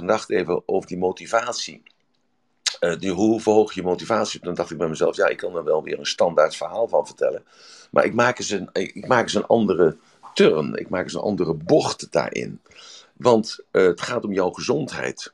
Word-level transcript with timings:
gedacht 0.00 0.30
even 0.30 0.62
over 0.66 0.88
die 0.88 0.98
motivatie. 0.98 1.82
Uh, 2.80 2.98
die, 2.98 3.10
hoe 3.10 3.40
verhoog 3.40 3.72
je 3.72 3.82
motivatie? 3.82 4.40
Dan 4.40 4.54
dacht 4.54 4.70
ik 4.70 4.78
bij 4.78 4.88
mezelf, 4.88 5.16
ja, 5.16 5.26
ik 5.26 5.36
kan 5.36 5.56
er 5.56 5.64
wel 5.64 5.82
weer 5.82 5.98
een 5.98 6.06
standaard 6.06 6.56
verhaal 6.56 6.88
van 6.88 7.06
vertellen. 7.06 7.44
Maar 7.90 8.04
ik 8.04 8.14
maak 8.14 8.38
eens 8.38 8.50
een, 8.50 8.68
ik 8.72 9.06
maak 9.06 9.22
eens 9.22 9.34
een 9.34 9.46
andere 9.46 9.96
turn. 10.34 10.74
Ik 10.74 10.88
maak 10.88 11.02
eens 11.02 11.14
een 11.14 11.20
andere 11.20 11.54
bocht 11.54 12.12
daarin. 12.12 12.60
Want 13.16 13.58
uh, 13.72 13.86
het 13.86 14.00
gaat 14.00 14.24
om 14.24 14.32
jouw 14.32 14.50
gezondheid 14.50 15.32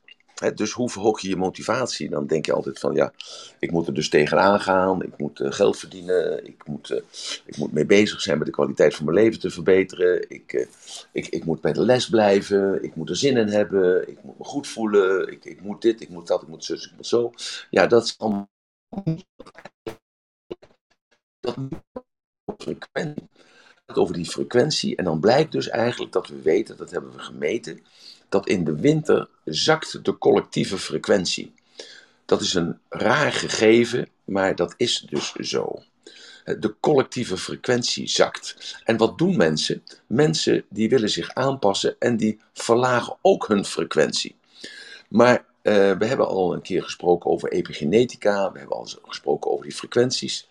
dus 0.55 0.73
hoe 0.73 0.91
verhoog 0.91 1.21
je 1.21 1.29
je 1.29 1.37
motivatie? 1.37 2.11
Dan 2.11 2.27
denk 2.27 2.47
je 2.47 2.53
altijd 2.53 2.79
van 2.79 2.95
ja, 2.95 3.13
ik 3.59 3.71
moet 3.71 3.87
er 3.87 3.95
dus 3.95 4.09
tegenaan 4.09 4.61
gaan, 4.61 5.03
ik 5.03 5.19
moet 5.19 5.41
uh, 5.41 5.53
geld 5.53 5.79
verdienen, 5.79 6.47
ik 6.47 6.67
moet, 6.67 6.91
uh, 6.91 7.01
ik 7.45 7.57
moet 7.57 7.73
mee 7.73 7.87
bezig 7.87 8.21
zijn 8.21 8.39
met 8.39 8.47
de 8.47 8.53
kwaliteit 8.53 8.95
van 8.95 9.05
mijn 9.05 9.17
leven 9.17 9.41
te 9.41 9.51
verbeteren, 9.51 10.31
ik, 10.31 10.53
uh, 10.53 10.67
ik, 11.13 11.27
ik 11.27 11.45
moet 11.45 11.61
bij 11.61 11.73
de 11.73 11.85
les 11.85 12.09
blijven, 12.09 12.83
ik 12.85 12.95
moet 12.95 13.09
er 13.09 13.17
zin 13.17 13.37
in 13.37 13.49
hebben, 13.49 14.09
ik 14.09 14.23
moet 14.23 14.39
me 14.39 14.45
goed 14.45 14.67
voelen, 14.67 15.33
ik, 15.33 15.45
ik 15.45 15.61
moet 15.61 15.83
dit, 15.83 16.01
ik 16.01 16.09
moet 16.09 16.27
dat, 16.27 16.43
ik 16.43 16.49
moet 16.49 16.65
zus, 16.65 16.87
ik 16.87 16.93
moet 16.97 17.07
zo. 17.07 17.33
Ja, 17.71 17.87
dat 17.87 18.05
is 18.05 18.19
allemaal. 18.19 18.49
Dat. 21.41 21.57
Over 23.95 24.15
die 24.15 24.25
frequentie. 24.25 24.97
En 24.97 25.05
dan 25.05 25.21
blijkt 25.21 25.53
dus 25.53 25.69
eigenlijk 25.69 26.13
dat 26.13 26.29
we 26.29 26.43
weten, 26.43 26.77
dat 26.77 26.91
hebben 26.91 27.13
we 27.13 27.19
gemeten, 27.19 27.83
dat 28.29 28.49
in 28.49 28.65
de 28.65 28.77
winter 28.77 29.29
zakt 29.45 30.05
de 30.05 30.19
collectieve 30.19 30.79
frequentie. 30.79 31.55
Dat 32.25 32.41
is 32.41 32.55
een 32.55 32.79
raar 32.89 33.33
gegeven, 33.33 34.09
maar 34.25 34.57
dat 34.57 34.75
is 34.77 35.07
dus 35.11 35.33
zo. 35.33 35.83
De 36.45 36.75
collectieve 36.81 37.37
frequentie 37.37 38.09
zakt. 38.09 38.81
En 38.85 38.97
wat 38.97 39.19
doen 39.19 39.37
mensen? 39.37 39.83
Mensen 40.07 40.65
die 40.69 40.89
willen 40.89 41.11
zich 41.11 41.35
aanpassen 41.35 41.97
en 41.99 42.17
die 42.17 42.41
verlagen 42.53 43.17
ook 43.23 43.49
hun 43.49 43.65
frequentie. 43.65 44.37
Maar 45.09 45.45
uh, 45.63 45.93
we 45.99 46.07
hebben 46.07 46.29
al 46.29 46.53
een 46.55 46.63
keer 46.63 46.83
gesproken 46.83 47.31
over 47.31 47.53
epigenetica, 47.53 48.53
we 48.53 48.59
hebben 48.59 48.77
al 48.77 48.89
gesproken 49.03 49.51
over 49.51 49.65
die 49.65 49.75
frequenties. 49.75 50.49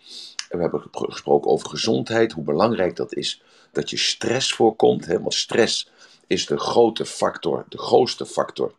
We 0.50 0.62
hebben 0.62 0.84
gesproken 0.92 1.52
over 1.52 1.70
gezondheid, 1.70 2.32
hoe 2.32 2.44
belangrijk 2.44 2.96
dat 2.96 3.16
is 3.16 3.42
dat 3.76 3.90
je 3.90 3.98
stress 3.98 4.54
voorkomt. 4.54 5.06
Hè? 5.06 5.18
Stress 5.28 5.90
is 6.28 6.46
de 6.46 6.60
grote 6.60 7.06
factor, 7.06 7.66
de 7.70 7.78
grootste 7.78 8.26
factor 8.26 8.74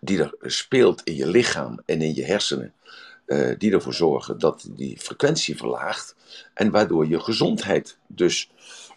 die 0.00 0.22
er 0.22 0.34
speelt 0.40 1.02
in 1.02 1.14
je 1.14 1.26
lichaam 1.26 1.80
en 1.84 2.02
in 2.02 2.14
je 2.14 2.24
hersenen. 2.24 2.72
Uh, 3.26 3.54
die 3.58 3.72
ervoor 3.72 3.94
zorgen 3.94 4.38
dat 4.38 4.68
die 4.70 4.98
frequentie 4.98 5.56
verlaagt 5.56 6.14
en 6.54 6.70
waardoor 6.70 7.06
je 7.06 7.20
gezondheid 7.20 7.98
dus 8.06 8.50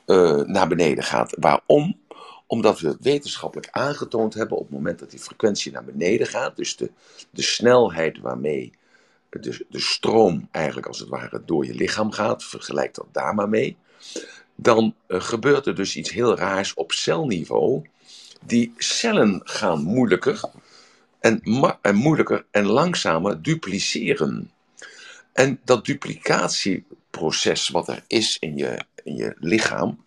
uh, 0.05 0.41
naar 0.41 0.67
beneden 0.67 1.03
gaat. 1.03 1.35
Waarom? 1.39 1.99
Omdat 2.47 2.79
we 2.79 2.97
wetenschappelijk 2.99 3.67
aangetoond 3.71 4.33
hebben 4.33 4.57
op 4.57 4.63
het 4.63 4.73
moment 4.73 4.99
dat 4.99 5.11
die 5.11 5.19
frequentie 5.19 5.71
naar 5.71 5.83
beneden 5.83 6.27
gaat, 6.27 6.55
dus 6.55 6.75
de, 6.75 6.91
de 7.29 7.41
snelheid 7.41 8.19
waarmee 8.19 8.71
de, 9.29 9.65
de 9.69 9.79
stroom 9.79 10.47
eigenlijk 10.51 10.87
als 10.87 10.99
het 10.99 11.09
ware 11.09 11.41
door 11.45 11.65
je 11.65 11.73
lichaam 11.73 12.11
gaat, 12.11 12.43
vergelijk 12.43 12.95
dat 12.95 13.07
daar 13.11 13.35
maar 13.35 13.49
mee, 13.49 13.77
dan 14.61 14.95
uh, 15.07 15.21
gebeurt 15.21 15.65
er 15.65 15.75
dus 15.75 15.95
iets 15.95 16.11
heel 16.11 16.37
raars 16.37 16.73
op 16.73 16.91
celniveau. 16.91 17.81
Die 18.45 18.73
cellen 18.77 19.41
gaan 19.43 19.83
moeilijker 19.83 20.41
en, 21.19 21.41
en 21.81 21.95
moeilijker 21.95 22.45
en 22.51 22.65
langzamer 22.65 23.41
dupliceren. 23.41 24.51
En 25.33 25.59
dat 25.63 25.85
duplicatieproces 25.85 27.69
wat 27.69 27.87
er 27.87 28.03
is 28.07 28.37
in 28.39 28.57
je, 28.57 28.85
in 29.03 29.15
je 29.15 29.35
lichaam, 29.39 30.03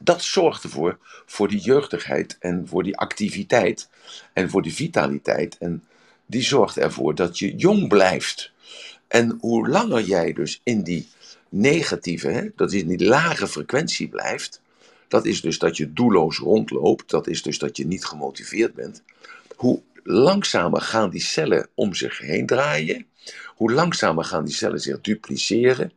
dat 0.00 0.22
zorgt 0.22 0.62
ervoor 0.62 0.98
voor 1.26 1.48
die 1.48 1.60
jeugdigheid 1.60 2.36
en 2.40 2.68
voor 2.68 2.82
die 2.82 2.96
activiteit 2.96 3.88
en 4.32 4.50
voor 4.50 4.62
die 4.62 4.74
vitaliteit. 4.74 5.58
En 5.58 5.84
die 6.26 6.42
zorgt 6.42 6.76
ervoor 6.76 7.14
dat 7.14 7.38
je 7.38 7.56
jong 7.56 7.88
blijft. 7.88 8.52
En 9.08 9.38
hoe 9.40 9.68
langer 9.68 10.02
jij 10.02 10.32
dus 10.32 10.60
in 10.62 10.82
die 10.82 11.08
negatieve, 11.48 12.28
hè, 12.28 12.48
dat 12.56 12.72
is 12.72 12.80
in 12.80 12.88
die 12.88 13.06
lage 13.06 13.46
frequentie 13.46 14.08
blijft, 14.08 14.60
dat 15.08 15.24
is 15.24 15.40
dus 15.40 15.58
dat 15.58 15.76
je 15.76 15.92
doelloos 15.92 16.38
rondloopt, 16.38 17.10
dat 17.10 17.26
is 17.26 17.42
dus 17.42 17.58
dat 17.58 17.76
je 17.76 17.86
niet 17.86 18.04
gemotiveerd 18.04 18.74
bent. 18.74 19.02
Hoe 19.56 19.82
langzamer 20.02 20.80
gaan 20.80 21.10
die 21.10 21.20
cellen 21.20 21.68
om 21.74 21.94
zich 21.94 22.18
heen 22.18 22.46
draaien, 22.46 23.06
hoe 23.46 23.72
langzamer 23.72 24.24
gaan 24.24 24.44
die 24.44 24.54
cellen 24.54 24.80
zich 24.80 25.00
dupliceren 25.00 25.92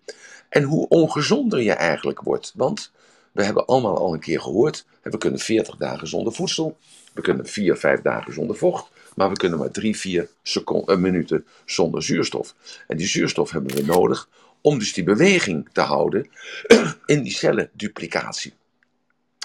en 0.50 0.64
hoe 0.64 0.88
ongezonder 0.88 1.62
je 1.62 1.74
eigenlijk 1.74 2.22
wordt. 2.22 2.54
Want 2.56 2.92
we 3.32 3.44
hebben 3.44 3.66
allemaal 3.66 3.98
al 3.98 4.14
een 4.14 4.20
keer 4.20 4.42
gehoord, 4.42 4.86
we 5.02 5.18
kunnen 5.18 5.40
40 5.40 5.76
dagen 5.76 6.08
zonder 6.08 6.34
voedsel, 6.34 6.78
we 7.14 7.22
kunnen 7.22 7.46
4, 7.46 7.78
5 7.78 8.02
dagen 8.02 8.34
zonder 8.34 8.56
vocht, 8.56 8.92
maar 9.16 9.30
we 9.30 9.38
kunnen 9.38 9.60
maar 9.60 9.72
3, 9.72 9.98
4 9.98 10.30
seconden, 10.44 11.02
minuten 11.02 11.46
zonder 11.66 12.04
zuurstof. 12.04 12.56
En 12.88 12.98
die 12.98 13.08
zuurstof 13.08 13.52
hebben 13.52 13.76
we 13.76 13.84
nodig 13.84 14.30
om 14.62 14.80
dus 14.80 14.94
die 14.94 15.04
beweging 15.04 15.70
te 15.72 15.82
houden 15.82 16.30
in 17.06 17.24
die 17.24 17.34
cellenduplicatie. 17.34 18.54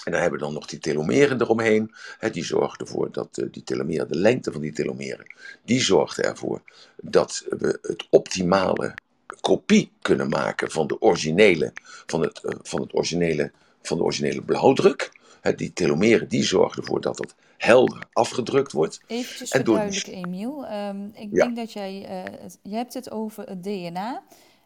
En 0.05 0.13
dan 0.13 0.21
hebben 0.21 0.39
we 0.39 0.45
dan 0.45 0.55
nog 0.55 0.67
die 0.67 0.79
telomeren 0.79 1.41
eromheen. 1.41 1.95
Hè, 2.19 2.31
die 2.31 2.45
zorgen 2.45 2.79
ervoor 2.79 3.13
dat 3.13 3.39
uh, 3.39 3.47
die 3.51 3.63
telomeren, 3.63 4.09
de 4.09 4.19
lengte 4.19 4.53
van 4.53 4.61
die 4.61 4.73
telomeren, 4.73 5.35
die 5.65 5.81
zorgt 5.81 6.19
ervoor 6.19 6.63
dat 6.97 7.45
we 7.49 7.79
het 7.83 8.07
optimale 8.11 8.95
kopie 9.41 9.93
kunnen 10.03 10.29
maken 10.29 10.71
van 10.71 10.87
de 10.87 11.01
originele, 11.01 11.73
van 12.07 12.21
het, 12.21 12.41
uh, 12.45 12.53
van 12.63 12.81
het 12.81 12.95
originele, 12.95 13.53
van 13.83 13.97
de 13.97 14.05
originele 14.05 14.43
blauwdruk. 14.43 15.11
Hè, 15.41 15.55
die 15.55 15.73
telomeren 15.73 16.29
die 16.29 16.43
zorgen 16.43 16.83
ervoor 16.83 17.01
dat 17.01 17.19
het 17.19 17.35
helder 17.65 18.07
afgedrukt 18.13 18.73
wordt. 18.73 19.01
Even 19.07 19.47
verduidelijken, 19.47 20.13
door... 20.13 20.23
Emiel. 20.25 20.73
Um, 20.73 21.11
ik 21.15 21.29
ja. 21.31 21.45
denk 21.45 21.57
dat 21.57 21.73
jij, 21.73 22.03
uh, 22.03 22.41
het, 22.41 22.59
je 22.63 22.75
hebt 22.75 22.95
het 22.95 23.11
over 23.11 23.49
het 23.49 23.63
DNA. 23.63 24.23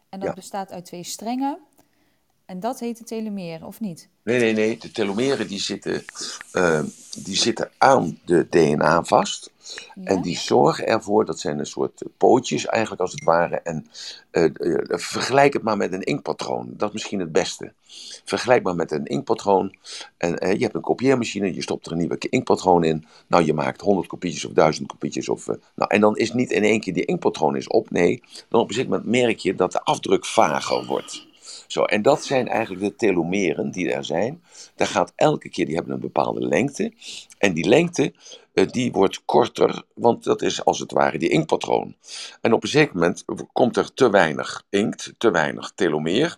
En 0.09 0.19
dat 0.19 0.29
ja. 0.29 0.33
bestaat 0.33 0.71
uit 0.71 0.85
twee 0.85 1.03
strengen. 1.03 1.59
En 2.49 2.59
dat 2.59 2.79
heet 2.79 2.97
de 2.97 3.03
telomeren, 3.03 3.67
of 3.67 3.79
niet? 3.79 4.09
Nee, 4.23 4.39
nee, 4.39 4.53
nee. 4.53 4.77
De 4.77 4.91
telomeren 4.91 5.47
die 5.47 5.59
zitten, 5.59 6.03
uh, 6.53 6.81
die 7.23 7.35
zitten 7.35 7.71
aan 7.77 8.19
de 8.25 8.47
DNA 8.49 9.03
vast. 9.03 9.51
Ja? 9.95 10.03
En 10.03 10.21
die 10.21 10.37
zorgen 10.37 10.87
ervoor, 10.87 11.25
dat 11.25 11.39
zijn 11.39 11.59
een 11.59 11.65
soort 11.65 12.03
pootjes 12.17 12.65
eigenlijk 12.65 13.01
als 13.01 13.11
het 13.11 13.23
ware. 13.23 13.55
En 13.55 13.87
uh, 14.31 14.49
uh, 14.53 14.77
vergelijk 14.87 15.53
het 15.53 15.63
maar 15.63 15.77
met 15.77 15.93
een 15.93 16.03
inkpatroon. 16.03 16.73
Dat 16.77 16.87
is 16.87 16.93
misschien 16.93 17.19
het 17.19 17.31
beste. 17.31 17.73
Vergelijk 18.25 18.63
maar 18.63 18.75
met 18.75 18.91
een 18.91 19.05
inkpatroon. 19.05 19.75
En 20.17 20.57
je 20.57 20.63
hebt 20.63 20.75
een 20.75 20.81
kopieermachine, 20.81 21.53
je 21.53 21.61
stopt 21.61 21.85
er 21.85 21.91
een 21.91 21.97
nieuwe 21.97 22.17
inkpatroon 22.19 22.83
in. 22.83 23.05
Nou, 23.27 23.45
je 23.45 23.53
maakt 23.53 23.81
100 23.81 24.07
kopietjes 24.07 24.45
of 24.45 24.51
1000 24.51 24.87
kopietjes. 24.87 25.29
Of, 25.29 25.45
nou, 25.47 25.59
en 25.91 26.01
dan 26.01 26.17
is 26.17 26.33
niet 26.33 26.51
in 26.51 26.63
één 26.63 26.79
keer 26.79 26.93
die 26.93 27.05
inkpatroon 27.05 27.55
is 27.55 27.67
op. 27.67 27.91
Nee, 27.91 28.21
dan 28.47 28.61
op 28.61 28.67
een 28.67 28.73
gegeven 28.73 28.97
moment 28.97 29.21
merk 29.21 29.39
je 29.39 29.55
dat 29.55 29.71
de 29.71 29.83
afdruk 29.83 30.25
vager 30.25 30.85
wordt. 30.85 31.27
Zo, 31.71 31.83
en 31.83 32.01
dat 32.01 32.23
zijn 32.23 32.47
eigenlijk 32.47 32.83
de 32.83 32.95
telomeren 32.95 33.71
die 33.71 33.91
er 33.91 34.05
zijn. 34.05 34.43
Daar 34.75 34.87
gaat 34.87 35.13
elke 35.15 35.49
keer, 35.49 35.65
die 35.65 35.75
hebben 35.75 35.93
een 35.93 35.99
bepaalde 35.99 36.47
lengte. 36.47 36.93
En 37.37 37.53
die 37.53 37.67
lengte, 37.67 38.13
uh, 38.53 38.67
die 38.67 38.91
wordt 38.91 39.25
korter, 39.25 39.83
want 39.95 40.23
dat 40.23 40.41
is 40.41 40.65
als 40.65 40.79
het 40.79 40.91
ware 40.91 41.17
die 41.17 41.29
inkpatroon. 41.29 41.95
En 42.41 42.53
op 42.53 42.63
een 42.63 42.69
zeker 42.69 42.93
moment 42.93 43.25
komt 43.51 43.77
er 43.77 43.93
te 43.93 44.09
weinig 44.09 44.65
inkt, 44.69 45.13
te 45.17 45.31
weinig 45.31 45.71
telomeer. 45.75 46.37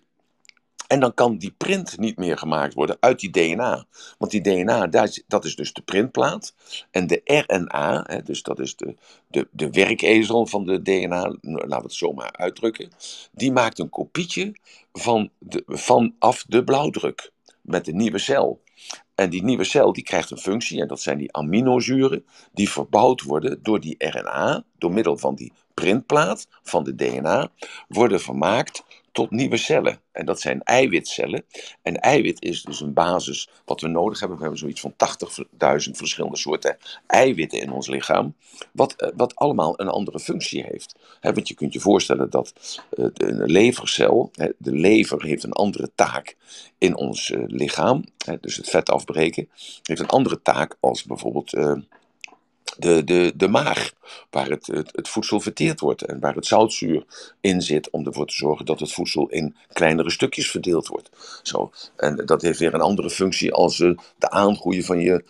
En 0.92 1.00
dan 1.00 1.14
kan 1.14 1.38
die 1.38 1.54
print 1.58 1.98
niet 1.98 2.18
meer 2.18 2.38
gemaakt 2.38 2.74
worden 2.74 2.98
uit 3.00 3.20
die 3.20 3.30
DNA. 3.30 3.86
Want 4.18 4.32
die 4.32 4.42
DNA, 4.42 4.88
dat 5.28 5.46
is 5.46 5.56
dus 5.56 5.74
de 5.74 5.82
printplaat. 5.82 6.56
En 6.92 7.08
de 7.08 7.22
RNA, 7.24 8.22
dus 8.24 8.44
dat 8.44 8.60
is 8.60 8.76
de, 8.76 8.96
de, 9.28 9.48
de 9.52 9.70
werkezel 9.70 10.46
van 10.46 10.66
de 10.66 10.82
DNA, 10.82 11.36
laten 11.42 11.68
we 11.68 11.76
het 11.76 11.94
zo 11.94 12.12
maar 12.12 12.32
uitdrukken. 12.32 12.90
Die 13.32 13.52
maakt 13.52 13.80
een 13.80 13.90
kopietje 13.90 14.56
van 14.94 15.30
de, 15.40 15.64
vanaf 15.68 16.46
de 16.48 16.64
blauwdruk 16.64 17.32
met 17.62 17.86
de 17.86 17.94
nieuwe 17.94 18.20
cel. 18.20 18.62
En 19.16 19.30
die 19.30 19.44
nieuwe 19.44 19.64
cel 19.64 19.94
die 19.94 20.04
krijgt 20.04 20.32
een 20.32 20.38
functie, 20.38 20.82
en 20.82 20.88
dat 20.88 21.02
zijn 21.02 21.18
die 21.18 21.34
aminozuren, 21.34 22.26
die 22.54 22.70
verbouwd 22.70 23.22
worden 23.22 23.64
door 23.64 23.80
die 23.80 23.96
RNA, 23.98 24.64
door 24.78 24.92
middel 24.92 25.18
van 25.18 25.36
die 25.36 25.54
printplaat 25.74 26.48
van 26.64 26.84
de 26.84 26.96
DNA, 26.96 27.52
worden 27.88 28.20
vermaakt 28.20 28.84
tot 29.12 29.32
nieuwe 29.32 29.58
cellen. 29.58 30.00
En 30.12 30.26
dat 30.26 30.42
zijn 30.42 30.64
eiwitcellen. 30.64 31.46
En 31.82 32.00
eiwit 32.00 32.42
is 32.42 32.64
dus 32.64 32.82
een 32.82 32.94
basis 32.94 33.50
wat 33.66 33.82
we 33.82 33.88
nodig 33.88 34.20
hebben. 34.20 34.38
We 34.38 34.44
hebben 34.44 34.60
zoiets 34.60 34.82
van 34.82 34.94
80.000 34.94 35.92
verschillende 35.92 36.38
soorten 36.38 36.78
eiwitten 37.08 37.60
in 37.60 37.72
ons 37.72 37.88
lichaam. 37.88 38.36
Wat, 38.72 38.94
eh, 38.94 39.10
wat 39.16 39.36
allemaal 39.36 39.80
een 39.80 39.88
andere 39.88 40.20
functie 40.20 40.64
heeft. 40.64 40.96
want 41.22 41.48
je 41.48 41.54
kunt 41.54 41.74
je 41.74 41.80
voorstellen 41.80 42.30
dat 42.30 42.54
uh, 42.98 43.06
een 43.14 43.52
levercel, 43.52 44.32
de 44.58 44.72
lever 44.72 45.24
heeft 45.24 45.44
een 45.44 45.52
andere 45.52 45.92
taak 45.96 46.36
in 46.78 46.96
ons 46.96 47.30
uh, 47.30 47.44
lichaam. 47.48 48.04
dus 48.42 48.58
het 48.58 48.70
vet 48.70 48.90
afbreken 48.90 49.50
heeft 49.84 50.02
een 50.02 50.08
andere 50.08 50.42
taak 50.42 50.78
als 50.80 51.04
bijvoorbeeld 51.04 51.54
de, 52.78 53.04
de, 53.04 53.34
de 53.36 53.48
maag, 53.48 53.92
waar 54.30 54.50
het, 54.50 54.68
het, 54.68 55.10
voedsel 55.10 55.40
verteerd 55.40 55.80
wordt 55.80 56.02
en 56.02 56.20
waar 56.20 56.36
het 56.36 56.46
zoutzuur 56.46 57.06
in 57.42 57.62
zit, 57.62 57.90
om 57.90 58.06
ervoor 58.06 58.28
te 58.28 58.36
zorgen 58.36 58.66
dat 58.66 58.80
het 58.80 58.94
voedsel 58.94 59.28
in 59.30 59.56
kleinere 59.74 60.12
stukjes 60.12 60.52
verdeeld 60.52 60.88
wordt. 60.88 61.10
Zo. 61.44 61.72
En 61.96 62.26
dat 62.26 62.42
heeft 62.42 62.60
weer 62.60 62.74
een 62.74 62.82
andere 62.82 63.10
functie 63.10 63.54
als 63.54 63.80
uh, 63.80 63.98
de 64.18 64.30
aangroeien 64.30 64.84
van 64.84 65.00
je, 65.00 65.24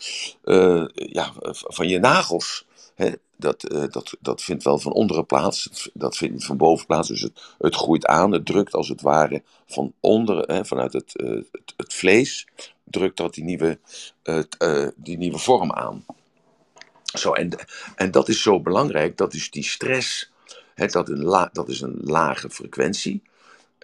uh, 0.43 0.85
ja, 0.93 1.31
van 1.51 1.87
je 1.87 1.99
nagels. 1.99 2.65
Hè? 2.95 3.11
Dat, 3.37 3.71
uh, 3.71 3.83
dat, 3.89 4.17
dat 4.19 4.41
vindt 4.41 4.63
wel 4.63 4.79
van 4.79 4.93
onderen 4.93 5.25
plaats, 5.25 5.89
dat 5.93 6.17
vindt 6.17 6.33
niet 6.33 6.45
van 6.45 6.57
boven 6.57 6.85
plaats. 6.85 7.07
Dus 7.07 7.21
het, 7.21 7.41
het 7.57 7.75
groeit 7.75 8.05
aan, 8.05 8.31
het 8.31 8.45
drukt 8.45 8.73
als 8.73 8.89
het 8.89 9.01
ware 9.01 9.43
van 9.65 9.93
onderen, 9.99 10.55
hè, 10.55 10.65
vanuit 10.65 10.93
het, 10.93 11.13
het, 11.13 11.73
het, 11.77 11.93
vlees, 11.93 12.47
drukt 12.83 13.17
dat 13.17 13.33
die 13.33 13.43
nieuwe, 13.43 13.79
die 14.95 15.17
nieuwe 15.17 15.37
vorm 15.37 15.71
aan. 15.71 16.05
Zo, 17.13 17.31
en, 17.33 17.49
en 17.95 18.11
dat 18.11 18.29
is 18.29 18.41
zo 18.41 18.61
belangrijk, 18.61 19.17
dat 19.17 19.33
is 19.33 19.51
die 19.51 19.63
stress, 19.63 20.31
hè, 20.75 20.85
dat, 20.85 21.09
een 21.09 21.23
la, 21.23 21.49
dat 21.53 21.69
is 21.69 21.81
een 21.81 21.97
lage 22.01 22.49
frequentie, 22.49 23.21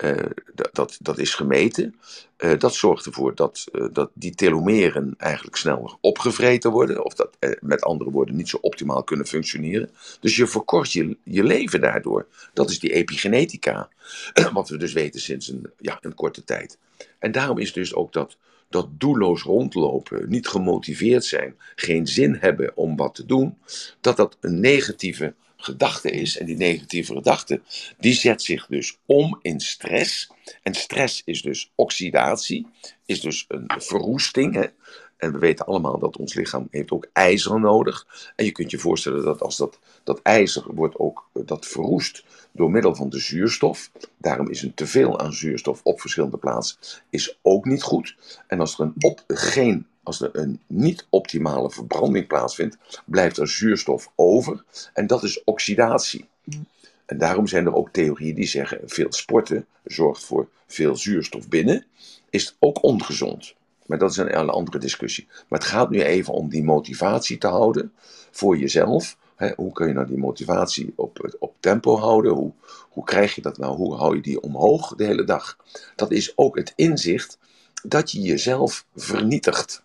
uh, 0.03 0.25
dat, 0.71 0.97
dat 1.01 1.17
is 1.17 1.33
gemeten. 1.33 1.95
Uh, 2.37 2.59
dat 2.59 2.73
zorgt 2.73 3.05
ervoor 3.05 3.35
dat, 3.35 3.65
uh, 3.71 3.87
dat 3.91 4.09
die 4.13 4.35
telomeren 4.35 5.13
eigenlijk 5.17 5.55
sneller 5.55 5.95
opgevreten 6.01 6.71
worden, 6.71 7.05
of 7.05 7.13
dat 7.13 7.37
met 7.59 7.81
andere 7.81 8.11
woorden 8.11 8.35
niet 8.35 8.49
zo 8.49 8.57
optimaal 8.61 9.03
kunnen 9.03 9.27
functioneren. 9.27 9.89
Dus 10.19 10.35
je 10.35 10.47
verkort 10.47 10.91
je, 10.91 11.17
je 11.23 11.43
leven 11.43 11.81
daardoor. 11.81 12.27
Dat 12.53 12.69
is 12.69 12.79
die 12.79 12.93
epigenetica, 12.93 13.89
wat 14.53 14.69
we 14.69 14.77
dus 14.77 14.93
weten 14.93 15.21
sinds 15.21 15.47
een, 15.47 15.71
ja, 15.79 15.97
een 16.01 16.15
korte 16.15 16.43
tijd. 16.43 16.77
En 17.19 17.31
daarom 17.31 17.57
is 17.57 17.73
dus 17.73 17.93
ook 17.93 18.13
dat 18.13 18.37
dat 18.69 18.87
doelloos 18.91 19.41
rondlopen, 19.41 20.29
niet 20.29 20.47
gemotiveerd 20.47 21.25
zijn, 21.25 21.55
geen 21.75 22.07
zin 22.07 22.37
hebben 22.39 22.77
om 22.77 22.95
wat 22.95 23.15
te 23.15 23.25
doen, 23.25 23.57
dat 24.01 24.17
dat 24.17 24.37
een 24.39 24.59
negatieve 24.59 25.33
gedachte 25.57 26.11
is. 26.11 26.37
En 26.37 26.45
die 26.45 26.57
negatieve 26.57 27.13
gedachte, 27.13 27.61
die 27.99 28.13
zet 28.13 28.41
zich 28.41 28.65
dus 28.67 28.97
om 29.05 29.39
in 29.41 29.59
stress. 29.59 30.29
En 30.63 30.73
stress 30.73 31.21
is 31.25 31.41
dus 31.41 31.71
oxidatie, 31.75 32.67
is 33.05 33.21
dus 33.21 33.45
een 33.47 33.71
verroesting. 33.77 34.53
Hè? 34.53 34.65
En 35.17 35.31
we 35.31 35.37
weten 35.37 35.65
allemaal 35.65 35.99
dat 35.99 36.17
ons 36.17 36.33
lichaam 36.33 36.67
heeft 36.71 36.91
ook 36.91 37.07
ijzer 37.13 37.59
nodig. 37.59 38.31
En 38.35 38.45
je 38.45 38.51
kunt 38.51 38.71
je 38.71 38.79
voorstellen 38.79 39.23
dat 39.23 39.41
als 39.41 39.57
dat, 39.57 39.79
dat 40.03 40.21
ijzer 40.21 40.63
wordt 40.73 40.99
ook 40.99 41.29
dat 41.33 41.65
verroest 41.65 42.25
door 42.51 42.71
middel 42.71 42.95
van 42.95 43.09
de 43.09 43.19
zuurstof. 43.19 43.91
Daarom 44.17 44.49
is 44.49 44.61
een 44.61 44.73
teveel 44.73 45.19
aan 45.19 45.33
zuurstof 45.33 45.79
op 45.83 46.01
verschillende 46.01 46.37
plaatsen 46.37 46.77
is 47.09 47.39
ook 47.41 47.65
niet 47.65 47.83
goed. 47.83 48.15
En 48.47 48.59
als 48.59 48.79
er 48.79 48.85
een, 48.85 48.93
op, 48.99 49.23
geen, 49.27 49.87
als 50.03 50.21
er 50.21 50.29
een 50.31 50.59
niet 50.67 51.07
optimale 51.09 51.71
verbranding 51.71 52.27
plaatsvindt, 52.27 52.77
blijft 53.05 53.37
er 53.37 53.47
zuurstof 53.47 54.11
over. 54.15 54.63
En 54.93 55.07
dat 55.07 55.23
is 55.23 55.43
oxidatie. 55.43 56.25
En 57.05 57.17
daarom 57.17 57.47
zijn 57.47 57.65
er 57.65 57.75
ook 57.75 57.89
theorieën 57.89 58.35
die 58.35 58.47
zeggen: 58.47 58.79
veel 58.85 59.13
sporten 59.13 59.65
zorgt 59.83 60.23
voor 60.23 60.49
veel 60.67 60.95
zuurstof 60.95 61.47
binnen. 61.47 61.85
Is 62.29 62.45
het 62.45 62.55
ook 62.59 62.83
ongezond? 62.83 63.55
Maar 63.87 63.97
dat 63.97 64.11
is 64.11 64.17
een, 64.17 64.39
een 64.39 64.49
andere 64.49 64.77
discussie. 64.77 65.27
Maar 65.47 65.59
het 65.59 65.67
gaat 65.67 65.89
nu 65.89 66.01
even 66.01 66.33
om 66.33 66.49
die 66.49 66.63
motivatie 66.63 67.37
te 67.37 67.47
houden 67.47 67.93
voor 68.31 68.57
jezelf 68.57 69.17
hoe 69.55 69.71
kun 69.71 69.87
je 69.87 69.93
nou 69.93 70.07
die 70.07 70.17
motivatie 70.17 70.93
op, 70.95 71.35
op 71.39 71.55
tempo 71.59 71.97
houden? 71.97 72.33
Hoe, 72.33 72.51
hoe 72.89 73.03
krijg 73.03 73.35
je 73.35 73.41
dat 73.41 73.57
nou? 73.57 73.75
Hoe 73.75 73.95
hou 73.95 74.15
je 74.15 74.21
die 74.21 74.41
omhoog 74.41 74.95
de 74.95 75.03
hele 75.03 75.23
dag? 75.23 75.57
Dat 75.95 76.11
is 76.11 76.37
ook 76.37 76.57
het 76.57 76.73
inzicht 76.75 77.39
dat 77.83 78.11
je 78.11 78.21
jezelf 78.21 78.85
vernietigt. 78.95 79.83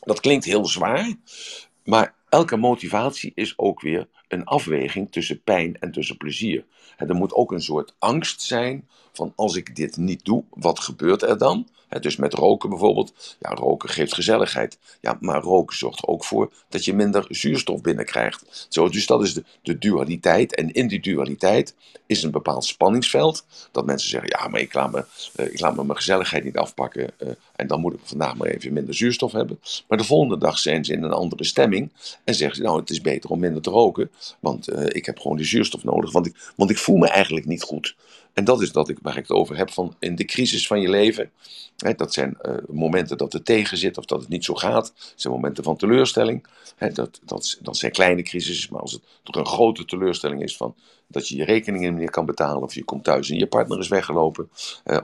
Dat 0.00 0.20
klinkt 0.20 0.44
heel 0.44 0.66
zwaar, 0.66 1.14
maar 1.84 2.14
elke 2.28 2.56
motivatie 2.56 3.32
is 3.34 3.58
ook 3.58 3.80
weer 3.80 4.08
een 4.28 4.44
afweging 4.44 5.12
tussen 5.12 5.42
pijn 5.42 5.78
en 5.78 5.92
tussen 5.92 6.16
plezier. 6.16 6.64
er 6.96 7.14
moet 7.14 7.34
ook 7.34 7.52
een 7.52 7.62
soort 7.62 7.94
angst 7.98 8.42
zijn 8.42 8.88
van 9.12 9.32
als 9.36 9.56
ik 9.56 9.76
dit 9.76 9.96
niet 9.96 10.24
doe, 10.24 10.44
wat 10.50 10.80
gebeurt 10.80 11.22
er 11.22 11.38
dan? 11.38 11.66
dus 11.98 12.16
met 12.16 12.34
roken 12.34 12.68
bijvoorbeeld. 12.68 13.36
Ja, 13.40 13.50
roken 13.50 13.88
geeft 13.88 14.14
gezelligheid. 14.14 14.78
Ja, 15.00 15.16
maar 15.20 15.42
roken 15.42 15.76
zorgt 15.76 16.06
ook 16.06 16.24
voor 16.24 16.52
dat 16.68 16.84
je 16.84 16.94
minder 16.94 17.24
zuurstof 17.28 17.80
binnenkrijgt. 17.80 18.66
Zo, 18.68 18.88
dus 18.88 19.06
dat 19.06 19.22
is 19.22 19.34
de, 19.34 19.44
de 19.62 19.78
dualiteit. 19.78 20.54
En 20.54 20.72
in 20.72 20.88
die 20.88 21.00
dualiteit 21.00 21.74
is 22.06 22.22
een 22.22 22.30
bepaald 22.30 22.64
spanningsveld. 22.64 23.44
Dat 23.72 23.86
mensen 23.86 24.08
zeggen, 24.10 24.28
ja, 24.38 24.48
maar 24.48 24.60
ik 24.60 24.74
laat 24.74 24.92
me, 24.92 25.04
uh, 25.36 25.52
ik 25.52 25.60
laat 25.60 25.76
me 25.76 25.84
mijn 25.84 25.96
gezelligheid 25.96 26.44
niet 26.44 26.56
afpakken. 26.56 27.10
Uh, 27.18 27.28
en 27.56 27.66
dan 27.66 27.80
moet 27.80 27.94
ik 27.94 28.00
vandaag 28.02 28.36
maar 28.36 28.48
even 28.48 28.72
minder 28.72 28.94
zuurstof 28.94 29.32
hebben. 29.32 29.60
Maar 29.88 29.98
de 29.98 30.04
volgende 30.04 30.38
dag 30.38 30.58
zijn 30.58 30.84
ze 30.84 30.92
in 30.92 31.02
een 31.02 31.12
andere 31.12 31.44
stemming. 31.44 31.90
En 32.24 32.34
zeggen 32.34 32.56
ze, 32.56 32.62
nou, 32.62 32.80
het 32.80 32.90
is 32.90 33.00
beter 33.00 33.30
om 33.30 33.38
minder 33.38 33.62
te 33.62 33.70
roken. 33.70 34.10
Want 34.40 34.68
uh, 34.68 34.84
ik 34.86 35.06
heb 35.06 35.18
gewoon 35.18 35.36
die 35.36 35.46
zuurstof 35.46 35.84
nodig. 35.84 36.12
Want 36.12 36.26
ik, 36.26 36.52
want 36.56 36.70
ik 36.70 36.78
voel 36.78 36.96
me 36.96 37.08
eigenlijk 37.08 37.46
niet 37.46 37.62
goed. 37.62 37.94
En 38.32 38.44
dat 38.44 38.62
is 38.62 38.72
dat 38.72 38.88
ik, 38.88 38.98
waar 39.02 39.16
ik 39.16 39.28
het 39.28 39.36
over 39.36 39.56
heb 39.56 39.70
van 39.70 39.94
in 39.98 40.14
de 40.14 40.24
crisis 40.24 40.66
van 40.66 40.80
je 40.80 40.88
leven. 40.88 41.30
Hè, 41.76 41.94
dat 41.94 42.12
zijn 42.12 42.38
uh, 42.42 42.54
momenten 42.68 43.18
dat 43.18 43.32
het 43.32 43.44
tegen 43.44 43.78
zit 43.78 43.98
of 43.98 44.04
dat 44.04 44.20
het 44.20 44.28
niet 44.28 44.44
zo 44.44 44.54
gaat. 44.54 44.92
Dat 44.96 45.12
zijn 45.16 45.32
momenten 45.32 45.64
van 45.64 45.76
teleurstelling. 45.76 46.46
Hè, 46.76 46.92
dat, 46.92 47.20
dat, 47.24 47.58
dat 47.62 47.76
zijn 47.76 47.92
kleine 47.92 48.22
crises, 48.22 48.68
maar 48.68 48.80
als 48.80 48.92
het 48.92 49.02
toch 49.22 49.36
een 49.36 49.46
grote 49.46 49.84
teleurstelling 49.84 50.42
is 50.42 50.56
van 50.56 50.74
dat 51.06 51.28
je 51.28 51.36
je 51.36 51.44
rekeningen 51.44 51.90
niet 51.90 51.98
meer 51.98 52.10
kan 52.10 52.26
betalen 52.26 52.62
of 52.62 52.74
je 52.74 52.84
komt 52.84 53.04
thuis 53.04 53.30
en 53.30 53.38
je 53.38 53.46
partner 53.46 53.78
is 53.78 53.88
weggelopen. 53.88 54.50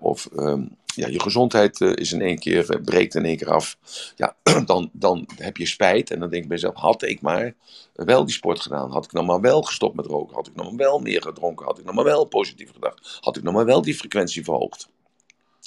Of 0.01 0.29
um, 0.37 0.77
ja, 0.97 1.09
je 1.09 1.21
gezondheid 1.21 1.81
uh, 1.81 1.93
is 1.95 2.13
in 2.13 2.21
één 2.21 2.39
keer, 2.39 2.75
uh, 2.75 2.83
breekt 2.85 3.15
in 3.15 3.25
één 3.25 3.37
keer 3.37 3.51
af. 3.51 3.79
Ja, 4.17 4.37
dan, 4.67 4.91
dan 4.93 5.29
heb 5.37 5.57
je 5.57 5.67
spijt 5.67 6.11
en 6.11 6.21
dan 6.21 6.31
denk 6.31 6.43
ik 6.43 6.49
bij 6.49 6.59
jezelf, 6.59 6.77
had 6.77 7.03
ik 7.03 7.21
maar 7.21 7.55
wel 7.93 8.25
die 8.25 8.35
sport 8.35 8.61
gedaan. 8.61 8.91
Had 8.91 9.05
ik 9.05 9.13
nog 9.13 9.27
maar 9.27 9.41
wel 9.41 9.63
gestopt 9.63 9.97
met 9.97 10.07
roken. 10.07 10.35
Had 10.35 10.47
ik 10.47 10.55
nog 10.55 10.67
maar 10.67 10.77
wel 10.77 10.99
meer 10.99 11.23
gedronken. 11.23 11.67
Had 11.67 11.79
ik 11.79 11.85
nog 11.85 11.95
maar 11.95 12.05
wel 12.05 12.25
positief 12.25 12.73
gedacht. 12.73 13.19
Had 13.21 13.37
ik 13.37 13.43
nog 13.43 13.55
maar 13.55 13.65
wel 13.65 13.83
die 13.83 13.95
frequentie 13.95 14.45
verhoogd. 14.45 14.89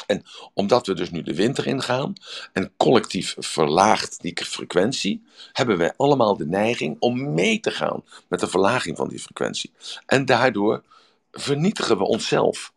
En 0.08 0.24
omdat 0.54 0.88
we 0.88 0.94
dus 0.94 1.12
nu 1.12 1.22
de 1.22 1.36
winter 1.36 1.68
ingaan 1.68 2.14
en 2.54 2.72
collectief 2.78 3.36
verlaagt 3.38 4.22
die 4.22 4.46
frequentie, 4.46 5.24
hebben 5.54 5.78
wij 5.78 5.94
allemaal 5.98 6.38
de 6.38 6.46
neiging 6.46 6.96
om 7.00 7.34
mee 7.34 7.60
te 7.60 7.72
gaan 7.72 8.04
met 8.28 8.40
de 8.40 8.48
verlaging 8.48 8.98
van 8.98 9.08
die 9.08 9.20
frequentie. 9.20 9.72
En 10.06 10.26
daardoor 10.26 10.84
vernietigen 11.32 11.98
we 11.98 12.04
onszelf. 12.04 12.74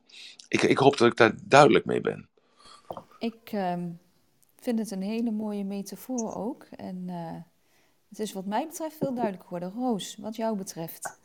Ik, 0.49 0.63
ik 0.63 0.79
hoop 0.79 0.97
dat 0.97 1.09
ik 1.09 1.17
daar 1.17 1.35
duidelijk 1.45 1.85
mee 1.85 2.01
ben. 2.01 2.29
Ik 3.23 3.53
uh, 3.53 3.75
vind 4.57 4.79
het 4.79 4.91
een 4.91 5.03
hele 5.03 5.31
mooie 5.31 5.65
metafoor 5.65 6.35
ook. 6.35 6.67
En 6.77 6.97
uh, 7.07 7.15
het 8.09 8.19
is 8.19 8.33
wat 8.33 8.47
mij 8.47 8.67
betreft 8.67 8.97
veel 8.97 9.15
duidelijk 9.15 9.45
geworden. 9.45 9.73
Roos, 9.77 10.17
wat 10.21 10.37
jou 10.37 10.57
betreft. 10.57 11.19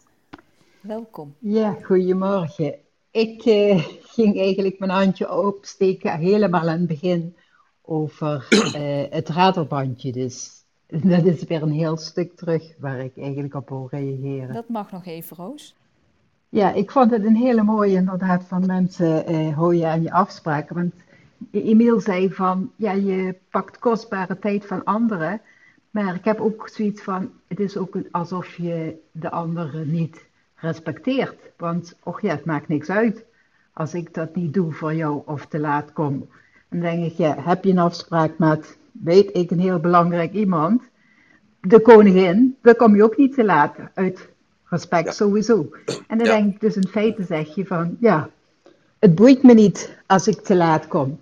Welkom. 0.82 1.36
Ja, 1.40 1.78
goedemorgen. 1.84 2.76
Ik 3.12 3.46
uh, 3.46 3.88
ging 4.02 4.40
eigenlijk 4.40 4.80
mijn 4.80 4.92
handje 4.92 5.32
opsteken 5.32 6.20
helemaal 6.20 6.62
aan 6.70 6.80
het 6.80 6.88
begin 6.88 7.36
over 7.82 8.48
uh, 8.52 9.04
het 9.10 9.30
ratelbandje. 9.30 10.12
Dus 10.12 10.64
dat 10.88 11.26
is 11.26 11.44
weer 11.44 11.62
een 11.62 11.72
heel 11.72 11.98
stuk 11.98 12.36
terug 12.36 12.74
waar 12.80 13.00
ik 13.00 13.18
eigenlijk 13.18 13.54
op 13.54 13.70
wil 13.70 13.88
reageren. 13.92 14.54
Dat 14.54 14.70
mag 14.70 14.92
nog 14.92 15.06
even, 15.06 15.38
Roos. 15.38 15.75
Ja, 16.50 16.74
ik 16.74 16.92
vond 16.92 17.12
het 17.12 17.25
een 17.25 17.36
hele 17.36 17.63
mooie 17.63 17.96
inderdaad 17.96 18.44
van 18.44 18.66
mensen 18.66 19.54
hou 19.54 19.75
je 19.75 19.88
aan 19.88 20.01
je 20.01 20.12
afspraken. 20.12 20.75
Want 20.75 20.94
Emiel 21.51 22.00
zei 22.00 22.34
van, 22.34 22.72
ja, 22.75 22.91
je 22.91 23.36
pakt 23.50 23.79
kostbare 23.79 24.39
tijd 24.39 24.65
van 24.65 24.84
anderen. 24.84 25.41
Maar 25.91 26.15
ik 26.15 26.25
heb 26.25 26.39
ook 26.39 26.70
zoiets 26.70 27.01
van, 27.01 27.32
het 27.48 27.60
is 27.60 27.77
ook 27.77 27.98
alsof 28.12 28.56
je 28.56 28.96
de 29.12 29.32
anderen 29.32 29.91
niet 29.91 30.25
respecteert. 30.56 31.51
Want, 31.58 31.96
och 32.03 32.22
ja, 32.22 32.29
het 32.29 32.46
maakt 32.46 32.67
niks 32.67 32.89
uit 32.89 33.25
als 33.74 33.94
ik 33.94 34.13
dat 34.13 34.36
niet 34.36 34.53
doe 34.53 34.72
voor 34.72 34.94
jou 34.94 35.22
of 35.25 35.46
te 35.46 35.60
laat 35.60 35.94
kom. 35.94 36.29
Dan 36.70 36.79
denk 36.79 37.06
ik, 37.06 37.17
ja, 37.17 37.36
heb 37.39 37.63
je 37.63 37.72
een 37.72 37.77
afspraak 37.77 38.38
met, 38.38 38.77
weet 38.91 39.29
ik, 39.38 39.51
een 39.51 39.60
heel 39.60 39.79
belangrijk 39.79 40.34
iemand, 40.34 40.84
de 41.62 41.82
koningin, 41.82 42.58
dan 42.62 42.75
kom 42.75 42.96
je 42.96 43.03
ook 43.03 43.17
niet 43.17 43.34
te 43.34 43.46
laat, 43.46 43.75
uit 43.94 44.29
respect 44.63 45.15
sowieso. 45.15 45.70
En 46.08 46.17
dan 46.17 46.27
denk 46.27 46.53
ik 46.53 46.60
dus 46.60 46.75
in 46.75 46.88
feite 46.88 47.24
zeg 47.24 47.56
je 47.56 47.65
van, 47.65 47.98
ja, 48.00 48.29
het 49.00 49.15
boeit 49.15 49.44
me 49.44 49.53
niet 49.53 49.98
als 50.06 50.27
ik 50.27 50.39
te 50.39 50.56
laat 50.56 50.88
kom. 50.88 51.20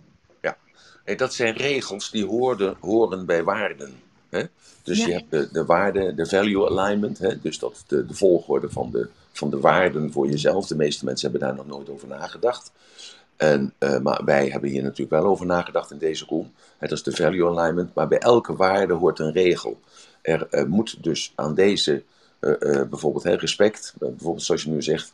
Nee, 1.06 1.16
dat 1.16 1.34
zijn 1.34 1.56
regels 1.56 2.12
die 2.12 2.26
hoorden, 2.26 2.78
horen 2.80 3.26
bij 3.26 3.44
waarden. 3.44 3.94
Hè? 4.30 4.44
Dus 4.84 5.06
je 5.06 5.12
hebt 5.12 5.32
de, 5.32 5.50
de 5.52 5.66
waarde, 5.66 6.16
de 6.16 6.26
value 6.26 6.70
alignment, 6.70 7.18
hè? 7.18 7.42
dus 7.42 7.60
dat 7.60 7.84
de, 7.88 8.06
de 8.06 8.14
volgorde 8.14 8.70
van 8.70 8.92
de, 8.92 9.10
van 9.32 9.50
de 9.50 9.60
waarden 9.60 10.12
voor 10.12 10.28
jezelf. 10.28 10.68
De 10.68 10.76
meeste 10.76 11.06
mensen 11.06 11.32
hebben 11.32 11.48
daar 11.48 11.58
nog 11.58 11.68
nooit 11.68 11.90
over 11.90 12.08
nagedacht. 12.08 12.72
En, 13.36 13.74
uh, 13.80 14.00
maar 14.00 14.22
wij 14.26 14.48
hebben 14.50 14.70
hier 14.70 14.84
natuurlijk 14.84 15.10
wel 15.10 15.26
over 15.26 15.46
nagedacht 15.46 15.92
in 15.92 15.98
deze 15.98 16.26
room. 16.26 16.54
dat 16.80 16.92
is 16.92 17.04
de 17.04 17.16
value 17.16 17.48
alignment. 17.48 17.94
Maar 17.94 18.08
bij 18.08 18.18
elke 18.18 18.56
waarde 18.56 18.94
hoort 18.94 19.20
een 19.20 19.32
regel. 19.32 19.80
Er 20.22 20.48
uh, 20.52 20.64
moet 20.64 21.04
dus 21.04 21.32
aan 21.36 21.56
deze, 21.56 22.04
uh, 22.40 22.58
bijvoorbeeld 22.60 23.24
hè, 23.24 23.34
respect, 23.34 23.94
bijvoorbeeld 24.00 24.44
zoals 24.44 24.64
je 24.64 24.70
nu 24.70 24.82
zegt, 24.82 25.12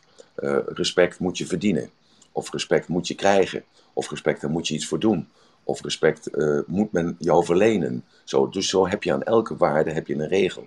respect 0.66 1.18
moet 1.18 1.38
je 1.38 1.46
verdienen. 1.46 1.90
Of 2.32 2.52
respect 2.52 2.88
moet 2.88 3.06
je 3.06 3.14
krijgen. 3.14 3.64
Of 3.92 4.10
respect, 4.10 4.40
daar 4.40 4.50
moet 4.50 4.68
je 4.68 4.74
iets 4.74 4.86
voor 4.86 4.98
doen. 4.98 5.28
Of 5.64 5.82
respect 5.82 6.30
moet 6.66 6.92
men 6.92 7.16
jou 7.18 7.44
verlenen. 7.44 8.04
Zo, 8.24 8.48
dus 8.48 8.68
zo 8.68 8.86
heb 8.88 9.02
je 9.02 9.12
aan 9.12 9.22
elke 9.22 9.56
waarde 9.56 9.90
heb 9.90 10.06
je 10.06 10.14
een 10.14 10.28
regel. 10.28 10.66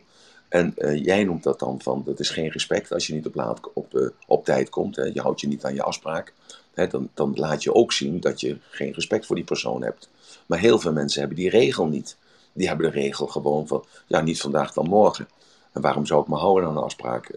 En 0.56 0.74
eh, 0.78 1.04
jij 1.04 1.24
noemt 1.24 1.44
dat 1.44 1.60
dan 1.60 1.82
van, 1.82 2.04
dat 2.06 2.20
is 2.20 2.30
geen 2.30 2.50
respect 2.50 2.94
als 2.94 3.08
je 3.08 3.14
niet 3.14 3.26
op, 3.26 3.36
laat, 3.36 3.60
op, 3.74 3.96
eh, 3.96 4.08
op 4.28 4.46
tijd 4.46 4.70
komt. 4.70 4.96
Hè. 4.96 5.04
Je 5.04 5.22
houdt 5.22 5.42
je 5.42 5.48
niet 5.48 5.64
aan 5.66 5.74
je 5.74 5.84
afspraak. 5.84 6.34
Hè, 6.74 6.88
dan, 6.88 7.10
dan 7.14 7.34
laat 7.36 7.64
je 7.64 7.74
ook 7.74 7.92
zien 7.92 8.20
dat 8.20 8.40
je 8.40 8.58
geen 8.70 8.94
respect 8.94 9.26
voor 9.26 9.36
die 9.36 9.46
persoon 9.46 9.84
hebt. 9.84 10.10
Maar 10.46 10.60
heel 10.60 10.80
veel 10.80 10.92
mensen 10.94 11.20
hebben 11.20 11.38
die 11.38 11.50
regel 11.50 11.88
niet. 11.88 12.18
Die 12.54 12.68
hebben 12.68 12.92
de 12.92 13.00
regel 13.00 13.28
gewoon 13.28 13.68
van, 13.68 13.86
ja, 14.08 14.22
niet 14.22 14.42
vandaag 14.42 14.74
dan 14.74 14.88
morgen. 14.88 15.28
En 15.72 15.82
waarom 15.82 16.06
zou 16.06 16.22
ik 16.22 16.28
me 16.28 16.36
houden 16.36 16.70
aan 16.70 16.78
een 16.78 16.84
afspraak? 16.84 17.32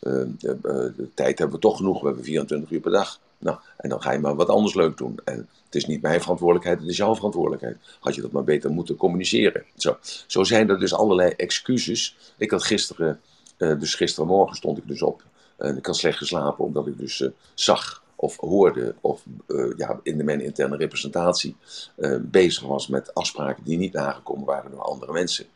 De 0.00 1.08
tijd 1.14 1.38
hebben 1.38 1.56
we 1.56 1.62
toch 1.62 1.76
genoeg, 1.76 2.00
we 2.00 2.06
hebben 2.06 2.24
24 2.24 2.70
uur 2.70 2.80
per 2.80 2.90
dag. 2.90 3.20
Nou, 3.38 3.58
en 3.76 3.88
dan 3.88 4.02
ga 4.02 4.12
je 4.12 4.18
maar 4.18 4.34
wat 4.34 4.48
anders 4.48 4.74
leuk 4.74 4.96
doen. 4.96 5.18
En 5.24 5.48
het 5.64 5.74
is 5.74 5.86
niet 5.86 6.02
mijn 6.02 6.20
verantwoordelijkheid, 6.20 6.80
het 6.80 6.88
is 6.88 6.96
jouw 6.96 7.14
verantwoordelijkheid. 7.14 7.76
Had 8.00 8.14
je 8.14 8.20
dat 8.20 8.32
maar 8.32 8.44
beter 8.44 8.70
moeten 8.70 8.96
communiceren. 8.96 9.64
Zo, 9.76 9.96
zo 10.26 10.44
zijn 10.44 10.68
er 10.68 10.78
dus 10.78 10.94
allerlei 10.94 11.30
excuses. 11.30 12.16
Ik 12.36 12.50
had 12.50 12.64
gisteren, 12.64 13.20
uh, 13.58 13.80
dus 13.80 13.94
gisterenmorgen 13.94 14.56
stond 14.56 14.78
ik 14.78 14.88
dus 14.88 15.02
op. 15.02 15.22
En 15.56 15.76
ik 15.76 15.86
had 15.86 15.96
slecht 15.96 16.18
geslapen 16.18 16.64
omdat 16.64 16.86
ik 16.86 16.98
dus 16.98 17.20
uh, 17.20 17.28
zag 17.54 18.02
of 18.16 18.36
hoorde 18.36 18.94
of 19.00 19.22
uh, 19.46 19.72
ja, 19.76 20.00
in 20.02 20.16
de 20.16 20.24
mijn 20.24 20.40
interne 20.40 20.76
representatie 20.76 21.56
bezig 22.20 22.62
was 22.62 22.86
met 22.86 23.14
afspraken 23.14 23.64
die 23.64 23.78
niet 23.78 23.92
nagekomen 23.92 24.44
waren 24.44 24.70
door 24.70 24.82
andere 24.82 25.12
mensen. 25.12 25.46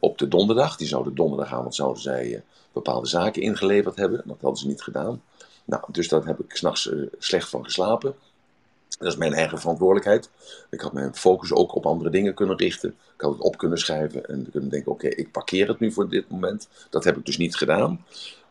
op 0.00 0.18
de 0.18 0.28
donderdag, 0.28 0.76
die 0.76 0.86
zouden 0.86 1.14
donderdagavond 1.14 1.74
zouden 1.74 2.02
zij 2.02 2.42
bepaalde 2.82 3.06
zaken 3.06 3.42
ingeleverd 3.42 3.96
hebben. 3.96 4.22
Dat 4.24 4.36
hadden 4.40 4.60
ze 4.60 4.66
niet 4.66 4.82
gedaan. 4.82 5.22
Nou, 5.64 5.82
dus 5.88 6.08
daar 6.08 6.24
heb 6.24 6.40
ik 6.40 6.56
s'nachts 6.56 6.86
uh, 6.86 7.06
slecht 7.18 7.48
van 7.48 7.64
geslapen. 7.64 8.14
Dat 8.98 9.08
is 9.08 9.16
mijn 9.16 9.34
eigen 9.34 9.58
verantwoordelijkheid. 9.58 10.30
Ik 10.70 10.80
had 10.80 10.92
mijn 10.92 11.14
focus 11.14 11.52
ook 11.52 11.74
op 11.74 11.86
andere 11.86 12.10
dingen 12.10 12.34
kunnen 12.34 12.56
richten. 12.56 12.88
Ik 12.88 13.20
had 13.20 13.32
het 13.32 13.40
op 13.40 13.58
kunnen 13.58 13.78
schrijven 13.78 14.26
en 14.26 14.48
kunnen 14.50 14.70
denken: 14.70 14.92
oké, 14.92 15.08
ik 15.08 15.32
parkeer 15.32 15.68
het 15.68 15.80
nu 15.80 15.92
voor 15.92 16.08
dit 16.08 16.30
moment. 16.30 16.68
Dat 16.90 17.04
heb 17.04 17.16
ik 17.16 17.26
dus 17.26 17.36
niet 17.36 17.56
gedaan. 17.56 18.04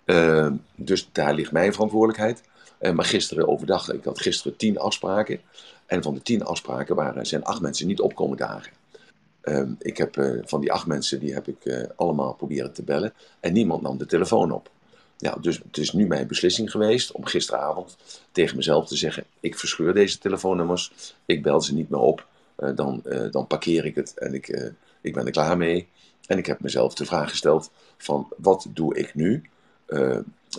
Uh, 0.05 0.51
dus 0.75 1.09
daar 1.11 1.33
ligt 1.33 1.51
mijn 1.51 1.73
verantwoordelijkheid. 1.73 2.43
Uh, 2.81 2.91
maar 2.91 3.05
gisteren 3.05 3.47
overdag, 3.47 3.91
ik 3.91 4.03
had 4.03 4.21
gisteren 4.21 4.57
tien 4.57 4.79
afspraken. 4.79 5.39
En 5.85 6.03
van 6.03 6.13
de 6.13 6.21
tien 6.21 6.43
afspraken 6.43 6.95
waren, 6.95 7.25
zijn 7.25 7.43
acht 7.43 7.61
mensen 7.61 7.87
niet 7.87 8.01
opkomen 8.01 8.37
dagen. 8.37 8.71
Uh, 9.47 9.69
ik 9.79 9.97
heb, 9.97 10.17
uh, 10.17 10.41
van 10.45 10.61
die 10.61 10.71
acht 10.71 10.85
mensen 10.85 11.19
die 11.19 11.33
heb 11.33 11.47
ik 11.47 11.89
allemaal 11.95 12.33
proberen 12.33 12.73
te 12.73 12.83
bellen. 12.83 13.13
En 13.39 13.53
niemand 13.53 13.81
nam 13.81 13.97
de 13.97 14.05
telefoon 14.05 14.51
op. 14.51 14.69
Ja, 15.17 15.37
dus 15.41 15.57
het 15.57 15.77
is 15.77 15.91
nu 15.91 16.07
mijn 16.07 16.27
beslissing 16.27 16.71
geweest 16.71 17.11
om 17.11 17.25
gisteravond 17.25 17.97
tegen 18.31 18.55
mezelf 18.55 18.87
te 18.87 18.95
zeggen: 18.95 19.23
ik 19.39 19.57
verscheur 19.57 19.93
deze 19.93 20.17
telefoonnummers, 20.17 21.15
ik 21.25 21.43
bel 21.43 21.61
ze 21.61 21.73
niet 21.73 21.89
meer 21.89 21.99
op, 21.99 22.27
uh, 22.59 22.75
dan, 22.75 23.01
dan 23.31 23.47
parkeer 23.47 23.85
ik 23.85 23.95
het 23.95 24.13
en 24.17 24.33
ik, 24.33 24.71
ik 25.01 25.13
ben 25.13 25.25
er 25.25 25.31
klaar 25.31 25.57
mee. 25.57 25.87
En 26.27 26.37
ik 26.37 26.45
heb 26.45 26.61
mezelf 26.61 26.93
de 26.93 27.05
vraag 27.05 27.29
gesteld: 27.29 27.71
van 27.97 28.27
wat 28.37 28.67
doe 28.73 28.95
ik 28.95 29.15
nu 29.15 29.49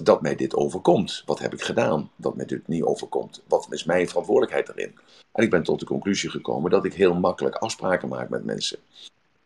dat 0.03 0.23
mij 0.23 0.37
dit 0.37 0.55
overkomt? 0.55 1.23
Wat 1.27 1.39
heb 1.39 1.53
ik 1.53 1.63
gedaan 1.63 2.11
dat 2.17 2.37
mij 2.37 2.47
dit 2.47 2.69
niet 2.69 2.83
overkomt? 2.83 3.43
Wat 3.49 3.67
is 3.71 3.85
mijn 3.85 4.09
verantwoordelijkheid 4.09 4.67
daarin? 4.67 4.99
En 5.33 5.45
ik 5.45 5.51
ben 5.51 5.63
tot 5.63 5.81
de 5.81 5.87
conclusie 5.87 6.31
gekomen 6.31 6.71
dat 6.71 6.85
ik 6.85 6.95
heel 6.95 7.15
makkelijk 7.15 7.55
afspraken 7.55 8.09
maak 8.09 8.29
met 8.29 8.45
mensen. 8.45 8.79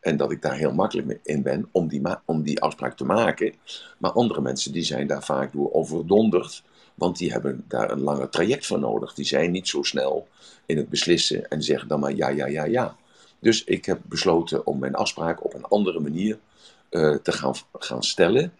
En 0.01 0.17
dat 0.17 0.33
ik 0.33 0.43
daar 0.43 0.57
heel 0.57 0.73
makkelijk 0.73 1.21
in 1.23 1.43
ben 1.43 1.69
om 1.73 1.89
die, 1.89 2.03
om 2.25 2.43
die 2.43 2.61
afspraak 2.61 2.97
te 2.97 3.05
maken. 3.05 3.55
Maar 3.99 4.11
andere 4.11 4.41
mensen 4.41 4.73
die 4.73 4.83
zijn 4.83 5.07
daar 5.07 5.23
vaak 5.23 5.53
door 5.53 5.73
overdonderd. 5.73 6.63
Want 6.95 7.19
die 7.19 7.33
hebben 7.33 7.65
daar 7.69 7.91
een 7.91 8.01
langer 8.01 8.29
traject 8.29 8.67
voor 8.67 8.79
nodig. 8.79 9.15
Die 9.15 9.25
zijn 9.25 9.51
niet 9.51 9.69
zo 9.69 9.83
snel 9.83 10.29
in 10.67 10.77
het 10.77 10.89
beslissen 10.89 11.49
en 11.49 11.63
zeggen 11.63 11.89
dan 11.89 12.01
maar 12.01 12.15
ja, 12.15 12.29
ja, 12.29 12.47
ja, 12.47 12.65
ja. 12.65 12.97
Dus 13.39 13.65
ik 13.65 13.85
heb 13.85 14.01
besloten 14.05 14.67
om 14.67 14.79
mijn 14.79 14.95
afspraak 14.95 15.45
op 15.45 15.55
een 15.55 15.65
andere 15.65 16.01
manier 16.01 16.39
uh, 16.91 17.15
te 17.15 17.33
gaan, 17.33 17.55
gaan 17.73 18.03
stellen. 18.03 18.53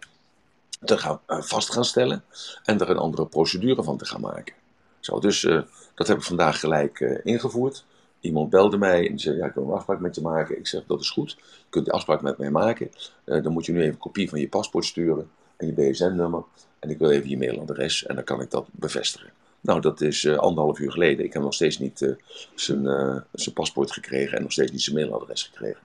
Te 0.85 0.97
gaan, 0.97 1.19
uh, 1.27 1.41
vast 1.41 1.71
gaan 1.71 1.85
stellen. 1.85 2.23
En 2.63 2.79
er 2.79 2.89
een 2.89 2.97
andere 2.97 3.25
procedure 3.25 3.83
van 3.83 3.97
te 3.97 4.05
gaan 4.05 4.21
maken. 4.21 4.53
Zo, 4.99 5.19
dus 5.19 5.43
uh, 5.43 5.61
dat 5.95 6.07
heb 6.07 6.17
ik 6.17 6.23
vandaag 6.23 6.59
gelijk 6.59 6.99
ingevoerd. 7.23 7.85
Iemand 8.19 8.49
belde 8.49 8.77
mij 8.77 9.09
en 9.09 9.19
zei, 9.19 9.37
ja, 9.37 9.45
ik 9.45 9.53
wil 9.53 9.63
een 9.63 9.73
afspraak 9.73 9.99
met 9.99 10.15
je 10.15 10.21
maken. 10.21 10.57
Ik 10.57 10.67
zeg, 10.67 10.83
dat 10.87 10.99
is 10.99 11.09
goed. 11.09 11.31
Je 11.39 11.69
kunt 11.69 11.85
die 11.85 11.93
afspraak 11.93 12.21
met 12.21 12.37
mij 12.37 12.51
maken. 12.51 12.91
Dan 13.25 13.51
moet 13.51 13.65
je 13.65 13.71
nu 13.71 13.79
even 13.79 13.91
een 13.91 13.97
kopie 13.97 14.29
van 14.29 14.39
je 14.39 14.47
paspoort 14.47 14.85
sturen 14.85 15.29
en 15.57 15.67
je 15.67 15.73
BSN-nummer. 15.73 16.43
En 16.79 16.89
ik 16.89 16.97
wil 16.97 17.09
even 17.09 17.29
je 17.29 17.37
mailadres 17.37 18.05
en 18.05 18.15
dan 18.15 18.23
kan 18.23 18.41
ik 18.41 18.51
dat 18.51 18.67
bevestigen. 18.71 19.29
Nou, 19.61 19.81
dat 19.81 20.01
is 20.01 20.27
anderhalf 20.27 20.79
uur 20.79 20.91
geleden. 20.91 21.25
Ik 21.25 21.33
heb 21.33 21.41
nog 21.41 21.53
steeds 21.53 21.79
niet 21.79 22.15
zijn, 22.55 22.83
zijn 23.31 23.55
paspoort 23.55 23.91
gekregen 23.91 24.37
en 24.37 24.41
nog 24.41 24.51
steeds 24.51 24.71
niet 24.71 24.81
zijn 24.81 24.95
mailadres 24.95 25.43
gekregen. 25.43 25.81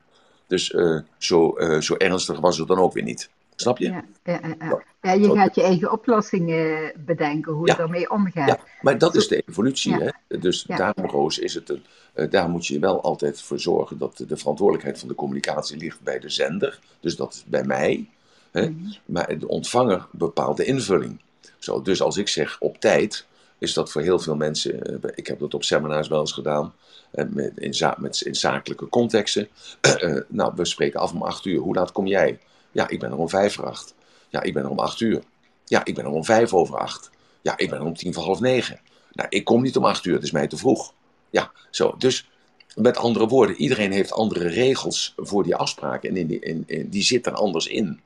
Dus 0.47 0.75
zo, 1.19 1.57
zo 1.81 1.97
ernstig 1.97 2.40
was 2.40 2.59
het 2.59 2.69
dan 2.69 2.78
ook 2.78 2.93
weer 2.93 3.05
niet. 3.05 3.31
Snap 3.61 3.79
je? 3.79 3.91
Ja, 3.91 4.05
ja, 4.25 4.41
ja. 4.59 4.83
ja 5.00 5.12
je 5.12 5.31
gaat 5.31 5.55
je 5.55 5.62
eigen 5.62 5.93
oplossingen 5.93 6.93
bedenken, 7.05 7.53
hoe 7.53 7.67
je 7.67 7.77
ermee 7.77 8.11
omgaat. 8.11 8.49
Ja, 8.49 8.59
maar 8.81 8.99
dat 8.99 9.15
is 9.15 9.29
de 9.29 9.43
evolutie. 9.47 9.95
Hè? 9.95 10.38
Dus 10.38 10.62
daarom, 10.62 11.07
Roos, 11.07 11.38
is 11.38 11.55
het 11.55 11.69
een, 11.69 11.85
uh, 12.15 12.31
daar 12.31 12.49
moet 12.49 12.67
je 12.67 12.79
wel 12.79 13.03
altijd 13.03 13.43
voor 13.43 13.61
zorgen 13.61 13.99
dat 13.99 14.25
de 14.29 14.37
verantwoordelijkheid 14.37 14.99
van 14.99 15.09
de 15.09 15.15
communicatie 15.15 15.77
ligt 15.77 16.00
bij 16.00 16.19
de 16.19 16.29
zender. 16.29 16.79
Dus 17.00 17.17
dat 17.17 17.35
is 17.35 17.45
bij 17.47 17.65
mij. 17.65 18.09
Hè? 18.50 18.69
Mm. 18.69 18.95
Maar 19.05 19.38
de 19.38 19.49
ontvanger 19.49 20.07
bepaalt 20.11 20.57
de 20.57 20.65
invulling. 20.65 21.21
Zo, 21.59 21.83
dus 21.83 22.03
als 22.03 22.17
ik 22.17 22.29
zeg 22.29 22.57
op 22.61 22.81
tijd, 22.81 23.27
is 23.59 23.73
dat 23.75 23.91
voor 23.91 24.03
heel 24.03 24.19
veel 24.19 24.37
mensen. 24.37 24.91
Uh, 24.91 25.11
ik 25.15 25.27
heb 25.27 25.38
dat 25.38 25.55
op 25.55 25.65
seminars 25.65 26.09
wel 26.09 26.21
eens 26.21 26.33
gedaan. 26.33 26.73
Met, 27.11 27.53
in, 27.57 27.75
za 27.75 27.97
met, 27.99 28.21
in 28.21 28.35
zakelijke 28.35 28.88
contexten. 28.88 29.49
nou, 30.29 30.53
we 30.57 30.65
spreken 30.65 31.00
af 31.00 31.12
om 31.12 31.23
acht 31.23 31.45
uur. 31.45 31.61
Hoe 31.61 31.75
laat 31.75 31.93
kom 31.93 32.07
jij? 32.07 32.38
Ja, 32.73 32.89
ik 32.89 32.99
ben 32.99 33.11
er 33.11 33.19
om 33.19 33.29
vijf 33.29 33.55
voor 33.55 33.67
acht. 33.67 33.95
Ja, 34.29 34.43
ik 34.43 34.55
ben 34.55 34.63
er 34.63 34.71
om 34.71 34.79
acht 34.79 35.01
uur. 35.01 35.23
Ja, 35.65 35.85
ik 35.85 35.95
ben 35.95 36.05
er 36.05 36.11
om 36.11 36.25
vijf 36.25 36.55
over 36.55 36.77
acht. 36.77 37.11
Ja, 37.41 37.57
ik 37.57 37.71
ben 37.71 37.79
er 37.79 37.85
om 37.85 37.97
tien 37.97 38.15
voor 38.15 38.23
half 38.23 38.41
negen. 38.41 38.81
Nou, 39.13 39.29
ik 39.31 39.45
kom 39.45 39.63
niet 39.63 39.77
om 39.77 39.85
acht 39.85 40.05
uur, 40.05 40.15
het 40.15 40.23
is 40.23 40.31
mij 40.31 40.47
te 40.47 40.57
vroeg. 40.57 40.95
Ja, 41.31 41.53
zo. 41.71 41.95
Dus 41.99 42.29
met 42.75 42.97
andere 42.97 43.27
woorden, 43.27 43.57
iedereen 43.57 43.93
heeft 43.93 44.13
andere 44.13 44.49
regels 44.49 45.13
voor 45.17 45.43
die 45.43 45.57
afspraken 45.57 46.11
en 46.11 46.17
in 46.17 46.27
die, 46.27 46.41
in, 46.41 46.65
in, 46.67 46.89
die 46.89 47.03
zit 47.03 47.27
er 47.27 47.33
anders 47.33 47.67
in. 47.67 48.01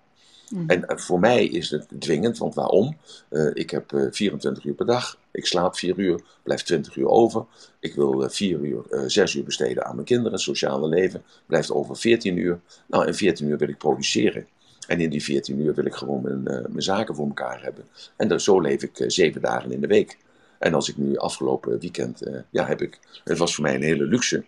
Mm. 0.48 0.70
En 0.70 0.84
uh, 0.88 0.96
voor 0.96 1.20
mij 1.20 1.46
is 1.46 1.70
het 1.70 1.86
dwingend, 1.98 2.38
want 2.38 2.54
waarom? 2.54 2.96
Uh, 3.30 3.50
ik 3.54 3.70
heb 3.70 3.92
uh, 3.92 4.06
24 4.10 4.64
uur 4.64 4.74
per 4.74 4.86
dag, 4.86 5.18
ik 5.32 5.46
slaap 5.46 5.76
4 5.76 5.98
uur, 5.98 6.20
blijft 6.42 6.66
20 6.66 6.96
uur 6.96 7.08
over. 7.08 7.44
Ik 7.80 7.94
wil 7.94 8.30
4 8.30 8.58
uur, 8.60 8.84
6 9.06 9.34
uur 9.34 9.44
besteden 9.44 9.84
aan 9.84 9.94
mijn 9.94 10.06
kinderen, 10.06 10.38
sociale 10.38 10.88
leven, 10.88 11.22
blijft 11.46 11.72
over 11.72 11.96
14 11.96 12.36
uur. 12.36 12.60
Nou, 12.86 13.06
in 13.06 13.14
14 13.14 13.48
uur 13.48 13.58
wil 13.58 13.68
ik 13.68 13.78
produceren. 13.78 14.46
En 14.86 15.00
in 15.00 15.10
die 15.10 15.22
14 15.22 15.60
uur 15.60 15.74
wil 15.74 15.84
ik 15.84 15.94
gewoon 15.94 16.22
mijn, 16.22 16.42
mijn 16.42 16.82
zaken 16.82 17.14
voor 17.14 17.26
elkaar 17.26 17.62
hebben. 17.62 17.84
En 18.16 18.40
zo 18.40 18.60
leef 18.60 18.82
ik 18.82 19.04
7 19.06 19.40
dagen 19.40 19.72
in 19.72 19.80
de 19.80 19.86
week. 19.86 20.18
En 20.58 20.74
als 20.74 20.88
ik 20.88 20.96
nu 20.96 21.16
afgelopen 21.16 21.78
weekend, 21.78 22.22
ja, 22.50 22.66
heb 22.66 22.82
ik, 22.82 22.98
het 23.24 23.38
was 23.38 23.54
voor 23.54 23.64
mij 23.64 23.74
een 23.74 23.82
hele 23.82 24.04
luxe 24.04 24.44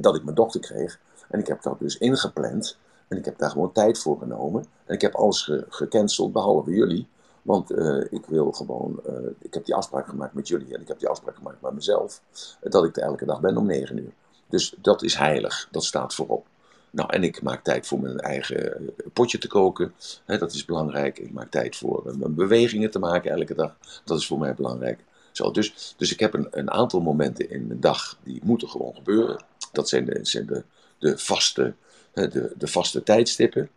dat 0.00 0.16
ik 0.16 0.24
mijn 0.24 0.36
dochter 0.36 0.60
kreeg. 0.60 1.00
En 1.28 1.38
ik 1.38 1.46
heb 1.46 1.62
dat 1.62 1.78
dus 1.78 1.98
ingepland. 1.98 2.78
En 3.08 3.16
ik 3.18 3.24
heb 3.24 3.38
daar 3.38 3.50
gewoon 3.50 3.72
tijd 3.72 3.98
voor 3.98 4.18
genomen. 4.18 4.64
En 4.86 4.94
ik 4.94 5.00
heb 5.00 5.14
alles 5.14 5.42
ge 5.42 5.66
gecanceld, 5.68 6.32
behalve 6.32 6.70
jullie. 6.70 7.06
Want 7.42 7.72
uh, 7.72 8.04
ik 8.10 8.26
wil 8.26 8.52
gewoon, 8.52 9.00
uh, 9.08 9.14
ik 9.38 9.54
heb 9.54 9.64
die 9.64 9.74
afspraak 9.74 10.08
gemaakt 10.08 10.34
met 10.34 10.48
jullie 10.48 10.74
en 10.74 10.80
ik 10.80 10.88
heb 10.88 10.98
die 10.98 11.08
afspraak 11.08 11.36
gemaakt 11.36 11.62
met 11.62 11.72
mezelf. 11.72 12.20
Dat 12.60 12.84
ik 12.84 12.96
er 12.96 13.02
elke 13.02 13.24
dag 13.24 13.40
ben 13.40 13.56
om 13.56 13.66
9 13.66 13.98
uur. 13.98 14.12
Dus 14.48 14.74
dat 14.78 15.02
is 15.02 15.14
heilig, 15.14 15.68
dat 15.70 15.84
staat 15.84 16.14
voorop. 16.14 16.46
Nou, 16.90 17.12
en 17.12 17.24
ik 17.24 17.42
maak 17.42 17.64
tijd 17.64 17.86
voor 17.86 18.00
mijn 18.00 18.18
eigen 18.18 18.90
potje 19.12 19.38
te 19.38 19.48
koken. 19.48 19.94
Dat 20.26 20.52
is 20.52 20.64
belangrijk. 20.64 21.18
Ik 21.18 21.32
maak 21.32 21.50
tijd 21.50 21.76
voor 21.76 22.14
mijn 22.18 22.34
bewegingen 22.34 22.90
te 22.90 22.98
maken 22.98 23.30
elke 23.30 23.54
dag. 23.54 23.76
Dat 24.04 24.18
is 24.18 24.26
voor 24.26 24.38
mij 24.38 24.54
belangrijk. 24.54 25.04
Zo, 25.32 25.50
dus, 25.50 25.94
dus 25.96 26.12
ik 26.12 26.20
heb 26.20 26.34
een, 26.34 26.48
een 26.50 26.70
aantal 26.70 27.00
momenten 27.00 27.50
in 27.50 27.68
de 27.68 27.78
dag 27.78 28.18
die 28.22 28.40
moeten 28.44 28.68
gewoon 28.68 28.94
gebeuren. 28.94 29.44
Dat 29.72 29.88
zijn 29.88 30.04
de, 30.04 30.18
zijn 30.22 30.46
de, 30.46 30.62
de, 30.98 31.18
vaste, 31.18 31.74
de, 32.12 32.52
de 32.56 32.66
vaste 32.66 33.02
tijdstippen. 33.02 33.70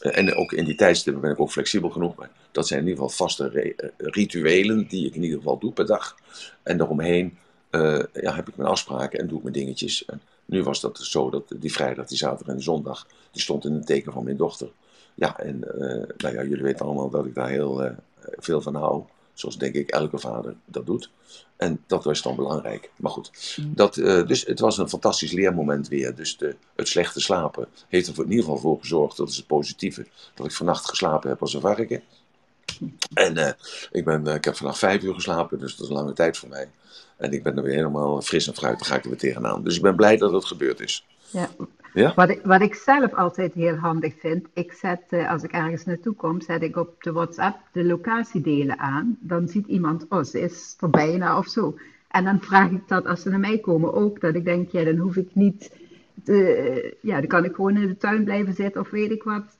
Eh, 0.00 0.18
en 0.18 0.34
ook 0.34 0.52
in 0.52 0.64
die 0.64 0.74
tijdstippen 0.74 1.22
ben 1.22 1.30
ik 1.30 1.40
ook 1.40 1.50
flexibel 1.50 1.90
genoeg. 1.90 2.14
Maar 2.14 2.30
dat 2.52 2.66
zijn 2.66 2.80
in 2.80 2.88
ieder 2.88 3.02
geval 3.02 3.26
vaste 3.26 3.48
eh, 3.48 3.88
rituelen 3.96 4.86
die 4.88 5.06
ik 5.06 5.14
in 5.14 5.22
ieder 5.22 5.38
geval 5.38 5.58
doe 5.58 5.72
per 5.72 5.86
dag. 5.86 6.16
En 6.62 6.76
daaromheen 6.76 7.38
uh, 7.70 8.02
ja, 8.12 8.34
heb 8.34 8.48
ik 8.48 8.56
mijn 8.56 8.68
afspraken 8.68 9.18
en 9.18 9.26
doe 9.26 9.36
ik 9.36 9.42
mijn 9.42 9.54
dingetjes. 9.54 10.04
En 10.04 10.20
nu 10.44 10.62
was 10.62 10.80
dat 10.80 10.98
zo 10.98 11.30
dat 11.30 11.52
die 11.56 11.72
vrijdag, 11.72 12.06
die 12.06 12.18
zaterdag 12.18 12.48
en 12.48 12.56
de 12.56 12.62
zondag, 12.62 13.06
die 13.30 13.42
stond 13.42 13.64
in 13.64 13.72
het 13.72 13.86
teken 13.86 14.12
van 14.12 14.24
mijn 14.24 14.36
dochter. 14.36 14.68
Ja, 15.14 15.38
en 15.38 15.56
uh, 15.56 16.02
nou 16.16 16.34
ja, 16.34 16.42
jullie 16.42 16.62
weten 16.62 16.84
allemaal 16.84 17.10
dat 17.10 17.26
ik 17.26 17.34
daar 17.34 17.48
heel 17.48 17.94
veel 18.20 18.60
van 18.60 18.74
hou. 18.74 19.02
Zoals 19.40 19.58
denk 19.58 19.74
ik 19.74 19.90
elke 19.90 20.18
vader 20.18 20.54
dat 20.64 20.86
doet. 20.86 21.10
En 21.56 21.84
dat 21.86 22.04
was 22.04 22.22
dan 22.22 22.36
belangrijk. 22.36 22.90
Maar 22.96 23.10
goed, 23.10 23.56
mm. 23.56 23.74
dat, 23.74 23.96
uh, 23.96 24.26
dus 24.26 24.46
het 24.46 24.60
was 24.60 24.78
een 24.78 24.88
fantastisch 24.88 25.32
leermoment 25.32 25.88
weer. 25.88 26.14
Dus 26.14 26.36
de, 26.36 26.56
het 26.76 26.88
slechte 26.88 27.20
slapen 27.20 27.68
heeft 27.88 28.06
er 28.06 28.14
in 28.16 28.30
ieder 28.30 28.44
geval 28.44 28.58
voor 28.58 28.78
gezorgd, 28.80 29.16
dat 29.16 29.28
is 29.28 29.36
het 29.36 29.46
positieve, 29.46 30.06
dat 30.34 30.46
ik 30.46 30.52
vannacht 30.52 30.88
geslapen 30.88 31.28
heb 31.28 31.40
als 31.40 31.54
een 31.54 31.60
varken. 31.60 32.02
En 33.14 33.38
uh, 33.38 33.50
ik, 33.90 34.04
ben, 34.04 34.26
uh, 34.26 34.34
ik 34.34 34.44
heb 34.44 34.56
vannacht 34.56 34.78
vijf 34.78 35.02
uur 35.02 35.14
geslapen, 35.14 35.58
dus 35.58 35.76
dat 35.76 35.84
is 35.84 35.88
een 35.88 35.98
lange 36.00 36.12
tijd 36.12 36.36
voor 36.36 36.48
mij. 36.48 36.70
En 37.16 37.32
ik 37.32 37.42
ben 37.42 37.56
er 37.56 37.62
weer 37.62 37.74
helemaal 37.74 38.22
fris 38.22 38.46
en 38.46 38.54
fruit, 38.54 38.78
dan 38.78 38.86
ga 38.86 38.96
ik 38.96 39.02
er 39.02 39.08
weer 39.08 39.18
tegenaan. 39.18 39.64
Dus 39.64 39.76
ik 39.76 39.82
ben 39.82 39.96
blij 39.96 40.16
dat 40.16 40.32
het 40.32 40.44
gebeurd 40.44 40.80
is. 40.80 41.06
Ja, 41.30 41.50
Ja? 41.92 42.12
Wat 42.14 42.30
ik, 42.30 42.40
wat 42.44 42.60
ik 42.60 42.74
zelf 42.74 43.14
altijd 43.14 43.52
heel 43.52 43.76
handig 43.76 44.14
vind, 44.18 44.46
ik 44.52 44.72
zet, 44.72 45.02
eh, 45.08 45.30
als 45.30 45.42
ik 45.42 45.52
ergens 45.52 45.84
naartoe 45.84 46.14
kom, 46.14 46.40
zet 46.40 46.62
ik 46.62 46.76
op 46.76 47.02
de 47.02 47.12
WhatsApp 47.12 47.56
de 47.72 47.84
locatiedelen 47.84 48.78
aan. 48.78 49.16
Dan 49.20 49.48
ziet 49.48 49.66
iemand, 49.66 50.06
oh, 50.08 50.22
ze 50.22 50.40
is 50.40 50.76
er 50.80 50.90
bijna 50.90 51.38
of 51.38 51.46
zo. 51.46 51.78
En 52.08 52.24
dan 52.24 52.40
vraag 52.40 52.70
ik 52.70 52.88
dat 52.88 53.06
als 53.06 53.22
ze 53.22 53.30
naar 53.30 53.40
mij 53.40 53.58
komen 53.58 53.94
ook, 53.94 54.20
dat 54.20 54.34
ik 54.34 54.44
denk, 54.44 54.70
ja, 54.70 54.84
dan 54.84 54.96
hoef 54.96 55.16
ik 55.16 55.28
niet, 55.32 55.72
ja, 57.00 57.18
dan 57.18 57.26
kan 57.26 57.44
ik 57.44 57.54
gewoon 57.54 57.76
in 57.76 57.86
de 57.88 57.96
tuin 57.96 58.24
blijven 58.24 58.54
zitten 58.54 58.80
of 58.80 58.90
weet 58.90 59.10
ik 59.10 59.22
wat. 59.22 59.58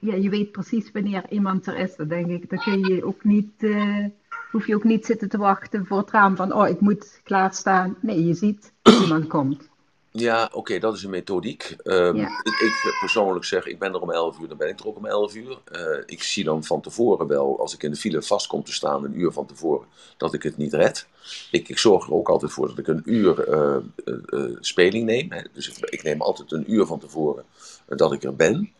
Ja, 0.00 0.14
je 0.14 0.30
weet 0.30 0.52
precies 0.52 0.90
wanneer 0.92 1.22
iemand 1.28 1.66
er 1.66 1.78
is. 1.78 1.96
Dan 1.96 2.08
denk 2.08 2.26
ik, 2.26 2.50
dan 2.50 2.58
kun 2.58 2.78
je 2.78 3.04
ook 3.04 3.24
niet, 3.24 3.52
eh, 3.58 4.04
hoef 4.50 4.66
je 4.66 4.74
ook 4.74 4.84
niet 4.84 5.06
zitten 5.06 5.28
te 5.28 5.38
wachten 5.38 5.86
voor 5.86 5.98
het 5.98 6.10
raam 6.10 6.36
van, 6.36 6.52
oh, 6.52 6.68
ik 6.68 6.80
moet 6.80 7.20
klaarstaan. 7.24 7.96
Nee, 8.00 8.24
je 8.26 8.34
ziet, 8.34 8.72
iemand 9.02 9.26
komt. 9.26 9.68
Ja, 10.12 10.50
oké, 10.52 10.78
dat 10.78 10.94
is 10.96 11.02
een 11.02 11.10
methodiek. 11.10 11.76
Ehm, 11.82 12.16
Ja. 12.16 12.26
ik, 12.42 12.52
ik 12.60 12.96
persoonlijk 13.00 13.44
zeg, 13.44 13.66
ik 13.66 13.78
ben 13.78 13.92
er 13.94 14.00
om 14.00 14.10
11 14.10 14.38
uur, 14.38 14.48
dan 14.48 14.56
ben 14.56 14.68
ik 14.68 14.80
er 14.80 14.86
ook 14.86 14.96
om 14.96 15.06
11 15.06 15.34
uur. 15.34 15.58
Eh, 15.64 16.02
ik 16.06 16.22
zie 16.22 16.44
dan 16.44 16.64
van 16.64 16.80
tevoren 16.80 17.26
wel, 17.26 17.60
als 17.60 17.74
ik 17.74 17.82
in 17.82 17.90
de 17.90 17.96
file 17.96 18.22
vast 18.22 18.46
kom 18.46 18.64
te 18.64 18.72
staan, 18.72 19.04
een 19.04 19.20
uur 19.20 19.32
van 19.32 19.46
tevoren, 19.46 19.86
dat 20.16 20.34
ik 20.34 20.42
het 20.42 20.56
niet 20.56 20.72
red. 20.74 21.06
Ik, 21.50 21.68
ik 21.68 21.78
zorg 21.78 22.06
er 22.06 22.12
ook 22.12 22.28
altijd 22.28 22.52
voor 22.52 22.68
dat 22.68 22.78
ik 22.78 22.86
een 22.88 23.02
uur 23.04 23.48
eh, 23.48 23.76
eh, 24.04 24.14
eh, 24.26 24.56
speling 24.60 25.04
neem. 25.04 25.32
Hè. 25.32 25.42
Dus 25.52 25.68
ik, 25.68 25.90
ik 25.90 26.02
neem 26.02 26.20
altijd 26.22 26.52
een 26.52 26.72
uur 26.72 26.86
van 26.86 26.98
tevoren 26.98 27.44
eh, 27.86 27.96
dat 27.98 28.12
ik 28.12 28.22
er 28.22 28.36
ben. 28.36 28.72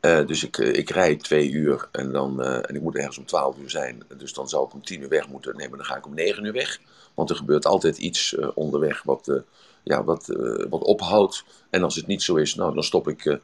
Eh, 0.00 0.26
dus 0.26 0.44
ik, 0.44 0.58
eh, 0.58 0.72
ik 0.72 0.90
rijd 0.90 1.22
twee 1.22 1.50
uur 1.50 1.88
en, 1.92 2.12
dan, 2.12 2.42
eh, 2.42 2.56
en 2.56 2.74
ik 2.74 2.80
moet 2.82 2.96
ergens 2.96 3.18
om 3.18 3.26
12 3.26 3.58
uur 3.58 3.70
zijn. 3.70 4.02
Dus 4.16 4.32
dan 4.32 4.48
zou 4.48 4.66
ik 4.66 4.72
om 4.74 4.84
10 4.84 5.00
uur 5.00 5.08
weg 5.08 5.28
moeten. 5.28 5.56
Nee, 5.56 5.68
maar 5.68 5.78
dan 5.78 5.86
ga 5.86 5.96
ik 5.96 6.06
om 6.06 6.14
9 6.14 6.44
uur 6.44 6.52
weg. 6.52 6.80
Want 7.14 7.30
er 7.30 7.36
gebeurt 7.36 7.66
altijd 7.66 7.98
iets 7.98 8.34
eh, 8.34 8.48
onderweg 8.54 9.02
wat, 9.02 9.28
eh, 9.28 9.36
ja, 9.84 10.04
wat, 10.04 10.28
eh, 10.28 10.64
wat 10.70 10.82
ophoudt. 10.82 11.44
En 11.70 11.82
als 11.82 11.94
het 11.94 12.06
niet 12.06 12.22
zo 12.22 12.34
is, 12.34 12.54
nou, 12.54 12.74
dan 12.74 12.82
stop 12.82 13.08
ik. 13.08 13.24
eh, 13.24 13.36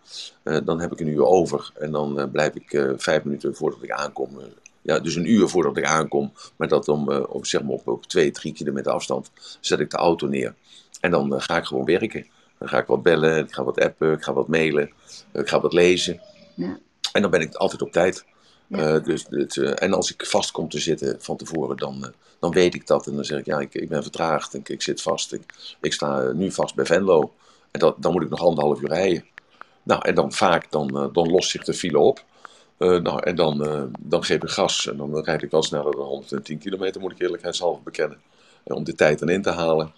eh, 0.42 0.64
dan 0.64 0.80
heb 0.80 0.92
ik 0.92 1.00
een 1.00 1.09
uur 1.09 1.25
over. 1.25 1.70
En 1.78 1.90
dan 1.90 2.30
blijf 2.32 2.54
ik 2.54 2.94
vijf 2.97 3.25
minuten 3.25 3.54
voordat 3.54 3.82
ik 3.82 3.90
aankom. 3.90 4.28
ja, 4.82 4.99
dus 4.99 5.14
een 5.14 5.30
uur 5.30 5.49
voordat 5.49 5.76
ik 5.76 5.85
aankom. 5.85 6.32
Maar 6.56 6.68
dat 6.68 6.88
om, 6.88 7.09
op, 7.11 7.47
zeg 7.47 7.62
maar 7.62 7.73
op, 7.73 7.88
op 7.88 8.06
twee, 8.06 8.30
drie 8.30 8.52
kilometer 8.52 8.92
afstand 8.92 9.30
zet 9.61 9.80
ik 9.80 9.90
de 9.90 9.97
auto 9.97 10.26
neer. 10.26 10.54
En 11.00 11.11
dan 11.11 11.40
ga 11.40 11.56
ik 11.56 11.64
gewoon 11.64 11.85
werken. 11.85 12.26
Dan 12.59 12.68
ga 12.68 12.78
ik 12.78 12.87
wat 12.87 13.02
bellen, 13.02 13.44
ik 13.44 13.52
ga 13.52 13.64
wat 13.64 13.80
appen, 13.80 14.12
ik 14.12 14.23
ga 14.23 14.32
wat 14.32 14.49
mailen, 14.49 14.90
ik 15.32 15.49
ga 15.49 15.61
wat 15.61 15.73
lezen. 15.73 16.20
Ja. 16.54 16.78
En 17.12 17.23
dan 17.23 17.30
ben 17.30 17.40
ik 17.40 17.54
altijd 17.54 17.82
op 17.82 17.92
tijd. 17.92 18.25
Eh, 18.71 19.03
dus, 19.03 19.29
eh, 19.29 19.83
en 19.83 19.93
als 19.93 20.12
ik 20.12 20.27
vast 20.27 20.50
kom 20.50 20.69
te 20.69 20.79
zitten 20.79 21.17
van 21.21 21.37
tevoren, 21.37 21.77
dan, 21.77 22.05
eh, 22.05 22.11
dan 22.39 22.50
weet 22.50 22.75
ik 22.75 22.87
dat. 22.87 23.07
En 23.07 23.15
dan 23.15 23.25
zeg 23.25 23.39
ik, 23.39 23.47
ja, 23.47 23.61
ik, 23.61 23.75
ik 23.75 23.89
ben 23.89 24.03
vertraagd. 24.03 24.55
Ik, 24.55 24.69
ik 24.69 24.83
zit 24.83 25.03
vast. 25.03 25.33
Ik, 25.33 25.43
ik 25.81 25.93
sta 25.93 26.33
nu 26.33 26.53
vast 26.53 26.75
bij 26.75 26.87
Venlo. 26.87 27.33
En 27.71 27.81
dat, 27.81 27.95
dan 27.99 28.12
moet 28.12 28.23
ik 28.23 28.31
nog 28.31 28.41
anderhalf 28.41 28.81
uur 28.81 28.89
rijden. 28.89 29.25
Nou, 29.83 30.03
en 30.09 30.15
dan 30.15 30.33
vaak, 30.33 30.71
dan, 30.71 31.11
dan 31.12 31.31
lost 31.31 31.50
zich 31.50 31.65
de 31.65 31.75
file 31.75 31.99
op. 31.99 32.25
Nou, 32.79 33.23
en 33.23 33.35
dan, 33.37 33.59
dan 33.99 34.25
geef 34.25 34.43
ik 34.43 34.49
gas. 34.49 34.87
En 34.87 34.97
dan 34.97 35.25
rijd 35.25 35.43
ik 35.43 35.50
wel 35.50 35.62
sneller 35.62 35.93
dan 35.93 36.07
110 36.07 36.59
kilometer, 36.59 37.00
moet 37.00 37.12
ik 37.12 37.21
eerlijkheidshalve 37.21 37.81
bekennen. 37.83 38.21
Om 38.65 38.85
de 38.85 38.95
tijd 38.95 39.19
dan 39.19 39.29
in 39.29 39.43
te 39.43 39.50
halen. 39.50 39.93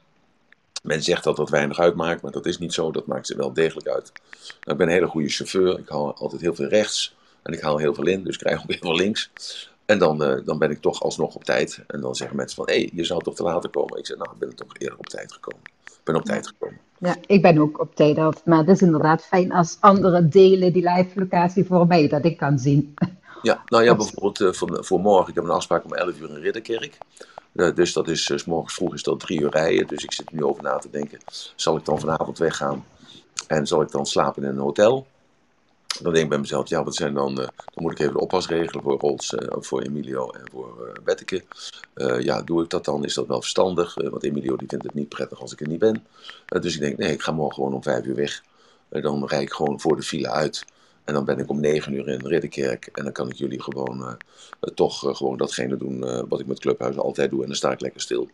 Men 0.82 1.02
zegt 1.02 1.24
dat 1.24 1.36
dat 1.36 1.50
weinig 1.50 1.78
uitmaakt, 1.78 2.22
maar 2.22 2.32
dat 2.32 2.46
is 2.46 2.58
niet 2.58 2.72
zo. 2.72 2.90
Dat 2.90 3.06
maakt 3.06 3.26
ze 3.26 3.36
wel 3.36 3.52
degelijk 3.52 3.88
uit. 3.88 4.12
Nou, 4.40 4.52
ik 4.64 4.76
ben 4.76 4.86
een 4.86 4.92
hele 4.92 5.06
goede 5.06 5.28
chauffeur. 5.28 5.78
Ik 5.78 5.88
haal 5.88 6.14
altijd 6.14 6.40
heel 6.40 6.54
veel 6.54 6.68
rechts. 6.68 7.14
En 7.42 7.52
ik 7.52 7.60
haal 7.60 7.78
heel 7.78 7.94
veel 7.94 8.06
in, 8.06 8.24
dus 8.24 8.34
ik 8.34 8.40
krijg 8.40 8.62
ook 8.62 8.70
heel 8.70 8.78
veel 8.80 8.94
links. 8.94 9.30
En 9.86 9.98
dan, 9.98 10.22
eh, 10.22 10.44
dan 10.44 10.58
ben 10.58 10.70
ik 10.70 10.80
toch 10.80 11.02
alsnog 11.02 11.34
op 11.34 11.44
tijd. 11.44 11.80
En 11.86 12.00
dan 12.00 12.14
zeggen 12.14 12.36
mensen 12.36 12.56
van, 12.56 12.66
hé, 12.66 12.74
hey, 12.74 12.90
je 12.94 13.04
zou 13.04 13.22
toch 13.22 13.34
te 13.34 13.42
laat 13.42 13.70
komen? 13.70 13.98
Ik 13.98 14.06
zeg, 14.06 14.16
nou, 14.16 14.30
ik 14.32 14.38
ben 14.38 14.56
toch 14.56 14.78
eerder 14.78 14.98
op 14.98 15.06
tijd 15.06 15.32
gekomen. 15.32 15.60
Ik 15.84 16.00
ben 16.04 16.14
op 16.14 16.24
tijd 16.24 16.46
gekomen. 16.46 16.78
Ja, 16.98 17.16
ik 17.26 17.42
ben 17.42 17.58
ook 17.58 17.80
op 17.80 17.94
tijd 17.94 18.18
af. 18.18 18.44
Maar 18.44 18.58
het 18.58 18.68
is 18.68 18.82
inderdaad 18.82 19.22
fijn 19.24 19.52
als 19.52 19.76
anderen 19.80 20.30
delen 20.30 20.72
die 20.72 20.88
live 20.88 21.20
locatie 21.20 21.64
voor 21.64 21.86
mij, 21.86 22.08
dat 22.08 22.24
ik 22.24 22.36
kan 22.36 22.58
zien. 22.58 22.94
Ja, 23.42 23.62
nou 23.66 23.84
ja, 23.84 23.96
bijvoorbeeld 23.96 24.40
eh, 24.40 24.52
voor, 24.52 24.84
voor 24.84 25.00
morgen. 25.00 25.28
Ik 25.28 25.34
heb 25.34 25.44
een 25.44 25.50
afspraak 25.50 25.84
om 25.84 25.92
11 25.92 26.20
uur 26.20 26.28
in 26.28 26.42
Ridderkerk. 26.42 26.98
Eh, 27.52 27.74
dus 27.74 27.92
dat 27.92 28.08
is, 28.08 28.32
's 28.36 28.44
morgens 28.44 28.74
vroeg 28.74 28.94
is 28.94 29.02
dat 29.02 29.20
drie 29.20 29.40
uur 29.40 29.50
rijden. 29.50 29.86
Dus 29.86 30.04
ik 30.04 30.12
zit 30.12 30.28
er 30.28 30.34
nu 30.34 30.44
over 30.44 30.62
na 30.62 30.78
te 30.78 30.90
denken. 30.90 31.18
Zal 31.56 31.76
ik 31.76 31.84
dan 31.84 32.00
vanavond 32.00 32.38
weggaan? 32.38 32.84
En 33.46 33.66
zal 33.66 33.82
ik 33.82 33.90
dan 33.90 34.06
slapen 34.06 34.42
in 34.42 34.48
een 34.48 34.58
hotel? 34.58 35.06
Dan 36.00 36.12
denk 36.12 36.24
ik 36.24 36.28
bij 36.28 36.38
mezelf, 36.38 36.68
ja, 36.68 36.84
wat 36.84 36.94
zijn 36.94 37.14
dan... 37.14 37.30
eh, 37.30 37.46
dan 37.56 37.82
moet 37.82 37.92
ik 37.92 37.98
even 37.98 38.12
de 38.12 38.20
oppas 38.20 38.48
regelen 38.48 38.82
voor 38.82 38.98
Rols, 38.98 39.34
eh, 39.34 39.56
voor 39.60 39.82
Emilio 39.82 40.30
en 40.30 40.42
voor 40.52 40.86
eh 40.86 41.04
Betteke. 41.04 41.42
Ja, 42.18 42.42
doe 42.42 42.62
ik 42.62 42.70
dat 42.70 42.84
dan? 42.84 43.04
Is 43.04 43.14
dat 43.14 43.26
wel 43.26 43.40
verstandig? 43.40 43.94
Want 43.94 44.24
Emilio 44.24 44.56
die 44.56 44.68
vindt 44.68 44.84
het 44.84 44.94
niet 44.94 45.08
prettig 45.08 45.40
als 45.40 45.52
ik 45.52 45.60
er 45.60 45.68
niet 45.68 45.78
ben. 45.78 46.06
Dus 46.46 46.74
ik 46.74 46.80
denk, 46.80 46.96
nee, 46.98 47.12
ik 47.12 47.22
ga 47.22 47.32
morgen 47.32 47.54
gewoon 47.54 47.74
om 47.74 47.82
vijf 47.82 48.04
uur 48.04 48.14
weg. 48.14 48.42
Dan 48.88 49.26
rijd 49.26 49.42
ik 49.42 49.52
gewoon 49.52 49.80
voor 49.80 49.96
de 49.96 50.02
file 50.02 50.30
uit. 50.30 50.64
En 51.04 51.14
dan 51.14 51.24
ben 51.24 51.38
ik 51.38 51.50
om 51.50 51.60
negen 51.60 51.92
uur 51.92 52.08
in 52.08 52.26
Ridderkerk. 52.26 52.88
En 52.92 53.04
dan 53.04 53.12
kan 53.12 53.28
ik 53.28 53.34
jullie 53.34 53.62
gewoon 53.62 54.16
toch 54.74 55.16
gewoon 55.16 55.36
datgene 55.36 55.76
doen 55.76 56.26
wat 56.28 56.40
ik 56.40 56.46
met 56.46 56.58
Clubhuis 56.58 56.96
altijd 56.96 57.30
doe. 57.30 57.40
En 57.40 57.46
dan 57.46 57.56
sta 57.56 57.72
ik 57.72 57.80
lekker 57.80 58.00
stil. 58.00 58.28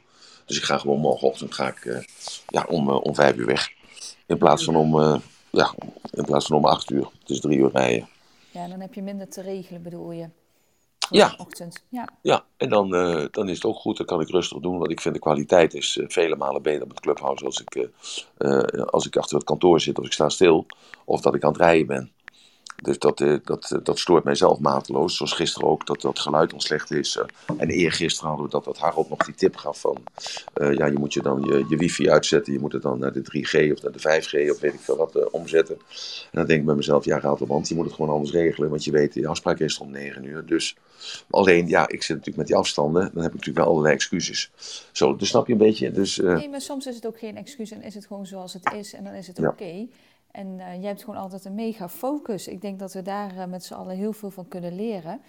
Dus 0.46 0.56
ik 0.56 0.62
ga 0.62 0.78
gewoon 0.78 1.00
morgenochtend 1.00 1.54
ga 1.54 1.68
ik, 1.68 2.06
ja, 2.46 2.66
om, 2.68 2.90
om 2.90 3.14
vijf 3.14 3.36
uur 3.36 3.46
weg. 3.46 3.68
In 4.26 4.38
plaats 4.38 4.64
van 4.64 4.76
om, 4.76 5.20
ja, 5.50 5.74
in 6.10 6.24
plaats 6.24 6.46
van 6.46 6.56
om 6.56 6.64
acht 6.64 6.90
uur. 6.90 7.08
Het 7.20 7.30
is 7.30 7.40
drie 7.40 7.58
uur 7.58 7.70
rijden. 7.72 8.08
Ja, 8.50 8.68
dan 8.68 8.80
heb 8.80 8.94
je 8.94 9.02
minder 9.02 9.28
te 9.28 9.42
regelen, 9.42 9.82
bedoel 9.82 10.12
je? 10.12 10.28
Ja. 11.10 11.34
Ochtend. 11.38 11.84
Ja. 11.88 12.08
Ja, 12.22 12.44
en 12.56 12.68
dan, 12.68 12.94
eh, 12.94 13.24
dan 13.30 13.48
is 13.48 13.54
het 13.54 13.64
ook 13.64 13.76
goed. 13.76 13.96
Dan 13.96 14.06
kan 14.06 14.20
ik 14.20 14.28
rustig 14.28 14.58
doen. 14.58 14.78
Want 14.78 14.90
ik 14.90 15.00
vind 15.00 15.14
de 15.14 15.20
kwaliteit 15.20 15.74
is 15.74 15.96
eh, 15.96 16.04
vele 16.08 16.36
malen 16.36 16.62
beter 16.62 16.86
met 16.86 17.00
Clubhouse 17.00 17.44
als 17.44 17.60
ik, 17.60 17.88
eh, 18.36 18.60
als 18.70 19.06
ik 19.06 19.16
achter 19.16 19.36
het 19.36 19.44
kantoor 19.44 19.80
zit 19.80 19.98
of 19.98 20.06
ik 20.06 20.12
sta 20.12 20.28
stil. 20.28 20.66
Of 21.04 21.20
dat 21.20 21.34
ik 21.34 21.44
aan 21.44 21.52
het 21.52 21.60
rijden 21.60 21.86
ben. 21.86 22.12
Dus 22.82 22.98
dat, 22.98 23.20
eh, 23.20 23.34
dat, 23.44 23.70
eh, 23.70 23.78
dat 23.82 23.98
stoort 23.98 24.24
mij 24.24 24.34
zelf 24.34 24.58
mateloos. 24.58 25.16
Zoals 25.16 25.32
gisteren 25.32 25.68
ook, 25.68 25.86
dat 25.86 26.00
dat 26.00 26.18
geluid 26.18 26.50
dan 26.50 26.60
slecht 26.60 26.90
is. 26.90 27.16
eh. 27.16 27.24
en 27.56 27.68
eergisteren 27.68 28.28
hadden 28.28 28.46
we 28.46 28.52
dat, 28.52 28.64
dat 28.64 28.78
Harold 28.78 29.08
nog 29.08 29.18
die 29.24 29.34
tip 29.34 29.56
gaf 29.56 29.80
van... 29.80 29.96
ja, 30.54 30.86
je 30.86 30.98
moet 30.98 31.12
je 31.12 31.22
dan 31.22 31.42
je, 31.42 31.64
je 31.68 31.76
wifi 31.76 32.10
uitzetten. 32.10 32.52
Je 32.52 32.58
moet 32.58 32.72
het 32.72 32.82
dan 32.82 32.98
naar 32.98 33.12
de 33.12 33.20
3G 33.20 33.72
of 33.72 33.82
naar 33.82 33.92
de 33.92 33.98
5G 33.98 34.50
of 34.50 34.60
weet 34.60 34.74
ik 34.74 34.80
veel 34.80 34.96
wat 34.96 35.30
omzetten. 35.30 35.74
En 35.74 36.38
dan 36.38 36.46
denk 36.46 36.60
ik 36.60 36.66
bij 36.66 36.74
mezelf, 36.74 37.04
ja 37.04 37.20
Ratelband, 37.20 37.68
je 37.68 37.74
moet 37.74 37.84
het 37.84 37.94
gewoon 37.94 38.10
anders 38.10 38.32
regelen. 38.32 38.70
Want 38.70 38.84
je 38.84 38.90
weet, 38.90 39.14
je 39.14 39.28
afspraak 39.28 39.58
is 39.58 39.78
om 39.78 39.90
9 39.90 40.24
uur. 40.24 40.46
Dus 40.46 40.76
alleen, 41.30 41.68
ja, 41.68 41.82
ik 41.88 42.02
zit 42.02 42.08
natuurlijk 42.08 42.36
met 42.36 42.46
die 42.46 42.56
afstanden. 42.56 43.02
Dan 43.02 43.22
heb 43.22 43.32
ik 43.32 43.38
natuurlijk 43.38 43.58
wel 43.58 43.66
allerlei 43.66 43.94
excuses. 43.94 44.50
Zo, 44.92 45.16
dus 45.16 45.28
snap 45.28 45.46
je 45.46 45.52
een 45.52 45.58
beetje? 45.58 45.90
Dus, 45.90 46.16
Nee, 46.16 46.48
maar 46.48 46.60
soms 46.60 46.86
is 46.86 46.94
het 46.94 47.06
ook 47.06 47.18
geen 47.18 47.36
excuus 47.36 47.70
en 47.70 47.82
is 47.82 47.94
het 47.94 48.06
gewoon 48.06 48.26
zoals 48.26 48.52
het 48.52 48.72
is 48.72 48.92
en 48.94 49.04
dan 49.04 49.12
is 49.12 49.26
het 49.26 49.36
Ja. 49.36 49.54
En 50.30 50.60
eh, 50.60 50.74
jij 50.74 50.88
hebt 50.88 51.04
gewoon 51.04 51.20
altijd 51.20 51.44
een 51.44 51.54
mega 51.54 51.88
focus. 51.88 52.48
Ik 52.48 52.60
denk 52.60 52.78
dat 52.78 52.92
we 52.92 53.02
daar 53.02 53.36
eh, 53.36 53.46
met 53.46 53.64
z'n 53.64 53.74
allen 53.74 53.96
heel 53.96 54.12
veel 54.12 54.30
van 54.30 54.48
kunnen 54.48 54.74
leren. 54.76 55.20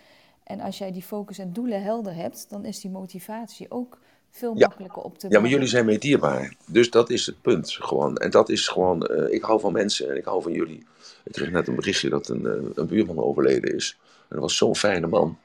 En 0.43 0.59
als 0.59 0.77
jij 0.77 0.91
die 0.91 1.01
focus 1.01 1.37
en 1.37 1.53
doelen 1.53 1.83
helder 1.83 2.15
hebt, 2.15 2.49
dan 2.49 2.65
is 2.65 2.79
die 2.79 2.91
motivatie 2.91 3.71
ook 3.71 3.97
veel 4.31 4.57
Ja. 4.57 4.67
makkelijker 4.67 5.01
op 5.01 5.17
te 5.17 5.27
Ja, 5.29 5.39
maar 5.39 5.49
jullie 5.49 5.67
zijn 5.67 5.85
mij 5.85 5.97
dierbaar. 5.97 6.55
Dus 6.65 6.89
dat 6.89 7.09
is 7.09 7.25
het 7.25 7.41
punt 7.41 7.71
gewoon. 7.71 8.17
En 8.17 8.29
dat 8.29 8.49
is 8.49 8.67
gewoon, 8.67 9.05
eh, 9.05 9.33
ik 9.33 9.41
hou 9.41 9.59
van 9.59 9.73
mensen 9.73 10.09
en 10.09 10.17
ik 10.17 10.25
hou 10.25 10.41
van 10.41 10.51
jullie. 10.51 10.85
Ik 11.23 11.31
kreeg 11.31 11.51
net 11.51 11.67
een 11.67 11.75
berichtje 11.75 12.09
dat 12.09 12.27
een, 12.29 12.71
een 12.75 12.87
buurman 12.87 13.17
overleden 13.17 13.75
is. 13.75 13.97
En 14.01 14.25
dat 14.29 14.39
was 14.39 14.57
zo'n 14.57 14.75
fijne 14.75 15.07
man. 15.07 15.37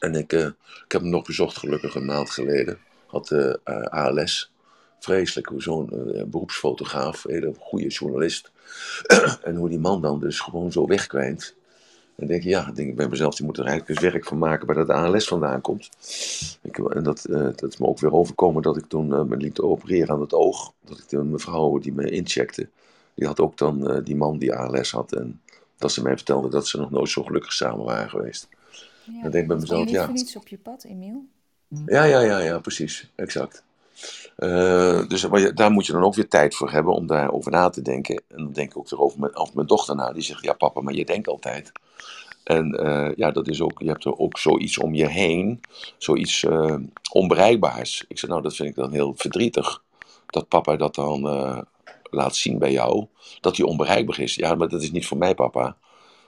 En 0.00 0.14
ik, 0.14 0.32
ik 0.32 0.92
heb 0.92 1.00
hem 1.00 1.10
nog 1.10 1.24
bezocht 1.24 1.56
gelukkig 1.56 1.94
een 1.94 2.04
maand 2.04 2.30
geleden. 2.30 2.78
Had 3.06 3.32
ALS. 3.90 4.52
Vreselijk, 5.04 5.48
hoe 5.48 5.62
zo'n 5.62 5.90
eh, 5.90 6.24
beroepsfotograaf, 6.24 7.22
hele 7.22 7.54
goede 7.58 7.88
journalist. 7.88 8.50
en 9.42 9.56
hoe 9.56 9.68
die 9.68 9.78
man 9.78 10.00
dan 10.00 10.20
dus 10.20 10.40
gewoon 10.40 10.72
zo 10.72 10.86
wegkwijnt. 10.86 11.54
En 12.16 12.26
denk 12.26 12.42
ik, 12.42 12.48
ja, 12.48 12.70
denk 12.72 12.88
ik 12.88 12.96
bij 12.96 13.08
mezelf, 13.08 13.34
die 13.34 13.46
moet 13.46 13.58
er 13.58 13.64
eigenlijk 13.64 14.00
eens 14.00 14.12
werk 14.12 14.24
van 14.24 14.38
maken 14.38 14.66
waar 14.66 14.76
dat 14.76 14.88
ALS 14.88 15.28
vandaan 15.28 15.60
komt. 15.60 15.90
Ik, 16.62 16.78
en 16.78 17.02
dat, 17.02 17.24
eh, 17.24 17.48
dat 17.56 17.72
is 17.72 17.76
me 17.76 17.86
ook 17.86 17.98
weer 17.98 18.12
overkomen 18.12 18.62
dat 18.62 18.76
ik 18.76 18.86
toen 18.86 19.14
eh, 19.14 19.22
me 19.22 19.36
liet 19.36 19.60
opereren 19.60 20.14
aan 20.14 20.20
het 20.20 20.34
oog. 20.34 20.72
Dat 20.80 20.98
ik 20.98 21.08
de 21.08 21.24
mevrouw 21.24 21.78
die 21.78 21.92
me 21.92 22.10
incheckte, 22.10 22.68
die 23.14 23.26
had 23.26 23.40
ook 23.40 23.56
dan 23.56 24.02
die 24.04 24.16
man 24.16 24.38
die 24.38 24.54
ALS 24.54 24.90
had. 24.90 25.12
En 25.12 25.40
dat 25.78 25.92
ze 25.92 26.02
mij 26.02 26.16
vertelde 26.16 26.48
dat 26.48 26.68
ze 26.68 26.78
nog 26.78 26.90
nooit 26.90 27.10
zo 27.10 27.22
gelukkig 27.22 27.52
samen 27.52 27.84
waren 27.84 28.10
geweest. 28.10 28.48
Ja. 29.04 29.22
Dan 29.22 29.30
denk 29.30 29.42
ik 29.42 29.48
bij 29.48 29.56
mezelf, 29.56 29.84
niet 29.84 29.94
ja. 29.94 30.04
voor 30.04 30.14
niets 30.14 30.36
op 30.36 30.48
je 30.48 30.58
pad, 30.58 30.84
Emiel. 30.84 31.24
Ja, 31.86 32.04
ja, 32.04 32.20
ja, 32.20 32.38
ja, 32.38 32.58
precies. 32.58 33.10
Exact. 33.14 33.62
Eh, 34.36 35.08
dus 35.08 35.26
daar 35.54 35.70
moet 35.70 35.86
je 35.86 35.92
dan 35.92 36.02
ook 36.02 36.14
weer 36.14 36.28
tijd 36.28 36.54
voor 36.54 36.70
hebben 36.70 36.94
om 36.94 37.06
daarover 37.06 37.50
na 37.50 37.68
te 37.68 37.82
denken. 37.82 38.22
En 38.28 38.36
dan 38.36 38.52
denk 38.52 38.70
ik 38.70 38.76
ook 38.76 38.88
weer 38.88 39.00
over 39.00 39.18
mijn, 39.54 39.66
dochter 39.66 39.96
na. 39.96 40.12
Die 40.12 40.22
zegt, 40.22 40.44
ja 40.44 40.52
papa, 40.52 40.80
maar 40.80 40.94
je 40.94 41.04
denkt 41.04 41.28
altijd. 41.28 41.72
En 42.44 42.72
eh, 42.72 43.16
ja, 43.16 43.30
dat 43.30 43.48
is 43.48 43.60
ook, 43.60 43.80
je 43.80 43.88
hebt 43.88 44.04
er 44.04 44.18
ook 44.18 44.38
zoiets 44.38 44.78
om 44.78 44.94
je 44.94 45.08
heen. 45.08 45.60
Zoiets 45.98 46.44
eh, 46.44 46.76
onbereikbaars. 47.12 48.04
Ik 48.08 48.18
zeg, 48.18 48.30
nou, 48.30 48.42
dat 48.42 48.56
vind 48.56 48.68
ik 48.68 48.74
dan 48.74 48.92
heel 48.92 49.14
verdrietig. 49.16 49.82
Dat 50.26 50.48
papa 50.48 50.76
dat 50.76 50.94
dan 50.94 51.22
laat 52.02 52.36
zien 52.36 52.58
bij 52.58 52.72
jou. 52.72 53.06
Dat 53.40 53.56
hij 53.56 53.66
onbereikbaar 53.66 54.20
is. 54.20 54.34
Ja, 54.34 54.54
maar 54.54 54.68
dat 54.68 54.82
is 54.82 54.92
niet 54.92 55.06
voor 55.06 55.18
mij, 55.18 55.34
papa. 55.34 55.76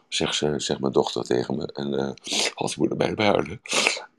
Zegt, 0.08 0.34
ze, 0.34 0.54
zegt 0.56 0.80
mijn 0.80 0.92
dochter 0.92 1.24
tegen 1.24 1.56
me. 1.56 1.66
En 1.72 2.14
als 2.54 2.72
ze 2.72 2.80
moet 2.80 2.90
erbij 2.90 3.14
huilen. 3.16 3.60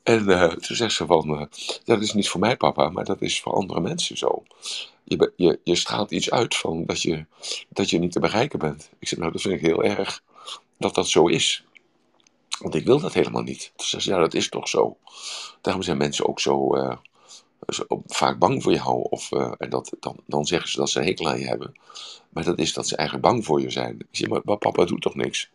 En 0.07 0.29
eh, 0.29 0.49
toen 0.49 0.75
zegt 0.75 0.93
ze 0.93 1.05
van, 1.05 1.39
eh, 1.39 1.45
dat 1.85 2.01
is 2.01 2.13
niet 2.13 2.29
voor 2.29 2.39
mij 2.39 2.57
papa, 2.57 2.89
maar 2.89 3.05
dat 3.05 3.21
is 3.21 3.41
voor 3.41 3.53
andere 3.53 3.79
mensen 3.79 4.17
zo. 4.17 4.43
je, 5.03 5.31
je, 5.35 5.59
je 5.63 5.75
straalt 5.75 6.11
iets 6.11 6.31
uit 6.31 6.55
van 6.55 6.85
dat 6.85 7.01
je, 7.01 7.25
dat 7.69 7.89
je 7.89 7.99
niet 7.99 8.11
te 8.11 8.19
bereiken 8.19 8.59
bent. 8.59 8.89
Ik 8.99 9.07
zeg, 9.07 9.19
nou, 9.19 9.31
dat 9.31 9.41
vind 9.41 9.53
ik 9.53 9.61
heel 9.61 9.83
erg 9.83 10.23
dat 10.77 10.95
dat 10.95 11.07
zo 11.07 11.27
is. 11.27 11.65
Want 12.59 12.75
ik 12.75 12.85
wil 12.85 12.99
dat 12.99 13.13
helemaal 13.13 13.41
niet. 13.41 13.71
Toen 13.75 13.87
zei 13.87 14.01
ze, 14.01 14.09
ja, 14.09 14.17
dat 14.19 14.33
is 14.33 14.49
toch 14.49 14.67
zo. 14.67 14.97
Daarom 15.61 15.83
zijn 15.83 15.97
mensen 15.97 16.27
ook 16.27 16.39
zo, 16.39 16.75
uh, 16.75 16.97
zo 17.67 17.85
vaak 18.05 18.39
bang 18.39 18.63
voor 18.63 18.73
jou. 18.73 19.07
Of, 19.09 19.31
uh, 19.31 19.53
en 19.57 19.69
dat, 19.69 19.91
dan, 19.99 20.15
dan 20.25 20.45
zeggen 20.45 20.69
ze 20.69 20.77
dat 20.77 20.89
ze 20.89 20.99
een 20.99 21.05
hekel 21.05 21.29
aan 21.29 21.39
je 21.39 21.47
hebben. 21.47 21.73
Maar 22.29 22.43
dat 22.43 22.59
is 22.59 22.73
dat 22.73 22.87
ze 22.87 22.95
eigenlijk 22.95 23.27
bang 23.27 23.45
voor 23.45 23.61
je 23.61 23.69
zijn. 23.69 23.95
Ik 23.99 24.07
zeg, 24.11 24.29
maar, 24.29 24.57
papa 24.57 24.85
doet 24.85 25.01
toch 25.01 25.15
niks? 25.15 25.49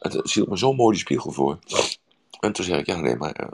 En 0.00 0.10
toen 0.10 0.22
hield 0.24 0.48
me 0.48 0.58
zo 0.58 0.72
mooi 0.72 0.92
die 0.92 1.04
spiegel 1.04 1.30
voor. 1.30 1.58
En 2.40 2.52
toen 2.52 2.64
zei 2.64 2.80
ik, 2.80 2.86
ja 2.86 2.96
nee, 2.96 3.16
maar, 3.16 3.48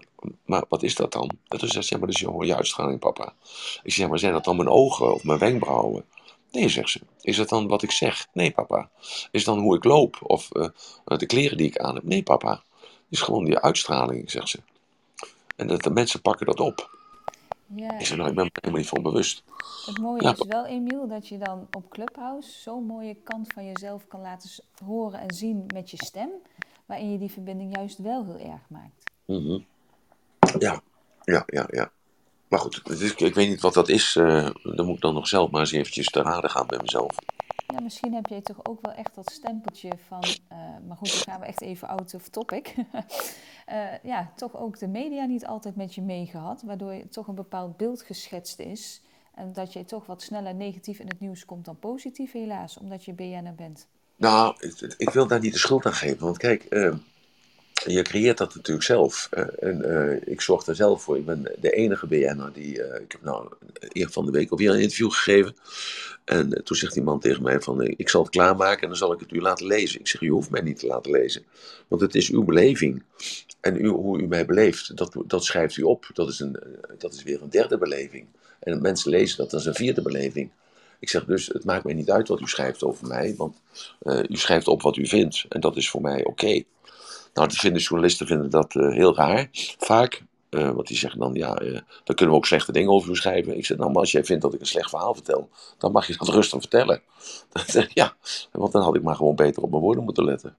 maar 0.44 0.64
wat 0.68 0.82
is 0.82 0.94
dat 0.94 1.12
dan? 1.12 1.30
En 1.48 1.58
toen 1.58 1.68
zei 1.68 1.82
ze, 1.82 1.94
ja 1.94 1.98
maar 1.98 2.06
dat 2.06 2.16
is 2.16 2.22
je, 2.22 2.46
je 2.46 2.56
uitstraling 2.56 2.98
papa. 2.98 3.34
Ik 3.82 3.92
zei, 3.92 4.02
ja 4.02 4.08
maar 4.08 4.18
zijn 4.18 4.32
dat 4.32 4.44
dan 4.44 4.56
mijn 4.56 4.68
ogen 4.68 5.14
of 5.14 5.24
mijn 5.24 5.38
wenkbrauwen? 5.38 6.04
Nee, 6.50 6.68
zegt 6.68 6.90
ze. 6.90 7.00
Is 7.20 7.36
dat 7.36 7.48
dan 7.48 7.68
wat 7.68 7.82
ik 7.82 7.90
zeg? 7.90 8.28
Nee, 8.32 8.50
papa. 8.50 8.90
Is 9.30 9.44
dan 9.44 9.58
hoe 9.58 9.76
ik 9.76 9.84
loop? 9.84 10.18
Of 10.22 10.48
uh, 10.52 10.68
de 11.04 11.26
kleren 11.26 11.56
die 11.56 11.66
ik 11.66 11.78
aan 11.78 11.94
heb? 11.94 12.04
Nee, 12.04 12.22
papa. 12.22 12.62
Het 12.80 13.20
is 13.20 13.20
gewoon 13.20 13.44
die 13.44 13.58
uitstraling, 13.58 14.30
zegt 14.30 14.48
ze. 14.48 14.58
En 15.56 15.66
dat 15.66 15.82
de 15.82 15.90
mensen 15.90 16.20
pakken 16.20 16.46
dat 16.46 16.60
op. 16.60 16.90
Ja. 17.74 17.98
Ik 17.98 18.06
zeg, 18.06 18.16
nou, 18.16 18.28
ik 18.28 18.34
ben 18.34 18.44
me 18.44 18.50
helemaal 18.52 18.80
niet 18.80 18.88
van 18.88 19.02
bewust. 19.02 19.42
Het 19.86 19.98
mooie 19.98 20.22
ja. 20.22 20.32
is 20.32 20.44
wel, 20.48 20.66
Emiel, 20.66 21.08
dat 21.08 21.28
je 21.28 21.38
dan 21.38 21.68
op 21.70 21.90
Clubhouse 21.90 22.60
zo'n 22.60 22.86
mooie 22.86 23.14
kant 23.14 23.52
van 23.52 23.64
jezelf 23.66 24.06
kan 24.06 24.20
laten 24.20 24.50
horen 24.84 25.20
en 25.20 25.34
zien 25.34 25.64
met 25.74 25.90
je 25.90 25.96
stem. 26.04 26.30
Waarin 26.86 27.12
je 27.12 27.18
die 27.18 27.30
verbinding 27.30 27.76
juist 27.76 27.98
wel 27.98 28.24
heel 28.24 28.38
erg 28.38 28.62
maakt. 28.68 29.10
Mm 29.24 29.46
-hmm. 29.46 29.64
Ja, 30.58 30.82
ja, 31.24 31.42
ja, 31.46 31.66
ja. 31.70 31.90
Maar 32.48 32.60
goed, 32.60 32.90
is, 32.90 33.14
ik 33.14 33.34
weet 33.34 33.48
niet 33.48 33.60
wat 33.60 33.74
dat 33.74 33.88
is. 33.88 34.16
Uh, 34.16 34.50
dan 34.62 34.86
moet 34.86 34.94
ik 34.94 35.00
dan 35.00 35.14
nog 35.14 35.28
zelf 35.28 35.50
maar 35.50 35.60
eens 35.60 35.72
eventjes 35.72 36.06
te 36.06 36.22
raden 36.22 36.50
gaan 36.50 36.66
bij 36.66 36.78
mezelf. 36.78 37.16
Ja, 37.66 37.80
misschien 37.80 38.14
heb 38.14 38.26
je 38.26 38.42
toch 38.42 38.66
ook 38.66 38.78
wel 38.86 38.94
echt 38.94 39.14
dat 39.14 39.30
stempeltje 39.32 39.90
van... 40.06 40.24
Uh, 40.52 40.58
maar 40.86 40.96
goed, 40.96 41.12
dan 41.12 41.32
gaan 41.32 41.40
we 41.40 41.46
echt 41.46 41.60
even 41.60 41.88
out 41.88 42.14
of 42.14 42.28
topic. 42.28 42.74
uh, 43.68 43.98
ja, 44.12 44.32
toch 44.36 44.56
ook 44.56 44.78
de 44.78 44.88
media 44.88 45.24
niet 45.24 45.46
altijd 45.46 45.76
met 45.76 45.94
je 45.94 46.02
meegehad. 46.02 46.62
Waardoor 46.62 46.92
je 46.92 47.08
toch 47.08 47.26
een 47.26 47.34
bepaald 47.34 47.76
beeld 47.76 48.02
geschetst 48.02 48.58
is. 48.58 49.02
En 49.34 49.52
dat 49.52 49.72
je 49.72 49.84
toch 49.84 50.06
wat 50.06 50.22
sneller 50.22 50.54
negatief 50.54 50.98
in 50.98 51.08
het 51.08 51.20
nieuws 51.20 51.44
komt 51.44 51.64
dan 51.64 51.78
positief 51.78 52.32
helaas. 52.32 52.78
Omdat 52.78 53.04
je 53.04 53.12
BN'er 53.12 53.54
bent. 53.54 53.88
Nou, 54.22 54.54
ik, 54.96 55.10
wil 55.10 55.26
daar 55.26 55.40
niet 55.40 55.52
de 55.52 55.58
schuld 55.58 55.86
aan 55.86 55.94
geven. 55.94 56.18
Want 56.18 56.38
kijk, 56.38 56.66
uh, 56.70 56.94
je 57.86 58.02
creëert 58.02 58.38
dat 58.38 58.54
natuurlijk 58.54 58.86
zelf. 58.86 59.28
Uh, 59.30 59.44
en 59.60 59.82
uh, 59.86 60.32
ik 60.32 60.40
zorg 60.40 60.66
er 60.66 60.74
zelf 60.74 61.02
voor. 61.02 61.16
Ik 61.16 61.24
ben 61.24 61.42
de 61.60 61.70
enige 61.70 62.06
BN'er 62.06 62.50
die. 62.52 62.72
ik 62.74 63.12
heb 63.12 63.22
nou 63.22 63.48
eerder 63.88 64.12
van 64.12 64.24
de 64.24 64.30
week 64.30 64.50
alweer 64.50 64.70
een 64.70 64.80
interview 64.80 65.10
gegeven. 65.10 65.56
En 66.24 66.64
toen 66.64 66.76
zegt 66.76 66.94
die 66.94 67.02
man 67.02 67.20
tegen 67.20 67.42
mij: 67.42 67.60
van, 67.60 67.82
Ik 67.82 68.08
zal 68.08 68.22
het 68.22 68.30
klaarmaken 68.30 68.82
en 68.82 68.88
dan 68.88 68.96
zal 68.96 69.12
ik 69.12 69.20
het 69.20 69.32
u 69.32 69.40
laten 69.40 69.66
lezen. 69.66 70.00
Ik 70.00 70.08
zeg: 70.08 70.20
U 70.20 70.28
hoeft 70.28 70.50
mij 70.50 70.62
niet 70.62 70.78
te 70.78 70.86
laten 70.86 71.10
lezen. 71.10 71.44
Want 71.88 72.00
het 72.02 72.14
is 72.14 72.30
uw 72.30 72.44
beleving. 72.44 73.02
En 73.60 73.84
hoe 73.84 74.20
u 74.20 74.26
mij 74.26 74.46
beleeft, 74.46 74.96
dat, 74.96 75.16
dat 75.26 75.44
schrijft 75.44 75.76
u 75.76 75.82
op. 75.82 76.10
Dat 76.12 76.28
is, 76.28 76.40
een, 76.40 76.58
dat 76.98 77.14
is 77.14 77.22
weer 77.22 77.42
een 77.42 77.50
derde 77.50 77.78
beleving. 77.78 78.26
En 78.58 78.82
mensen 78.82 79.10
lezen 79.10 79.36
dat, 79.36 79.52
is 79.52 79.66
een 79.66 79.74
vierde 79.74 80.02
beleving. 80.02 80.50
Ik 81.02 81.08
zeg 81.08 81.24
dus, 81.24 81.46
het 81.46 81.64
maakt 81.64 81.84
mij 81.84 81.94
niet 81.94 82.10
uit 82.10 82.28
wat 82.28 82.40
u 82.40 82.46
schrijft 82.46 82.84
over 82.84 83.06
mij, 83.06 83.34
want 83.36 83.56
uh, 84.02 84.22
u 84.28 84.36
schrijft 84.36 84.68
op 84.68 84.82
wat 84.82 84.96
u 84.96 85.06
vindt. 85.06 85.44
En 85.48 85.60
dat 85.60 85.76
is 85.76 85.90
voor 85.90 86.00
mij 86.00 86.24
oké. 86.24 86.62
Nou, 87.34 87.48
de 87.48 87.78
journalisten 87.78 88.26
vinden 88.26 88.50
dat 88.50 88.74
uh, 88.74 88.92
heel 88.92 89.16
raar, 89.16 89.48
vaak. 89.78 90.22
Uh, 90.54 90.70
want 90.70 90.86
die 90.86 90.96
zeggen 90.96 91.20
dan, 91.20 91.34
ja, 91.34 91.54
dan 92.04 92.16
kunnen 92.16 92.28
we 92.28 92.40
ook 92.40 92.46
slechte 92.46 92.72
dingen 92.72 92.90
over 92.90 93.10
u 93.10 93.16
schrijven. 93.16 93.56
Ik 93.56 93.66
zeg, 93.66 93.76
nou, 93.76 93.90
maar 93.90 94.00
als 94.00 94.12
jij 94.12 94.24
vindt 94.24 94.42
dat 94.42 94.54
ik 94.54 94.60
een 94.60 94.66
slecht 94.66 94.90
verhaal 94.90 95.14
vertel, 95.14 95.48
dan 95.78 95.92
mag 95.92 96.06
je 96.06 96.16
dat 96.16 96.28
rustig 96.28 96.60
vertellen. 96.60 97.00
ja, 97.94 98.14
want 98.52 98.72
dan 98.72 98.82
had 98.82 98.96
ik 98.96 99.02
maar 99.02 99.16
gewoon 99.16 99.34
beter 99.34 99.62
op 99.62 99.70
mijn 99.70 99.82
woorden 99.82 100.04
moeten 100.04 100.24
letten. 100.24 100.56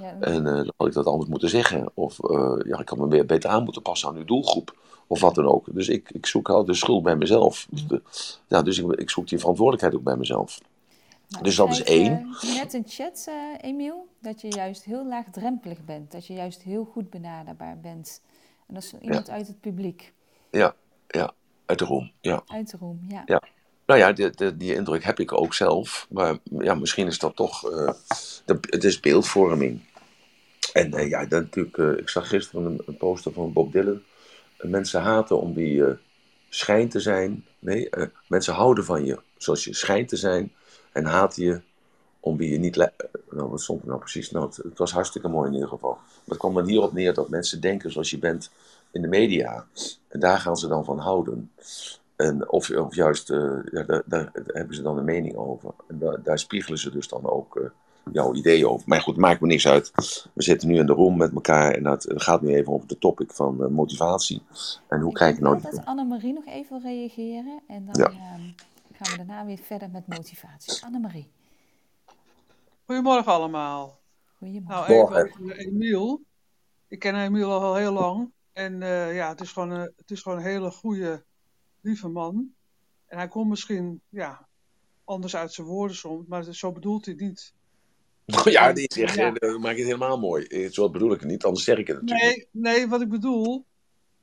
Ja, 0.00 0.16
en 0.20 0.44
dan 0.44 0.72
had 0.76 0.86
ik 0.86 0.92
dat 0.92 1.06
anders 1.06 1.30
moeten 1.30 1.48
zeggen. 1.48 1.90
Of 1.94 2.18
ja, 2.64 2.78
ik 2.78 2.88
had 2.88 2.98
me 2.98 3.08
weer 3.08 3.26
beter 3.26 3.50
aan 3.50 3.64
moeten 3.64 3.82
passen 3.82 4.08
aan 4.08 4.16
uw 4.16 4.24
doelgroep. 4.24 4.74
Of 5.06 5.20
wat 5.20 5.34
dan 5.34 5.46
ook. 5.46 5.66
Dus 5.70 5.88
ik, 5.88 6.10
ik 6.10 6.26
zoek 6.26 6.48
altijd 6.48 6.66
de 6.66 6.74
schuld 6.74 7.02
bij 7.02 7.16
mezelf. 7.16 7.66
Mm. 7.70 8.00
Ja, 8.48 8.62
dus 8.62 8.78
ik, 8.78 8.92
ik 8.92 9.10
zoek 9.10 9.28
die 9.28 9.38
verantwoordelijkheid 9.38 9.94
ook 9.94 10.04
bij 10.04 10.16
mezelf. 10.16 10.60
Nou, 11.28 11.44
dus 11.44 11.56
dat 11.56 11.70
is 11.70 11.82
één. 11.82 12.34
Uh, 12.44 12.54
net 12.54 12.74
in 12.74 12.84
chat, 12.86 13.26
uh, 13.28 13.34
Emiel, 13.60 14.06
dat 14.20 14.40
je 14.40 14.48
juist 14.48 14.84
heel 14.84 15.06
laagdrempelig 15.06 15.84
bent. 15.84 16.12
Dat 16.12 16.26
je 16.26 16.34
juist 16.34 16.62
heel 16.62 16.84
goed 16.84 17.10
benaderbaar 17.10 17.78
bent. 17.80 18.20
En 18.66 18.74
dat 18.74 18.82
is 18.82 18.94
iemand 19.00 19.26
ja. 19.26 19.32
uit 19.32 19.46
het 19.46 19.60
publiek. 19.60 20.12
Ja, 20.50 20.74
ja, 21.08 21.34
uit 21.66 21.78
de 21.78 21.84
room. 21.84 22.12
Ja. 22.20 22.42
Uit 22.46 22.70
de 22.70 22.76
room, 22.76 23.04
ja. 23.08 23.22
ja. 23.26 23.42
Nou 23.86 24.00
ja, 24.00 24.12
die, 24.52 24.74
indruk 24.74 25.04
heb 25.04 25.20
ik 25.20 25.32
ook 25.32 25.54
zelf. 25.54 26.06
Maar 26.10 26.38
ja, 26.58 26.74
misschien 26.74 27.06
is 27.06 27.18
dat 27.18 27.36
toch. 27.36 27.70
Uh, 27.70 27.90
de, 28.44 28.58
het 28.60 28.84
is 28.84 29.00
beeldvorming. 29.00 29.80
En 30.72 31.08
ja, 31.08 31.26
dan 31.26 31.42
natuurlijk. 31.42 32.00
ik 32.00 32.08
zag 32.08 32.28
gisteren 32.28 32.64
een, 32.64 32.82
een 32.86 32.96
poster 32.96 33.32
van 33.32 33.52
Bob 33.52 33.72
Dylan 33.72 34.02
mensen 34.58 35.00
haten 35.00 35.40
om 35.40 35.54
wie 35.54 35.74
je 35.74 35.98
schijnt 36.48 36.90
te 36.90 37.00
zijn. 37.00 37.44
Nee, 37.58 37.88
mensen 38.28 38.54
houden 38.54 38.84
van 38.84 39.04
je 39.04 39.20
zoals 39.36 39.64
je 39.64 39.74
schijnt 39.74 40.08
te 40.08 40.16
zijn. 40.16 40.52
En 40.92 41.04
haten 41.04 41.42
je 41.42 41.60
om 42.26 42.36
wie 42.36 42.50
je 42.50 42.58
niet. 42.58 42.76
Uh, 42.76 42.86
nou, 43.30 43.50
wat 43.50 43.60
stond 43.60 43.82
er 43.82 43.88
nou 43.88 44.00
precies? 44.00 44.30
Nou, 44.30 44.46
het, 44.46 44.56
het, 44.56 44.78
was 44.78 44.92
hartstikke 44.92 45.28
mooi 45.28 45.48
in 45.48 45.54
ieder 45.54 45.68
geval. 45.68 45.90
Maar 45.90 46.22
het 46.24 46.38
kwam 46.38 46.54
dan 46.54 46.66
hierop 46.66 46.92
neer 46.92 47.14
dat 47.14 47.28
mensen 47.28 47.60
denken 47.60 47.92
zoals 47.92 48.10
je 48.10 48.18
bent 48.18 48.50
in 48.90 49.02
de 49.02 49.08
media. 49.08 49.64
En 50.08 50.20
daar 50.20 50.38
gaan 50.38 50.56
ze 50.56 50.68
dan 50.68 50.84
van 50.84 50.98
houden. 50.98 51.50
En 52.16 52.50
of, 52.50 52.70
of 52.70 52.94
juist, 52.94 53.30
uh, 53.30 53.58
ja, 53.72 53.82
daar, 53.82 54.02
daar, 54.06 54.30
hebben 54.32 54.74
ze 54.74 54.82
dan 54.82 54.98
een 54.98 55.04
mening 55.04 55.36
over. 55.36 55.70
En 55.88 55.98
daar, 55.98 56.22
daar 56.22 56.38
spiegelen 56.38 56.78
ze 56.78 56.90
dus 56.90 57.08
dan 57.08 57.30
ook 57.30 57.72
jouw 58.12 58.34
ideeën 58.34 58.66
over. 58.66 58.88
Maar 58.88 59.00
goed, 59.00 59.16
maakt 59.16 59.40
me 59.40 59.46
niks 59.46 59.66
uit. 59.66 59.92
We 60.32 60.42
zitten 60.42 60.68
nu 60.68 60.78
in 60.78 60.86
de 60.86 60.92
room 60.92 61.16
met 61.16 61.32
elkaar 61.32 61.74
en 61.74 61.82
dat 61.82 62.06
gaat 62.08 62.42
nu 62.42 62.54
even 62.54 62.72
over 62.72 62.88
de 62.88 62.98
topic 62.98 63.30
van 63.32 63.56
uh, 63.60 63.66
motivatie. 63.66 64.42
En 64.88 65.00
hoe 65.00 65.08
ik 65.08 65.14
krijg 65.14 65.36
je 65.36 65.42
nou... 65.42 65.60
dat 65.60 65.84
Annemarie 65.84 66.32
nog 66.32 66.46
even 66.46 66.80
reageren 66.82 67.60
en 67.68 67.88
dan 67.92 67.94
ja. 68.00 68.10
uh, 68.10 68.18
gaan 68.92 69.10
we 69.10 69.16
daarna 69.16 69.44
weer 69.44 69.58
verder 69.62 69.90
met 69.90 70.06
motivatie. 70.06 70.84
Annemarie. 70.84 71.34
Goedemorgen 72.86 73.32
allemaal. 73.32 74.00
Goedemorgen. 74.38 74.94
Nou, 74.94 75.24
even 75.24 75.42
over 75.42 75.56
Emiel. 75.56 76.22
Ik 76.88 76.98
ken 76.98 77.14
Emiel 77.14 77.52
al 77.52 77.74
heel 77.74 77.92
lang. 77.92 78.32
En 78.52 78.80
uh, 78.80 79.14
ja, 79.14 79.28
het 79.28 79.40
is, 79.40 79.52
gewoon, 79.52 79.72
uh, 79.72 79.82
het 79.96 80.10
is 80.10 80.22
gewoon 80.22 80.38
een 80.38 80.44
hele 80.44 80.70
goede, 80.70 81.24
lieve 81.80 82.08
man. 82.08 82.54
En 83.06 83.18
hij 83.18 83.28
komt 83.28 83.48
misschien 83.48 84.00
ja, 84.08 84.48
anders 85.04 85.36
uit 85.36 85.52
zijn 85.52 85.66
woorden 85.66 85.96
soms, 85.96 86.26
maar 86.26 86.44
zo 86.44 86.72
bedoelt 86.72 87.04
hij 87.04 87.14
het 87.14 87.22
niet. 87.22 87.54
ja, 88.54 88.72
die 88.72 88.92
zeg, 88.92 89.14
ja. 89.14 89.32
Uh, 89.40 89.58
maak 89.58 89.72
je 89.72 89.78
het 89.78 89.92
helemaal 89.92 90.18
mooi. 90.18 90.70
Zo 90.70 90.90
bedoel 90.90 91.12
ik 91.12 91.20
het 91.20 91.28
niet, 91.28 91.44
anders 91.44 91.64
zeg 91.64 91.78
ik 91.78 91.86
het 91.86 92.00
natuurlijk. 92.00 92.48
Nee, 92.50 92.72
nee 92.74 92.88
wat 92.88 93.00
ik 93.00 93.08
bedoel, 93.08 93.64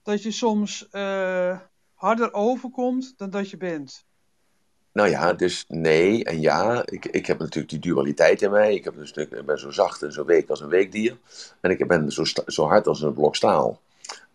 dat 0.03 0.23
je 0.23 0.31
soms 0.31 0.87
uh, 0.91 1.59
harder 1.93 2.33
overkomt 2.33 3.13
dan 3.17 3.29
dat 3.29 3.49
je 3.49 3.57
bent. 3.57 4.05
Nou 4.93 5.09
ja, 5.09 5.33
dus 5.33 5.65
nee 5.67 6.23
en 6.23 6.41
ja. 6.41 6.83
Ik, 6.85 7.05
ik 7.05 7.25
heb 7.25 7.39
natuurlijk 7.39 7.69
die 7.69 7.93
dualiteit 7.93 8.41
in 8.41 8.51
mij. 8.51 8.73
Ik, 8.75 8.83
heb 8.83 8.95
dus, 8.95 9.11
ik 9.11 9.45
ben 9.45 9.59
zo 9.59 9.71
zacht 9.71 10.01
en 10.01 10.11
zo 10.11 10.25
week 10.25 10.49
als 10.49 10.61
een 10.61 10.69
weekdier. 10.69 11.17
En 11.61 11.71
ik 11.71 11.87
ben 11.87 12.11
zo, 12.11 12.23
zo 12.45 12.65
hard 12.65 12.87
als 12.87 13.01
een 13.01 13.13
blok 13.13 13.35
staal. 13.35 13.81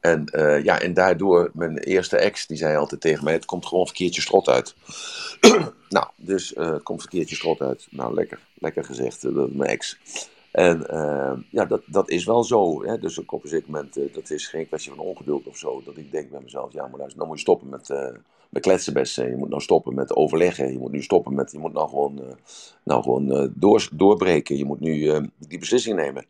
En, 0.01 0.25
uh, 0.33 0.65
ja, 0.65 0.81
en 0.81 0.95
daardoor, 0.95 1.51
mijn 1.53 1.79
eerste 1.79 2.17
ex, 2.17 2.47
die 2.47 2.57
zei 2.57 2.77
altijd 2.77 3.01
tegen 3.01 3.25
mij: 3.25 3.33
het 3.33 3.45
komt 3.45 3.67
gewoon 3.67 3.87
verkeerdje 3.87 4.21
strot 4.21 4.49
uit. 4.49 4.75
nou, 5.89 6.07
dus 6.17 6.53
uh, 6.53 6.73
het 6.73 6.83
komt 6.83 7.01
verkeerdje 7.01 7.37
strot 7.37 7.61
uit. 7.61 7.87
Nou, 7.91 8.15
lekker, 8.15 8.41
lekker 8.55 8.85
gezegd, 8.85 9.25
uh, 9.25 9.45
mijn 9.51 9.71
ex. 9.71 9.99
En 10.51 10.87
ja, 11.51 11.65
dat, 11.65 11.83
dat 11.87 12.11
is 12.11 12.25
wel 12.25 12.45
zo. 12.45 12.85
Hè? 12.85 12.99
Dus 12.99 13.19
op 13.19 13.43
een 13.43 13.49
zeker 13.49 13.71
moment, 13.71 14.15
dat 14.15 14.31
is 14.31 14.47
geen 14.47 14.67
kwestie 14.67 14.93
van 14.93 15.05
ongeduld 15.05 15.47
of 15.47 15.57
zo. 15.57 15.83
Dat 15.85 15.97
ik 15.97 16.11
denk 16.13 16.31
bij 16.31 16.41
mezelf: 16.43 16.73
ja, 16.73 16.87
maar 16.87 17.11
nou 17.15 17.27
moet 17.27 17.37
je 17.37 17.43
stoppen 17.43 17.69
met, 17.69 17.91
met 18.49 18.63
kletsen 18.63 18.93
best. 18.93 19.17
Je 19.17 19.37
moet 19.37 19.49
nou 19.49 19.63
stoppen 19.63 19.95
met 19.95 20.17
overleggen. 20.17 20.73
Je 20.73 20.79
moet 20.79 20.93
nu 20.93 21.03
stoppen 21.03 21.35
met, 21.35 21.53
je 21.53 21.59
moet 21.59 21.73
nou 21.73 21.89
gewoon, 21.89 22.21
nou 22.83 23.03
gewoon 23.03 23.53
door, 23.55 23.89
doorbreken. 23.93 24.57
Je 24.57 24.65
moet 24.65 24.81
nu 24.81 25.29
die 25.39 25.59
beslissing 25.59 25.97
nemen. 25.97 26.27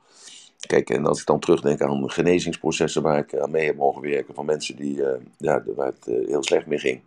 Kijk, 0.66 0.90
en 0.90 1.06
als 1.06 1.20
ik 1.20 1.26
dan 1.26 1.40
terugdenk 1.40 1.80
aan 1.80 2.10
genezingsprocessen 2.10 3.02
waar 3.02 3.18
ik 3.18 3.38
aan 3.38 3.50
mee 3.50 3.66
heb 3.66 3.76
mogen 3.76 4.02
werken 4.02 4.34
van 4.34 4.44
mensen 4.44 4.76
die, 4.76 5.02
ja, 5.38 5.62
waar 5.76 5.86
het 5.86 6.04
heel 6.26 6.42
slecht 6.42 6.66
mee 6.66 6.78
ging. 6.78 7.00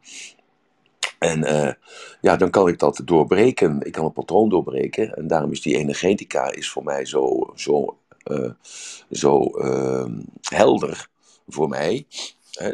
En 1.19 1.77
ja, 2.21 2.35
dan 2.35 2.49
kan 2.49 2.67
ik 2.67 2.79
dat 2.79 3.01
doorbreken. 3.05 3.79
Ik 3.81 3.91
kan 3.91 4.03
het 4.03 4.13
patroon 4.13 4.49
doorbreken. 4.49 5.15
En 5.15 5.27
daarom 5.27 5.51
is 5.51 5.61
die 5.61 5.75
energetica 5.75 6.51
is 6.51 6.69
voor 6.69 6.83
mij 6.83 7.05
zo, 7.05 7.53
zo, 7.55 7.97
zo 9.11 9.43
ehm, 9.43 10.19
helder 10.41 11.09
voor 11.47 11.69
mij. 11.69 12.05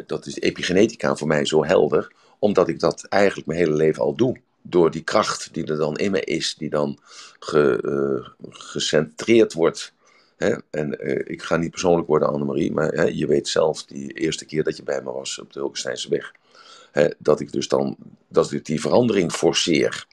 dat 0.06 0.26
is 0.26 0.40
epigenetica 0.40 1.16
voor 1.16 1.28
mij 1.28 1.44
zo 1.44 1.64
helder. 1.64 2.12
Omdat 2.38 2.68
ik 2.68 2.80
dat 2.80 3.04
eigenlijk 3.04 3.46
mijn 3.46 3.58
hele 3.58 3.74
leven 3.74 4.02
al 4.02 4.14
doe 4.14 4.36
door 4.62 4.90
die 4.90 5.02
kracht 5.02 5.54
die 5.54 5.66
er 5.66 5.76
dan 5.76 5.96
in 5.96 6.10
me 6.10 6.20
is, 6.24 6.54
die 6.58 6.70
dan 6.70 6.98
ge, 7.38 8.32
gecentreerd 8.50 9.52
wordt 9.52 9.92
Hè? 10.38 10.54
En 10.70 10.96
uh, 11.00 11.20
ik 11.24 11.42
ga 11.42 11.56
niet 11.56 11.70
persoonlijk 11.70 12.08
worden, 12.08 12.28
Annemarie, 12.28 12.72
maar 12.72 12.88
hè, 12.88 13.04
je 13.04 13.26
weet 13.26 13.48
zelf, 13.48 13.84
die 13.84 14.12
eerste 14.12 14.44
keer 14.44 14.64
dat 14.64 14.76
je 14.76 14.82
bij 14.82 15.02
me 15.02 15.12
was 15.12 15.38
op 15.38 15.52
de 15.52 15.58
Hulkensteinse 15.58 16.08
weg. 16.08 16.32
Dat 17.18 17.40
ik 17.40 17.52
dus 17.52 17.68
dan 17.68 17.96
dat 18.28 18.52
ik 18.52 18.64
die 18.64 18.80
verandering 18.80 19.32
forceer. 19.32 20.06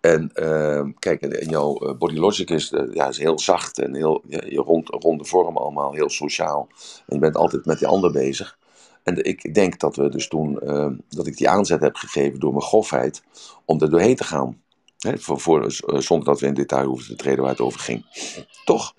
En 0.00 0.30
uh, 0.34 0.82
kijk, 0.98 1.22
en 1.22 1.48
jouw 1.48 1.78
eh, 1.78 1.96
body 1.96 2.14
logic 2.14 2.50
is, 2.50 2.72
ja, 2.92 3.08
is 3.08 3.18
heel 3.18 3.38
zacht 3.38 3.78
en 3.78 3.94
heel 3.94 4.22
je 4.28 4.60
rond, 4.60 4.88
ronde 4.88 5.24
vorm 5.24 5.56
allemaal, 5.56 5.92
heel 5.92 6.10
sociaal. 6.10 6.68
En 7.06 7.14
je 7.14 7.18
bent 7.18 7.36
altijd 7.36 7.64
met 7.64 7.78
die 7.78 7.88
ander 7.88 8.12
bezig. 8.12 8.58
En 9.04 9.24
ik 9.24 9.54
denk 9.54 9.78
dat 9.78 9.96
we 9.96 10.08
dus 10.08 10.28
toen, 10.28 10.58
uh, 10.62 10.90
dat 11.08 11.26
ik 11.26 11.36
die 11.36 11.48
aanzet 11.48 11.80
heb 11.80 11.96
gegeven 11.96 12.40
door 12.40 12.52
mijn 12.52 12.64
grofheid, 12.64 13.22
om 13.64 13.80
er 13.80 13.90
doorheen 13.90 14.16
te 14.16 14.24
gaan. 14.24 14.62
Hè, 14.98 15.18
voor, 15.18 15.40
voor, 15.40 15.72
zonder 16.02 16.24
dat 16.24 16.40
we 16.40 16.46
in 16.46 16.54
detail 16.54 16.86
hoeven 16.86 17.06
te 17.06 17.16
treden 17.16 17.40
waar 17.40 17.50
het 17.50 17.60
over 17.60 17.80
ging. 17.80 18.04
Toch? 18.64 18.94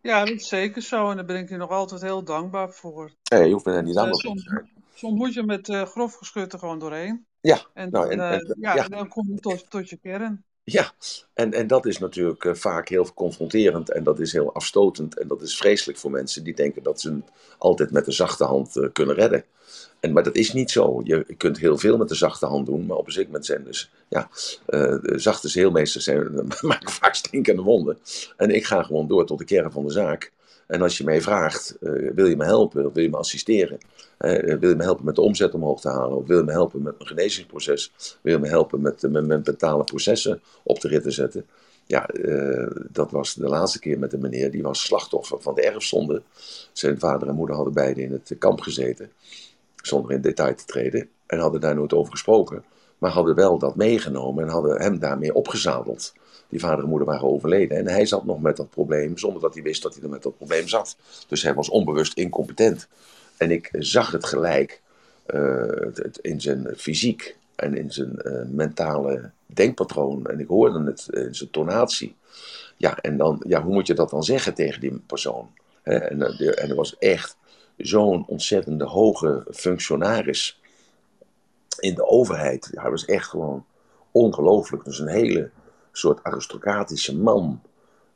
Ja, 0.00 0.24
dat 0.24 0.34
is 0.34 0.48
zeker 0.48 0.82
zo. 0.82 1.10
En 1.10 1.16
daar 1.16 1.24
ben 1.24 1.36
ik 1.36 1.48
je 1.48 1.56
nog 1.56 1.70
altijd 1.70 2.02
heel 2.02 2.24
dankbaar 2.24 2.70
voor. 2.70 3.12
Nee, 3.30 3.46
je 3.46 3.52
hoeft 3.52 3.64
me 3.64 3.72
daar 3.72 3.82
niet 3.82 3.94
dankbaar 3.94 4.20
voor 4.20 4.34
te 4.34 4.40
zijn. 4.40 4.70
Soms 4.94 5.18
moet 5.18 5.34
je 5.34 5.42
met 5.42 5.68
uh, 5.68 5.82
grof 5.82 6.14
geschut 6.14 6.52
er 6.52 6.58
gewoon 6.58 6.78
doorheen. 6.78 7.26
Ja, 7.40 7.60
en, 7.74 7.90
nou, 7.90 8.10
en, 8.10 8.20
en, 8.20 8.40
en, 8.40 8.56
ja, 8.60 8.88
dan 8.88 9.08
kom 9.08 9.28
je 9.28 9.40
tot, 9.40 9.70
tot 9.70 9.88
je 9.88 9.96
kern. 9.96 10.44
Ja, 10.68 10.92
en, 11.34 11.52
en 11.52 11.66
dat 11.66 11.86
is 11.86 11.98
natuurlijk 11.98 12.44
uh, 12.44 12.54
vaak 12.54 12.88
heel 12.88 13.12
confronterend 13.14 13.90
en 13.90 14.04
dat 14.04 14.20
is 14.20 14.32
heel 14.32 14.54
afstotend 14.54 15.18
en 15.18 15.28
dat 15.28 15.42
is 15.42 15.56
vreselijk 15.56 15.98
voor 15.98 16.10
mensen 16.10 16.44
die 16.44 16.54
denken 16.54 16.82
dat 16.82 17.00
ze 17.00 17.12
het 17.12 17.30
altijd 17.58 17.90
met 17.90 18.04
de 18.04 18.12
zachte 18.12 18.44
hand 18.44 18.76
uh, 18.76 18.88
kunnen 18.92 19.14
redden. 19.14 19.44
En, 20.00 20.12
maar 20.12 20.22
dat 20.22 20.36
is 20.36 20.52
niet 20.52 20.70
zo. 20.70 21.00
Je, 21.04 21.34
kunt 21.36 21.58
heel 21.58 21.78
veel 21.78 21.96
met 21.96 22.08
de 22.08 22.14
zachte 22.14 22.46
hand 22.46 22.66
doen, 22.66 22.86
maar 22.86 22.96
op 22.96 23.06
een 23.06 23.12
zeker 23.12 23.28
moment 23.28 23.46
zijn 23.46 23.64
dus, 23.64 23.90
ja, 24.08 24.28
uh, 24.68 25.02
de 25.02 25.12
zachte 25.16 25.48
heelmeesters 25.52 26.04
zijn, 26.04 26.46
maken 26.60 26.90
vaak 26.90 27.14
stinkende 27.14 27.62
wonden. 27.62 27.98
En 28.36 28.50
ik 28.50 28.66
ga 28.66 28.82
gewoon 28.82 29.08
door 29.08 29.26
tot 29.26 29.38
de 29.38 29.44
kern 29.44 29.72
van 29.72 29.86
de 29.86 29.92
zaak. 29.92 30.32
En 30.66 30.82
als 30.82 30.98
je 30.98 31.04
mij 31.04 31.20
vraagt, 31.20 31.76
wil 32.14 32.26
je 32.26 32.36
me 32.36 32.44
helpen, 32.44 32.92
wil 32.92 33.02
je 33.02 33.10
me 33.10 33.16
assisteren, 33.16 33.78
uh, 34.18 34.58
wil 34.58 34.68
je 34.68 34.76
me 34.76 34.82
helpen 34.82 35.04
met 35.04 35.14
de 35.14 35.20
omzet 35.20 35.54
omhoog 35.54 35.80
te 35.80 35.88
halen, 35.88 36.16
of 36.16 36.26
wil 36.26 36.38
je 36.38 36.44
me 36.44 36.52
helpen 36.52 36.82
met 36.82 36.94
mijn 36.98 37.08
genezingsproces, 37.08 37.92
wil 38.22 38.32
je 38.32 38.38
me 38.38 38.48
helpen 38.48 38.80
met, 38.80 39.02
met, 39.02 39.26
met 39.26 39.46
mentale 39.46 39.84
processen 39.84 40.40
op 40.62 40.80
de 40.80 40.88
rit 40.88 41.02
te 41.02 41.10
zetten. 41.10 41.46
Ja, 41.86 42.08
dat 42.90 43.10
was 43.10 43.34
de 43.34 43.48
laatste 43.48 43.78
keer 43.78 43.98
met 43.98 44.12
een 44.12 44.20
meneer, 44.20 44.50
die 44.50 44.62
was 44.62 44.82
slachtoffer 44.82 45.40
van 45.40 45.54
de 45.54 45.62
erfzonde. 45.62 46.22
Zijn 46.72 46.98
vader 46.98 47.28
en 47.28 47.34
moeder 47.34 47.56
hadden 47.56 47.74
beide 47.74 48.02
in 48.02 48.12
het 48.12 48.36
kamp 48.38 48.60
gezeten, 48.60 49.10
zonder 49.76 50.12
in 50.12 50.20
detail 50.20 50.54
te 50.54 50.64
treden, 50.64 51.08
en 51.26 51.38
hadden 51.38 51.60
daar 51.60 51.74
nooit 51.74 51.92
over 51.92 52.12
gesproken. 52.12 52.64
Maar 52.98 53.10
hadden 53.10 53.34
wel 53.34 53.58
dat 53.58 53.76
meegenomen 53.76 54.44
en 54.44 54.50
hadden 54.50 54.80
hem 54.80 54.98
daarmee 54.98 55.34
opgezadeld. 55.34 56.12
Die 56.48 56.60
vader 56.60 56.84
en 56.84 56.90
moeder 56.90 57.08
waren 57.08 57.28
overleden. 57.28 57.76
En 57.78 57.88
hij 57.88 58.06
zat 58.06 58.24
nog 58.24 58.40
met 58.40 58.56
dat 58.56 58.70
probleem, 58.70 59.18
zonder 59.18 59.42
dat 59.42 59.54
hij 59.54 59.62
wist 59.62 59.82
dat 59.82 59.94
hij 59.94 60.02
er 60.02 60.08
met 60.08 60.22
dat 60.22 60.36
probleem 60.36 60.68
zat. 60.68 60.96
Dus 61.28 61.42
hij 61.42 61.54
was 61.54 61.68
onbewust 61.68 62.14
incompetent. 62.14 62.88
En 63.36 63.50
ik 63.50 63.70
zag 63.72 64.12
het 64.12 64.26
gelijk 64.26 64.82
het, 65.26 66.18
in 66.20 66.40
zijn 66.40 66.74
fysiek 66.76 67.36
en 67.56 67.76
in 67.76 67.92
zijn 67.92 68.20
uh, 68.24 68.42
mentale 68.48 69.30
denkpatroon. 69.46 70.26
En 70.26 70.40
ik 70.40 70.48
hoorde 70.48 70.84
het 70.84 71.06
in 71.10 71.34
zijn 71.34 71.50
tonatie. 71.50 72.16
Ja, 72.76 72.98
en 72.98 73.16
dan, 73.16 73.42
ja, 73.46 73.62
hoe 73.62 73.72
moet 73.72 73.86
je 73.86 73.94
dat 73.94 74.10
dan 74.10 74.22
zeggen 74.24 74.54
tegen 74.54 74.80
die 74.80 75.02
persoon? 75.06 75.50
En, 75.82 76.18
uh, 76.18 76.62
en 76.62 76.70
er 76.70 76.74
was 76.74 76.98
echt 76.98 77.36
zo'n 77.76 78.26
ontzettende 78.26 78.84
hoge 78.84 79.46
functionaris 79.50 80.60
in 81.78 81.94
de 81.94 82.06
overheid. 82.06 82.70
Hij 82.74 82.90
was 82.90 83.04
echt 83.04 83.26
gewoon 83.26 83.64
ongelooflijk. 84.10 84.84
Dus 84.84 84.98
een 84.98 85.08
hele 85.08 85.50
soort 85.92 86.22
aristocratische 86.22 87.16
man. 87.16 87.60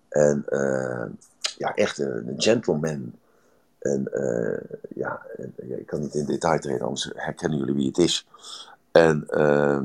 En 0.09 0.45
ja, 1.59 1.75
echt 1.75 1.99
een 1.99 2.35
gentleman. 2.37 3.13
En 3.81 4.11
ja, 4.95 5.27
en, 5.37 5.55
ja, 5.69 5.77
ik 5.77 5.87
kan 5.87 6.01
niet 6.01 6.15
in 6.15 6.25
detail 6.25 6.59
treden, 6.59 6.87
anders 6.87 7.11
herkennen 7.15 7.59
jullie 7.59 7.75
wie 7.75 7.87
het 7.87 7.99
is. 7.99 8.27
En, 8.93 9.27
uh, 9.31 9.81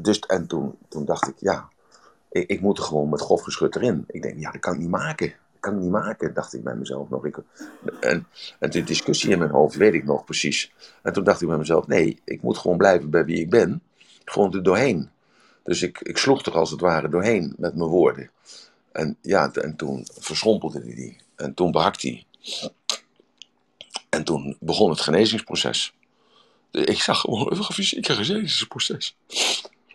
dus, 0.00 0.18
en 0.18 0.46
toen, 0.46 0.74
toen 0.88 1.04
dacht 1.04 1.28
ik, 1.28 1.34
ja, 1.38 1.68
ik, 2.30 2.48
ik 2.48 2.60
moet 2.60 2.78
er 2.78 2.84
gewoon 2.84 3.08
met 3.08 3.20
grof 3.20 3.42
geschut 3.42 3.76
erin. 3.76 4.04
Ik 4.06 4.22
denk, 4.22 4.38
ja, 4.38 4.50
dat 4.50 4.60
kan 4.60 4.74
ik 4.74 4.80
niet 4.80 4.88
maken. 4.88 5.28
Dat 5.28 5.60
kan 5.60 5.74
ik 5.74 5.80
niet 5.80 5.90
maken, 5.90 6.34
dacht 6.34 6.54
ik 6.54 6.62
bij 6.64 6.74
mezelf 6.74 7.08
nog. 7.08 7.24
Ik, 7.24 7.38
en, 8.00 8.26
en 8.58 8.70
de 8.70 8.84
discussie 8.84 9.30
in 9.30 9.38
mijn 9.38 9.50
hoofd 9.50 9.76
weet 9.76 9.94
ik 9.94 10.04
nog 10.04 10.24
precies. 10.24 10.72
En 11.02 11.12
toen 11.12 11.24
dacht 11.24 11.40
ik 11.40 11.48
bij 11.48 11.58
mezelf, 11.58 11.86
nee, 11.86 12.20
ik 12.24 12.42
moet 12.42 12.58
gewoon 12.58 12.76
blijven 12.76 13.10
bij 13.10 13.24
wie 13.24 13.40
ik 13.40 13.50
ben. 13.50 13.82
Gewoon 14.24 14.54
er 14.54 14.62
doorheen. 14.62 15.10
Dus 15.62 15.82
ik, 15.82 16.00
ik 16.00 16.18
sloeg 16.18 16.44
er 16.44 16.52
als 16.52 16.70
het 16.70 16.80
ware 16.80 17.08
doorheen 17.08 17.54
met 17.58 17.74
mijn 17.76 17.90
woorden. 17.90 18.30
En 18.92 19.16
ja, 19.20 19.52
en 19.52 19.76
toen 19.76 20.06
verschrompelde 20.18 20.80
hij 20.80 20.94
die. 20.94 21.16
En 21.36 21.54
toen 21.54 21.70
behakte 21.70 22.08
hij. 22.08 22.26
En 24.14 24.24
toen 24.24 24.56
begon 24.60 24.90
het 24.90 25.00
genezingsproces. 25.00 25.94
Ik 26.70 27.00
zag 27.00 27.20
gewoon 27.20 27.50
een 27.50 27.62
fysieke 27.64 28.12
genezingsproces. 28.12 29.16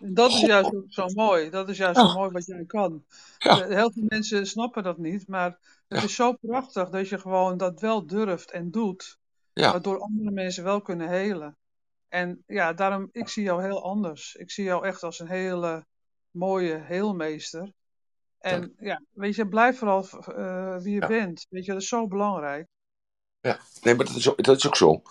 En 0.00 0.14
dat 0.14 0.30
is 0.30 0.40
juist 0.40 0.70
zo 0.88 1.06
mooi. 1.14 1.50
Dat 1.50 1.68
is 1.68 1.76
juist 1.76 2.00
ja. 2.00 2.08
zo 2.08 2.14
mooi 2.14 2.30
wat 2.30 2.46
jij 2.46 2.64
kan. 2.66 3.04
Ja. 3.38 3.66
Heel 3.66 3.92
veel 3.92 4.04
mensen 4.08 4.46
snappen 4.46 4.82
dat 4.82 4.98
niet. 4.98 5.28
Maar 5.28 5.58
het 5.88 5.98
Ja. 5.98 6.04
is 6.04 6.14
zo 6.14 6.32
prachtig 6.32 6.88
dat 6.88 7.08
je 7.08 7.18
gewoon 7.18 7.56
dat 7.56 7.80
wel 7.80 8.06
durft 8.06 8.50
en 8.50 8.70
doet. 8.70 9.18
Ja. 9.52 9.70
Waardoor 9.70 9.98
andere 10.00 10.30
mensen 10.30 10.64
wel 10.64 10.80
kunnen 10.80 11.08
helen. 11.08 11.56
En 12.08 12.42
ja, 12.46 12.72
daarom, 12.72 13.08
ik 13.12 13.28
zie 13.28 13.42
jou 13.42 13.62
heel 13.62 13.82
anders. 13.84 14.34
Ik 14.34 14.50
zie 14.50 14.64
jou 14.64 14.86
echt 14.86 15.02
als 15.02 15.18
een 15.18 15.28
hele 15.28 15.86
mooie 16.30 16.82
heelmeester. 16.84 17.72
En 18.38 18.74
ja, 18.78 19.02
weet 19.12 19.34
je, 19.34 19.48
blijf 19.48 19.78
vooral 19.78 20.08
eh, 20.08 20.76
wie 20.76 20.94
je 20.94 21.06
bent. 21.06 21.46
Weet 21.48 21.64
je, 21.64 21.72
dat 21.72 21.82
is 21.82 21.88
zo 21.88 22.06
belangrijk. 22.06 22.66
Ja, 23.40 23.58
nee, 23.82 23.94
maar 23.94 24.06
dat 24.06 24.16
is, 24.16 24.28
ook, 24.30 24.42
dat 24.42 24.56
is 24.56 24.66
ook 24.66 24.76
zo. 24.76 25.02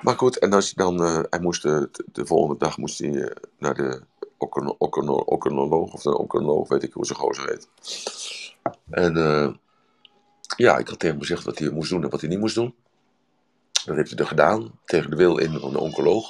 Maar 0.00 0.16
goed, 0.16 0.38
en 0.38 0.52
als 0.52 0.68
je 0.68 0.76
dan, 0.76 1.04
eh, 1.04 1.20
hij 1.30 1.40
moest 1.40 1.62
de, 1.62 1.90
de 2.12 2.26
volgende 2.26 2.58
dag 2.58 2.76
moest 2.76 2.98
hij 2.98 3.22
eh, 3.22 3.36
naar 3.58 3.74
de 3.74 4.02
ocono- 4.38 4.74
ocono- 4.78 5.24
oconoloog, 5.26 5.92
of 5.92 6.02
de 6.02 6.18
oconoloog, 6.18 6.68
weet 6.68 6.82
ik 6.82 6.92
hoe 6.92 7.06
ze 7.06 7.14
gozer 7.14 7.48
heet. 7.48 7.68
En 8.90 9.16
eh, 9.16 9.54
ja, 10.56 10.78
ik 10.78 10.88
had 10.88 10.98
tegen 10.98 11.16
hem 11.16 11.26
gezegd 11.26 11.44
wat 11.44 11.58
hij 11.58 11.70
moest 11.70 11.90
doen 11.90 12.02
en 12.02 12.10
wat 12.10 12.20
hij 12.20 12.30
niet 12.30 12.38
moest 12.38 12.54
doen. 12.54 12.74
Dat 13.84 13.96
heeft 13.96 14.10
hij 14.10 14.18
er 14.18 14.26
gedaan, 14.26 14.78
tegen 14.84 15.10
de 15.10 15.16
wil 15.16 15.38
in 15.38 15.60
van 15.60 15.72
de 15.72 15.78
oncoloog. 15.80 16.28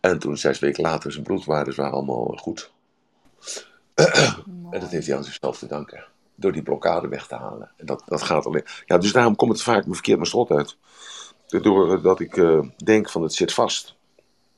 En 0.00 0.18
toen, 0.18 0.36
zes 0.36 0.58
weken 0.58 0.82
later, 0.82 1.12
zijn 1.12 1.24
bloedwaardes 1.24 1.76
waren 1.76 1.92
allemaal 1.92 2.38
goed. 2.40 2.72
En 4.70 4.80
dat 4.80 4.90
heeft 4.90 5.06
hij 5.06 5.16
aan 5.16 5.24
zichzelf 5.24 5.58
te 5.58 5.66
danken. 5.66 6.04
Door 6.42 6.52
die 6.52 6.62
blokkade 6.62 7.08
weg 7.08 7.26
te 7.26 7.34
halen. 7.34 7.70
En 7.76 7.86
dat, 7.86 8.02
dat 8.06 8.22
gaat 8.22 8.46
alleen. 8.46 8.64
Ja, 8.84 8.98
dus 8.98 9.12
daarom 9.12 9.36
komt 9.36 9.52
het 9.52 9.62
vaak 9.62 9.86
me 9.86 9.94
verkeerd 9.94 10.16
mijn 10.16 10.28
strot 10.28 10.50
uit. 10.50 10.76
Doordat 11.46 12.20
ik 12.20 12.36
eh, 12.36 12.60
denk 12.84 13.10
van 13.10 13.22
het 13.22 13.34
zit 13.34 13.54
vast. 13.54 13.94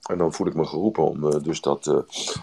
En 0.03 0.19
dan 0.19 0.33
voel 0.33 0.47
ik 0.47 0.55
me 0.55 0.65
geroepen 0.65 1.05
om 1.05 1.33
eh, 1.33 1.43
dus 1.43 1.61
dat 1.61 1.87
eh, 1.87 1.99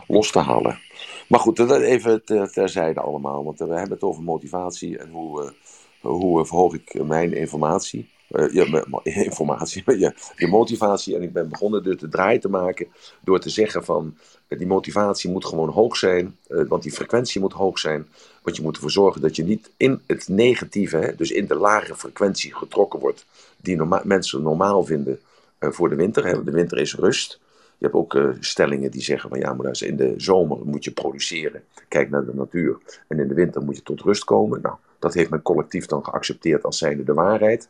los 0.07 0.31
te 0.31 0.39
halen. 0.39 0.79
Maar 1.27 1.39
goed, 1.39 1.55
dat 1.55 1.71
even 1.71 2.25
ter, 2.25 2.51
terzijde 2.51 2.99
allemaal. 2.99 3.43
Want 3.43 3.59
we 3.59 3.65
hebben 3.65 3.89
het 3.89 4.03
over 4.03 4.23
motivatie 4.23 4.97
en 4.97 5.09
hoe, 5.09 5.53
hoe 6.01 6.45
verhoog 6.45 6.73
ik 6.73 7.03
mijn 7.03 7.33
informatie. 7.33 8.09
Mijn- 8.31 8.71
mijn 8.87 9.03
informatie, 9.25 9.83
je, 9.85 10.13
je 10.35 10.47
motivatie. 10.47 11.15
En 11.15 11.21
ik 11.21 11.33
ben 11.33 11.49
begonnen 11.49 11.83
dus 11.83 11.97
de 11.97 12.09
draai 12.09 12.39
te 12.39 12.49
maken 12.49 12.87
door 13.21 13.39
te 13.39 13.49
zeggen 13.49 13.83
van 13.83 14.15
eh, 14.47 14.57
die 14.57 14.67
motivatie 14.67 15.29
moet 15.29 15.45
gewoon 15.45 15.69
hoog 15.69 15.97
zijn, 15.97 16.37
eh, 16.47 16.63
want 16.67 16.83
die 16.83 16.91
frequentie 16.91 17.41
moet 17.41 17.53
hoog 17.53 17.79
zijn. 17.79 18.07
Want 18.41 18.55
je 18.55 18.61
moet 18.63 18.75
ervoor 18.75 18.91
zorgen 18.91 19.21
dat 19.21 19.35
je 19.35 19.43
niet 19.43 19.69
in 19.77 20.01
het 20.05 20.27
negatieve, 20.27 20.97
hè, 20.97 21.15
dus 21.15 21.31
in 21.31 21.47
de 21.47 21.55
lage 21.55 21.95
frequentie 21.95 22.55
getrokken 22.55 22.99
wordt, 22.99 23.25
die 23.57 23.81
mensen 24.03 24.41
normaal 24.41 24.83
vinden 24.83 25.19
voor 25.59 25.89
de 25.89 25.95
winter. 25.95 26.45
De 26.45 26.51
winter 26.51 26.77
is 26.77 26.95
rust. 26.95 27.39
Je 27.77 27.85
hebt 27.87 27.97
ook 27.97 28.19
stellingen 28.39 28.91
die 28.91 29.01
zeggen 29.01 29.29
van 29.29 29.39
ja, 29.39 29.53
maar 29.53 29.81
in 29.81 29.95
de 29.95 30.13
zomer 30.17 30.57
moet 30.63 30.83
je 30.83 30.91
produceren. 30.91 31.63
Kijk 31.87 32.09
naar 32.09 32.25
de 32.25 32.33
natuur. 32.33 32.77
En 33.07 33.19
in 33.19 33.27
de 33.27 33.33
winter 33.33 33.61
moet 33.61 33.75
je 33.75 33.83
tot 33.83 34.01
rust 34.01 34.23
komen. 34.23 34.61
Nou, 34.61 34.75
dat 34.99 35.13
heeft 35.13 35.29
men 35.29 35.41
collectief 35.41 35.85
dan 35.85 36.03
geaccepteerd 36.03 36.63
als 36.63 36.77
zijnde 36.77 37.03
de 37.03 37.13
waarheid. 37.13 37.69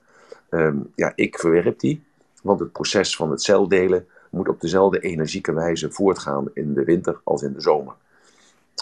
Ehm, 0.52 0.78
ja, 0.96 1.14
ik 1.16 1.40
verwerp 1.40 1.80
die. 1.80 2.04
Want 2.44 2.60
het 2.60 2.72
proces 2.72 3.16
van 3.16 3.32
het 3.32 3.42
celdelen 3.42 4.08
moet 4.30 4.48
op 4.48 4.62
dezelfde 4.62 5.00
energieke 5.00 5.54
wijze 5.54 5.92
voortgaan 5.92 6.50
in 6.54 6.74
de 6.74 6.84
winter 6.84 7.20
als 7.24 7.42
in 7.42 7.54
de 7.54 7.62
zomer. 7.62 7.94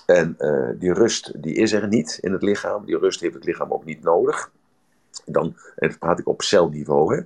En 0.05 0.35
eh, 0.37 0.69
die 0.75 0.93
rust 0.93 1.41
die 1.41 1.53
is 1.53 1.71
er 1.71 1.87
niet 1.87 2.17
in 2.21 2.31
het 2.31 2.41
lichaam. 2.41 2.85
Die 2.85 2.97
rust 2.97 3.19
heeft 3.19 3.33
het 3.33 3.45
lichaam 3.45 3.71
ook 3.71 3.85
niet 3.85 4.03
nodig. 4.03 4.51
Dan, 5.25 5.55
en 5.75 5.97
praat 5.97 6.19
ik 6.19 6.27
op 6.27 6.41
celniveau. 6.41 7.25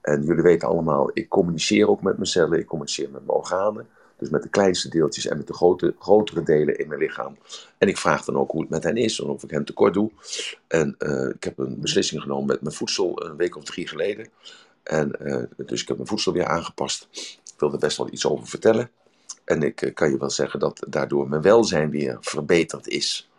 En 0.00 0.22
jullie 0.22 0.42
weten 0.42 0.68
allemaal, 0.68 1.10
ik 1.12 1.28
communiceer 1.28 1.88
ook 1.88 2.02
met 2.02 2.14
mijn 2.14 2.26
cellen. 2.26 2.58
Ik 2.58 2.66
communiceer 2.66 3.10
met 3.10 3.26
mijn 3.26 3.38
organen. 3.38 3.86
Dus 4.18 4.28
met 4.28 4.42
de 4.42 4.48
kleinste 4.48 4.88
deeltjes 4.88 5.26
en 5.26 5.36
met 5.36 5.46
de 5.46 5.54
grote, 5.54 5.94
grotere 5.98 6.42
delen 6.42 6.78
in 6.78 6.88
mijn 6.88 7.00
lichaam. 7.00 7.36
En 7.78 7.88
ik 7.88 7.96
vraag 7.96 8.24
dan 8.24 8.36
ook 8.36 8.50
hoe 8.50 8.60
het 8.60 8.70
met 8.70 8.82
hen 8.82 8.96
is 8.96 9.20
en 9.20 9.26
of 9.26 9.42
ik 9.42 9.50
hen 9.50 9.64
tekort 9.64 9.94
doe. 9.94 10.10
En 10.66 10.94
eh, 10.98 11.28
ik 11.28 11.44
heb 11.44 11.58
een 11.58 11.80
beslissing 11.80 12.22
genomen 12.22 12.46
met 12.46 12.60
mijn 12.60 12.74
voedsel 12.74 13.24
een 13.24 13.36
week 13.36 13.56
of 13.56 13.64
drie 13.64 13.88
geleden. 13.88 14.28
En 14.82 15.20
eh, 15.20 15.42
dus 15.66 15.82
ik 15.82 15.88
heb 15.88 15.96
mijn 15.96 16.08
voedsel 16.08 16.32
weer 16.32 16.46
aangepast. 16.46 17.08
Ik 17.44 17.54
wil 17.58 17.72
er 17.72 17.78
best 17.78 17.96
wel 17.96 18.12
iets 18.12 18.26
over 18.26 18.46
vertellen. 18.46 18.90
En 19.44 19.62
ik 19.62 19.82
eh, 19.82 19.94
kan 19.94 20.10
je 20.10 20.18
wel 20.18 20.30
zeggen 20.30 20.60
dat 20.60 20.86
daardoor 20.88 21.28
mijn 21.28 21.42
welzijn 21.42 21.90
weer 21.90 22.16
verbeterd 22.20 22.88
is. 22.88 23.30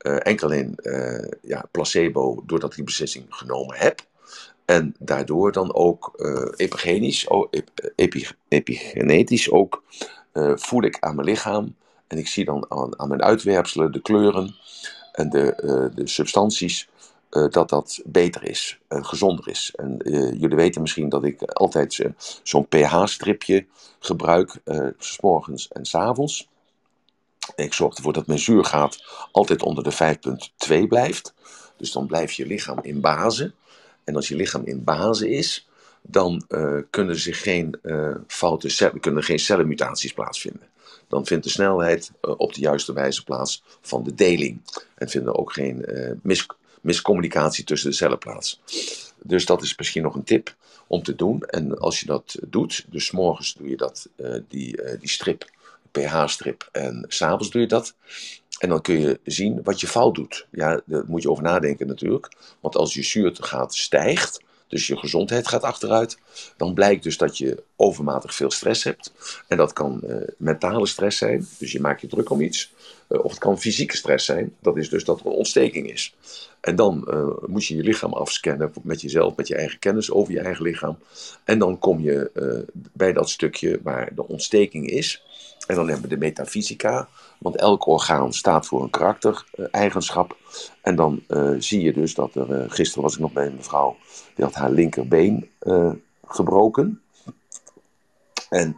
Enkel 0.00 0.50
in 0.50 0.78
ja, 1.42 1.64
placebo, 1.70 2.42
doordat 2.46 2.70
ik 2.70 2.76
die 2.76 2.84
beslissing 2.84 3.26
genomen 3.28 3.76
heb. 3.76 4.00
En 4.70 4.94
daardoor 4.98 5.52
dan 5.52 5.74
ook 5.74 6.12
uh, 6.16 6.52
epigenisch, 6.56 7.26
epi, 7.94 8.26
epigenetisch 8.48 9.50
ook, 9.50 9.82
uh, 10.32 10.52
voel 10.56 10.82
ik 10.82 10.96
aan 11.00 11.14
mijn 11.14 11.28
lichaam. 11.28 11.74
En 12.06 12.18
ik 12.18 12.28
zie 12.28 12.44
dan 12.44 12.66
aan, 12.68 12.98
aan 12.98 13.08
mijn 13.08 13.22
uitwerpselen 13.22 13.92
de 13.92 14.00
kleuren 14.00 14.54
en 15.12 15.30
de, 15.30 15.60
uh, 15.64 15.96
de 15.96 16.08
substanties 16.08 16.88
dat 17.30 17.68
dat 17.68 18.00
beter 18.04 18.44
is 18.44 18.78
en 18.88 19.06
gezonder 19.06 19.48
is. 19.48 19.72
En 19.76 19.96
jullie 20.38 20.56
weten 20.56 20.80
misschien 20.80 21.08
dat 21.08 21.24
ik 21.24 21.42
altijd 21.42 22.10
zo'n 22.42 22.68
pH-stripje 22.68 23.66
gebruik, 23.98 24.60
s 24.98 25.20
morgens 25.20 25.68
en 25.68 25.84
s 25.84 25.94
avonds. 25.94 26.48
Ik 27.56 27.72
zorg 27.72 27.96
ervoor 27.96 28.12
dat 28.12 28.26
mijn 28.26 28.38
zuurgraad 28.38 29.04
altijd 29.32 29.62
onder 29.62 29.84
de 29.84 30.16
5,2 30.72 30.86
blijft. 30.88 31.34
Dus 31.76 31.92
dan 31.92 32.06
blijft 32.06 32.34
je 32.34 32.46
lichaam 32.46 32.78
in 32.82 33.00
base. 33.00 33.52
En 34.10 34.16
als 34.16 34.28
je 34.28 34.36
lichaam 34.36 34.64
in 34.64 34.84
base 34.84 35.30
is, 35.30 35.68
dan 36.02 36.44
uh, 36.48 36.78
kunnen 36.90 37.18
zich 37.18 37.42
geen 37.42 37.78
uh, 37.82 38.14
foute 38.26 38.68
cellen, 38.68 39.00
kunnen 39.00 39.22
geen 39.22 39.38
cellenmutaties 39.38 40.12
plaatsvinden. 40.12 40.68
Dan 41.08 41.26
vindt 41.26 41.44
de 41.44 41.50
snelheid 41.50 42.10
uh, 42.22 42.34
op 42.36 42.54
de 42.54 42.60
juiste 42.60 42.92
wijze 42.92 43.24
plaats 43.24 43.62
van 43.80 44.04
de 44.04 44.14
deling. 44.14 44.60
En 44.94 45.08
vindt 45.08 45.26
er 45.26 45.34
ook 45.34 45.52
geen 45.52 45.86
mis, 46.22 46.46
miscommunicatie 46.80 47.64
tussen 47.64 47.90
de 47.90 47.96
cellen 47.96 48.18
plaats. 48.18 48.60
Dus 49.22 49.46
dat 49.46 49.62
is 49.62 49.76
misschien 49.76 50.02
nog 50.02 50.14
een 50.14 50.24
tip 50.24 50.54
om 50.86 51.02
te 51.02 51.14
doen. 51.14 51.42
En 51.42 51.78
als 51.78 52.00
je 52.00 52.06
dat 52.06 52.36
doet, 52.48 52.84
dus 52.88 53.10
morgens 53.10 53.54
doe 53.54 53.68
je 53.68 53.76
dat, 53.76 54.08
die, 54.48 54.80
die 54.98 55.08
strip, 55.08 55.50
pH-strip, 55.90 56.68
en 56.72 57.04
s'avonds 57.08 57.50
doe 57.50 57.60
je 57.60 57.66
dat. 57.66 57.94
En 58.58 58.68
dan 58.68 58.80
kun 58.80 59.00
je 59.00 59.20
zien 59.24 59.60
wat 59.62 59.80
je 59.80 59.86
fout 59.86 60.14
doet. 60.14 60.46
Ja, 60.50 60.80
daar 60.86 61.04
moet 61.06 61.22
je 61.22 61.30
over 61.30 61.42
nadenken 61.42 61.86
natuurlijk. 61.86 62.32
Want 62.60 62.76
als 62.76 62.94
je 62.94 63.02
zuurtegraad 63.02 63.74
stijgt, 63.74 64.40
dus 64.68 64.86
je 64.86 64.96
gezondheid 64.96 65.48
gaat 65.48 65.62
achteruit, 65.62 66.18
dan 66.56 66.74
blijkt 66.74 67.02
dus 67.02 67.16
dat 67.16 67.38
je 67.38 67.62
overmatig 67.76 68.34
veel 68.34 68.50
stress 68.50 68.84
hebt. 68.84 69.12
En 69.48 69.56
dat 69.56 69.72
kan 69.72 70.00
uh, 70.06 70.16
mentale 70.36 70.86
stress 70.86 71.18
zijn, 71.18 71.48
dus 71.58 71.72
je 71.72 71.80
maakt 71.80 72.00
je 72.00 72.06
druk 72.06 72.30
om 72.30 72.40
iets. 72.40 72.72
Uh, 73.08 73.24
of 73.24 73.30
het 73.30 73.40
kan 73.40 73.60
fysieke 73.60 73.96
stress 73.96 74.24
zijn, 74.24 74.54
dat 74.60 74.76
is 74.76 74.88
dus 74.88 75.04
dat 75.04 75.20
er 75.20 75.26
een 75.26 75.32
ontsteking 75.32 75.90
is. 75.90 76.14
En 76.60 76.76
dan 76.76 77.06
uh, 77.08 77.26
moet 77.46 77.66
je 77.66 77.76
je 77.76 77.82
lichaam 77.82 78.12
afscannen 78.12 78.72
met 78.82 79.00
jezelf, 79.00 79.36
met 79.36 79.48
je 79.48 79.56
eigen 79.56 79.78
kennis 79.78 80.10
over 80.10 80.32
je 80.32 80.40
eigen 80.40 80.64
lichaam. 80.64 80.98
En 81.44 81.58
dan 81.58 81.78
kom 81.78 82.00
je 82.00 82.30
bij 82.92 83.12
dat 83.12 83.30
stukje 83.30 83.80
waar 83.82 84.14
de 84.14 84.26
ontsteking 84.28 84.90
is. 84.90 85.22
En 85.66 85.74
dan 85.74 85.88
hebben 85.88 86.08
we 86.08 86.14
de 86.14 86.20
metafysica, 86.20 87.08
want 87.38 87.56
elk 87.56 87.86
orgaan 87.86 88.32
staat 88.32 88.66
voor 88.66 88.82
een 88.82 88.90
karaktereigenschap. 88.90 90.36
En 90.82 90.96
dan 90.96 91.22
uh, 91.28 91.54
zie 91.58 91.82
je 91.82 91.92
dus 91.92 92.14
dat 92.14 92.34
er, 92.34 92.62
uh, 92.62 92.70
gisteren 92.70 93.02
was 93.02 93.14
ik 93.14 93.20
nog 93.20 93.32
bij 93.32 93.46
een 93.46 93.56
mevrouw, 93.56 93.96
die 94.34 94.44
had 94.44 94.54
haar 94.54 94.70
linkerbeen 94.70 95.50
uh, 95.62 95.92
gebroken. 96.26 97.02
En 98.48 98.74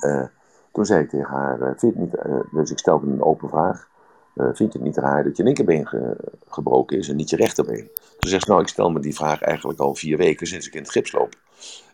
toen 0.72 0.86
zei 0.86 1.02
ik 1.02 1.10
tegen 1.10 1.30
haar, 1.30 1.74
vind 1.78 1.96
niet, 1.96 2.12
dus 2.52 2.70
ik 2.70 2.78
stelde 2.78 3.06
een 3.06 3.22
open 3.22 3.48
vraag. 3.48 3.88
vind 4.34 4.72
je 4.72 4.78
het 4.78 4.82
niet 4.82 4.96
raar 4.96 5.24
dat 5.24 5.36
je 5.36 5.42
linkerbeen 5.42 5.86
ge 5.86 6.16
gebroken 6.48 6.98
is 6.98 7.08
en 7.08 7.16
niet 7.16 7.30
je 7.30 7.36
rechterbeen? 7.36 7.90
Toen 8.18 8.30
zegt 8.30 8.44
ze, 8.44 8.50
nou 8.50 8.62
ik 8.62 8.68
stel 8.68 8.90
me 8.90 9.00
die 9.00 9.14
vraag 9.14 9.40
eigenlijk 9.40 9.80
al 9.80 9.94
vier 9.94 10.16
weken 10.16 10.46
sinds 10.46 10.66
ik 10.66 10.74
in 10.74 10.82
het 10.82 10.90
gips 10.90 11.12
loop. 11.12 11.34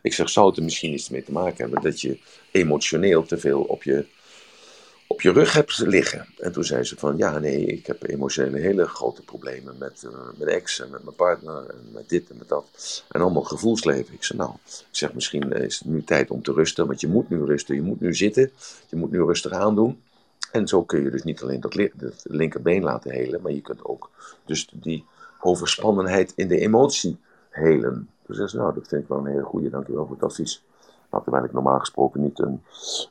Ik 0.03 0.12
zeg, 0.12 0.29
zou 0.29 0.46
het 0.48 0.57
er 0.57 0.62
misschien 0.62 0.92
iets 0.92 1.09
mee 1.09 1.24
te 1.24 1.33
maken 1.33 1.57
hebben 1.57 1.83
dat 1.83 2.01
je 2.01 2.18
emotioneel 2.51 3.22
te 3.22 3.38
veel 3.38 3.62
op 3.62 3.83
je 3.83 4.07
je 5.22 5.33
rug 5.33 5.52
hebt 5.52 5.78
liggen. 5.78 6.26
En 6.38 6.52
toen 6.52 6.64
zei 6.64 6.85
ze 6.85 6.96
van, 6.96 7.16
ja 7.16 7.38
nee, 7.38 7.66
ik 7.66 7.87
heb 7.87 8.09
emotionele 8.09 8.59
hele 8.59 8.87
grote 8.87 9.22
problemen 9.22 9.74
met 9.78 10.02
uh, 10.04 10.11
mijn 10.37 10.50
ex 10.50 10.81
en 10.81 10.90
met 10.90 11.04
mijn 11.04 11.16
partner 11.16 11.66
en 11.70 11.88
met 11.92 12.09
dit 12.09 12.31
en 12.31 12.37
met 12.38 12.48
dat. 12.48 13.04
En 13.09 13.20
allemaal 13.20 13.42
gevoelsleven. 13.42 14.14
Ik 14.14 14.24
zei, 14.24 14.38
nou, 14.38 14.52
ik 14.64 14.87
zeg 14.90 15.14
misschien 15.14 15.52
is 15.52 15.78
het 15.78 15.88
nu 15.88 16.04
tijd 16.04 16.31
om 16.31 16.42
te 16.42 16.52
rusten, 16.52 16.87
want 16.87 17.00
je 17.00 17.09
moet 17.09 17.28
nu 17.28 17.44
rusten, 17.44 17.74
je 17.74 17.83
moet 17.83 18.00
nu 18.00 18.14
zitten, 18.14 18.50
je 18.88 18.96
moet 18.96 19.11
nu 19.11 19.22
rustig 19.22 19.52
aandoen. 19.52 20.00
En 20.52 20.68
zo 20.68 20.83
kun 20.83 21.02
je 21.02 21.11
dus 21.11 21.22
niet 21.22 21.42
alleen 21.42 21.61
dat, 21.61 21.74
li 21.74 21.90
dat 21.94 22.24
linkerbeen 22.24 22.83
laten 22.83 23.11
helen, 23.11 23.42
maar 23.42 23.52
je 23.52 23.61
kunt 23.61 23.85
ook 23.85 24.11
dus 24.44 24.68
die 24.72 25.04
overspannenheid 25.40 26.33
in 26.37 26.48
de 26.48 26.59
emotie 26.59 27.18
helen. 27.50 28.09
Dus 28.26 28.37
zei 28.37 28.48
ze, 28.48 28.57
nou, 28.57 28.74
dat 28.74 28.88
vind 28.88 29.02
ik 29.02 29.09
wel 29.09 29.18
een 29.18 29.26
hele 29.26 29.42
goede, 29.42 29.70
dankjewel 29.70 30.07
voor 30.07 30.14
het 30.14 30.24
advies. 30.24 30.62
Nou, 31.10 31.22
terwijl 31.22 31.44
ik 31.44 31.52
normaal 31.52 31.78
gesproken 31.78 32.22
niet 32.22 32.38
een, 32.38 32.62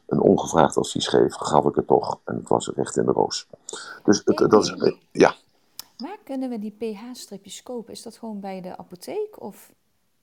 een 0.06 0.20
ongevraagd 0.20 0.78
advies 0.78 1.08
geef, 1.08 1.34
gaf 1.34 1.66
ik 1.66 1.76
het 1.76 1.88
toch. 1.88 2.20
En 2.26 2.36
het 2.36 2.48
was 2.48 2.72
recht 2.76 2.98
in 2.98 3.06
de 3.06 3.12
roos. 3.12 3.48
Dus 4.04 4.22
het, 4.26 4.38
dat 4.38 4.64
is, 4.64 4.96
ja. 5.12 5.36
Waar 5.98 6.18
kunnen 6.24 6.50
we 6.50 6.60
die 6.60 6.76
pH-stripjes 6.78 7.64
kopen? 7.64 7.94
Is 7.94 8.02
dat 8.02 8.18
gewoon 8.18 8.40
bij 8.40 8.62
de 8.62 8.78
apotheek? 8.78 9.42
Of? 9.42 9.72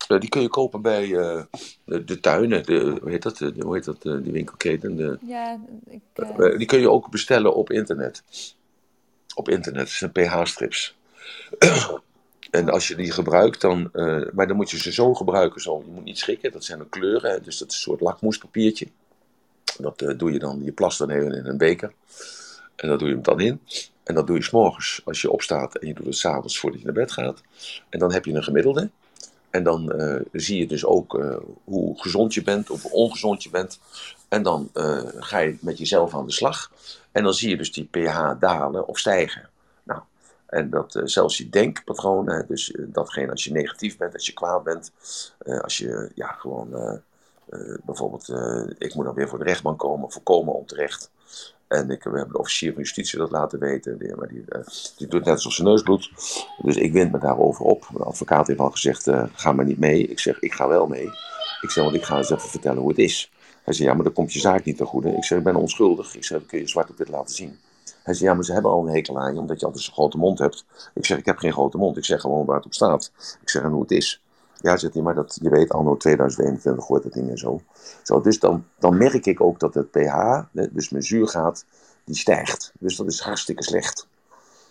Uh, 0.08 0.20
die 0.20 0.28
kun 0.28 0.42
je 0.42 0.48
kopen 0.48 0.82
bij 0.82 1.06
uh, 1.06 1.42
de, 1.84 2.04
de, 2.04 2.20
tuinen, 2.20 2.62
de, 2.62 2.98
hoe 3.00 3.10
heet 3.10 3.22
dat, 3.22 3.36
de, 3.36 3.54
hoe 3.58 3.74
heet 3.74 3.84
dat 3.84 4.04
uh, 4.04 4.22
die 4.22 4.32
winkelketen? 4.32 4.96
De, 4.96 5.18
ja, 5.26 5.60
ik, 5.86 6.00
die 6.58 6.66
kun 6.66 6.80
je 6.80 6.90
ook 6.90 7.10
bestellen 7.10 7.54
op 7.54 7.70
internet. 7.70 8.22
Op 9.34 9.48
internet, 9.48 9.80
het 9.80 9.90
zijn 9.90 10.12
pH-strips. 10.12 10.96
En 12.54 12.68
als 12.68 12.88
je 12.88 12.94
die 12.94 13.10
gebruikt, 13.10 13.60
dan, 13.60 13.90
uh, 13.92 14.22
maar 14.32 14.46
dan 14.46 14.56
moet 14.56 14.70
je 14.70 14.78
ze 14.78 14.92
zo 14.92 15.14
gebruiken. 15.14 15.60
Zo. 15.60 15.82
Je 15.86 15.92
moet 15.92 16.04
niet 16.04 16.18
schrikken, 16.18 16.52
dat 16.52 16.64
zijn 16.64 16.78
de 16.78 16.88
kleuren. 16.88 17.30
Hè, 17.30 17.40
dus 17.40 17.58
dat 17.58 17.68
is 17.68 17.74
een 17.74 17.80
soort 17.80 18.00
lakmoespapiertje. 18.00 18.86
Dat 19.78 20.02
uh, 20.02 20.18
doe 20.18 20.32
je 20.32 20.38
dan, 20.38 20.60
je 20.64 20.72
plast 20.72 20.98
dan 20.98 21.10
even 21.10 21.32
in 21.32 21.46
een 21.46 21.58
beker. 21.58 21.92
En 22.76 22.88
dan 22.88 22.98
doe 22.98 23.08
je 23.08 23.14
hem 23.14 23.22
dan 23.22 23.40
in. 23.40 23.60
En 24.02 24.14
dat 24.14 24.26
doe 24.26 24.36
je 24.36 24.42
s'morgens 24.42 25.00
als 25.04 25.20
je 25.20 25.30
opstaat 25.30 25.74
en 25.74 25.86
je 25.86 25.94
doet 25.94 26.06
het 26.06 26.16
s'avonds 26.16 26.58
voordat 26.58 26.78
je 26.80 26.84
naar 26.84 26.94
bed 26.94 27.12
gaat. 27.12 27.42
En 27.88 27.98
dan 27.98 28.12
heb 28.12 28.24
je 28.24 28.32
een 28.32 28.44
gemiddelde. 28.44 28.90
En 29.50 29.62
dan 29.62 30.00
uh, 30.00 30.20
zie 30.32 30.58
je 30.58 30.66
dus 30.66 30.84
ook 30.84 31.40
hoe 31.64 32.00
gezond 32.00 32.34
je 32.34 32.42
bent 32.42 32.70
of 32.70 32.82
hoe 32.82 32.92
ongezond 32.92 33.42
je 33.42 33.50
bent. 33.50 33.78
En 34.28 34.42
dan 34.42 34.70
ga 35.18 35.38
je 35.38 35.56
met 35.60 35.78
jezelf 35.78 36.14
aan 36.14 36.26
de 36.26 36.32
slag. 36.32 36.70
En 37.12 37.22
dan 37.22 37.34
zie 37.34 37.48
je 37.48 37.56
dus 37.56 37.72
die 37.72 37.88
pH 37.90 38.30
dalen 38.40 38.88
of 38.88 38.98
stijgen. 38.98 39.48
En 40.54 40.70
dat 40.70 40.94
uh, 40.94 41.02
zelfs 41.04 41.38
je 41.38 41.48
denkpatroon, 41.48 42.44
dus 42.48 42.70
uh, 42.70 42.86
datgene 42.88 43.30
als 43.30 43.44
je 43.44 43.52
negatief 43.52 43.96
bent, 43.96 44.14
als 44.14 44.26
je 44.26 44.32
kwaad 44.32 44.64
bent, 44.64 44.92
uh, 45.42 45.60
als 45.60 45.78
je 45.78 46.10
ja, 46.14 46.26
gewoon 46.26 47.00
bijvoorbeeld, 47.84 48.28
ik 48.78 48.94
moet 48.94 49.04
dan 49.04 49.14
weer 49.14 49.28
voor 49.28 49.38
de 49.38 49.44
rechtbank 49.44 49.78
komen, 49.78 50.12
voorkomen 50.12 50.54
onterecht. 50.54 51.10
En 51.68 51.90
ik, 51.90 52.02
we 52.02 52.16
hebben 52.16 52.32
de 52.32 52.38
officier 52.38 52.72
van 52.72 52.82
justitie 52.82 53.18
dat 53.18 53.30
laten 53.30 53.58
weten, 53.58 54.16
maar 54.16 54.28
die, 54.28 54.44
die 54.96 55.06
doet 55.06 55.24
net 55.24 55.34
alsof 55.34 55.52
zijn 55.52 55.68
neus 55.68 55.82
bloedt. 55.82 56.10
Dus 56.62 56.76
ik 56.76 56.92
wind 56.92 57.12
me 57.12 57.18
daarover 57.18 57.64
op. 57.64 57.88
De 57.92 58.04
advocaat 58.04 58.46
heeft 58.46 58.60
al 58.60 58.70
gezegd, 58.70 59.10
ga 59.32 59.52
maar 59.52 59.64
niet 59.64 59.78
mee. 59.78 60.06
Ik 60.06 60.18
zeg, 60.18 60.40
ik 60.40 60.52
ga 60.52 60.68
wel 60.68 60.86
mee. 60.86 61.06
Ik 61.60 61.70
zeg, 61.70 61.84
want 61.84 61.96
ik 61.96 62.04
ga 62.04 62.16
eens 62.16 62.30
even 62.30 62.48
vertellen 62.48 62.80
hoe 62.80 62.88
het 62.88 62.98
is. 62.98 63.32
Hij 63.64 63.74
zei, 63.74 63.88
ja, 63.88 63.94
maar 63.94 64.04
dan 64.04 64.12
komt 64.12 64.32
je 64.32 64.40
zaak 64.40 64.64
niet 64.64 64.76
ten 64.76 64.86
goede. 64.86 65.16
Ik 65.16 65.24
zeg, 65.24 65.38
ik 65.38 65.44
ben 65.44 65.56
onschuldig. 65.56 66.14
Ik 66.14 66.24
zeg, 66.24 66.46
kun 66.46 66.58
je 66.58 66.68
zwart 66.68 66.90
op 66.90 66.96
dit 66.96 67.08
laten 67.08 67.34
zien. 67.34 67.58
Hij 68.04 68.14
zei, 68.14 68.28
ja, 68.28 68.34
maar 68.34 68.44
ze 68.44 68.52
hebben 68.52 68.70
al 68.70 68.86
een 68.86 68.94
hekel 68.94 69.18
aan 69.20 69.34
je, 69.34 69.40
omdat 69.40 69.60
je 69.60 69.66
altijd 69.66 69.84
zo'n 69.84 69.94
grote 69.94 70.18
mond 70.18 70.38
hebt. 70.38 70.64
Ik 70.94 71.06
zeg, 71.06 71.18
ik 71.18 71.26
heb 71.26 71.38
geen 71.38 71.52
grote 71.52 71.78
mond. 71.78 71.96
Ik 71.96 72.04
zeg 72.04 72.20
gewoon 72.20 72.46
waar 72.46 72.56
het 72.56 72.64
op 72.66 72.74
staat. 72.74 73.12
Ik 73.40 73.48
zeg, 73.48 73.62
en 73.62 73.70
hoe 73.70 73.82
het 73.82 73.90
is. 73.90 74.22
Ja, 74.60 74.76
zegt 74.76 74.94
hij, 74.94 75.02
maar 75.02 75.14
dat, 75.14 75.38
je 75.42 75.48
weet, 75.48 75.72
anno 75.72 75.96
2021 75.96 76.86
hoort 76.86 77.02
dat 77.02 77.12
ding 77.12 77.30
en 77.30 77.38
zo. 77.38 77.60
zo 78.02 78.20
dus 78.20 78.38
dan, 78.38 78.64
dan 78.78 78.96
merk 78.96 79.26
ik 79.26 79.40
ook 79.40 79.60
dat 79.60 79.74
het 79.74 79.90
pH, 79.90 80.40
dus 80.52 80.88
mijn 80.88 81.02
zuurgraad, 81.02 81.64
die 82.04 82.16
stijgt. 82.16 82.72
Dus 82.78 82.96
dat 82.96 83.06
is 83.06 83.20
hartstikke 83.20 83.62
slecht. 83.62 84.06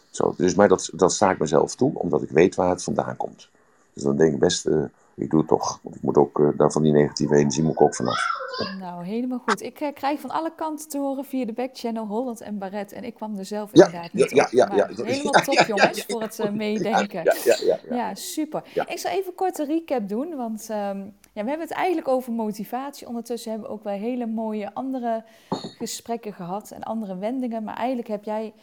Zo, 0.09 0.33
dus, 0.37 0.55
maar 0.55 0.67
dat, 0.67 0.89
dat 0.93 1.13
sta 1.13 1.31
ik 1.31 1.39
mezelf 1.39 1.75
toe, 1.75 1.99
omdat 1.99 2.21
ik 2.21 2.29
weet 2.29 2.55
waar 2.55 2.69
het 2.69 2.83
vandaan 2.83 3.17
komt. 3.17 3.49
Dus 3.93 4.03
dan 4.03 4.17
denk 4.17 4.33
ik 4.33 4.39
best, 4.39 4.65
uh, 4.65 4.83
ik 5.15 5.29
doe 5.29 5.39
het 5.39 5.47
toch. 5.47 5.79
Want 5.83 5.95
ik 5.95 6.01
moet 6.01 6.17
ook, 6.17 6.39
uh, 6.39 6.49
daar 6.57 6.71
van 6.71 6.81
die 6.81 6.91
negatieve 6.91 7.35
energie 7.35 7.63
moet 7.63 7.73
ik 7.73 7.81
ook 7.81 7.95
vanaf. 7.95 8.41
Nou, 8.79 9.05
helemaal 9.05 9.41
goed. 9.45 9.61
Ik 9.61 9.81
uh, 9.81 9.93
krijg 9.93 10.19
van 10.19 10.29
alle 10.29 10.51
kanten 10.55 10.89
te 10.89 10.97
horen 10.97 11.25
via 11.25 11.45
de 11.45 11.53
backchannel 11.53 12.05
Holland 12.05 12.41
en 12.41 12.57
Barret. 12.57 12.91
En 12.91 13.03
ik 13.03 13.13
kwam 13.13 13.37
er 13.37 13.45
zelf 13.45 13.69
ja, 13.73 13.85
inderdaad 13.85 14.13
niet 14.13 14.29
ja, 14.29 14.47
ja, 14.51 14.69
ja, 14.75 14.89
ja, 14.95 15.03
Helemaal 15.03 15.31
top, 15.31 15.65
jongens, 15.67 16.05
voor 16.05 16.21
het 16.21 16.39
uh, 16.39 16.49
meedenken. 16.49 17.23
Ja, 17.23 17.35
ja, 17.43 17.57
ja, 17.65 17.79
ja. 17.89 17.95
ja 17.95 18.15
super. 18.15 18.63
Ik 18.87 18.99
zal 18.99 19.11
even 19.11 19.35
kort 19.35 19.59
een 19.59 19.65
recap 19.65 20.09
doen, 20.09 20.35
want 20.35 20.69
um, 20.69 21.13
ja, 21.33 21.43
we 21.43 21.49
hebben 21.49 21.67
het 21.67 21.71
eigenlijk 21.71 22.07
over 22.07 22.33
motivatie. 22.33 23.07
Ondertussen 23.07 23.51
hebben 23.51 23.69
we 23.69 23.75
ook 23.75 23.83
wel 23.83 23.93
hele 23.93 24.25
mooie 24.25 24.73
andere 24.73 25.23
gesprekken 25.77 26.33
gehad 26.33 26.71
en 26.71 26.83
andere 26.83 27.17
wendingen. 27.17 27.63
Maar 27.63 27.75
eigenlijk 27.75 28.07
heb 28.07 28.23
jij, 28.23 28.53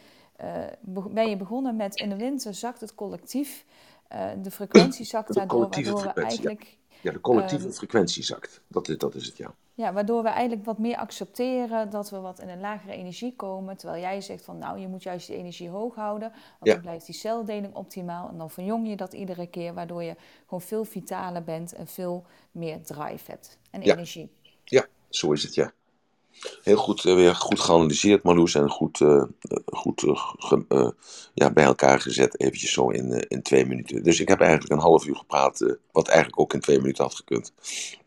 ben 1.09 1.29
je 1.29 1.37
begonnen 1.37 1.75
met 1.75 1.95
in 1.95 2.09
de 2.09 2.17
winter 2.17 2.53
zakt 2.53 2.81
het 2.81 2.95
collectief... 2.95 3.65
Uh, 4.13 4.29
de 4.41 4.51
frequentie 4.51 5.05
zakt 5.05 5.33
daardoor, 5.33 5.69
waardoor 5.69 6.01
we 6.01 6.21
eigenlijk... 6.21 6.77
Ja, 7.01 7.11
de 7.11 7.21
collectieve 7.21 7.67
uh, 7.67 7.73
frequentie 7.73 8.23
zakt. 8.23 8.61
Dat 8.67 8.89
is, 8.89 8.97
dat 8.97 9.15
is 9.15 9.25
het, 9.25 9.37
ja. 9.37 9.53
Ja, 9.73 9.93
waardoor 9.93 10.23
we 10.23 10.29
eigenlijk 10.29 10.65
wat 10.65 10.77
meer 10.77 10.97
accepteren 10.97 11.89
dat 11.89 12.09
we 12.09 12.19
wat 12.19 12.39
in 12.39 12.49
een 12.49 12.59
lagere 12.59 12.93
energie 12.93 13.35
komen. 13.35 13.77
Terwijl 13.77 14.01
jij 14.01 14.21
zegt 14.21 14.43
van 14.43 14.57
nou, 14.57 14.79
je 14.79 14.87
moet 14.87 15.03
juist 15.03 15.27
die 15.27 15.35
energie 15.35 15.69
hoog 15.69 15.95
houden. 15.95 16.29
Want 16.29 16.43
ja. 16.63 16.73
dan 16.73 16.81
blijft 16.81 17.05
die 17.05 17.15
celdeling 17.15 17.75
optimaal. 17.75 18.29
En 18.29 18.37
dan 18.37 18.49
verjong 18.49 18.87
je 18.87 18.95
dat 18.95 19.13
iedere 19.13 19.47
keer, 19.47 19.73
waardoor 19.73 20.03
je 20.03 20.15
gewoon 20.43 20.61
veel 20.61 20.83
vitaler 20.83 21.43
bent 21.43 21.73
en 21.73 21.87
veel 21.87 22.25
meer 22.51 22.83
drive 22.83 23.31
hebt 23.31 23.57
en 23.71 23.81
ja. 23.81 23.93
energie. 23.93 24.31
Ja, 24.63 24.85
zo 25.09 25.31
is 25.31 25.43
het, 25.43 25.53
ja. 25.53 25.71
Heel 26.63 26.75
goed, 26.77 27.05
eh, 27.05 27.13
weer 27.15 27.35
goed 27.35 27.59
geanalyseerd, 27.59 28.23
Marloes. 28.23 28.55
En 28.55 28.69
goed, 28.69 29.01
eh, 29.01 29.23
goed 29.65 30.03
eh, 30.03 30.11
ge- 30.37 30.65
eh, 30.69 30.89
ja, 31.33 31.51
bij 31.51 31.63
elkaar 31.63 31.99
gezet, 32.01 32.39
eventjes 32.39 32.71
zo 32.71 32.89
in, 32.89 33.13
eh, 33.13 33.21
in 33.27 33.41
twee 33.41 33.65
minuten. 33.65 34.03
Dus 34.03 34.19
ik 34.19 34.27
heb 34.27 34.39
eigenlijk 34.41 34.71
een 34.71 34.79
half 34.79 35.05
uur 35.05 35.15
gepraat, 35.15 35.61
eh, 35.61 35.73
wat 35.91 36.07
eigenlijk 36.07 36.39
ook 36.39 36.53
in 36.53 36.59
twee 36.59 36.77
minuten 36.79 37.03
had 37.03 37.15
gekund. 37.15 37.51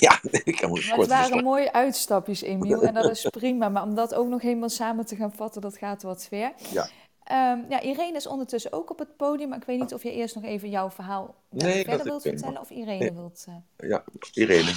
Ja, 0.00 0.20
ik 0.44 0.56
kan 0.56 0.70
me 0.70 0.74
Maar 0.74 0.84
het 0.84 0.94
kort 0.94 1.08
waren 1.08 1.24
verslaan. 1.24 1.42
mooie 1.44 1.72
uitstapjes, 1.72 2.42
Emiel. 2.42 2.82
En 2.82 2.94
dat 2.94 3.10
is 3.10 3.26
prima. 3.40 3.68
Maar 3.68 3.82
om 3.82 3.94
dat 3.94 4.14
ook 4.14 4.28
nog 4.28 4.42
helemaal 4.42 4.68
samen 4.68 5.06
te 5.06 5.16
gaan 5.16 5.32
vatten, 5.32 5.60
dat 5.60 5.76
gaat 5.76 6.02
wat 6.02 6.26
ver. 6.28 6.52
Ja. 6.72 6.88
Ehm, 7.24 7.58
ja, 7.68 7.80
Irene 7.80 8.16
is 8.16 8.26
ondertussen 8.26 8.72
ook 8.72 8.90
op 8.90 8.98
het 8.98 9.16
podium. 9.16 9.48
Maar 9.48 9.58
ik 9.58 9.64
weet 9.64 9.78
niet 9.80 9.94
of 9.94 10.02
je 10.02 10.12
eerst 10.12 10.34
nog 10.34 10.44
even 10.44 10.70
jouw 10.70 10.90
verhaal 10.90 11.34
Nee, 11.50 11.84
verder 11.84 12.04
wilt 12.06 12.22
vertellen. 12.22 12.60
Of 12.60 12.70
Irene 12.70 12.98
Nee. 12.98 13.12
wilt... 13.12 13.44
eh, 13.76 13.88
Ja, 13.88 14.04
Irene. 14.32 14.72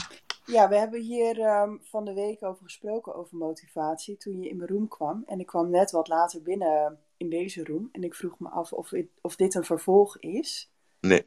Ja, 0.46 0.70
we 0.70 0.78
hebben 0.78 1.02
hier 1.02 1.40
ehm, 1.40 1.76
van 1.82 2.06
de 2.06 2.14
week 2.14 2.44
over 2.44 2.64
gesproken, 2.64 3.16
over 3.16 3.38
motivatie, 3.38 4.18
toen 4.18 4.42
je 4.42 4.50
in 4.50 4.58
mijn 4.58 4.70
room 4.70 4.88
kwam. 4.88 5.24
En 5.26 5.40
ik 5.40 5.46
kwam 5.46 5.70
net 5.70 5.92
wat 5.92 6.08
later 6.08 6.42
binnen 6.42 6.98
in 7.18 7.30
deze 7.30 7.64
room. 7.64 7.90
En 7.92 8.04
ik 8.04 8.16
vroeg 8.16 8.40
me 8.40 8.50
af 8.50 8.72
of, 8.74 8.90
het- 8.90 9.08
of 9.22 9.36
dit 9.36 9.56
een 9.56 9.64
vervolg 9.66 10.18
is. 10.20 10.70
Nee, 11.00 11.24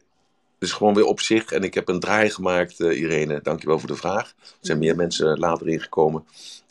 dus 0.59 0.73
gewoon 0.73 0.95
weer 0.95 1.05
op 1.05 1.21
zich. 1.21 1.53
En 1.53 1.63
ik 1.63 1.75
heb 1.75 1.89
een 1.89 2.01
draai 2.01 2.31
gemaakt, 2.31 2.81
eh, 2.81 3.01
Irene. 3.01 3.41
Dankjewel 3.43 3.79
voor 3.79 3.89
de 3.89 3.95
vraag. 3.97 4.35
Er 4.41 4.57
zijn 4.61 4.79
meer 4.79 4.97
mensen 4.97 5.39
later 5.39 5.69
ingekomen. 5.69 6.25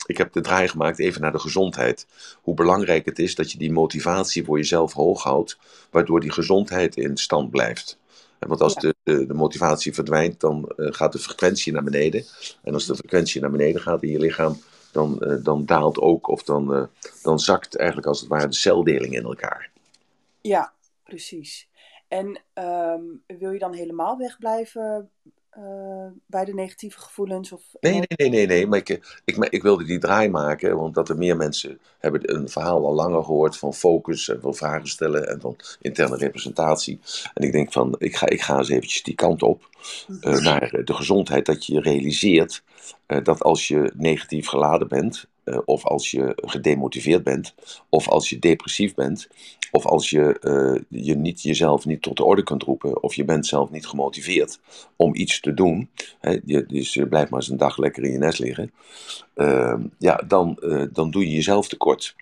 Ik 0.06 0.16
heb 0.16 0.32
de 0.32 0.40
draai 0.40 0.68
gemaakt 0.68 0.98
even 0.98 1.20
naar 1.20 1.32
de 1.32 1.38
gezondheid. 1.38 2.06
Hoe 2.42 2.54
belangrijk 2.54 3.04
het 3.04 3.18
is 3.18 3.34
dat 3.34 3.52
je 3.52 3.58
die 3.58 3.72
motivatie 3.72 4.44
voor 4.44 4.56
jezelf 4.56 4.92
hoog 4.92 5.22
houdt, 5.22 5.58
waardoor 5.90 6.20
die 6.20 6.32
gezondheid 6.32 6.96
in 6.96 7.16
stand 7.16 7.50
blijft. 7.50 7.98
Want 8.38 8.60
als 8.60 8.74
Ja. 8.74 8.80
de, 8.80 8.94
de, 9.02 9.26
de 9.26 9.34
motivatie 9.34 9.94
verdwijnt, 9.94 10.40
dan 10.40 10.68
eh, 10.76 10.86
gaat 10.92 11.12
de 11.12 11.18
frequentie 11.18 11.72
naar 11.72 11.84
beneden. 11.84 12.24
En 12.62 12.74
als 12.74 12.86
de 12.86 12.94
frequentie 12.94 13.40
naar 13.40 13.50
beneden 13.50 13.80
gaat 13.80 14.02
in 14.02 14.10
je 14.10 14.18
lichaam, 14.18 14.60
dan, 14.92 15.20
eh, 15.20 15.44
dan 15.44 15.64
daalt 15.66 15.98
ook, 15.98 16.28
of 16.28 16.42
dan, 16.42 16.74
eh, 16.74 16.82
dan 17.22 17.38
zakt 17.40 17.76
eigenlijk 17.76 18.08
als 18.08 18.20
het 18.20 18.28
ware 18.28 18.48
de 18.48 18.54
celdeling 18.54 19.14
in 19.14 19.24
elkaar. 19.24 19.70
Ja, 20.40 20.72
precies. 21.02 21.68
En 22.08 22.40
ehm, 22.52 23.02
wil 23.26 23.50
je 23.52 23.58
dan 23.58 23.72
helemaal 23.72 24.16
wegblijven 24.18 25.10
eh, 25.58 26.06
bij 26.26 26.44
de 26.44 26.54
negatieve 26.54 27.00
gevoelens? 27.00 27.52
Of 27.52 27.62
Nee, 27.80 27.92
nee, 27.92 28.06
nee, 28.16 28.28
nee, 28.28 28.46
nee. 28.46 28.66
Maar 28.66 28.78
ik, 28.78 28.88
eh, 28.88 28.96
ik, 29.24 29.36
ik 29.36 29.62
wilde 29.62 29.84
die 29.84 29.98
draai 29.98 30.28
maken, 30.28 30.76
want 30.76 30.94
dat 30.94 31.08
er 31.08 31.16
meer 31.16 31.36
mensen 31.36 31.80
hebben 31.98 32.34
een 32.34 32.48
verhaal 32.48 32.86
al 32.86 32.94
langer 32.94 33.24
gehoord 33.24 33.56
van 33.56 33.74
focus 33.74 34.28
en 34.28 34.40
van 34.40 34.54
vragen 34.54 34.88
stellen 34.88 35.28
en 35.28 35.40
van 35.40 35.56
interne 35.80 36.16
representatie. 36.16 37.00
En 37.34 37.42
ik 37.42 37.52
denk 37.52 37.72
van, 37.72 37.94
ik 37.98 38.16
ga, 38.16 38.28
ik 38.28 38.40
ga 38.40 38.58
eens 38.58 38.68
eventjes 38.68 39.02
die 39.02 39.14
kant 39.14 39.42
op, 39.42 39.68
eh, 40.20 40.40
naar 40.40 40.80
de 40.84 40.94
gezondheid, 40.94 41.46
dat 41.46 41.66
je 41.66 41.80
realiseert 41.80 42.62
eh, 43.06 43.24
dat 43.24 43.42
als 43.42 43.68
je 43.68 43.92
negatief 43.96 44.46
geladen 44.46 44.88
bent, 44.88 45.26
eh, 45.44 45.58
of 45.64 45.84
als 45.84 46.10
je 46.10 46.32
gedemotiveerd 46.36 47.24
bent, 47.24 47.54
of 47.88 48.08
als 48.08 48.30
je 48.30 48.38
depressief 48.38 48.94
bent, 48.94 49.28
of 49.72 49.86
als 49.86 50.10
je 50.10 50.40
je 50.88 51.14
niet, 51.14 51.42
jezelf 51.42 51.86
niet 51.86 52.02
tot 52.02 52.16
de 52.16 52.24
orde 52.24 52.42
kunt 52.42 52.62
roepen, 52.62 53.02
of 53.02 53.14
je 53.14 53.24
bent 53.24 53.46
zelf 53.46 53.70
niet 53.70 53.86
gemotiveerd 53.86 54.60
om 54.96 55.14
iets 55.14 55.40
te 55.40 55.54
doen, 55.54 55.90
hè, 56.20 56.38
je, 56.44 56.66
dus 56.66 56.94
je 56.94 57.06
blijft 57.06 57.30
maar 57.30 57.40
eens 57.40 57.48
een 57.48 57.56
dag 57.56 57.78
lekker 57.78 58.04
in 58.04 58.12
je 58.12 58.18
nest 58.18 58.38
liggen, 58.38 58.72
ja, 59.98 60.22
dan, 60.26 60.58
dan 60.92 61.10
doe 61.10 61.28
je 61.28 61.34
jezelf 61.34 61.68
tekort. 61.68 62.14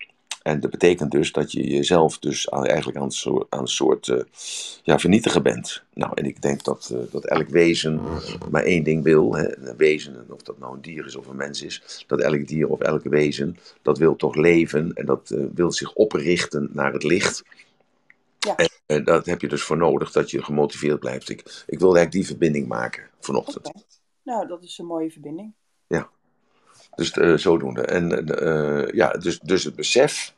En 0.46 0.60
dat 0.60 0.70
betekent 0.70 1.10
dus 1.10 1.32
dat 1.32 1.52
je 1.52 1.66
jezelf 1.66 2.18
dus 2.18 2.50
aan- 2.50 2.66
eigenlijk 2.66 2.98
aan 2.98 3.04
een 3.04 3.10
soort, 3.10 3.46
aan 3.48 3.60
een 3.60 3.66
soort 3.66 4.08
eh, 4.08 4.20
ja, 4.82 4.98
vernietigen 4.98 5.42
bent. 5.42 5.82
Nou, 5.94 6.12
en 6.14 6.24
ik 6.24 6.42
denk 6.42 6.64
dat, 6.64 6.90
eh, 6.92 7.12
dat 7.12 7.24
elk 7.24 7.48
wezen 7.48 8.00
maar 8.50 8.62
één 8.62 8.82
ding 8.82 9.02
wil. 9.02 9.34
Hè, 9.34 9.58
een 9.58 9.76
wezen, 9.76 10.14
en 10.16 10.32
of 10.32 10.42
dat 10.42 10.58
nou 10.58 10.74
een 10.74 10.80
dier 10.80 11.06
is 11.06 11.16
of 11.16 11.26
een 11.26 11.36
mens 11.36 11.62
is, 11.62 12.04
dat 12.06 12.20
elk 12.20 12.46
dier 12.46 12.68
of 12.68 12.80
elke 12.80 13.08
wezen, 13.08 13.56
dat 13.82 13.98
wil 13.98 14.16
toch 14.16 14.34
leven 14.34 14.92
en 14.94 15.06
dat 15.06 15.30
eh, 15.30 15.44
wil 15.54 15.72
zich 15.72 15.92
oprichten 15.92 16.68
naar 16.72 16.92
het 16.92 17.02
licht. 17.02 17.42
Ja. 18.38 18.56
En, 18.86 19.04
dat 19.04 19.26
heb 19.26 19.40
je 19.40 19.48
dus 19.48 19.62
voor 19.62 19.76
nodig, 19.76 20.12
dat 20.12 20.30
je 20.30 20.42
gemotiveerd 20.42 21.00
blijft. 21.00 21.28
Ik, 21.28 21.38
ik 21.66 21.78
wilde 21.78 21.98
eigenlijk 21.98 22.12
die 22.12 22.26
verbinding 22.26 22.66
maken 22.66 23.02
vanochtend. 23.20 23.72
Nou, 24.22 24.46
dat 24.46 24.62
is 24.62 24.78
een 24.78 24.86
mooie 24.86 25.10
verbinding. 25.10 25.52
Dus 26.96 27.10
eh, 27.10 27.34
zodoende. 27.34 27.82
En 27.82 28.26
eh, 28.26 28.92
ja, 28.92 29.10
dus, 29.10 29.40
dus 29.40 29.64
het 29.64 29.74
besef 29.74 30.34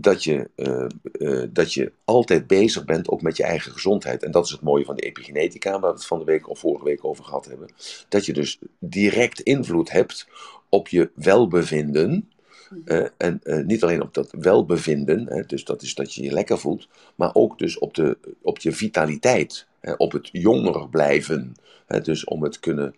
dat 0.00 0.24
je, 0.24 0.50
eh, 0.54 0.84
eh, 1.12 1.48
dat 1.52 1.74
je 1.74 1.92
altijd 2.04 2.46
bezig 2.46 2.84
bent 2.84 3.08
ook 3.08 3.22
met 3.22 3.36
je 3.36 3.42
eigen 3.42 3.72
gezondheid. 3.72 4.22
En 4.22 4.30
dat 4.30 4.44
is 4.44 4.50
het 4.50 4.60
mooie 4.60 4.84
van 4.84 4.96
de 4.96 5.02
epigenetica, 5.02 5.70
waar 5.70 5.80
we 5.80 5.96
het 5.96 6.06
van 6.06 6.18
de 6.18 6.24
week 6.24 6.48
of 6.48 6.58
vorige 6.58 6.84
week 6.84 7.04
over 7.04 7.24
gehad 7.24 7.46
hebben. 7.46 7.68
Dat 8.08 8.26
je 8.26 8.32
dus 8.32 8.58
direct 8.78 9.40
invloed 9.40 9.90
hebt 9.90 10.28
op 10.68 10.88
je 10.88 11.10
welbevinden. 11.14 12.30
Mhm. 12.70 12.80
Eh, 12.84 13.06
en 13.16 13.40
niet 13.66 13.82
alleen 13.82 14.02
op 14.02 14.14
dat 14.14 14.34
welbevinden, 14.38 15.26
hè, 15.28 15.42
dus 15.42 15.64
dat 15.64 15.82
is 15.82 15.94
dat 15.94 16.14
je 16.14 16.22
je 16.22 16.32
lekker 16.32 16.58
voelt, 16.58 16.88
maar 17.14 17.30
ook 17.34 17.58
dus 17.58 17.78
op, 17.78 17.94
de, 17.94 18.18
op 18.42 18.58
je 18.58 18.72
vitaliteit, 18.72 19.66
hè, 19.80 19.92
op 19.92 20.12
het 20.12 20.28
jonger 20.32 20.88
blijven. 20.88 21.54
Hè, 21.86 22.00
dus 22.00 22.24
om 22.24 22.42
het 22.42 22.60
kunnen, 22.60 22.94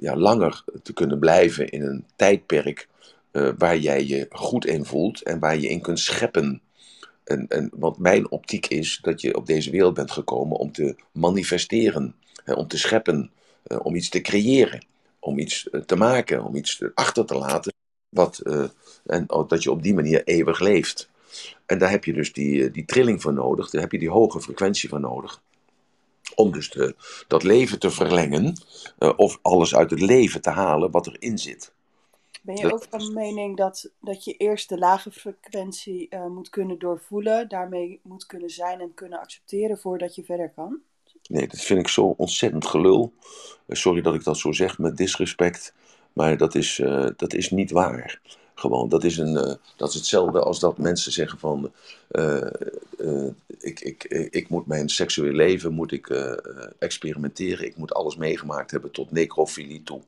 ja, 0.00 0.16
langer 0.16 0.64
te 0.82 0.92
kunnen 0.92 1.18
blijven 1.18 1.68
in 1.68 1.82
een 1.82 2.04
tijdperk 2.16 2.88
eh, 3.38 3.52
waar 3.58 3.78
jij 3.78 4.04
je 4.04 4.26
goed 4.30 4.66
in 4.66 4.84
voelt 4.84 5.22
en 5.22 5.38
waar 5.38 5.58
je 5.58 5.68
in 5.68 5.80
kunt 5.80 5.98
scheppen. 5.98 6.62
En, 7.24 7.48
en 7.48 7.70
wat 7.74 7.98
mijn 7.98 8.30
optiek 8.30 8.66
is, 8.66 8.98
dat 9.02 9.20
je 9.20 9.36
op 9.36 9.46
deze 9.46 9.70
wereld 9.70 9.94
bent 9.94 10.10
gekomen 10.10 10.56
om 10.56 10.72
te 10.72 10.96
manifesteren, 11.12 12.14
hè, 12.44 12.52
om 12.52 12.68
te 12.68 12.78
scheppen, 12.78 13.30
eh, 13.62 13.78
om 13.82 13.94
iets 13.94 14.08
te 14.08 14.20
creëren, 14.20 14.86
om 15.18 15.38
iets 15.38 15.70
eh, 15.70 15.80
te 15.80 15.96
maken, 15.96 16.44
om 16.44 16.54
iets 16.56 16.82
achter 16.94 17.24
te 17.24 17.34
laten. 17.34 17.72
Wat, 18.08 18.38
en 19.06 19.30
oh, 19.30 19.48
dat 19.48 19.62
je 19.62 19.70
op 19.70 19.82
die 19.82 19.94
manier 19.94 20.24
eeuwig 20.24 20.60
leeft. 20.60 21.10
En 21.66 21.78
daar 21.78 21.90
heb 21.90 22.04
je 22.04 22.12
dus 22.12 22.32
die, 22.32 22.70
die 22.70 22.84
trilling 22.84 23.22
voor 23.22 23.32
nodig, 23.32 23.70
daar 23.70 23.82
heb 23.82 23.92
je 23.92 23.98
die 23.98 24.10
hoge 24.10 24.40
frequentie 24.40 24.88
voor 24.88 25.00
nodig. 25.00 25.42
Om 26.34 26.52
dus 26.52 26.70
de, 26.70 26.94
dat 27.26 27.42
leven 27.42 27.78
te 27.78 27.90
verlengen, 27.90 28.62
of 29.16 29.38
alles 29.42 29.74
uit 29.74 29.90
het 29.90 30.00
leven 30.00 30.40
te 30.40 30.50
halen 30.50 30.90
wat 30.90 31.06
erin 31.06 31.38
zit. 31.38 31.72
Ben 32.42 32.56
je 32.56 32.72
ook 32.72 32.86
van 32.90 33.12
mening 33.12 33.56
dat, 33.56 33.90
dat 34.00 34.24
je 34.24 34.32
eerst 34.32 34.68
de 34.68 34.78
lage 34.78 35.10
frequentie 35.10 36.08
eh, 36.08 36.26
moet 36.26 36.50
kunnen 36.50 36.78
doorvoelen, 36.78 37.48
daarmee 37.48 38.00
moet 38.02 38.26
kunnen 38.26 38.50
zijn 38.50 38.80
en 38.80 38.94
kunnen 38.94 39.20
accepteren 39.20 39.78
voordat 39.78 40.14
je 40.14 40.24
verder 40.24 40.50
kan? 40.50 40.78
Nee, 41.28 41.48
dat 41.48 41.60
vind 41.60 41.80
ik 41.80 41.88
zo 41.88 42.14
ontzettend 42.16 42.66
gelul. 42.66 43.12
Eh, 43.66 43.76
Sorry 43.76 44.00
dat 44.00 44.14
ik 44.14 44.24
dat 44.24 44.38
zo 44.38 44.52
zeg 44.52 44.78
met 44.78 44.96
disrespect, 44.96 45.74
maar 46.12 46.36
dat 46.36 46.54
is, 46.54 46.78
eh, 46.78 47.06
dat 47.16 47.34
is 47.34 47.50
niet 47.50 47.70
waar. 47.70 48.20
Gewoon, 48.54 48.88
dat 48.88 49.04
is, 49.04 49.16
een, 49.16 49.58
dat 49.76 49.88
is 49.88 49.94
hetzelfde 49.94 50.40
als 50.40 50.60
dat 50.60 50.78
mensen 50.78 51.12
zeggen 51.12 51.38
van, 51.38 51.72
ik, 53.58 53.80
ik, 53.80 54.04
ik, 54.30 54.48
moet 54.48 54.66
mijn 54.66 54.88
seksueel 54.88 55.32
leven 55.32 55.72
moet 55.72 55.92
ik, 55.92 56.08
experimenteren, 56.78 57.66
ik 57.66 57.76
moet 57.76 57.94
alles 57.94 58.16
meegemaakt 58.16 58.70
hebben 58.70 58.90
tot 58.90 59.10
necrofilie 59.10 59.82
toe. 59.82 60.00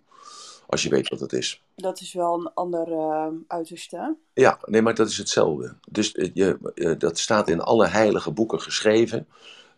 Als 0.71 0.83
je 0.83 0.89
weet 0.89 1.09
wat 1.09 1.19
dat 1.19 1.33
is. 1.33 1.63
Dat 1.75 2.01
is 2.01 2.13
wel 2.13 2.35
een 2.35 2.51
ander 2.55 2.93
eh, 2.93 3.27
uiterste. 3.47 4.17
Ja, 4.35 4.59
nee, 4.65 4.83
maar 4.83 4.95
dat 4.95 5.09
is 5.09 5.19
hetzelfde. 5.19 5.75
Dus 5.89 6.13
eh, 6.13 6.31
je, 6.35 6.73
eh, 6.75 6.99
dat 6.99 7.19
staat 7.19 7.49
in 7.49 7.61
alle 7.61 7.87
heilige 7.87 8.31
boeken 8.31 8.61
geschreven. 8.61 9.27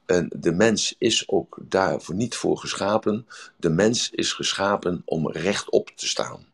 En 0.06 0.30
de 0.36 0.52
mens 0.52 0.94
is 0.98 1.28
ook 1.28 1.58
daarvoor 1.62 2.14
niet 2.14 2.34
voor 2.34 2.58
geschapen. 2.58 3.26
De 3.56 3.70
mens 3.70 4.10
is 4.10 4.32
geschapen 4.32 5.02
om 5.04 5.30
rechtop 5.30 5.90
te 5.94 6.08
staan. 6.08 6.46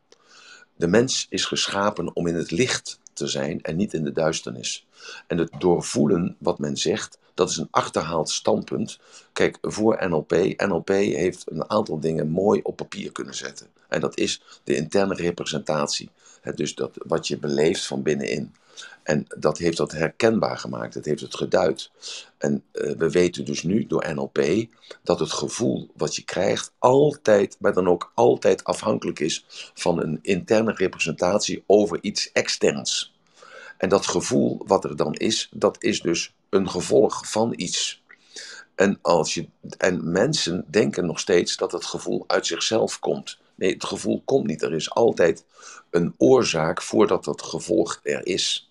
De 0.77 0.89
mens 0.89 1.27
is 1.31 1.45
geschapen 1.45 2.17
om 2.17 2.27
in 2.27 2.35
het 2.35 2.51
licht 2.51 3.01
te 3.13 3.27
zijn 3.27 3.63
en 3.63 3.77
niet 3.77 3.95
in 3.95 4.05
de 4.05 4.13
duisternis. 4.13 4.87
En 5.27 5.39
het 5.39 5.53
doorvoelen 5.59 6.37
wat 6.39 6.59
men 6.59 6.77
zegt, 6.77 7.19
dat 7.39 7.51
is 7.51 7.57
een 7.57 7.69
achterhaald 7.71 8.31
standpunt. 8.31 8.99
Kijk, 9.33 9.59
voor 9.61 10.09
NLP, 10.09 10.33
NLP 10.57 10.89
heeft 10.89 11.51
een 11.51 11.71
aantal 11.71 12.01
dingen 12.01 12.29
mooi 12.29 12.61
op 12.63 12.77
papier 12.77 13.13
kunnen 13.13 13.35
zetten. 13.35 13.67
En 13.89 14.01
dat 14.01 14.19
is 14.19 14.43
de 14.65 14.77
interne 14.77 15.15
representatie. 15.15 16.11
Dus 16.55 16.75
dat, 16.75 16.91
wat 17.07 17.29
je 17.29 17.39
beleeft 17.39 17.87
van 17.87 18.03
binnenin. 18.03 18.55
En 19.03 19.27
dat 19.39 19.59
heeft 19.59 19.77
dat 19.77 19.93
herkenbaar 19.93 20.59
gemaakt, 20.59 20.95
het 20.95 21.05
heeft 21.05 21.21
het 21.21 21.37
geduid. 21.37 21.91
En 22.39 22.65
eh, 22.73 22.93
we 22.97 23.11
weten 23.11 23.45
dus 23.45 23.63
nu 23.63 23.87
door 23.87 24.15
NLP 24.15 24.67
dat 25.03 25.21
het 25.21 25.33
gevoel 25.33 25.91
wat 25.97 26.17
je 26.17 26.25
krijgt 26.25 26.73
altijd, 26.79 27.57
maar 27.61 27.73
dan 27.73 27.89
ook 27.89 28.13
altijd 28.15 28.65
afhankelijk 28.65 29.21
is 29.21 29.45
van 29.75 30.03
een 30.03 30.19
interne 30.23 30.73
representatie 30.73 31.65
over 31.67 31.99
iets 32.01 32.33
externs. 32.33 33.17
En 33.77 33.89
dat 33.89 34.07
gevoel 34.07 34.63
wat 34.67 34.85
er 34.85 34.97
dan 34.97 35.15
is, 35.15 35.49
dat 35.53 35.83
is 35.83 36.01
dus 36.01 36.33
een 36.51 36.71
gevolg 36.71 37.31
van 37.31 37.53
iets. 37.57 38.03
En, 38.75 38.99
als 39.03 39.35
je, 39.35 39.49
en 39.79 40.11
mensen 40.11 40.65
denken 40.71 41.07
nog 41.07 41.19
steeds 41.19 41.57
dat 41.57 41.73
het 41.73 41.85
gevoel 41.85 42.25
uit 42.27 42.47
zichzelf 42.47 42.99
komt. 42.99 43.39
Nee, 43.55 43.73
het 43.73 43.85
gevoel 43.85 44.23
komt 44.25 44.47
niet. 44.47 44.63
Er 44.63 44.75
is 44.75 44.91
altijd 44.91 45.45
een 45.91 46.15
oorzaak 46.17 46.83
voordat 46.83 47.25
dat 47.25 47.43
gevolg 47.43 48.01
er 48.03 48.27
is. 48.27 48.71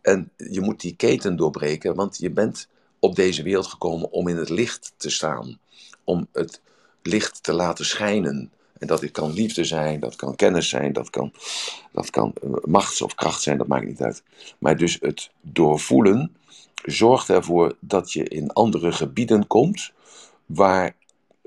En 0.00 0.30
je 0.36 0.60
moet 0.60 0.80
die 0.80 0.96
keten 0.96 1.36
doorbreken, 1.36 1.94
want 1.94 2.18
je 2.18 2.30
bent 2.30 2.68
op 2.98 3.16
deze 3.16 3.42
wereld 3.42 3.66
gekomen 3.66 4.10
om 4.10 4.28
in 4.28 4.36
het 4.36 4.48
licht 4.48 4.92
te 4.96 5.10
staan. 5.10 5.58
Om 6.04 6.28
het 6.32 6.60
licht 7.02 7.42
te 7.42 7.52
laten 7.52 7.84
schijnen. 7.84 8.52
En 8.80 8.86
dat 8.86 9.10
kan 9.10 9.32
liefde 9.32 9.64
zijn, 9.64 10.00
dat 10.00 10.16
kan 10.16 10.36
kennis 10.36 10.68
zijn, 10.68 10.92
dat 10.92 11.10
kan, 11.10 11.32
dat 11.92 12.10
kan 12.10 12.32
eh, 12.42 12.50
machts- 12.64 13.02
of 13.02 13.14
kracht 13.14 13.42
zijn, 13.42 13.58
dat 13.58 13.66
maakt 13.66 13.86
niet 13.86 14.02
uit. 14.02 14.22
Maar 14.58 14.76
dus 14.76 14.98
het 15.00 15.30
doorvoelen 15.40 16.36
zorgt 16.84 17.28
ervoor 17.28 17.76
dat 17.80 18.12
je 18.12 18.24
in 18.24 18.52
andere 18.52 18.92
gebieden 18.92 19.46
komt 19.46 19.92
waar, 20.46 20.94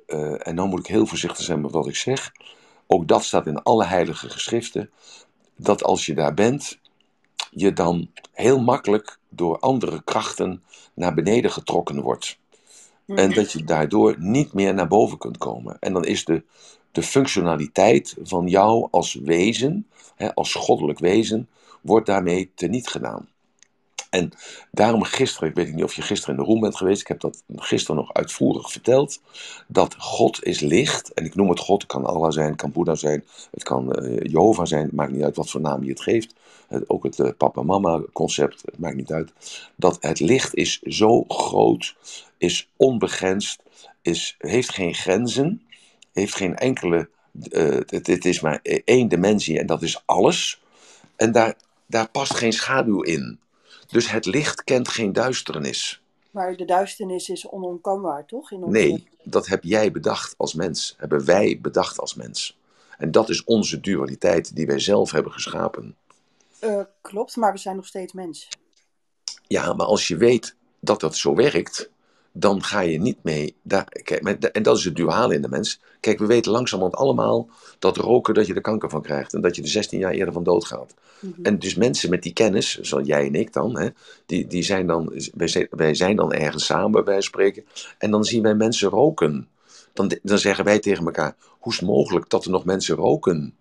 uh, 0.08 0.48
en 0.48 0.56
nou 0.56 0.70
moet 0.70 0.80
ik 0.80 0.88
heel 0.88 1.06
voorzichtig 1.06 1.46
zijn 1.46 1.62
met 1.62 1.72
wat 1.72 1.88
ik 1.88 1.96
zeg, 1.96 2.32
ook 2.88 3.08
dat 3.08 3.24
staat 3.24 3.48
in 3.48 3.64
alle 3.64 3.86
heilige 3.86 4.30
geschriften, 4.30 4.90
dat 5.56 5.84
als 5.84 6.06
je 6.06 6.14
daar 6.14 6.34
bent, 6.34 6.80
je 7.52 7.74
dan 7.74 8.10
heel 8.32 8.62
makkelijk 8.62 9.20
door 9.30 9.60
andere 9.60 10.04
krachten 10.04 10.64
naar 10.94 11.14
beneden 11.14 11.52
getrokken 11.52 12.02
wordt. 12.02 12.38
En 13.08 13.34
dat 13.34 13.52
je 13.52 13.64
daardoor 13.64 14.16
niet 14.20 14.54
meer 14.54 14.74
naar 14.74 14.88
boven 14.88 15.18
kunt 15.18 15.38
komen. 15.38 15.78
En 15.80 15.94
dan 15.94 16.06
is 16.06 16.26
de, 16.26 16.44
de 16.94 17.04
functionaliteit 17.04 18.16
van 18.24 18.48
jou 18.48 18.88
als 18.92 19.14
wezen, 19.14 19.88
hè, 20.16 20.36
als 20.36 20.54
goddelijk 20.54 21.00
wezen, 21.00 21.50
wordt 21.82 22.06
daarmee 22.06 22.52
teniet 22.56 22.88
gedaan. 22.88 23.28
En 24.10 24.32
daarom 24.72 25.04
gisteren, 25.04 25.50
ik 25.50 25.56
weet 25.56 25.74
niet 25.74 25.84
of 25.84 25.94
je 25.94 26.02
gisteren 26.02 26.36
in 26.36 26.42
de 26.42 26.48
room 26.48 26.60
bent 26.60 26.76
geweest, 26.76 27.02
ik 27.02 27.08
heb 27.08 27.20
dat 27.20 27.44
gisteren 27.56 27.96
nog 27.96 28.14
uitvoerig 28.14 28.72
verteld, 28.72 29.22
dat 29.68 29.96
God 29.98 30.44
is 30.44 30.60
licht, 30.60 31.14
en 31.14 31.26
ik 31.26 31.36
noem 31.36 31.50
het 31.50 31.60
God, 31.60 31.82
het 31.82 31.92
kan 31.92 32.06
Allah 32.06 32.32
zijn, 32.32 32.48
het 32.48 32.56
kan 32.56 32.72
Boeddha 32.72 32.96
zijn, 32.96 33.24
het 33.52 33.64
kan 33.64 34.04
uh, 34.04 34.20
Jehovah 34.20 34.66
zijn, 34.66 34.84
het 34.84 34.94
maakt 34.94 35.12
niet 35.12 35.24
uit 35.24 35.36
wat 35.36 35.50
voor 35.50 35.62
naam 35.62 35.84
je 35.84 35.90
het 35.90 36.02
geeft, 36.02 36.36
ook 36.88 37.04
het 37.04 37.20
uh, 37.20 37.30
papa-mama 37.38 38.02
concept, 38.12 38.62
het 38.66 38.80
maakt 38.80 38.96
niet 38.96 39.12
uit, 39.12 39.34
dat 39.76 39.98
het 40.00 40.20
licht 40.20 40.56
is 40.56 40.82
zo 40.82 41.24
groot, 41.28 41.96
is 42.38 42.70
onbegrensd, 42.76 43.62
is, 44.02 44.36
heeft 44.38 44.74
geen 44.74 44.94
grenzen, 44.94 45.62
heeft 46.14 46.36
geen 46.36 46.56
enkele, 46.56 47.10
uh, 47.50 47.80
het, 47.86 48.08
het 48.08 48.26
is 48.26 48.40
maar 48.40 48.60
één 48.86 49.08
dimensie 49.08 49.60
en 49.60 49.66
dat 49.66 49.82
is 49.82 50.04
alles, 50.06 50.62
en 51.16 51.32
daar, 51.32 51.56
daar 51.86 52.10
past 52.10 52.34
geen 52.34 52.54
schaduw 52.54 53.02
in. 53.02 53.40
Dus 53.88 54.12
het 54.12 54.26
licht 54.26 54.64
kent 54.64 54.88
geen 54.88 55.14
duisternis. 55.14 56.02
Maar 56.32 56.56
de 56.56 56.66
duisternis 56.66 57.30
is 57.30 57.48
onontkoombaar, 57.48 58.26
toch? 58.26 58.52
In 58.52 58.64
onze... 58.64 58.80
Nee, 58.80 59.08
dat 59.24 59.48
heb 59.48 59.64
jij 59.64 59.92
bedacht 59.92 60.34
als 60.38 60.54
mens. 60.54 60.96
Hebben 60.98 61.26
wij 61.26 61.60
bedacht 61.62 62.00
als 62.00 62.16
mens. 62.16 62.58
En 62.98 63.12
dat 63.12 63.30
is 63.30 63.44
onze 63.44 63.80
dualiteit 63.80 64.56
die 64.56 64.66
wij 64.66 64.80
zelf 64.80 65.12
hebben 65.12 65.32
geschapen. 65.32 65.96
Uh, 66.62 66.82
klopt, 67.02 67.36
maar 67.36 67.52
we 67.52 67.58
zijn 67.58 67.76
nog 67.76 67.86
steeds 67.86 68.14
mens. 68.14 68.48
Ja, 69.48 69.74
maar 69.74 69.86
als 69.86 70.08
je 70.08 70.18
weet 70.18 70.56
dat 70.80 71.00
dat 71.00 71.16
zo 71.16 71.36
werkt, 71.36 71.90
dan 72.34 72.64
ga 72.64 72.80
je 72.80 73.00
niet 73.00 73.18
mee. 73.22 73.56
Daar, 73.62 73.86
kijk, 74.04 74.40
en 74.40 74.64
dat 74.64 74.78
is 74.78 74.84
het 74.84 74.96
duale 74.96 75.34
in 75.34 75.42
de 75.42 75.50
mens. 75.50 75.80
Kijk, 76.00 76.20
we 76.20 76.26
weten 76.26 76.52
langzamerhand 76.52 76.96
allemaal 76.96 77.50
dat 77.80 77.98
roken, 77.98 78.34
dat 78.34 78.48
je 78.48 78.54
er 78.54 78.62
kanker 78.62 78.90
van 78.90 79.02
krijgt. 79.02 79.34
En 79.34 79.42
dat 79.42 79.56
je 79.56 79.62
er 79.62 79.68
16 79.68 80.00
jaar 80.00 80.12
eerder 80.12 80.34
van 80.34 80.44
dood 80.44 80.66
gaat. 80.66 80.94
Mm 81.20 81.34
-hmm. 81.36 81.46
En 81.46 81.60
dus 81.60 81.76
mensen 81.76 82.10
met 82.10 82.24
die 82.24 82.34
kennis, 82.34 82.80
zoals 82.80 83.08
jij 83.08 83.26
en 83.26 83.36
ik 83.36 83.54
dan, 83.54 83.80
hè, 83.80 83.90
die, 84.26 84.48
die 84.48 84.64
zijn 84.64 84.88
dan 84.88 85.14
wij, 85.34 85.68
wij 85.70 85.96
zijn 85.96 86.16
dan 86.16 86.34
ergens 86.34 86.66
samen 86.66 87.06
bij 87.06 87.22
spreken. 87.22 87.66
En 87.98 88.12
dan 88.12 88.24
zien 88.24 88.44
wij 88.44 88.56
mensen 88.56 88.90
roken. 88.90 89.48
Dan, 89.94 90.12
dan 90.22 90.40
zeggen 90.40 90.66
wij 90.66 90.80
tegen 90.80 91.06
elkaar: 91.06 91.36
hoe 91.60 91.72
is 91.72 91.80
het 91.80 91.88
mogelijk 91.88 92.30
dat 92.30 92.46
er 92.46 92.52
nog 92.52 92.66
mensen 92.66 92.96
roken? 92.96 93.56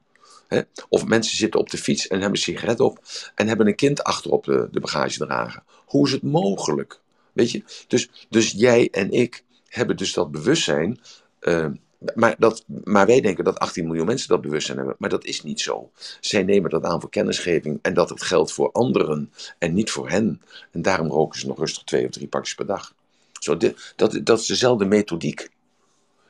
Hè? 0.49 0.61
Of 0.89 1.07
mensen 1.07 1.37
zitten 1.37 1.61
op 1.61 1.71
de 1.71 1.79
fiets 1.79 2.07
en 2.07 2.21
hebben 2.21 2.39
een 2.39 2.45
sigaret 2.45 2.81
op 2.81 2.99
en 3.35 3.49
hebben 3.49 3.67
een 3.67 3.75
kind 3.75 4.05
achterop 4.05 4.45
de, 4.45 4.69
de 4.71 4.81
bagagedrager. 4.81 5.63
Hoe 5.85 6.07
is 6.07 6.13
het 6.13 6.23
mogelijk? 6.23 7.01
Weet 7.33 7.51
je? 7.51 7.63
Dus, 7.89 8.11
dus 8.29 8.51
jij 8.51 8.89
en 8.91 9.11
ik 9.11 9.45
hebben 9.69 9.97
dus 9.97 10.13
dat 10.13 10.31
bewustzijn. 10.31 11.01
Uh, 11.41 11.67
maar, 12.15 12.35
dat, 12.39 12.65
maar 12.85 13.07
wij 13.07 13.21
denken 13.21 13.45
dat 13.45 13.59
18 13.59 13.87
miljoen 13.87 14.07
mensen 14.07 14.29
dat 14.29 14.41
bewustzijn 14.41 14.77
hebben. 14.77 14.97
Maar 14.99 15.11
dat 15.11 15.25
is 15.25 15.43
niet 15.43 15.61
zo. 15.61 15.91
Zij 16.21 16.43
nemen 16.43 16.71
dat 16.71 16.85
aan 16.85 17.01
voor 17.01 17.11
kennisgeving 17.11 17.79
en 17.83 17.95
dat 17.95 18.09
het 18.09 18.23
geldt 18.23 18.53
voor 18.53 18.73
anderen 18.73 19.33
en 19.59 19.75
niet 19.75 19.91
voor 19.91 20.09
hen. 20.09 20.43
En 20.71 20.83
daarom 20.83 21.09
roken 21.09 21.41
ze 21.41 21.47
nog 21.47 21.59
rustig 21.59 21.83
twee 21.83 22.05
of 22.05 22.11
drie 22.11 22.29
pakjes 22.29 22.55
per 22.55 22.67
dag. 22.67 22.95
Zo, 23.41 23.57
dat, 23.97 24.21
dat 24.25 24.41
is 24.41 24.47
dezelfde 24.47 24.85
methodiek. 24.85 25.49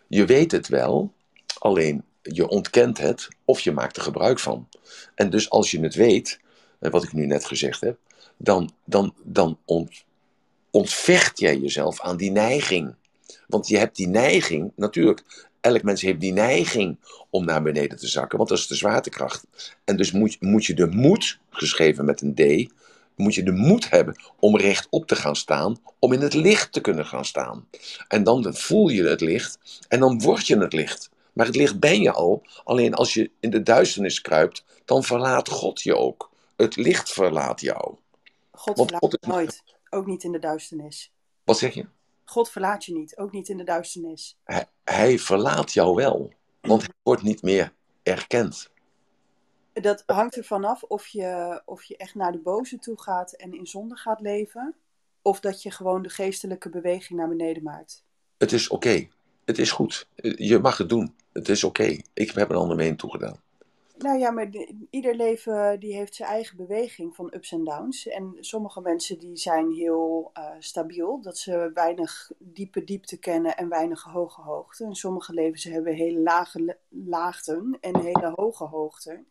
Je 0.09 0.25
weet 0.25 0.53
het 0.53 0.69
wel, 0.69 1.13
alleen 1.59 2.05
je 2.23 2.49
ontkent 2.49 2.99
het 2.99 3.29
of 3.45 3.61
je 3.61 3.73
maakt 3.73 3.97
er 3.97 4.03
gebruik 4.03 4.39
van. 4.39 4.69
En 5.15 5.31
dus 5.31 5.51
als 5.51 5.71
je 5.71 5.81
het 5.81 5.95
weet, 5.95 6.41
wat 6.79 7.03
ik 7.03 7.13
nu 7.13 7.27
net 7.27 7.45
gezegd 7.45 7.81
heb, 7.81 7.99
dan, 8.37 8.71
dan, 8.85 9.15
dan 9.23 9.59
ont, 9.65 10.05
ontvecht 10.73 11.39
jij 11.39 11.59
jezelf 11.59 12.01
aan 12.01 12.17
die 12.17 12.31
neiging. 12.31 12.95
Want 13.47 13.69
je 13.69 13.79
hebt 13.79 13.97
die 13.97 14.09
neiging, 14.09 14.73
natuurlijk, 14.77 15.51
elk 15.61 15.83
mens 15.83 16.03
heeft 16.03 16.21
die 16.21 16.33
neiging 16.33 16.99
om 17.31 17.45
naar 17.45 17.63
beneden 17.63 17.99
te 17.99 18.07
zakken, 18.07 18.39
want 18.39 18.51
dat 18.51 18.59
is 18.59 18.67
de 18.67 18.75
zwaartekracht. 18.75 19.47
En 19.85 19.97
dus 19.97 20.13
moet, 20.13 20.41
moet 20.41 20.65
je 20.65 20.75
de 20.75 20.87
moed, 20.87 21.39
geschreven 21.51 22.05
met 22.05 22.21
een 22.21 22.35
D, 22.35 22.73
moet 23.17 23.35
je 23.35 23.43
de 23.43 23.53
moed 23.53 23.91
hebben 23.91 24.23
om 24.39 24.57
rechtop 24.57 25.07
te 25.07 25.17
gaan 25.17 25.37
staan, 25.37 25.77
om 25.99 26.13
in 26.13 26.21
het 26.21 26.35
licht 26.35 26.73
te 26.73 26.81
kunnen 26.81 27.07
gaan 27.07 27.25
staan. 27.25 27.69
En 28.09 28.25
dan 28.25 28.55
voel 28.55 28.89
je 28.89 29.03
het 29.03 29.21
licht 29.21 29.59
en 29.89 30.01
dan 30.01 30.21
word 30.21 30.47
je 30.47 30.59
het 30.59 30.73
licht. 30.73 31.11
Maar 31.33 31.47
het 31.47 31.57
licht 31.57 31.81
ben 31.81 32.03
je 32.03 32.13
al, 32.13 32.43
alleen 32.65 32.95
als 32.95 33.15
je 33.15 33.31
in 33.41 33.51
de 33.51 33.63
duisternis 33.63 34.21
kruipt, 34.21 34.65
dan 34.85 35.05
verlaat 35.05 35.49
God 35.49 35.83
je 35.83 35.97
ook. 35.97 36.31
Het 36.57 36.77
licht 36.77 37.13
verlaat 37.13 37.61
jou. 37.61 37.95
God 38.51 38.77
verlaat 38.77 39.01
God 39.01 39.19
is... 39.21 39.29
nooit, 39.29 39.63
ook 39.93 40.07
niet 40.07 40.25
in 40.25 40.33
de 40.33 40.39
duisternis. 40.39 41.13
Wat 41.45 41.59
zeg 41.59 41.75
je? 41.75 41.87
God 42.25 42.51
verlaat 42.51 42.85
je 42.85 42.95
niet, 42.95 43.17
ook 43.17 43.33
niet 43.33 43.49
in 43.49 43.57
de 43.57 43.65
duisternis. 43.65 44.39
Hij, 44.45 44.67
hij 44.85 45.19
verlaat 45.19 45.73
jou 45.73 45.95
wel, 45.95 46.33
want 46.61 46.83
hij 46.83 46.95
wordt 47.03 47.23
niet 47.23 47.43
meer 47.43 47.73
erkend. 48.03 48.71
Dat 49.73 50.03
hangt 50.07 50.37
ervan 50.37 50.65
af 50.65 50.83
of 50.83 51.07
je, 51.07 51.63
of 51.65 51.83
je 51.83 51.97
echt 51.97 52.15
naar 52.15 52.33
de 52.33 52.39
boze 52.39 52.79
toe 52.79 53.01
gaat 53.01 53.33
en 53.33 53.55
in 53.55 53.67
zonde 53.67 53.97
gaat 53.97 54.21
leven, 54.21 54.75
of 55.23 55.41
dat 55.41 55.63
je 55.63 55.71
gewoon 55.71 56.03
de 56.03 56.09
geestelijke 56.09 56.69
beweging 56.69 57.19
naar 57.19 57.29
beneden 57.29 57.63
maakt. 57.63 58.05
Het 58.39 58.53
is 58.53 58.69
oké. 58.69 59.09
Het 59.45 59.59
is 59.59 59.71
goed. 59.71 60.09
Je 60.37 60.59
mag 60.59 60.79
het 60.79 60.89
doen. 60.89 61.15
Het 61.33 61.49
is 61.49 61.65
oké. 61.65 61.97
Ik 62.13 62.31
heb 62.31 62.51
een 62.51 62.57
andere 62.57 62.79
mening 62.79 62.99
toegedaan. 62.99 63.43
Nou 64.03 64.19
ja, 64.19 64.31
maar 64.31 64.51
de, 64.51 64.87
ieder 64.91 65.15
leven 65.15 65.81
die 65.81 65.95
heeft 65.95 66.15
zijn 66.15 66.29
eigen 66.29 66.57
beweging 66.57 67.15
van 67.15 67.33
ups 67.35 67.53
en 67.53 67.65
downs. 67.65 68.07
En 68.07 68.37
sommige 68.41 68.81
mensen 68.81 69.19
die 69.19 69.37
zijn 69.37 69.71
heel 69.71 70.31
uh, 70.39 70.51
stabiel, 70.59 71.21
dat 71.21 71.39
ze 71.39 71.71
weinig 71.75 72.31
diepe 72.39 72.85
diepte 72.85 73.19
kennen 73.19 73.57
en 73.57 73.69
weinig 73.69 74.03
hoge 74.03 74.41
hoogte. 74.41 74.85
En 74.85 74.95
sommige 74.95 75.33
levens 75.33 75.65
hebben 75.65 75.95
hele 75.95 76.21
lage 76.21 76.79
laagten 76.89 77.79
en 77.81 78.01
hele 78.01 78.33
hoge 78.35 78.65
hoogten. 78.65 79.27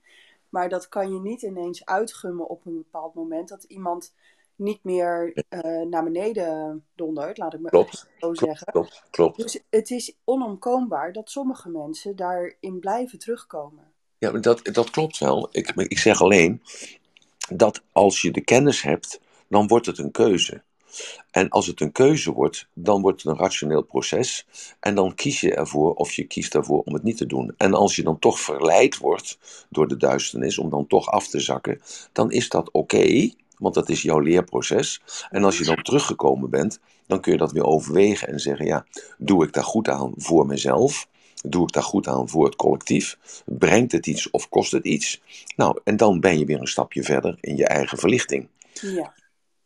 Maar 0.49 0.69
dat 0.69 0.89
kan 0.89 1.13
je 1.13 1.19
niet 1.19 1.41
ineens 1.41 1.85
uitgummen 1.85 2.49
op 2.49 2.65
een 2.65 2.75
bepaald 2.75 3.13
moment 3.13 3.49
dat 3.49 3.63
iemand 3.63 4.13
niet 4.55 4.83
meer 4.83 5.45
uh, 5.49 5.81
naar 5.81 6.03
beneden 6.03 6.85
dondert, 6.95 7.37
laat 7.37 7.53
ik 7.53 7.59
maar 7.59 7.71
klopt, 7.71 8.07
zo 8.19 8.33
zeggen. 8.33 8.71
Klopt, 8.71 9.03
klopt. 9.09 9.37
Dus 9.37 9.63
het 9.69 9.89
is 9.91 10.17
onomkoombaar 10.23 11.13
dat 11.13 11.29
sommige 11.29 11.69
mensen 11.69 12.15
daarin 12.15 12.79
blijven 12.79 13.19
terugkomen. 13.19 13.90
Ja, 14.21 14.31
dat, 14.31 14.59
dat 14.63 14.89
klopt 14.89 15.17
wel. 15.17 15.49
Ik, 15.51 15.71
ik 15.75 15.99
zeg 15.99 16.21
alleen 16.21 16.61
dat 17.49 17.81
als 17.91 18.21
je 18.21 18.31
de 18.31 18.41
kennis 18.41 18.81
hebt, 18.81 19.19
dan 19.47 19.67
wordt 19.67 19.85
het 19.85 19.97
een 19.97 20.11
keuze. 20.11 20.61
En 21.31 21.49
als 21.49 21.67
het 21.67 21.81
een 21.81 21.91
keuze 21.91 22.31
wordt, 22.31 22.67
dan 22.73 23.01
wordt 23.01 23.21
het 23.21 23.31
een 23.31 23.39
rationeel 23.39 23.81
proces. 23.81 24.47
En 24.79 24.95
dan 24.95 25.15
kies 25.15 25.41
je 25.41 25.55
ervoor 25.55 25.93
of 25.93 26.13
je 26.13 26.23
kiest 26.23 26.55
ervoor 26.55 26.81
om 26.81 26.93
het 26.93 27.03
niet 27.03 27.17
te 27.17 27.25
doen. 27.25 27.53
En 27.57 27.73
als 27.73 27.95
je 27.95 28.03
dan 28.03 28.19
toch 28.19 28.39
verleid 28.39 28.97
wordt 28.97 29.39
door 29.69 29.87
de 29.87 29.97
duisternis 29.97 30.57
om 30.57 30.69
dan 30.69 30.87
toch 30.87 31.07
af 31.07 31.27
te 31.27 31.39
zakken, 31.39 31.81
dan 32.11 32.31
is 32.31 32.49
dat 32.49 32.71
oké, 32.71 33.31
want 33.57 33.73
dat 33.73 33.89
is 33.89 34.01
jouw 34.01 34.19
leerproces. 34.19 35.01
En 35.29 35.43
als 35.43 35.57
je 35.57 35.63
dan 35.63 35.83
teruggekomen 35.83 36.49
bent, 36.49 36.79
dan 37.07 37.21
kun 37.21 37.31
je 37.31 37.37
dat 37.37 37.51
weer 37.51 37.65
overwegen 37.65 38.27
en 38.27 38.39
zeggen: 38.39 38.65
ja, 38.65 38.85
doe 39.17 39.45
ik 39.45 39.53
daar 39.53 39.63
goed 39.63 39.89
aan 39.89 40.13
voor 40.15 40.45
mezelf? 40.45 41.07
Doe 41.41 41.63
ik 41.63 41.71
daar 41.71 41.83
goed 41.83 42.07
aan 42.07 42.29
voor 42.29 42.45
het 42.45 42.55
collectief? 42.55 43.17
Brengt 43.45 43.91
het 43.91 44.07
iets 44.07 44.29
of 44.29 44.49
kost 44.49 44.71
het 44.71 44.85
iets? 44.85 45.21
Nou, 45.55 45.79
en 45.83 45.97
dan 45.97 46.19
ben 46.19 46.39
je 46.39 46.45
weer 46.45 46.59
een 46.59 46.67
stapje 46.67 47.03
verder 47.03 47.37
in 47.41 47.55
je 47.55 47.67
eigen 47.67 47.97
verlichting. 47.97 48.47
Ja. 48.73 49.13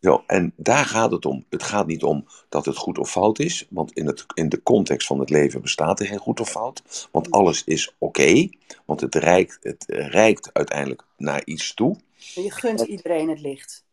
Zo, 0.01 0.23
en 0.27 0.53
daar 0.55 0.85
gaat 0.85 1.11
het 1.11 1.25
om. 1.25 1.45
Het 1.49 1.63
gaat 1.63 1.87
niet 1.87 2.03
om 2.03 2.27
dat 2.49 2.65
het 2.65 2.77
goed 2.77 2.97
of 2.97 3.11
fout 3.11 3.39
is, 3.39 3.67
want 3.69 3.91
in, 3.93 4.05
het, 4.05 4.25
in 4.33 4.49
de 4.49 4.63
context 4.63 5.07
van 5.07 5.19
het 5.19 5.29
leven 5.29 5.61
bestaat 5.61 5.99
er 5.99 6.05
geen 6.05 6.17
goed 6.17 6.39
of 6.39 6.49
fout. 6.49 7.07
Want 7.11 7.31
alles 7.31 7.63
is 7.63 7.95
oké, 7.97 8.49
want 8.85 9.01
het 9.01 9.15
reikt, 9.15 9.57
het 9.61 9.85
reikt 9.87 10.49
uiteindelijk 10.53 11.03
naar 11.17 11.41
iets 11.45 11.73
toe. 11.73 11.97
Je 12.15 12.51
gunt 12.51 12.81
iedereen 12.81 13.29
het 13.29 13.41
licht. 13.41 13.83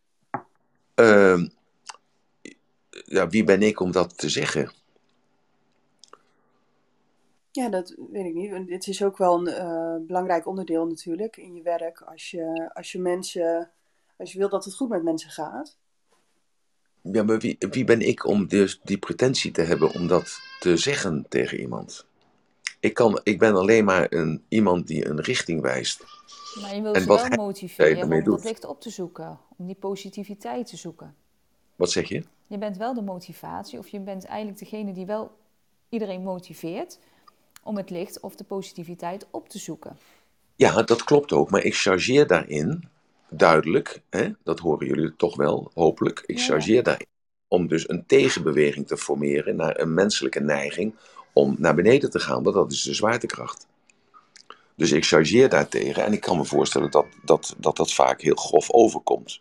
Uh, 0.96 1.44
ja, 3.04 3.28
wie 3.28 3.44
ben 3.44 3.62
ik 3.62 3.80
om 3.80 3.92
dat 3.92 4.18
te 4.18 4.28
zeggen? 4.28 4.72
Ja, 7.52 7.68
dat 7.68 7.94
weet 8.10 8.24
ik 8.24 8.34
niet. 8.34 8.70
Het 8.70 8.86
is 8.86 9.02
ook 9.02 9.16
wel 9.16 9.48
een 9.48 9.48
uh, 9.48 10.06
belangrijk 10.06 10.46
onderdeel 10.46 10.86
natuurlijk 10.86 11.36
in 11.36 11.54
je 11.54 11.62
werk. 11.62 12.00
Als 12.00 12.30
je, 12.30 12.70
als 12.74 12.92
je 12.92 12.98
mensen, 12.98 13.70
als 14.16 14.32
je 14.32 14.38
wil 14.38 14.48
dat 14.48 14.64
het 14.64 14.74
goed 14.74 14.88
met 14.88 15.02
mensen 15.02 15.30
gaat. 15.30 15.76
Ja, 17.02 17.22
maar 17.22 17.38
wie, 17.38 17.56
wie 17.58 17.84
ben 17.84 18.00
ik 18.00 18.26
om 18.26 18.46
dus 18.46 18.80
die 18.82 18.98
pretentie 18.98 19.50
te 19.50 19.62
hebben 19.62 19.92
om 19.92 20.06
dat 20.06 20.38
te 20.60 20.76
zeggen 20.76 21.26
tegen 21.28 21.60
iemand? 21.60 22.06
Ik, 22.80 22.94
kan, 22.94 23.20
ik 23.22 23.38
ben 23.38 23.54
alleen 23.54 23.84
maar 23.84 24.12
een, 24.12 24.44
iemand 24.48 24.86
die 24.86 25.06
een 25.06 25.20
richting 25.20 25.60
wijst. 25.60 26.04
Maar 26.60 26.74
je 26.74 26.82
wilt 26.82 26.94
En 26.94 27.02
ze 27.02 27.08
wat 27.08 27.28
wel 27.28 27.44
motiveren 27.44 28.02
om 28.02 28.10
dat 28.10 28.24
doet. 28.24 28.44
licht 28.44 28.64
op 28.64 28.80
te 28.80 28.90
zoeken. 28.90 29.38
Om 29.56 29.66
die 29.66 29.76
positiviteit 29.76 30.66
te 30.66 30.76
zoeken. 30.76 31.14
Wat 31.76 31.90
zeg 31.90 32.08
je? 32.08 32.24
Je 32.46 32.58
bent 32.58 32.76
wel 32.76 32.94
de 32.94 33.02
motivatie, 33.02 33.78
of 33.78 33.88
je 33.88 34.00
bent 34.00 34.24
eigenlijk 34.24 34.58
degene 34.58 34.92
die 34.92 35.06
wel 35.06 35.30
iedereen 35.88 36.22
motiveert 36.22 36.98
om 37.62 37.76
het 37.76 37.90
licht 37.90 38.20
of 38.20 38.34
de 38.34 38.44
positiviteit 38.44 39.26
op 39.30 39.48
te 39.48 39.58
zoeken. 39.58 39.96
Ja, 40.56 40.82
dat 40.82 41.04
klopt 41.04 41.32
ook. 41.32 41.50
Maar 41.50 41.64
ik 41.64 41.74
chargeer 41.74 42.26
daarin 42.26 42.88
duidelijk, 43.28 44.02
hè, 44.10 44.28
dat 44.42 44.58
horen 44.58 44.86
jullie 44.86 45.16
toch 45.16 45.36
wel, 45.36 45.70
hopelijk. 45.74 46.22
Ik 46.26 46.38
Ja, 46.38 46.44
chargeer 46.44 46.82
daarin 46.82 47.06
om 47.48 47.68
dus 47.68 47.88
een 47.88 48.06
tegenbeweging 48.06 48.86
te 48.86 48.96
formeren 48.96 49.56
naar 49.56 49.80
een 49.80 49.94
menselijke 49.94 50.40
neiging 50.40 50.94
om 51.32 51.54
naar 51.58 51.74
beneden 51.74 52.10
te 52.10 52.18
gaan, 52.18 52.42
want 52.42 52.54
dat 52.54 52.72
is 52.72 52.82
de 52.82 52.94
zwaartekracht. 52.94 53.66
Dus 54.74 54.92
ik 54.92 55.04
chargeer 55.04 55.48
daartegen 55.48 56.04
en 56.04 56.12
ik 56.12 56.20
kan 56.20 56.36
me 56.36 56.44
voorstellen 56.44 56.90
dat 56.90 57.06
dat, 57.24 57.54
dat, 57.58 57.76
dat 57.76 57.92
vaak 57.92 58.20
heel 58.20 58.34
grof 58.34 58.70
overkomt. 58.70 59.40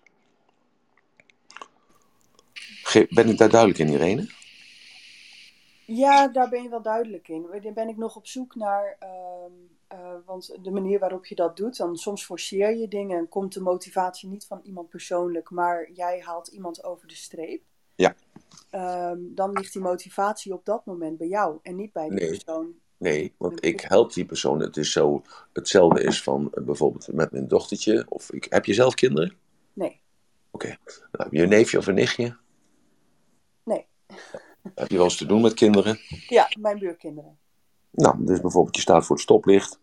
Ben 3.09 3.29
ik 3.29 3.37
daar 3.37 3.49
duidelijk 3.49 3.79
in, 3.79 3.89
Irene? 3.89 4.29
Ja, 5.95 6.27
daar 6.27 6.49
ben 6.49 6.63
je 6.63 6.69
wel 6.69 6.81
duidelijk 6.81 7.27
in. 7.27 7.47
Daar 7.61 7.73
ben 7.73 7.87
ik 7.89 7.97
nog 7.97 8.15
op 8.15 8.27
zoek 8.27 8.55
naar, 8.55 8.95
ehm, 8.99 9.51
eh, 9.87 10.15
want 10.25 10.57
de 10.63 10.71
manier 10.71 10.99
waarop 10.99 11.25
je 11.25 11.35
dat 11.35 11.57
doet, 11.57 11.77
dan 11.77 11.95
soms 11.95 12.25
forceer 12.25 12.75
je 12.77 12.87
dingen 12.87 13.17
en 13.17 13.27
komt 13.29 13.53
de 13.53 13.61
motivatie 13.61 14.29
niet 14.29 14.45
van 14.45 14.59
iemand 14.63 14.89
persoonlijk, 14.89 15.49
maar 15.49 15.91
jij 15.91 16.19
haalt 16.19 16.47
iemand 16.47 16.83
over 16.83 17.07
de 17.07 17.15
streep. 17.15 17.61
Ja. 17.95 18.15
Ehm, 18.69 19.19
dan 19.21 19.51
ligt 19.51 19.73
die 19.73 19.81
motivatie 19.81 20.53
op 20.53 20.65
dat 20.65 20.85
moment 20.85 21.17
bij 21.17 21.27
jou 21.27 21.59
en 21.61 21.75
niet 21.75 21.91
bij 21.91 22.09
die 22.09 22.19
Nee. 22.19 22.29
persoon. 22.29 22.73
Nee, 22.97 23.33
want 23.37 23.65
ik 23.65 23.81
help 23.81 24.13
die 24.13 24.25
persoon. 24.25 24.59
Het 24.59 24.77
is 24.77 24.91
zo, 24.91 25.21
hetzelfde 25.53 26.03
is 26.03 26.23
van 26.23 26.53
eh, 26.53 26.63
bijvoorbeeld 26.63 27.13
met 27.13 27.31
mijn 27.31 27.47
dochtertje. 27.47 28.05
Of 28.09 28.31
ik, 28.31 28.45
heb 28.49 28.65
je 28.65 28.73
zelf 28.73 28.93
kinderen? 28.93 29.35
Nee, 29.73 29.99
Oké. 30.51 30.67
Nou, 30.67 30.77
heb 31.11 31.31
je 31.31 31.41
een 31.43 31.49
neefje 31.49 31.77
of 31.77 31.87
een 31.87 31.95
nichtje? 31.95 32.37
nee. 33.63 33.85
Heb 34.75 34.89
je 34.89 34.95
wel 34.95 35.05
eens 35.05 35.17
te 35.17 35.25
doen 35.25 35.41
met 35.41 35.53
kinderen? 35.53 35.99
Ja, 36.27 36.49
mijn 36.59 36.79
buurkinderen. 36.79 37.37
Nou, 37.91 38.15
dus 38.25 38.41
bijvoorbeeld 38.41 38.75
je 38.75 38.81
staat 38.81 39.05
voor 39.05 39.15
het 39.15 39.23
stoplicht. 39.23 39.79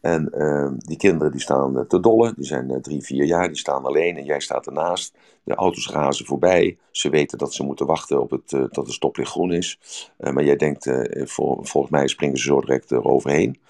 En 0.00 0.30
eh, 0.32 0.70
die 0.76 0.96
kinderen 0.96 1.32
die 1.32 1.40
staan 1.40 1.78
eh, 1.78 1.84
te 1.84 2.00
dollen. 2.00 2.34
Die 2.36 2.44
zijn 2.44 2.70
eh, 2.70 2.80
drie, 2.80 3.02
vier 3.02 3.24
jaar. 3.24 3.48
Die 3.48 3.58
staan 3.58 3.84
alleen 3.84 4.16
en 4.16 4.24
jij 4.24 4.40
staat 4.40 4.66
ernaast. 4.66 5.14
De 5.44 5.54
auto's 5.54 5.90
razen 5.90 6.26
voorbij. 6.26 6.78
Ze 6.90 7.08
weten 7.08 7.38
dat 7.38 7.54
ze 7.54 7.62
moeten 7.62 7.86
wachten 7.86 8.20
op 8.20 8.30
het, 8.30 8.52
eh, 8.52 8.62
tot 8.62 8.86
het 8.86 8.94
stoplicht 8.94 9.30
groen 9.30 9.52
is. 9.52 9.78
Maar 10.16 10.44
jij 10.44 10.56
denkt, 10.56 10.90
volgens 11.24 11.90
mij 11.90 12.08
springen 12.08 12.38
ze 12.38 12.44
zo 12.44 12.60
direct 12.60 12.90
eroverheen. 12.90 13.60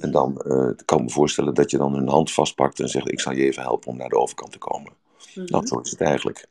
En 0.00 0.10
dan 0.10 0.42
kan 0.84 0.98
ik 0.98 1.04
me 1.04 1.10
voorstellen 1.10 1.54
dat 1.54 1.70
je 1.70 1.76
dan 1.76 1.94
hun 1.94 2.08
hand 2.08 2.32
vastpakt 2.32 2.80
en 2.80 2.88
zegt: 2.88 3.12
Ik 3.12 3.20
zal 3.20 3.32
je 3.32 3.44
even 3.44 3.62
helpen 3.62 3.90
om 3.90 3.96
naar 3.96 4.08
de 4.08 4.18
overkant 4.18 4.52
te 4.52 4.58
komen. 4.58 4.92
Mhm. 5.34 5.46
Nou, 5.50 5.66
zo 5.66 5.78
is 5.78 5.90
het 5.90 6.00
eigenlijk. 6.00 6.48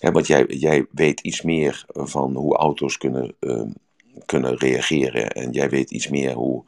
Want 0.00 0.26
jij, 0.26 0.44
jij 0.46 0.86
weet 0.90 1.20
iets 1.20 1.42
meer 1.42 1.84
van 1.86 2.34
hoe 2.34 2.56
auto's 2.56 2.98
kunnen, 2.98 3.34
ehm, 3.40 3.70
kunnen 4.26 4.56
reageren. 4.56 5.30
En 5.30 5.50
jij 5.52 5.68
weet 5.68 5.90
iets 5.90 6.08
meer 6.08 6.32
hoe, 6.32 6.64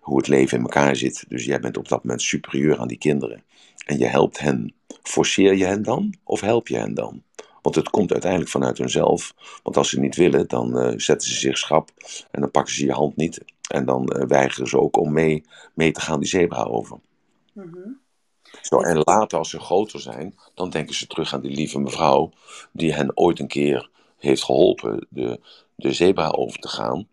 hoe 0.00 0.16
het 0.16 0.28
leven 0.28 0.56
in 0.58 0.62
elkaar 0.64 0.96
zit. 0.96 1.24
Dus 1.28 1.44
jij 1.44 1.60
bent 1.60 1.76
op 1.76 1.88
dat 1.88 2.04
moment 2.04 2.22
superieur 2.22 2.78
aan 2.78 2.88
die 2.88 2.98
kinderen. 2.98 3.42
En 3.86 3.98
je 3.98 4.06
helpt 4.06 4.38
hen. 4.38 4.74
Forceer 5.02 5.54
je 5.54 5.64
hen 5.64 5.82
dan? 5.82 6.14
Of 6.24 6.40
help 6.40 6.68
je 6.68 6.76
hen 6.76 6.94
dan? 6.94 7.22
Want 7.62 7.76
het 7.76 7.90
komt 7.90 8.12
uiteindelijk 8.12 8.50
vanuit 8.50 8.78
hunzelf. 8.78 9.34
Want 9.62 9.76
als 9.76 9.88
ze 9.88 10.00
niet 10.00 10.16
willen, 10.16 10.48
dan 10.48 10.78
eh, 10.78 10.92
zetten 10.96 11.28
ze 11.28 11.34
zich 11.34 11.58
schrap. 11.58 11.90
En 12.30 12.40
dan 12.40 12.50
pakken 12.50 12.74
ze 12.74 12.84
je 12.84 12.92
hand 12.92 13.16
niet. 13.16 13.40
En 13.68 13.84
dan 13.84 14.08
eh, 14.08 14.26
weigeren 14.26 14.68
ze 14.68 14.80
ook 14.80 14.96
om 14.96 15.12
mee, 15.12 15.44
mee 15.74 15.92
te 15.92 16.00
gaan 16.00 16.20
die 16.20 16.28
zebra 16.28 16.62
over. 16.62 16.98
Mhm. 17.52 17.78
En 18.68 19.02
later, 19.04 19.38
als 19.38 19.50
ze 19.50 19.60
groter 19.60 20.00
zijn, 20.00 20.34
dan 20.54 20.70
denken 20.70 20.94
ze 20.94 21.06
terug 21.06 21.34
aan 21.34 21.40
die 21.40 21.54
lieve 21.54 21.78
mevrouw 21.78 22.30
die 22.72 22.92
hen 22.92 23.16
ooit 23.16 23.38
een 23.38 23.48
keer 23.48 23.90
heeft 24.18 24.44
geholpen 24.44 25.06
de, 25.10 25.40
de 25.74 25.92
zebra 25.92 26.28
over 26.28 26.58
te 26.58 26.68
gaan. 26.68 27.08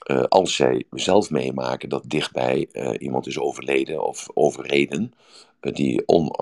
Eh, 0.00 0.22
als 0.22 0.54
zij 0.54 0.84
zelf 0.90 1.30
meemaken 1.30 1.88
dat 1.88 2.02
dichtbij 2.06 2.68
eh, 2.72 2.90
iemand 2.98 3.26
is 3.26 3.38
overleden 3.38 4.06
of 4.06 4.28
overreden, 4.34 5.12
eh, 5.60 5.72
die 5.72 6.06
on, 6.06 6.34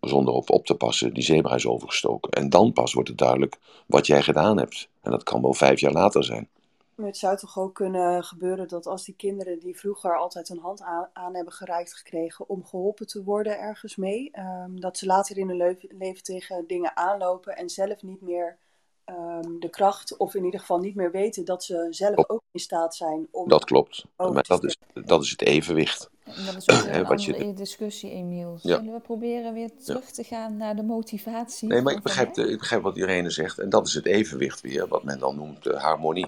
zonder 0.00 0.34
op, 0.34 0.50
op 0.50 0.66
te 0.66 0.74
passen 0.74 1.14
die 1.14 1.22
zebra 1.22 1.54
is 1.54 1.66
overgestoken. 1.66 2.30
En 2.30 2.50
dan 2.50 2.72
pas 2.72 2.92
wordt 2.92 3.08
het 3.08 3.18
duidelijk 3.18 3.58
wat 3.86 4.06
jij 4.06 4.22
gedaan 4.22 4.58
hebt. 4.58 4.88
En 5.02 5.10
dat 5.10 5.22
kan 5.22 5.42
wel 5.42 5.54
vijf 5.54 5.80
jaar 5.80 5.92
later 5.92 6.24
zijn. 6.24 6.48
Maar 6.96 7.06
Het 7.06 7.16
zou 7.16 7.36
toch 7.36 7.58
ook 7.58 7.74
kunnen 7.74 8.24
gebeuren 8.24 8.68
dat 8.68 8.86
als 8.86 9.04
die 9.04 9.14
kinderen 9.16 9.58
die 9.58 9.76
vroeger 9.78 10.16
altijd 10.18 10.48
een 10.48 10.58
hand 10.58 10.82
aan, 10.82 11.08
aan 11.12 11.34
hebben 11.34 11.52
gereikt 11.52 11.94
gekregen 11.94 12.48
om 12.48 12.64
geholpen 12.64 13.06
te 13.06 13.22
worden 13.24 13.58
ergens 13.58 13.96
mee, 13.96 14.30
ehm, 14.32 14.76
dat 14.76 14.98
ze 14.98 15.06
later 15.06 15.38
in 15.38 15.48
hun 15.48 15.76
leven 15.98 16.22
tegen 16.22 16.64
dingen 16.66 16.96
aanlopen 16.96 17.56
en 17.56 17.68
zelf 17.70 18.02
niet 18.02 18.20
meer 18.20 18.56
ehm, 19.04 19.58
de 19.58 19.68
kracht, 19.70 20.16
of 20.16 20.34
in 20.34 20.44
ieder 20.44 20.60
geval 20.60 20.78
niet 20.78 20.94
meer 20.94 21.10
weten 21.10 21.44
dat 21.44 21.64
ze 21.64 21.86
zelf 21.90 22.28
ook 22.28 22.42
in 22.50 22.60
staat 22.60 22.94
zijn 22.94 23.28
om 23.30 23.48
Dat 23.48 23.64
klopt. 23.64 24.04
Maar 24.16 24.42
dat 24.48 24.64
is, 24.64 24.76
dat 25.04 25.22
is 25.22 25.30
het 25.30 25.42
evenwicht. 25.42 26.10
En 26.24 26.44
dat 26.44 26.56
is 26.56 26.68
ook 26.68 26.84
een 26.94 27.04
wat 27.04 27.24
je 27.24 27.32
andere 27.32 27.52
discussie, 27.52 28.10
Emiel. 28.10 28.58
Ja. 28.62 28.76
Zullen 28.76 28.92
we 28.92 29.00
proberen 29.00 29.52
weer 29.54 29.70
terug 29.84 30.10
te 30.10 30.24
gaan 30.24 30.56
naar 30.56 30.76
de 30.76 30.82
motivatie? 30.82 31.68
Nee, 31.68 31.82
maar 31.82 31.94
ik 31.94 32.02
begrijp, 32.02 32.34
de- 32.34 32.50
ik 32.50 32.58
begrijp 32.58 32.82
wat 32.82 32.96
Irene 32.96 33.30
zegt. 33.30 33.58
En 33.58 33.68
dat 33.68 33.86
is 33.86 33.94
het 33.94 34.06
evenwicht 34.06 34.60
weer, 34.60 34.88
wat 34.88 35.04
men 35.04 35.18
dan 35.18 35.36
noemt 35.36 35.62
de 35.62 35.76
harmonie. 35.76 36.26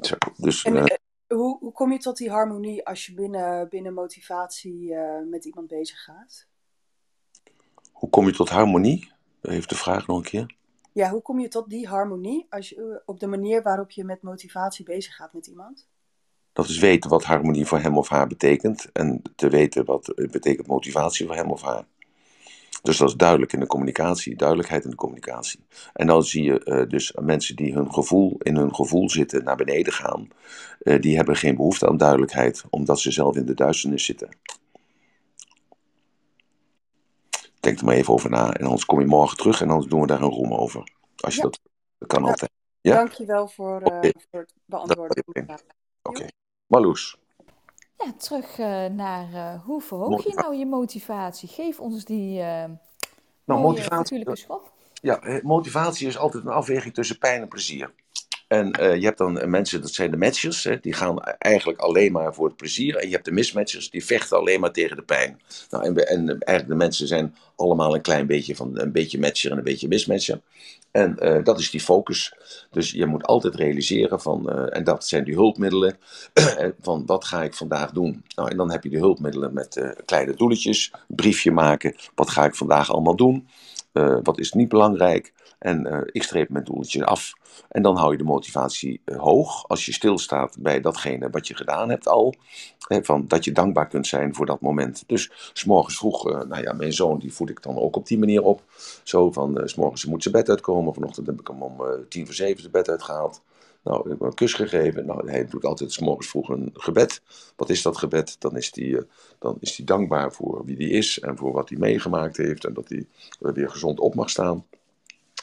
Zo, 0.00 0.16
dus 0.36 0.64
En 0.64 0.76
eh, 0.76 0.82
eh, 0.82 0.96
hoe, 1.36 1.58
hoe 1.58 1.72
kom 1.72 1.92
je 1.92 1.98
tot 1.98 2.16
die 2.16 2.30
harmonie 2.30 2.86
als 2.86 3.06
je 3.06 3.14
binnen, 3.14 3.68
binnen 3.68 3.94
motivatie 3.94 4.94
eh, 4.94 5.28
met 5.28 5.44
iemand 5.44 5.66
bezig 5.66 6.02
gaat? 6.02 6.46
hoe 7.92 8.10
kom 8.10 8.26
je 8.26 8.32
tot 8.32 8.48
harmonie? 8.48 9.12
Heeft 9.40 9.68
de 9.68 9.74
vraag 9.74 10.06
nog 10.06 10.16
een 10.16 10.22
keer. 10.22 10.56
Ja, 10.92 11.10
hoe 11.10 11.22
kom 11.22 11.40
je 11.40 11.48
tot 11.48 11.70
die 11.70 11.88
harmonie 11.88 12.46
als 12.48 12.68
je, 12.68 13.02
op 13.06 13.20
de 13.20 13.26
manier 13.26 13.62
waarop 13.62 13.90
je 13.90 14.04
met 14.04 14.22
motivatie 14.22 14.84
bezig 14.84 15.14
gaat 15.14 15.32
met 15.32 15.46
iemand? 15.46 15.88
Dat 16.52 16.68
is 16.68 16.78
weten 16.78 17.10
wat 17.10 17.24
harmonie 17.24 17.66
voor 17.66 17.78
hem 17.78 17.98
of 17.98 18.08
haar 18.08 18.26
betekent. 18.26 18.92
En 18.92 19.22
te 19.36 19.48
weten 19.48 19.84
wat 19.84 20.12
betekent 20.30 20.66
motivatie 20.66 21.26
voor 21.26 21.34
hem 21.34 21.50
of 21.50 21.62
haar. 21.62 21.86
Dus 22.84 22.96
dat 22.96 23.08
is 23.08 23.14
duidelijk 23.14 23.52
in 23.52 23.60
de 23.60 23.66
communicatie, 23.66 24.36
duidelijkheid 24.36 24.84
in 24.84 24.90
de 24.90 24.96
communicatie. 24.96 25.60
En 25.92 26.06
dan 26.06 26.22
zie 26.24 26.42
je 26.42 26.64
eh, 26.64 26.88
dus 26.88 27.12
mensen 27.20 27.56
die 27.56 27.74
hun 27.74 27.92
gevoel, 27.92 28.36
in 28.38 28.56
hun 28.56 28.74
gevoel 28.74 29.10
zitten 29.10 29.44
naar 29.44 29.56
beneden 29.56 29.92
gaan. 29.92 30.28
eh, 30.80 31.00
die 31.00 31.16
hebben 31.16 31.36
geen 31.36 31.56
behoefte 31.56 31.88
aan 31.88 31.96
duidelijkheid, 31.96 32.64
omdat 32.70 33.00
ze 33.00 33.10
zelf 33.10 33.36
in 33.36 33.46
de 33.46 33.54
duisternis 33.54 34.04
zitten. 34.04 34.28
Denk 37.60 37.78
er 37.78 37.84
maar 37.84 37.94
even 37.94 38.12
over 38.12 38.30
na. 38.30 38.52
En 38.52 38.64
anders 38.64 38.84
kom 38.84 39.00
je 39.00 39.06
morgen 39.06 39.36
terug 39.36 39.60
en 39.60 39.68
dan 39.68 39.86
doen 39.88 40.00
we 40.00 40.06
daar 40.06 40.22
een 40.22 40.30
roem 40.30 40.54
over. 40.54 40.92
Als 41.16 41.34
je 41.34 41.40
Ja. 41.42 41.46
dat, 41.48 41.60
dat 41.98 42.08
kan 42.08 42.22
Ja. 42.22 42.28
altijd. 42.28 42.50
Ja? 42.80 42.94
Dankjewel 42.94 43.48
voor, 43.48 43.80
eh, 43.82 43.96
Oké. 43.96 44.10
voor 44.30 44.40
het 44.40 44.52
beantwoorden. 44.64 45.24
Oké. 46.02 46.26
Marloes. 46.66 47.16
Ja, 48.04 48.12
terug 48.12 48.58
eh, 48.58 48.84
naar 48.86 49.34
eh, 49.34 49.64
hoe 49.64 49.80
verhoog 49.80 50.24
je 50.24 50.34
nou 50.34 50.56
je 50.56 50.66
motivatie? 50.66 51.48
Geef 51.48 51.80
ons 51.80 52.04
die 52.04 52.40
eh 52.40 52.64
Nou, 53.44 53.60
motivatie, 53.60 53.96
natuurlijke 53.96 54.36
schop. 54.36 54.72
ja, 54.92 55.40
motivatie 55.42 56.06
is 56.06 56.18
altijd 56.18 56.44
een 56.44 56.52
afweging 56.52 56.94
tussen 56.94 57.18
pijn 57.18 57.40
en 57.42 57.48
plezier. 57.48 57.92
En 58.58 58.72
eh, 58.72 58.96
je 58.96 59.04
hebt 59.04 59.18
dan 59.18 59.38
eh, 59.38 59.48
mensen, 59.48 59.80
dat 59.80 59.90
zijn 59.90 60.10
de 60.10 60.16
matchers, 60.16 60.64
hè, 60.64 60.80
die 60.80 60.92
gaan 60.92 61.22
eigenlijk 61.22 61.80
alleen 61.80 62.12
maar 62.12 62.34
voor 62.34 62.46
het 62.46 62.56
plezier. 62.56 62.96
En 62.96 63.06
je 63.06 63.12
hebt 63.12 63.24
de 63.24 63.32
mismatchers, 63.32 63.90
die 63.90 64.04
vechten 64.04 64.36
alleen 64.36 64.60
maar 64.60 64.72
tegen 64.72 64.96
de 64.96 65.02
pijn. 65.02 65.40
Nou, 65.70 65.84
en, 65.84 65.96
en 66.08 66.28
eigenlijk 66.28 66.68
de 66.68 66.74
mensen 66.84 67.06
zijn 67.06 67.34
allemaal 67.56 67.94
een 67.94 68.02
klein 68.02 68.26
beetje 68.26 68.56
van 68.56 68.78
een 68.78 68.92
beetje 68.92 69.18
matcher 69.18 69.50
en 69.50 69.58
een 69.58 69.64
beetje 69.64 69.88
mismatcher. 69.88 70.40
En 70.94 71.18
eh, 71.18 71.44
dat 71.44 71.58
is 71.58 71.70
die 71.70 71.80
focus. 71.80 72.34
Dus 72.70 72.90
je 72.90 73.06
moet 73.06 73.26
altijd 73.26 73.54
realiseren 73.54 74.20
van, 74.20 74.50
eh, 74.50 74.76
en 74.76 74.84
dat 74.84 75.06
zijn 75.06 75.24
die 75.24 75.34
hulpmiddelen, 75.34 75.96
eh, 76.34 76.68
van 76.80 77.06
wat 77.06 77.24
ga 77.24 77.42
ik 77.42 77.54
vandaag 77.54 77.90
doen? 77.90 78.24
Nou, 78.34 78.50
en 78.50 78.56
dan 78.56 78.70
heb 78.70 78.82
je 78.82 78.90
de 78.90 78.98
hulpmiddelen 78.98 79.54
met 79.54 79.76
eh, 79.76 79.90
kleine 80.04 80.34
doeletjes, 80.34 80.92
briefje 81.06 81.50
maken, 81.50 81.94
wat 82.14 82.30
ga 82.30 82.44
ik 82.44 82.54
vandaag 82.54 82.92
allemaal 82.92 83.16
doen? 83.16 83.48
Eh, 83.92 84.18
wat 84.22 84.38
is 84.38 84.52
niet 84.52 84.68
belangrijk? 84.68 85.32
En 85.64 85.86
eh, 85.86 86.00
ik 86.04 86.22
streep 86.22 86.48
mijn 86.48 86.64
doeltje 86.64 87.04
af. 87.04 87.32
En 87.68 87.82
dan 87.82 87.96
hou 87.96 88.12
je 88.12 88.18
de 88.18 88.24
motivatie 88.24 89.00
eh, 89.04 89.18
hoog 89.18 89.68
als 89.68 89.86
je 89.86 89.92
stilstaat 89.92 90.56
bij 90.58 90.80
datgene 90.80 91.30
wat 91.30 91.46
je 91.46 91.56
gedaan 91.56 91.88
hebt 91.88 92.08
al. 92.08 92.34
Hè, 92.78 93.04
van 93.04 93.24
dat 93.28 93.44
je 93.44 93.52
dankbaar 93.52 93.88
kunt 93.88 94.06
zijn 94.06 94.34
voor 94.34 94.46
dat 94.46 94.60
moment. 94.60 95.04
Dus 95.06 95.30
morgens 95.66 95.96
vroeg, 95.96 96.30
eh, 96.30 96.40
nou 96.48 96.62
ja, 96.62 96.72
mijn 96.72 96.92
zoon 96.92 97.18
die 97.18 97.32
voed 97.32 97.50
ik 97.50 97.62
dan 97.62 97.78
ook 97.78 97.96
op 97.96 98.06
die 98.06 98.18
manier 98.18 98.42
op. 98.42 98.62
Zo 99.02 99.32
van, 99.32 99.60
s 99.64 99.74
morgens 99.74 100.04
moet 100.04 100.22
zijn 100.22 100.34
bed 100.34 100.48
uitkomen. 100.48 100.94
Vanochtend 100.94 101.26
heb 101.26 101.40
ik 101.40 101.46
hem 101.46 101.62
om 101.62 101.82
tien 102.08 102.24
voor 102.24 102.34
zeven 102.34 102.60
zijn 102.60 102.72
bed 102.72 102.88
uitgehaald. 102.88 103.42
Nou, 103.84 104.00
ik 104.00 104.08
heb 104.08 104.18
hem 104.18 104.28
een 104.28 104.34
kus 104.34 104.54
gegeven. 104.54 105.06
Nou, 105.06 105.30
hij 105.30 105.46
doet 105.46 105.64
altijd 105.64 105.92
s 105.92 105.98
morgens 105.98 106.28
vroeg 106.28 106.48
een 106.48 106.70
gebed. 106.72 107.22
Wat 107.56 107.70
is 107.70 107.82
dat 107.82 107.96
gebed? 107.96 108.36
Dan 108.38 108.56
is 108.56 108.70
hij, 108.74 109.04
dan 109.38 109.56
is 109.60 109.76
dankbaar 109.76 110.32
voor 110.32 110.64
wie 110.64 110.76
hij 110.76 110.86
is 110.86 111.20
en 111.20 111.36
voor 111.36 111.52
wat 111.52 111.68
hij 111.68 111.78
meegemaakt 111.78 112.36
heeft. 112.36 112.64
En 112.64 112.74
dat 112.74 112.88
hij 112.88 113.06
weer 113.38 113.70
gezond 113.70 114.00
op 114.00 114.14
mag 114.14 114.30
staan. 114.30 114.64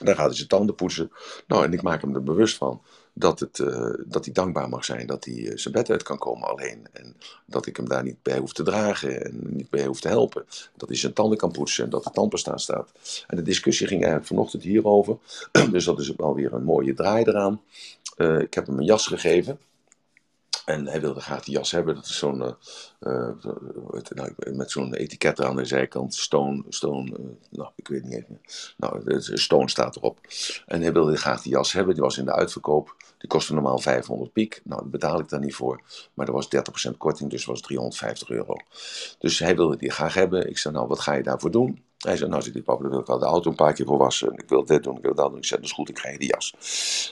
Dan 0.05 0.15
gaat 0.15 0.27
hij 0.27 0.35
zijn 0.35 0.47
tanden 0.47 0.75
poetsen. 0.75 1.11
Nou, 1.47 1.63
en 1.63 1.73
ik 1.73 1.81
maak 1.81 2.01
hem 2.01 2.15
er 2.15 2.23
bewust 2.23 2.57
van 2.57 2.81
dat, 3.13 3.39
het, 3.39 3.59
eh, 3.59 3.89
dat 4.05 4.25
hij 4.25 4.33
dankbaar 4.33 4.69
mag 4.69 4.85
zijn 4.85 5.07
dat 5.07 5.25
hij 5.25 5.47
eh, 5.47 5.57
zijn 5.57 5.73
bed 5.73 5.89
uit 5.89 6.03
kan 6.03 6.17
komen 6.17 6.47
alleen. 6.47 6.87
En 6.91 7.15
dat 7.45 7.65
ik 7.65 7.77
hem 7.77 7.87
daar 7.87 8.03
niet 8.03 8.21
bij 8.21 8.37
hoef 8.37 8.53
te 8.53 8.63
dragen 8.63 9.25
en 9.25 9.39
niet 9.43 9.69
bij 9.69 9.85
hoef 9.85 9.99
te 9.99 10.07
helpen. 10.07 10.45
Dat 10.77 10.89
hij 10.89 10.97
zijn 10.97 11.13
tanden 11.13 11.37
kan 11.37 11.51
poetsen 11.51 11.83
en 11.83 11.89
dat 11.89 12.03
de 12.03 12.11
tandpasta 12.11 12.57
staat. 12.57 12.91
En 13.27 13.37
de 13.37 13.43
discussie 13.43 13.87
ging 13.87 13.99
eigenlijk 13.99 14.31
vanochtend 14.31 14.63
hierover. 14.63 15.17
dus 15.71 15.85
dat 15.85 15.99
is 15.99 16.15
wel 16.15 16.35
weer 16.35 16.53
een 16.53 16.63
mooie 16.63 16.93
draai 16.93 17.23
eraan. 17.23 17.61
Eh, 18.17 18.39
ik 18.39 18.53
heb 18.53 18.67
hem 18.67 18.77
een 18.77 18.85
jas 18.85 19.07
gegeven. 19.07 19.59
En 20.71 20.87
hij 20.87 21.01
wilde 21.01 21.19
graag 21.19 21.43
die 21.43 21.53
jas 21.53 21.71
hebben. 21.71 21.95
Dat 21.95 22.05
is 22.05 22.17
zo'n, 22.17 22.55
uh, 22.99 23.29
nou, 24.09 24.33
met 24.53 24.71
zo'n 24.71 24.93
etiket 24.93 25.41
aan 25.41 25.55
de 25.55 25.65
zijkant. 25.65 26.15
Stone, 26.15 26.63
stone, 26.69 27.09
uh, 27.09 27.25
nou, 27.49 27.69
ik 27.75 27.87
weet 27.87 28.03
niet 28.03 28.13
even. 28.13 28.41
Nou, 28.77 29.21
stone 29.21 29.69
staat 29.69 29.95
erop. 29.95 30.19
En 30.65 30.81
hij 30.81 30.93
wilde 30.93 31.17
graag 31.17 31.41
die 31.41 31.51
jas 31.51 31.73
hebben. 31.73 31.93
Die 31.93 32.03
was 32.03 32.17
in 32.17 32.25
de 32.25 32.33
uitverkoop. 32.33 32.95
Die 33.17 33.29
kostte 33.29 33.53
normaal 33.53 33.79
500 33.79 34.33
piek. 34.33 34.61
Nou, 34.63 34.81
daar 34.81 34.89
betaal 34.89 35.19
ik 35.19 35.29
daar 35.29 35.39
niet 35.39 35.55
voor. 35.55 35.81
Maar 36.13 36.27
er 36.27 36.33
was 36.33 36.47
30% 36.89 36.97
korting, 36.97 37.29
dus 37.29 37.45
was 37.45 37.61
350 37.61 38.29
euro. 38.29 38.55
Dus 39.19 39.39
hij 39.39 39.55
wilde 39.55 39.77
die 39.77 39.91
graag 39.91 40.13
hebben. 40.13 40.49
Ik 40.49 40.57
zei, 40.57 40.73
nou, 40.73 40.87
wat 40.87 40.99
ga 40.99 41.13
je 41.13 41.23
daarvoor 41.23 41.51
doen? 41.51 41.83
Hij 41.97 42.17
zei, 42.17 42.29
nou, 42.29 42.41
zit 42.41 42.53
die 42.53 42.63
papa, 42.63 42.81
dan 42.81 42.91
wil 42.91 42.99
ik 42.99 43.05
wel 43.05 43.19
de 43.19 43.25
auto 43.25 43.49
een 43.49 43.55
paar 43.55 43.73
keer 43.73 43.85
voor 43.85 43.97
wassen. 43.97 44.33
Ik 44.33 44.49
wil 44.49 44.65
dit 44.65 44.83
doen, 44.83 44.97
ik 44.97 45.03
wil 45.03 45.15
dat 45.15 45.29
doen. 45.29 45.37
Ik 45.37 45.45
zei, 45.45 45.59
dat 45.59 45.69
is 45.69 45.75
goed, 45.75 45.89
ik 45.89 45.95
krijg 45.95 46.17
die 46.17 46.27
jas. 46.27 46.55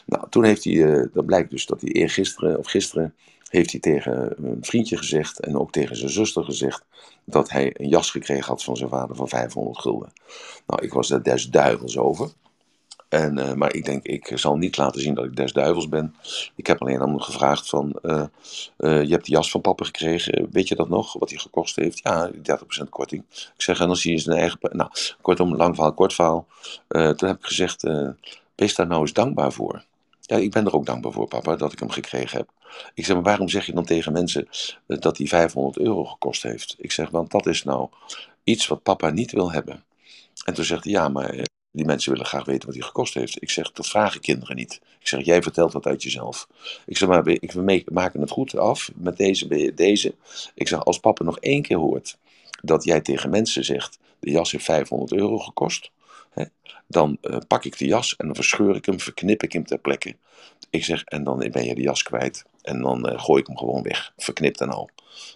Nou, 0.06 0.30
toen 0.30 0.44
heeft 0.44 0.64
hij, 0.64 0.74
uh, 0.74 1.06
dan 1.14 1.26
blijkt 1.26 1.52
dus 1.52 1.66
dat 1.66 1.82
hij 1.82 1.92
eergisteren 1.92 2.58
of 2.58 2.68
gisteren 2.68 3.16
heeft 3.50 3.72
hij 3.72 3.80
tegen 3.80 4.34
een 4.46 4.58
vriendje 4.62 4.98
gezegd 4.98 5.40
en 5.40 5.58
ook 5.58 5.72
tegen 5.72 5.96
zijn 5.96 6.10
zuster 6.10 6.44
gezegd 6.44 6.84
dat 7.26 7.50
hij 7.50 7.74
een 7.74 7.90
jas 7.90 8.12
gekregen 8.12 8.46
had 8.46 8.64
van 8.64 8.78
zijn 8.78 8.90
vader 8.90 9.16
van 9.16 9.28
500 9.28 9.80
gulden. 9.80 10.12
Nou, 10.68 10.84
ik 10.84 10.94
was 10.94 11.08
daar 11.08 11.24
des 11.24 11.50
duivels 11.50 11.98
over. 11.98 12.32
En, 13.10 13.38
uh, 13.38 13.54
maar 13.54 13.74
ik 13.74 13.86
denk, 13.86 14.06
ik 14.06 14.32
zal 14.36 14.58
niet 14.58 14.78
laten 14.78 15.02
zien 15.02 15.14
dat 15.14 15.26
ik 15.26 15.36
des 15.36 15.54
duivels 15.54 15.90
ben. 15.90 16.16
Ik 16.56 16.68
heb 16.68 16.82
alleen 16.82 17.02
aan 17.02 17.10
hem 17.10 17.20
gevraagd 17.20 17.70
van, 17.70 18.00
uh, 18.02 18.24
uh, 18.78 19.04
je 19.04 19.12
hebt 19.12 19.26
die 19.26 19.36
jas 19.36 19.52
van 19.52 19.62
papa 19.62 19.86
gekregen, 19.86 20.48
weet 20.52 20.68
je 20.68 20.76
dat 20.76 20.90
nog, 20.90 21.14
wat 21.14 21.30
hij 21.30 21.40
gekost 21.40 21.76
heeft? 21.76 22.00
Ja, 22.04 22.32
30% 22.32 22.90
korting. 22.90 23.24
Ik 23.30 23.62
zeg, 23.62 23.80
en 23.80 23.88
dan 23.88 23.96
zie 23.96 24.12
je 24.12 24.20
zijn 24.20 24.38
eigen... 24.38 24.60
Nou, 24.62 24.90
kortom, 25.22 25.56
lang 25.56 25.76
verhaal, 25.76 25.94
kort 25.94 26.14
verhaal. 26.14 26.48
toen 26.88 27.28
heb 27.28 27.38
ik 27.38 27.46
gezegd, 27.46 27.84
wees 28.56 28.76
daar 28.76 28.88
nou 28.88 29.02
eens 29.02 29.14
dankbaar 29.14 29.52
voor. 29.52 29.84
Ja, 30.30 30.38
ik 30.38 30.52
ben 30.52 30.66
er 30.66 30.74
ook 30.74 30.86
dankbaar 30.86 31.12
voor, 31.12 31.28
papa, 31.28 31.56
dat 31.56 31.72
ik 31.72 31.80
hem 31.80 31.90
gekregen 31.90 32.38
heb. 32.38 32.50
Ik 32.94 33.06
zeg, 33.06 33.16
maar 33.16 33.24
waarom 33.24 33.50
zeg 33.50 33.66
je 33.66 33.74
dan 33.74 33.86
tegen 33.86 34.12
mensen 34.12 34.48
dat 34.88 35.18
hij 35.18 35.28
500 35.28 35.78
euro 35.78 36.06
gekost 36.06 36.44
heeft? 36.44 36.76
Ik 36.78 36.92
zeg, 36.92 37.10
want 37.10 37.32
dat 37.32 37.46
is 37.46 37.64
nou 37.64 37.90
iets 38.44 38.68
wat 38.68 38.84
papa 38.84 39.10
niet 39.10 39.32
wil 39.32 39.52
hebben. 39.52 39.84
En 40.46 40.54
toen 40.54 40.66
zegt 40.66 40.84
hij, 40.84 40.94
ja, 40.94 41.10
maar 41.10 41.48
die 41.72 41.86
mensen 41.86 42.12
willen 42.12 42.26
graag 42.26 42.46
weten 42.46 42.66
wat 42.66 42.76
hij 42.76 42.86
gekost 42.86 43.14
heeft. 43.14 43.42
Ik 43.42 43.50
zeg, 43.50 43.72
dat 43.72 43.88
vragen 43.88 44.22
kinderen 44.22 44.56
niet. 44.56 44.82
Ik 45.00 45.08
zeg, 45.08 45.26
jij 45.26 45.42
vertelt 45.42 45.74
wat 45.74 45.86
uit 45.86 46.04
jezelf. 46.04 46.48
Ik 46.86 46.98
zeg, 46.98 47.10
maar 47.10 47.24
we 47.24 47.84
maken 47.92 48.22
het 48.22 48.32
goed 48.32 48.58
af 48.58 48.92
met 48.96 49.18
deze, 49.18 49.74
deze. 49.74 50.16
Ik 50.54 50.68
zeg, 50.68 50.86
als 50.86 51.00
papa 51.00 51.24
nog 51.24 51.40
één 51.40 51.62
keer 51.62 51.78
hoort 51.78 52.18
dat 52.62 52.84
jij 52.84 53.02
tegen 53.02 53.30
mensen 53.30 53.66
zegt, 53.66 54.00
de 54.20 54.32
jas 54.32 54.52
heeft 54.52 54.66
500 54.66 55.12
euro 55.12 55.38
gekost, 55.38 55.92
hè, 56.30 56.44
dan 56.88 57.18
uh, 57.22 57.38
pak 57.48 57.66
ik 57.66 57.78
de 57.78 57.86
jas 57.86 58.16
en 58.16 58.26
dan 58.26 58.36
verscheur 58.36 58.76
ik 58.76 58.86
hem, 58.86 59.00
verknip 59.00 59.44
ik 59.44 59.54
hem 59.54 59.66
ter 59.66 59.80
plekke. 59.80 60.16
Ik 60.70 60.84
zeg, 60.84 61.04
en 61.04 61.24
dan 61.24 61.38
ben 61.52 61.66
je 61.66 61.76
de 61.76 61.82
jas 61.82 62.04
kwijt. 62.04 62.46
En 62.62 62.82
dan 62.82 63.10
uh, 63.10 63.20
gooi 63.20 63.42
ik 63.42 63.48
hem 63.48 63.58
gewoon 63.58 63.84
weg. 63.84 64.14
Verknipt 64.18 64.62
en 64.62 64.70
al. 64.70 64.90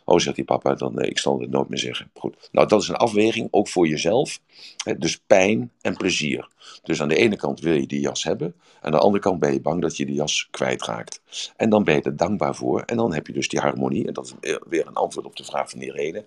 Oh, 0.06 0.20
zegt 0.20 0.36
die 0.36 0.46
papa, 0.46 0.74
dan, 0.74 1.02
uh, 1.02 1.10
ik 1.10 1.20
zal 1.20 1.40
het 1.40 1.50
nooit 1.50 1.70
meer 1.70 1.80
zeggen. 1.80 2.12
Goed. 2.14 2.50
Nou, 2.52 2.68
dat 2.68 2.82
is 2.82 2.88
een 2.88 2.96
afweging, 2.96 3.48
ook 3.52 3.68
voor 3.68 3.88
jezelf. 3.88 4.40
Hè, 4.84 4.98
dus 4.98 5.20
pijn 5.28 5.72
en 5.82 5.98
plezier. 5.98 6.50
Dus 6.84 7.02
aan 7.02 7.08
de 7.08 7.16
ene 7.16 7.36
kant 7.36 7.60
wil 7.60 7.74
je 7.74 7.88
die 7.88 8.00
jas 8.00 8.24
hebben. 8.24 8.56
Aan 8.82 8.92
de 8.92 8.98
andere 8.98 9.24
kant 9.24 9.40
ben 9.40 9.54
je 9.54 9.62
bang 9.62 9.82
dat 9.82 9.98
je 9.98 10.06
die 10.06 10.16
jas 10.16 10.48
kwijtraakt. 10.52 11.22
En 11.56 11.70
dan 11.70 11.84
ben 11.84 11.96
je 11.96 12.02
er 12.02 12.18
dankbaar 12.18 12.56
voor. 12.56 12.82
En 12.82 12.98
dan 12.98 13.14
heb 13.14 13.28
je 13.28 13.34
dus 13.34 13.48
die 13.50 13.60
harmonie. 13.60 14.08
En 14.08 14.14
dat 14.14 14.26
is 14.26 14.58
weer 14.68 14.88
een 14.88 14.94
antwoord 14.94 15.26
op 15.26 15.36
de 15.36 15.44
vraag 15.44 15.70
van 15.70 15.82
Irene. 15.82 16.24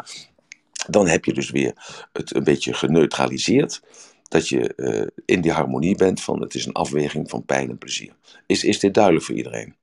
Dan 0.89 1.07
heb 1.07 1.25
je 1.25 1.33
dus 1.33 1.51
weer 1.51 1.73
het 2.12 2.35
een 2.35 2.45
beetje 2.45 2.75
geneutraliseerd 2.75 3.83
dat 4.29 4.49
je 4.49 4.72
uh, 4.77 5.07
in 5.24 5.41
die 5.41 5.53
harmonie 5.53 5.97
bent 5.97 6.22
van 6.22 6.41
het 6.41 6.55
is 6.55 6.66
een 6.66 6.72
afweging 6.72 7.31
van 7.31 7.45
pijn 7.45 7.70
en 7.70 7.79
plezier. 7.79 8.14
Is, 8.47 8.64
is 8.64 8.79
dit 8.79 8.95
duidelijk 8.95 9.24
voor 9.24 9.35
iedereen? 9.35 9.74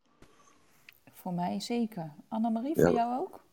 Voor 1.13 1.33
mij 1.33 1.59
zeker. 1.59 2.11
Annemarie, 2.27 2.73
voor 2.75 2.83
ja. 2.83 2.91
jou 2.91 3.19
ook? 3.19 3.43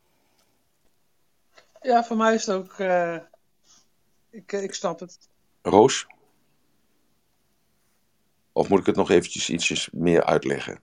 Ja, 1.82 2.04
voor 2.04 2.16
mij 2.16 2.34
is 2.34 2.46
het 2.46 2.54
ook. 2.54 2.78
Uh, 2.78 3.16
ik, 4.30 4.52
ik 4.52 4.74
snap 4.74 5.00
het. 5.00 5.18
Roos? 5.62 6.06
Of 8.52 8.68
moet 8.68 8.80
ik 8.80 8.86
het 8.86 8.96
nog 8.96 9.10
eventjes 9.10 9.50
ietsjes 9.50 9.88
meer 9.92 10.24
uitleggen? 10.24 10.80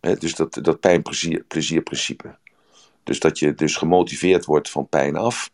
He, 0.00 0.14
dus 0.14 0.34
dat, 0.34 0.58
dat 0.62 0.80
pijn-plezier-principe. 0.80 2.38
Dus 3.02 3.20
dat 3.20 3.38
je 3.38 3.54
dus 3.54 3.76
gemotiveerd 3.76 4.44
wordt 4.44 4.70
van 4.70 4.88
pijn 4.88 5.16
af 5.16 5.50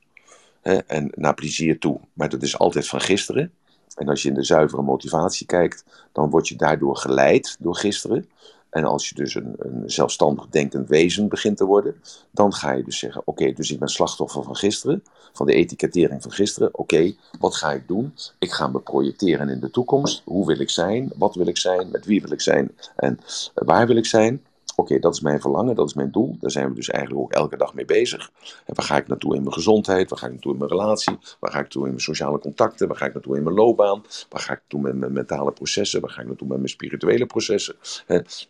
he, 0.61 0.77
en 0.77 1.13
naar 1.15 1.35
plezier 1.35 1.79
toe. 1.79 2.01
Maar 2.13 2.29
dat 2.29 2.43
is 2.43 2.59
altijd 2.59 2.89
van 2.89 3.01
gisteren. 3.01 3.55
En 3.97 4.09
als 4.09 4.23
je 4.23 4.29
in 4.29 4.35
de 4.35 4.45
zuivere 4.45 4.83
motivatie 4.83 5.47
kijkt, 5.47 5.85
dan 6.13 6.31
word 6.31 6.49
je 6.49 6.57
daardoor 6.57 6.97
geleid 6.97 7.57
door 7.61 7.77
gisteren. 7.77 8.29
En 8.71 8.85
als 8.85 9.09
je 9.09 9.15
dus 9.15 9.35
een, 9.35 9.55
een 9.59 9.83
zelfstandig 9.87 10.49
denkend 10.49 10.89
wezen 10.89 11.29
begint 11.29 11.57
te 11.57 11.65
worden, 11.65 11.95
dan 12.31 12.55
ga 12.55 12.73
je 12.73 12.85
dus 12.85 12.99
zeggen: 12.99 13.23
Oké, 13.25 13.53
dus 13.53 13.71
ik 13.71 13.79
ben 13.79 13.89
slachtoffer 13.89 14.43
van 14.43 14.57
gisteren, 14.57 15.05
van 15.33 15.47
de 15.47 15.53
etikettering 15.53 16.23
van 16.23 16.33
gisteren. 16.33 16.69
Oké, 16.73 17.15
wat 17.39 17.55
ga 17.55 17.73
ik 17.73 17.89
doen? 17.89 18.15
Ik 18.39 18.53
ga 18.53 18.67
me 18.67 18.81
projecteren 18.81 19.49
in 19.49 19.61
de 19.61 19.71
toekomst. 19.71 20.23
Hoe 20.25 20.47
wil 20.47 20.61
ik 20.61 20.71
zijn? 20.71 21.13
Wat 21.17 21.35
wil 21.35 21.47
ik 21.47 21.57
zijn? 21.57 21.91
Met 21.91 22.05
wie 22.05 22.21
wil 22.21 22.33
ik 22.33 22.41
zijn? 22.41 22.71
En 22.97 23.21
waar 23.55 23.87
wil 23.87 23.97
ik 23.97 24.07
zijn? 24.07 24.43
Oké, 24.79 24.99
dat 24.99 25.15
is 25.15 25.21
mijn 25.21 25.41
verlangen, 25.41 25.75
dat 25.75 25.87
is 25.87 25.95
mijn 25.95 26.11
doel. 26.11 26.37
Daar 26.41 26.51
zijn 26.51 26.69
we 26.69 26.75
dus 26.75 26.89
eigenlijk 26.89 27.23
ook 27.23 27.33
elke 27.33 27.57
dag 27.57 27.75
mee 27.75 27.85
bezig. 27.85 28.31
En 28.65 28.75
waar 28.75 28.85
ga 28.85 28.97
ik 28.97 29.09
naartoe 29.09 29.35
in 29.35 29.43
mijn 29.43 29.55
gezondheid? 29.55 30.11
Waar 30.11 30.19
ga 30.19 30.27
ik 30.27 30.33
naartoe 30.33 30.53
in 30.53 30.59
mijn 30.59 30.71
relatie? 30.71 31.19
Waar 31.41 31.51
ga 31.51 31.57
ik 31.57 31.63
naartoe 31.63 31.83
in 31.83 31.89
mijn 31.89 32.01
sociale 32.01 32.39
contacten? 32.39 32.89
Waar 32.89 32.97
ga 32.97 33.07
ik 33.07 33.13
naartoe 33.13 33.37
in 33.37 33.43
mijn 33.43 33.55
loopbaan? 33.55 34.03
Waar 34.29 34.41
ga 34.41 34.53
ik 34.53 34.59
naartoe 34.59 34.81
met 34.81 34.97
mijn 34.97 35.13
mentale 35.13 35.53
processen? 35.53 36.01
Waar 36.01 36.11
ga 36.11 36.21
ik 36.21 36.27
naartoe 36.27 36.49
met 36.49 36.57
mijn 36.57 36.69
spirituele 36.69 37.27
processen? 37.27 37.77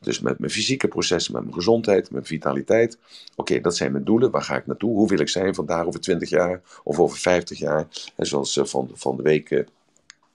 dus 0.01 0.21
met 0.21 0.39
mijn 0.39 0.53
fysieke 0.53 0.89
processen, 0.89 1.33
met 1.33 1.43
mijn 1.43 1.55
gezondheid, 1.55 2.03
met 2.03 2.11
mijn 2.11 2.25
vitaliteit. 2.25 2.99
Oké, 3.37 3.61
dat 3.61 3.77
zijn 3.77 3.93
mijn 3.93 4.05
doelen. 4.05 4.31
Waar 4.31 4.43
ga 4.43 4.57
ik 4.57 4.67
naartoe? 4.67 4.95
Hoe 4.95 5.09
wil 5.09 5.19
ik 5.19 5.29
zijn 5.29 5.55
vandaag 5.55 5.87
over 5.87 6.01
20 6.01 6.29
jaar 6.29 6.61
of 6.85 7.01
over 7.01 7.19
50 7.19 7.59
jaar? 7.59 7.87
En 8.17 8.27
zoals 8.27 8.61
van, 8.63 8.91
van 8.93 9.17
de 9.17 9.23
week 9.23 9.65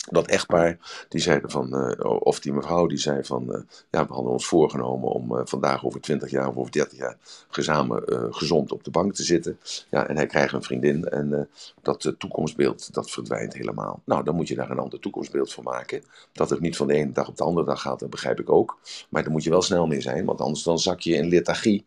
dat 0.10 0.28
echtpaar, 0.28 0.78
die 1.10 1.22
zeiden 1.22 1.52
van, 1.52 1.76
uh, 1.76 2.20
of 2.20 2.40
die 2.40 2.54
mevrouw, 2.54 2.88
die 2.88 2.98
zei 2.98 3.24
van, 3.24 3.46
uh, 3.50 3.62
ja, 3.90 4.08
we 4.08 4.14
hadden 4.14 4.32
ons 4.32 4.46
voorgenomen 4.46 5.10
om 5.10 5.36
uh, 5.36 5.42
vandaag 5.44 5.86
over 5.86 6.02
20 6.02 6.30
jaar 6.30 6.48
of 6.48 6.56
over 6.56 6.72
30 6.72 6.98
jaar 6.98 7.18
gezamenlijk 7.50 8.36
gezond 8.36 8.72
op 8.72 8.84
de 8.84 8.92
bank 8.92 9.14
te 9.14 9.24
zitten. 9.24 9.60
Ja, 9.90 10.08
en 10.08 10.16
hij 10.16 10.26
krijgt 10.26 10.54
een 10.54 10.64
vriendin 10.64 11.10
en 11.10 11.50
dat 11.82 12.14
toekomstbeeld, 12.18 12.94
dat 12.94 13.12
verdwijnt 13.12 13.54
helemaal. 13.54 14.02
Nou, 14.06 14.24
dan 14.24 14.36
moet 14.36 14.48
je 14.48 14.56
daar 14.56 14.70
een 14.70 14.80
ander 14.80 15.00
toekomstbeeld 15.00 15.54
voor 15.54 15.64
maken. 15.64 16.04
Dat 16.32 16.50
het 16.50 16.60
niet 16.60 16.78
van 16.78 16.88
de 16.88 16.94
ene 16.94 17.12
dag 17.12 17.28
op 17.28 17.38
de 17.38 17.44
andere 17.44 17.66
dag 17.66 17.82
gaat, 17.82 18.00
dat 18.00 18.10
begrijp 18.10 18.40
ik 18.40 18.50
ook. 18.50 18.80
Maar 19.10 19.24
daar 19.24 19.32
moet 19.32 19.44
je 19.44 19.50
wel 19.50 19.62
snel 19.62 19.88
mee 19.88 20.02
zijn, 20.02 20.26
want 20.26 20.42
anders 20.42 20.64
dan 20.64 20.80
zak 20.80 21.00
je 21.00 21.14
in 21.14 21.30
lethargie. 21.30 21.86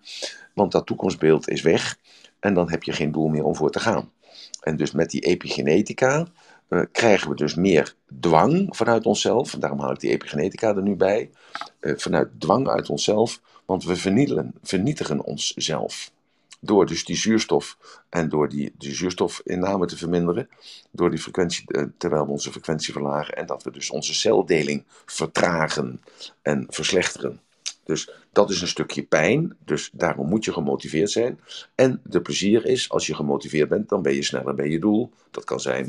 Want 0.55 0.73
dat 0.73 0.87
toekomstbeeld 0.87 1.49
is 1.49 1.63
weg 1.63 1.99
en 2.41 2.55
dan 2.55 2.71
heb 2.71 2.83
je 2.83 2.93
geen 2.93 3.13
doel 3.13 3.29
meer 3.29 3.45
om 3.45 3.57
voor 3.57 3.71
te 3.71 3.81
gaan. 3.81 4.11
En 4.61 4.77
dus 4.77 4.93
met 4.93 5.11
die 5.11 5.21
epigenetica 5.21 6.27
uh, 6.75 6.83
krijgen 6.93 7.29
we 7.29 7.37
dus 7.37 7.55
meer 7.55 7.95
dwang 8.21 8.77
vanuit 8.77 9.07
onszelf. 9.07 9.51
Daarom 9.51 9.81
haal 9.81 9.93
ik 9.93 10.01
die 10.01 10.11
epigenetica 10.11 10.77
er 10.77 10.83
nu 10.83 10.95
bij. 10.95 11.31
Uh, 11.81 11.93
vanuit 11.97 12.29
dwang 12.39 12.69
uit 12.69 12.89
onszelf, 12.89 13.41
want 13.65 13.85
we 13.85 13.97
vernietigen, 13.97 14.55
vernietigen 14.63 15.25
onszelf. 15.25 16.13
Door 16.61 16.87
dus 16.87 17.05
die 17.05 17.17
zuurstof 17.17 17.79
en 18.09 18.29
door 18.29 18.49
die, 18.49 18.73
die 18.79 18.95
zuurstofinname 18.95 19.87
te 19.87 19.97
verminderen, 19.97 20.49
door 20.91 21.11
die 21.11 21.19
frequentie, 21.19 21.65
uh, 21.67 21.85
terwijl 21.99 22.25
we 22.25 22.31
onze 22.31 22.51
frequentie 22.51 22.93
verlagen 22.93 23.37
en 23.37 23.47
dat 23.47 23.63
we 23.63 23.71
dus 23.71 23.91
onze 23.91 24.15
celdeling 24.15 24.85
vertragen 25.07 26.01
en 26.43 26.67
verslechteren. 26.69 27.41
Dus 27.85 28.11
dat 28.33 28.51
is 28.51 28.61
een 28.61 28.69
stukje 28.69 29.03
pijn. 29.03 29.57
Dus 29.65 29.91
daarom 29.93 30.29
moet 30.29 30.45
je 30.45 30.53
gemotiveerd 30.53 31.11
zijn. 31.11 31.41
En 31.75 32.01
de 32.05 32.21
plezier 32.21 32.67
is, 32.67 32.91
als 32.91 33.07
je 33.07 33.15
gemotiveerd 33.15 33.69
bent, 33.69 33.89
dan 33.89 34.03
ben 34.03 34.15
je 34.15 34.23
sneller 34.23 34.55
bij 34.55 34.69
je 34.69 34.79
doel. 34.79 35.11
Dat 35.31 35.45
kan 35.45 35.61
zijn 35.61 35.87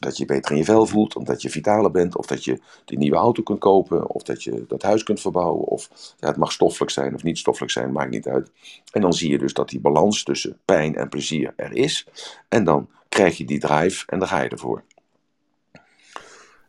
dat 0.00 0.16
je 0.16 0.24
beter 0.24 0.50
in 0.50 0.56
je 0.56 0.64
vel 0.64 0.86
voelt, 0.86 1.16
omdat 1.16 1.42
je 1.42 1.50
vitaler 1.50 1.90
bent, 1.90 2.16
of 2.16 2.26
dat 2.26 2.44
je 2.44 2.60
die 2.84 2.98
nieuwe 2.98 3.16
auto 3.16 3.42
kunt 3.42 3.58
kopen, 3.58 4.08
of 4.08 4.22
dat 4.22 4.42
je 4.42 4.64
dat 4.68 4.82
huis 4.82 5.02
kunt 5.02 5.20
verbouwen, 5.20 5.64
of 5.64 6.14
ja, 6.18 6.28
het 6.28 6.36
mag 6.36 6.52
stoffelijk 6.52 6.90
zijn 6.90 7.14
of 7.14 7.22
niet 7.22 7.38
stoffelijk 7.38 7.72
zijn, 7.72 7.92
maakt 7.92 8.10
niet 8.10 8.26
uit. 8.26 8.50
En 8.92 9.00
dan 9.00 9.12
zie 9.12 9.30
je 9.30 9.38
dus 9.38 9.54
dat 9.54 9.68
die 9.68 9.80
balans 9.80 10.22
tussen 10.22 10.58
pijn 10.64 10.94
en 10.94 11.08
plezier 11.08 11.52
er 11.56 11.72
is. 11.72 12.06
En 12.48 12.64
dan 12.64 12.88
krijg 13.08 13.36
je 13.36 13.44
die 13.44 13.58
drive 13.58 14.06
en 14.06 14.18
dan 14.18 14.28
ga 14.28 14.40
je 14.40 14.48
ervoor. 14.48 14.84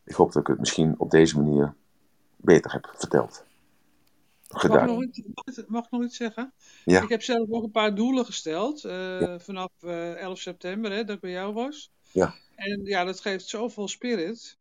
Ik 0.06 0.16
hoop 0.16 0.32
dat 0.32 0.42
ik 0.42 0.48
het 0.48 0.60
misschien 0.60 0.96
op 0.98 1.12
deze 1.12 1.42
manier 1.42 1.74
beter 2.36 2.72
heb 2.72 2.94
verteld. 2.98 3.44
Mag, 4.52 4.86
nog 4.86 5.04
iets, 5.04 5.22
mag 5.68 5.86
ik 5.86 5.92
nog 5.92 6.04
iets 6.04 6.18
zeggen? 6.18 6.54
Ja. 6.86 7.02
Ik 7.02 7.10
heb 7.10 7.22
zelf 7.22 7.50
ook 7.50 7.64
een 7.64 7.72
paar 7.72 7.96
doelen 7.96 8.26
gesteld. 8.26 8.84
Uh, 8.84 9.22
ja. 9.22 9.40
Vanaf 9.40 9.72
uh, 9.82 10.16
11 10.16 10.40
september, 10.40 10.92
hè, 10.92 11.04
dat 11.04 11.16
ik 11.16 11.22
bij 11.22 11.32
jou 11.32 11.54
was. 11.54 11.92
Ja. 12.12 12.34
En 12.62 12.82
ja, 12.84 13.04
dat 13.04 13.20
geeft 13.20 13.48
zoveel 13.48 13.88
spirit. 13.88 14.58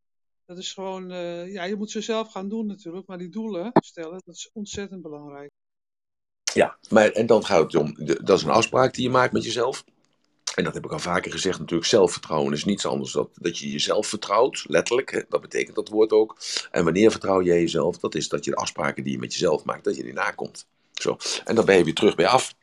Dat 0.46 0.58
is 0.58 0.72
gewoon, 0.72 1.10
eh, 1.10 1.52
ja, 1.52 1.64
je 1.64 1.76
moet 1.76 1.90
ze 1.90 2.00
zelf 2.00 2.30
gaan 2.30 2.48
doen 2.48 2.66
natuurlijk, 2.66 3.06
maar 3.06 3.18
die 3.18 3.28
doelen 3.28 3.70
stellen, 3.72 4.22
dat 4.24 4.34
is 4.34 4.50
ontzettend 4.52 5.02
belangrijk. 5.02 5.50
Ja, 6.54 6.78
maar 6.88 7.10
en 7.10 7.26
dan 7.26 7.44
gaat 7.44 7.62
het 7.62 7.74
om, 7.74 7.94
dat 7.96 8.38
is 8.38 8.42
een 8.42 8.50
afspraak 8.50 8.94
die 8.94 9.02
je 9.02 9.10
maakt 9.10 9.32
met 9.32 9.44
jezelf. 9.44 9.84
En 10.54 10.64
dat 10.64 10.74
heb 10.74 10.84
ik 10.84 10.92
al 10.92 10.98
vaker 10.98 11.32
gezegd, 11.32 11.58
natuurlijk 11.58 11.88
zelfvertrouwen 11.88 12.52
is 12.52 12.64
niets 12.64 12.86
anders 12.86 13.12
dan 13.12 13.30
dat 13.34 13.58
je 13.58 13.70
jezelf 13.70 14.06
vertrouwt, 14.06 14.64
letterlijk. 14.68 15.10
Hè, 15.10 15.20
dat 15.28 15.40
betekent 15.40 15.76
dat 15.76 15.88
woord 15.88 16.12
ook. 16.12 16.36
En 16.70 16.84
wanneer 16.84 17.10
vertrouw 17.10 17.42
jij 17.42 17.60
jezelf? 17.60 17.98
Dat 17.98 18.14
is 18.14 18.28
dat 18.28 18.44
je 18.44 18.50
de 18.50 18.56
afspraken 18.56 19.04
die 19.04 19.12
je 19.12 19.18
met 19.18 19.32
jezelf 19.32 19.64
maakt, 19.64 19.84
dat 19.84 19.96
je 19.96 20.02
die 20.02 20.12
nakomt. 20.12 20.66
Zo. 20.92 21.16
En 21.44 21.54
dan 21.54 21.64
ben 21.64 21.76
je 21.76 21.84
weer 21.84 21.94
terug 21.94 22.14
bij 22.14 22.26
af. 22.26 22.54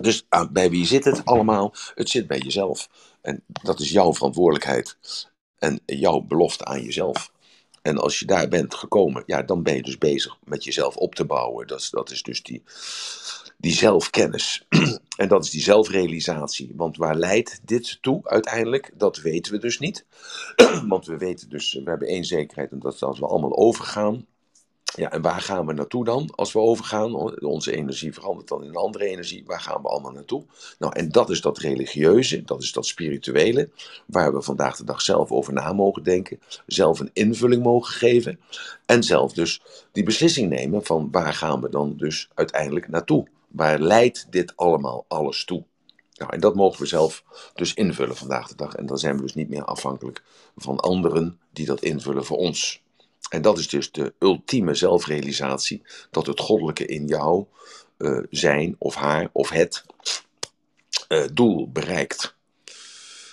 Dus 0.00 0.26
ah, 0.28 0.50
bij 0.50 0.70
wie 0.70 0.86
zit 0.86 1.04
het 1.04 1.24
allemaal? 1.24 1.74
Het 1.94 2.08
zit 2.08 2.26
bij 2.26 2.38
jezelf. 2.38 2.88
En 3.24 3.42
dat 3.46 3.80
is 3.80 3.90
jouw 3.90 4.14
verantwoordelijkheid. 4.14 4.96
En 5.58 5.80
jouw 5.86 6.20
belofte 6.20 6.64
aan 6.64 6.82
jezelf. 6.82 7.32
En 7.82 7.98
als 7.98 8.18
je 8.18 8.26
daar 8.26 8.48
bent 8.48 8.74
gekomen, 8.74 9.22
ja, 9.26 9.42
dan 9.42 9.62
ben 9.62 9.74
je 9.74 9.82
dus 9.82 9.98
bezig 9.98 10.36
met 10.44 10.64
jezelf 10.64 10.96
op 10.96 11.14
te 11.14 11.24
bouwen. 11.24 11.66
Dat 11.66 11.88
dat 11.90 12.10
is 12.10 12.22
dus 12.22 12.42
die, 12.42 12.62
die 13.58 13.72
zelfkennis. 13.72 14.66
en 15.16 15.28
dat 15.28 15.44
is 15.44 15.50
die 15.50 15.62
zelfrealisatie. 15.62 16.72
Want 16.76 16.96
waar 16.96 17.16
leidt 17.16 17.60
dit 17.62 17.98
toe 18.02 18.20
uiteindelijk? 18.24 18.90
Dat 18.94 19.16
weten 19.20 19.52
we 19.52 19.58
dus 19.58 19.78
niet. 19.78 20.06
Want 20.88 21.06
we 21.06 21.16
weten 21.16 21.48
dus, 21.48 21.72
we 21.72 21.90
hebben 21.90 22.08
één 22.08 22.24
zekerheid, 22.24 22.70
en 22.70 22.78
dat 22.78 22.94
is 22.94 23.02
als 23.02 23.18
we 23.18 23.26
allemaal 23.26 23.56
overgaan. 23.56 24.26
Ja, 24.96 25.10
en 25.10 25.22
waar 25.22 25.40
gaan 25.40 25.66
we 25.66 25.72
naartoe 25.72 26.04
dan 26.04 26.30
als 26.34 26.52
we 26.52 26.58
overgaan? 26.58 27.14
Onze 27.40 27.76
energie 27.76 28.12
verandert 28.12 28.48
dan 28.48 28.62
in 28.62 28.68
een 28.68 28.74
andere 28.74 29.06
energie. 29.06 29.42
Waar 29.46 29.60
gaan 29.60 29.82
we 29.82 29.88
allemaal 29.88 30.12
naartoe? 30.12 30.44
Nou, 30.78 30.92
en 30.96 31.08
dat 31.08 31.30
is 31.30 31.40
dat 31.40 31.58
religieuze, 31.58 32.42
dat 32.42 32.62
is 32.62 32.72
dat 32.72 32.86
spirituele, 32.86 33.70
waar 34.06 34.34
we 34.34 34.42
vandaag 34.42 34.76
de 34.76 34.84
dag 34.84 35.00
zelf 35.00 35.30
over 35.30 35.52
na 35.52 35.72
mogen 35.72 36.02
denken, 36.02 36.40
zelf 36.66 37.00
een 37.00 37.10
invulling 37.12 37.62
mogen 37.62 37.94
geven 37.94 38.40
en 38.86 39.02
zelf 39.02 39.32
dus 39.32 39.62
die 39.92 40.04
beslissing 40.04 40.48
nemen 40.48 40.84
van 40.84 41.08
waar 41.10 41.34
gaan 41.34 41.60
we 41.60 41.68
dan 41.68 41.96
dus 41.96 42.28
uiteindelijk 42.34 42.88
naartoe? 42.88 43.26
Waar 43.48 43.78
leidt 43.78 44.26
dit 44.30 44.56
allemaal 44.56 45.04
alles 45.08 45.44
toe? 45.44 45.64
Nou, 46.14 46.32
en 46.32 46.40
dat 46.40 46.54
mogen 46.54 46.80
we 46.80 46.86
zelf 46.86 47.24
dus 47.54 47.74
invullen 47.74 48.16
vandaag 48.16 48.48
de 48.48 48.56
dag. 48.56 48.74
En 48.74 48.86
dan 48.86 48.98
zijn 48.98 49.16
we 49.16 49.22
dus 49.22 49.34
niet 49.34 49.48
meer 49.48 49.64
afhankelijk 49.64 50.22
van 50.56 50.80
anderen 50.80 51.38
die 51.52 51.66
dat 51.66 51.82
invullen 51.82 52.24
voor 52.24 52.36
ons. 52.36 52.82
En 53.28 53.42
dat 53.42 53.58
is 53.58 53.68
dus 53.68 53.92
de 53.92 54.14
ultieme 54.18 54.74
zelfrealisatie, 54.74 55.82
dat 56.10 56.26
het 56.26 56.40
goddelijke 56.40 56.86
in 56.86 57.06
jou 57.06 57.46
eh, 57.96 58.18
zijn 58.30 58.76
of 58.78 58.94
haar 58.94 59.28
of 59.32 59.48
het 59.48 59.84
eh, 61.08 61.24
doel 61.32 61.70
bereikt. 61.70 62.34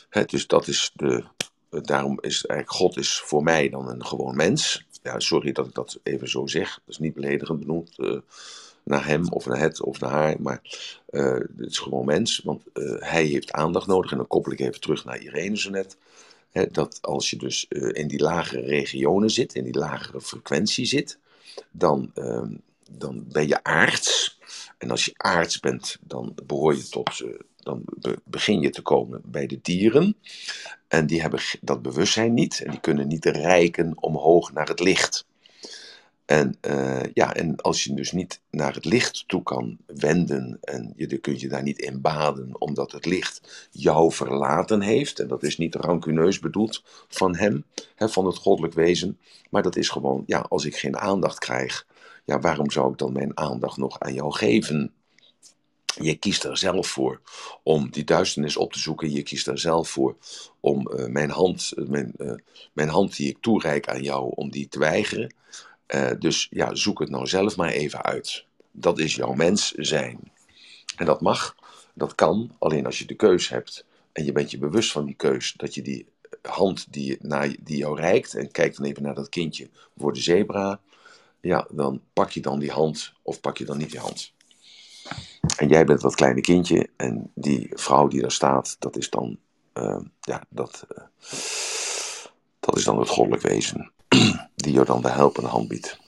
Hè, 0.09 0.25
dus 0.25 0.47
dat 0.47 0.67
is 0.67 0.91
de, 0.93 1.23
eh, 1.69 1.81
daarom 1.81 2.17
is 2.21 2.45
eigenlijk 2.45 2.79
God 2.79 2.97
is 2.97 3.19
voor 3.19 3.43
mij 3.43 3.69
dan 3.69 3.89
een 3.89 4.05
gewoon 4.05 4.35
mens. 4.35 4.85
Ja, 5.03 5.19
sorry 5.19 5.51
dat 5.51 5.67
ik 5.67 5.73
dat 5.73 5.99
even 6.03 6.29
zo 6.29 6.47
zeg, 6.47 6.73
dat 6.73 6.81
is 6.87 6.97
niet 6.97 7.13
beledigend 7.13 7.59
benoemd 7.59 7.97
naar 8.83 9.05
hem 9.05 9.29
of 9.29 9.45
naar 9.45 9.59
het 9.59 9.81
of 9.81 9.99
naar 9.99 10.11
haar, 10.11 10.35
maar 10.41 10.61
het 11.09 11.49
is 11.57 11.79
gewoon 11.79 12.05
mens, 12.05 12.41
want 12.43 12.63
hij 12.99 13.25
heeft 13.25 13.51
aandacht 13.51 13.87
nodig. 13.87 14.11
En 14.11 14.17
dan 14.17 14.27
koppel 14.27 14.51
ik 14.51 14.59
even 14.59 14.81
terug 14.81 15.05
naar 15.05 15.21
Irene 15.21 15.57
zo 15.57 15.69
net. 15.69 15.97
Dat 16.71 17.01
als 17.01 17.29
je 17.29 17.37
dus 17.37 17.67
eh, 17.67 17.89
in 18.01 18.07
die 18.07 18.19
lagere 18.21 18.61
regionen 18.61 19.29
zit, 19.29 19.55
in 19.55 19.63
die 19.63 19.77
lagere 19.77 20.21
frequentie 20.21 20.85
zit, 20.85 21.19
dan, 21.71 22.11
ehm, 22.13 22.53
dan 22.91 23.25
ben 23.31 23.47
je 23.47 23.63
aards. 23.63 24.39
En 24.77 24.91
als 24.91 25.05
je 25.05 25.13
aards 25.17 25.59
bent, 25.59 25.97
dan 26.01 26.35
behoor 26.45 26.75
je 26.75 26.87
tot, 26.89 27.19
eh, 27.19 27.39
dan 27.57 27.81
be- 27.85 28.21
begin 28.23 28.61
je 28.61 28.69
te 28.69 28.81
komen 28.81 29.21
bij 29.25 29.45
de 29.47 29.59
dieren. 29.61 30.17
En 30.87 31.05
die 31.05 31.21
hebben 31.21 31.39
dat 31.61 31.81
bewustzijn 31.81 32.33
niet 32.33 32.61
en 32.61 32.71
die 32.71 32.79
kunnen 32.79 33.07
niet 33.07 33.25
reiken 33.25 33.93
omhoog 33.95 34.51
naar 34.53 34.67
het 34.67 34.79
licht. 34.79 35.25
En, 36.25 36.57
eh, 36.61 37.03
ja, 37.13 37.33
en 37.33 37.61
als 37.61 37.83
je 37.83 37.93
dus 37.93 38.11
niet 38.11 38.41
naar 38.49 38.73
het 38.73 38.85
licht 38.85 39.23
toe 39.27 39.43
kan 39.43 39.77
wenden 39.85 40.57
en 40.61 40.93
je, 40.95 41.07
dan 41.07 41.19
kun 41.19 41.39
je 41.39 41.47
daar 41.47 41.63
niet 41.63 41.79
in 41.79 42.01
baden, 42.01 42.61
omdat 42.61 42.91
het 42.91 43.05
licht 43.05 43.67
jou 43.71 44.11
verlaten 44.11 44.81
heeft. 44.81 45.19
En 45.19 45.27
dat 45.27 45.43
is 45.43 45.57
niet 45.57 45.75
rancuneus 45.75 46.39
bedoeld 46.39 46.83
van 47.07 47.35
hem, 47.35 47.65
hè, 47.95 48.09
van 48.09 48.25
het 48.25 48.37
goddelijk 48.37 48.73
wezen. 48.73 49.19
Maar 49.49 49.63
dat 49.63 49.75
is 49.75 49.89
gewoon, 49.89 50.23
ja, 50.25 50.45
als 50.49 50.65
ik 50.65 50.75
geen 50.75 50.97
aandacht 50.97 51.39
krijg, 51.39 51.87
ja, 52.25 52.39
waarom 52.39 52.71
zou 52.71 52.91
ik 52.91 52.97
dan 52.97 53.13
mijn 53.13 53.37
aandacht 53.37 53.77
nog 53.77 53.99
aan 53.99 54.13
jou 54.13 54.33
geven? 54.33 54.93
Je 56.01 56.15
kiest 56.15 56.43
er 56.43 56.57
zelf 56.57 56.87
voor 56.87 57.21
om 57.63 57.89
die 57.89 58.03
duisternis 58.03 58.57
op 58.57 58.73
te 58.73 58.79
zoeken. 58.79 59.11
Je 59.11 59.23
kiest 59.23 59.47
er 59.47 59.59
zelf 59.59 59.89
voor 59.89 60.15
om 60.59 60.87
eh, 60.87 61.05
mijn, 61.05 61.29
hand, 61.29 61.71
eh, 61.75 61.85
mijn, 61.85 62.13
mijn 62.73 62.89
hand 62.89 63.15
die 63.15 63.29
ik 63.29 63.37
toereik 63.41 63.89
aan 63.89 64.03
jou, 64.03 64.31
om 64.35 64.51
die 64.51 64.67
te 64.67 64.79
weigeren. 64.79 65.33
Eh, 65.91 66.11
dus 66.19 66.47
ja, 66.49 66.75
zoek 66.75 66.99
het 66.99 67.09
nou 67.09 67.27
zelf 67.27 67.57
maar 67.57 67.69
even 67.69 68.03
uit. 68.03 68.45
Dat 68.71 68.99
is 68.99 69.15
jouw 69.15 69.33
mens 69.33 69.71
zijn. 69.71 70.31
En 70.95 71.05
dat 71.05 71.21
mag, 71.21 71.55
dat 71.93 72.15
kan, 72.15 72.55
alleen 72.59 72.85
als 72.85 72.99
je 72.99 73.05
de 73.05 73.15
keus 73.15 73.49
hebt 73.49 73.85
en 74.11 74.25
je 74.25 74.31
bent 74.31 74.51
je 74.51 74.57
bewust 74.57 74.91
van 74.91 75.05
die 75.05 75.15
keus, 75.15 75.53
dat 75.57 75.73
je 75.73 75.81
die 75.81 76.05
hand 76.41 76.93
die, 76.93 77.17
naar, 77.21 77.55
die 77.59 77.77
jou 77.77 77.99
reikt, 77.99 78.35
en 78.35 78.51
kijk 78.51 78.75
dan 78.75 78.85
even 78.85 79.03
naar 79.03 79.15
dat 79.15 79.29
kindje 79.29 79.69
voor 79.97 80.13
de 80.13 80.21
zebra, 80.21 80.79
ja, 81.41 81.67
dan 81.71 82.01
pak 82.13 82.29
je 82.29 82.41
dan 82.41 82.59
die 82.59 82.71
hand 82.71 83.13
of 83.21 83.41
pak 83.41 83.57
je 83.57 83.65
dan 83.65 83.77
niet 83.77 83.91
die 83.91 83.99
hand. 83.99 84.33
En 85.57 85.67
jij 85.67 85.85
bent 85.85 86.01
dat 86.01 86.15
kleine 86.15 86.41
kindje 86.41 86.89
en 86.95 87.31
die 87.35 87.69
vrouw 87.73 88.07
die 88.07 88.21
daar 88.21 88.31
staat, 88.31 88.75
dat 88.79 88.97
is 88.97 89.09
dan, 89.09 89.37
eh, 89.73 90.01
ja, 90.21 90.43
dat, 90.49 90.85
eh, 90.95 91.03
dat 92.59 92.77
is 92.77 92.83
dan 92.83 92.99
het 92.99 93.09
goddelijk 93.09 93.43
wezen 93.43 93.91
die 94.55 94.73
jou 94.73 94.85
dan 94.85 95.01
de 95.01 95.09
helpende 95.09 95.49
hand 95.49 95.67
biedt. 95.67 95.99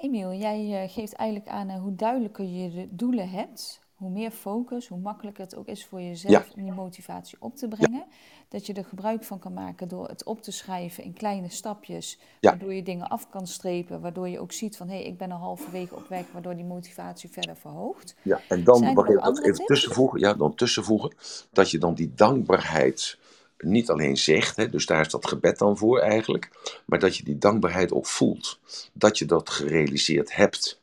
Emiel, 0.00 0.32
jij 0.32 0.82
eh, 0.82 0.92
geeft 0.92 1.12
eigenlijk 1.12 1.50
aan 1.50 1.68
eh, 1.68 1.80
hoe 1.80 1.94
duidelijker 1.94 2.44
je 2.44 2.70
de 2.70 2.86
doelen 2.90 3.30
hebt, 3.30 3.80
hoe 3.94 4.10
meer 4.10 4.30
focus, 4.30 4.88
hoe 4.88 4.98
makkelijker 4.98 5.42
het 5.44 5.56
ook 5.56 5.66
is 5.66 5.86
voor 5.86 6.00
jezelf 6.00 6.32
Ja. 6.32 6.52
om 6.56 6.62
die 6.62 6.72
motivatie 6.72 7.36
op 7.40 7.56
te 7.56 7.68
brengen. 7.68 8.04
Dat 8.48 8.66
je 8.66 8.72
er 8.72 8.84
gebruik 8.84 9.24
van 9.24 9.38
kan 9.38 9.52
maken 9.52 9.88
door 9.88 10.08
het 10.08 10.24
op 10.24 10.42
te 10.42 10.50
schrijven 10.52 11.04
in 11.04 11.12
kleine 11.12 11.48
stapjes, 11.48 12.18
Ja. 12.40 12.50
waardoor 12.50 12.74
je 12.74 12.82
dingen 12.82 13.08
af 13.08 13.28
kan 13.28 13.46
strepen, 13.46 14.00
waardoor 14.00 14.28
je 14.28 14.40
ook 14.40 14.52
ziet 14.52 14.76
van 14.76 14.88
hé, 14.88 14.94
hey, 14.94 15.04
ik 15.04 15.18
ben 15.18 15.30
al 15.30 15.38
halverwege 15.38 15.94
op 15.94 16.08
weg, 16.08 16.24
waardoor 16.32 16.54
die 16.56 16.64
motivatie 16.64 17.30
verder 17.30 17.56
verhoogt. 17.56 18.14
Ja, 18.22 18.40
en 18.48 18.64
dan 18.64 18.94
nog 18.94 19.08
even, 19.08 19.22
dat 19.22 19.42
even 19.44 19.64
tussenvoegen. 19.64 20.20
Ja, 20.20 20.34
dan 20.34 20.54
tussenvoegen. 20.54 21.12
Dat 21.52 21.70
je 21.70 21.78
dan 21.78 21.94
die 21.94 22.14
dankbaarheid 22.14 23.18
niet 23.58 23.90
alleen 23.90 24.16
zegt, 24.16 24.56
hè, 24.56 24.68
dus 24.68 24.86
daar 24.86 25.00
is 25.00 25.08
dat 25.08 25.26
gebed 25.26 25.58
dan 25.58 25.78
voor 25.78 25.98
eigenlijk, 26.00 26.50
maar 26.86 26.98
dat 26.98 27.16
je 27.16 27.24
die 27.24 27.38
dankbaarheid 27.38 27.92
ook 27.92 28.06
voelt. 28.06 28.58
Dat 28.92 29.18
je 29.18 29.24
dat 29.24 29.50
gerealiseerd 29.50 30.34
hebt. 30.34 30.80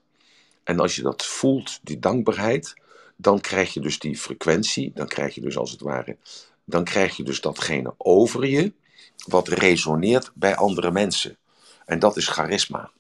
En 0.63 0.79
als 0.79 0.95
je 0.95 1.01
dat 1.01 1.25
voelt, 1.25 1.79
die 1.83 1.99
dankbaarheid, 1.99 2.73
dan 3.15 3.41
krijg 3.41 3.73
je 3.73 3.79
dus 3.79 3.99
die 3.99 4.17
frequentie, 4.17 4.91
dan 4.93 5.07
krijg 5.07 5.35
je 5.35 5.41
dus 5.41 5.57
als 5.57 5.71
het 5.71 5.81
ware, 5.81 6.17
dan 6.63 6.83
krijg 6.83 7.17
je 7.17 7.23
dus 7.23 7.41
datgene 7.41 7.93
over 7.97 8.45
je, 8.45 8.73
wat 9.27 9.47
resoneert 9.47 10.31
bij 10.33 10.55
andere 10.55 10.91
mensen. 10.91 11.37
En 11.85 11.99
dat 11.99 12.17
is 12.17 12.27
charisma. 12.27 12.91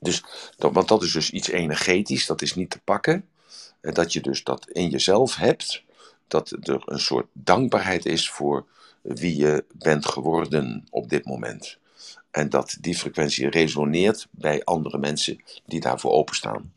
Dus, 0.00 0.24
dat, 0.56 0.72
want 0.72 0.88
dat 0.88 1.02
is 1.02 1.12
dus 1.12 1.30
iets 1.30 1.48
energetisch, 1.48 2.26
dat 2.26 2.42
is 2.42 2.54
niet 2.54 2.70
te 2.70 2.80
pakken. 2.84 3.28
En 3.80 3.94
dat 3.94 4.12
je 4.12 4.20
dus 4.20 4.44
dat 4.44 4.68
in 4.70 4.88
jezelf 4.88 5.36
hebt, 5.36 5.82
dat 6.30 6.50
er 6.50 6.82
een 6.84 7.00
soort 7.00 7.26
dankbaarheid 7.32 8.06
is 8.06 8.30
voor 8.30 8.66
wie 9.02 9.36
je 9.36 9.64
bent 9.72 10.06
geworden 10.06 10.84
op 10.90 11.08
dit 11.08 11.24
moment. 11.24 11.78
En 12.30 12.48
dat 12.48 12.76
die 12.80 12.96
frequentie 12.96 13.48
resoneert 13.48 14.28
bij 14.30 14.64
andere 14.64 14.98
mensen 14.98 15.42
die 15.66 15.80
daarvoor 15.80 16.10
openstaan. 16.12 16.72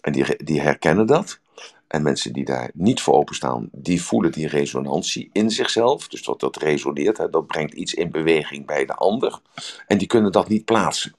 En 0.00 0.12
die, 0.12 0.44
die 0.44 0.60
herkennen 0.60 1.06
dat. 1.06 1.40
En 1.86 2.02
mensen 2.02 2.32
die 2.32 2.44
daar 2.44 2.70
niet 2.74 3.00
voor 3.00 3.14
openstaan, 3.14 3.68
die 3.72 4.02
voelen 4.02 4.32
die 4.32 4.48
resonantie 4.48 5.30
in 5.32 5.50
zichzelf. 5.50 6.08
Dus 6.08 6.22
dat 6.22 6.40
dat 6.40 6.56
resoneert, 6.56 7.18
hè, 7.18 7.30
dat 7.30 7.46
brengt 7.46 7.74
iets 7.74 7.94
in 7.94 8.10
beweging 8.10 8.66
bij 8.66 8.86
de 8.86 8.94
ander. 8.94 9.40
En 9.86 9.98
die 9.98 10.06
kunnen 10.06 10.32
dat 10.32 10.48
niet 10.48 10.64
plaatsen. 10.64 11.14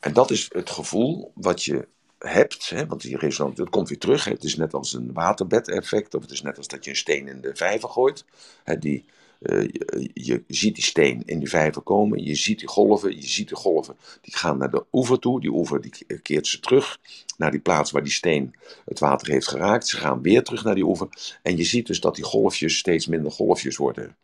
En 0.00 0.12
dat 0.12 0.30
is 0.30 0.50
het 0.52 0.70
gevoel 0.70 1.32
wat 1.34 1.64
je 1.64 1.88
hebt, 2.22 2.70
hè, 2.70 2.86
want 2.86 3.00
die 3.00 3.16
resonantie, 3.16 3.64
dat 3.64 3.72
komt 3.72 3.88
weer 3.88 3.98
terug. 3.98 4.24
Hè, 4.24 4.32
het 4.32 4.44
is 4.44 4.56
net 4.56 4.74
als 4.74 4.92
een 4.92 5.12
waterbed-effect, 5.12 6.14
of 6.14 6.22
het 6.22 6.30
is 6.30 6.42
net 6.42 6.56
als 6.56 6.68
dat 6.68 6.84
je 6.84 6.90
een 6.90 6.96
steen 6.96 7.28
in 7.28 7.40
de 7.40 7.50
vijver 7.54 7.88
gooit. 7.88 8.24
Hè, 8.64 8.78
die, 8.78 9.04
eh, 9.42 9.68
je, 10.14 10.42
je 10.46 10.54
ziet 10.54 10.74
die 10.74 10.84
steen 10.84 11.22
in 11.26 11.38
die 11.38 11.48
vijver 11.48 11.82
komen, 11.82 12.24
je 12.24 12.34
ziet 12.34 12.58
die 12.58 12.68
golven, 12.68 13.16
je 13.16 13.28
ziet 13.28 13.48
die 13.48 13.56
golven, 13.56 13.96
die 14.20 14.36
gaan 14.36 14.58
naar 14.58 14.70
de 14.70 14.84
oever 14.92 15.18
toe. 15.18 15.40
Die 15.40 15.50
oever 15.50 15.80
die 15.80 15.92
keert 16.22 16.46
ze 16.46 16.60
terug 16.60 16.98
naar 17.36 17.50
die 17.50 17.60
plaats 17.60 17.90
waar 17.90 18.02
die 18.02 18.12
steen 18.12 18.54
het 18.84 18.98
water 18.98 19.28
heeft 19.28 19.48
geraakt. 19.48 19.88
Ze 19.88 19.96
gaan 19.96 20.22
weer 20.22 20.42
terug 20.42 20.64
naar 20.64 20.74
die 20.74 20.84
oever. 20.84 21.08
En 21.42 21.56
je 21.56 21.64
ziet 21.64 21.86
dus 21.86 22.00
dat 22.00 22.14
die 22.14 22.24
golfjes 22.24 22.78
steeds 22.78 23.06
minder 23.06 23.32
golfjes 23.32 23.76
worden. 23.76 24.16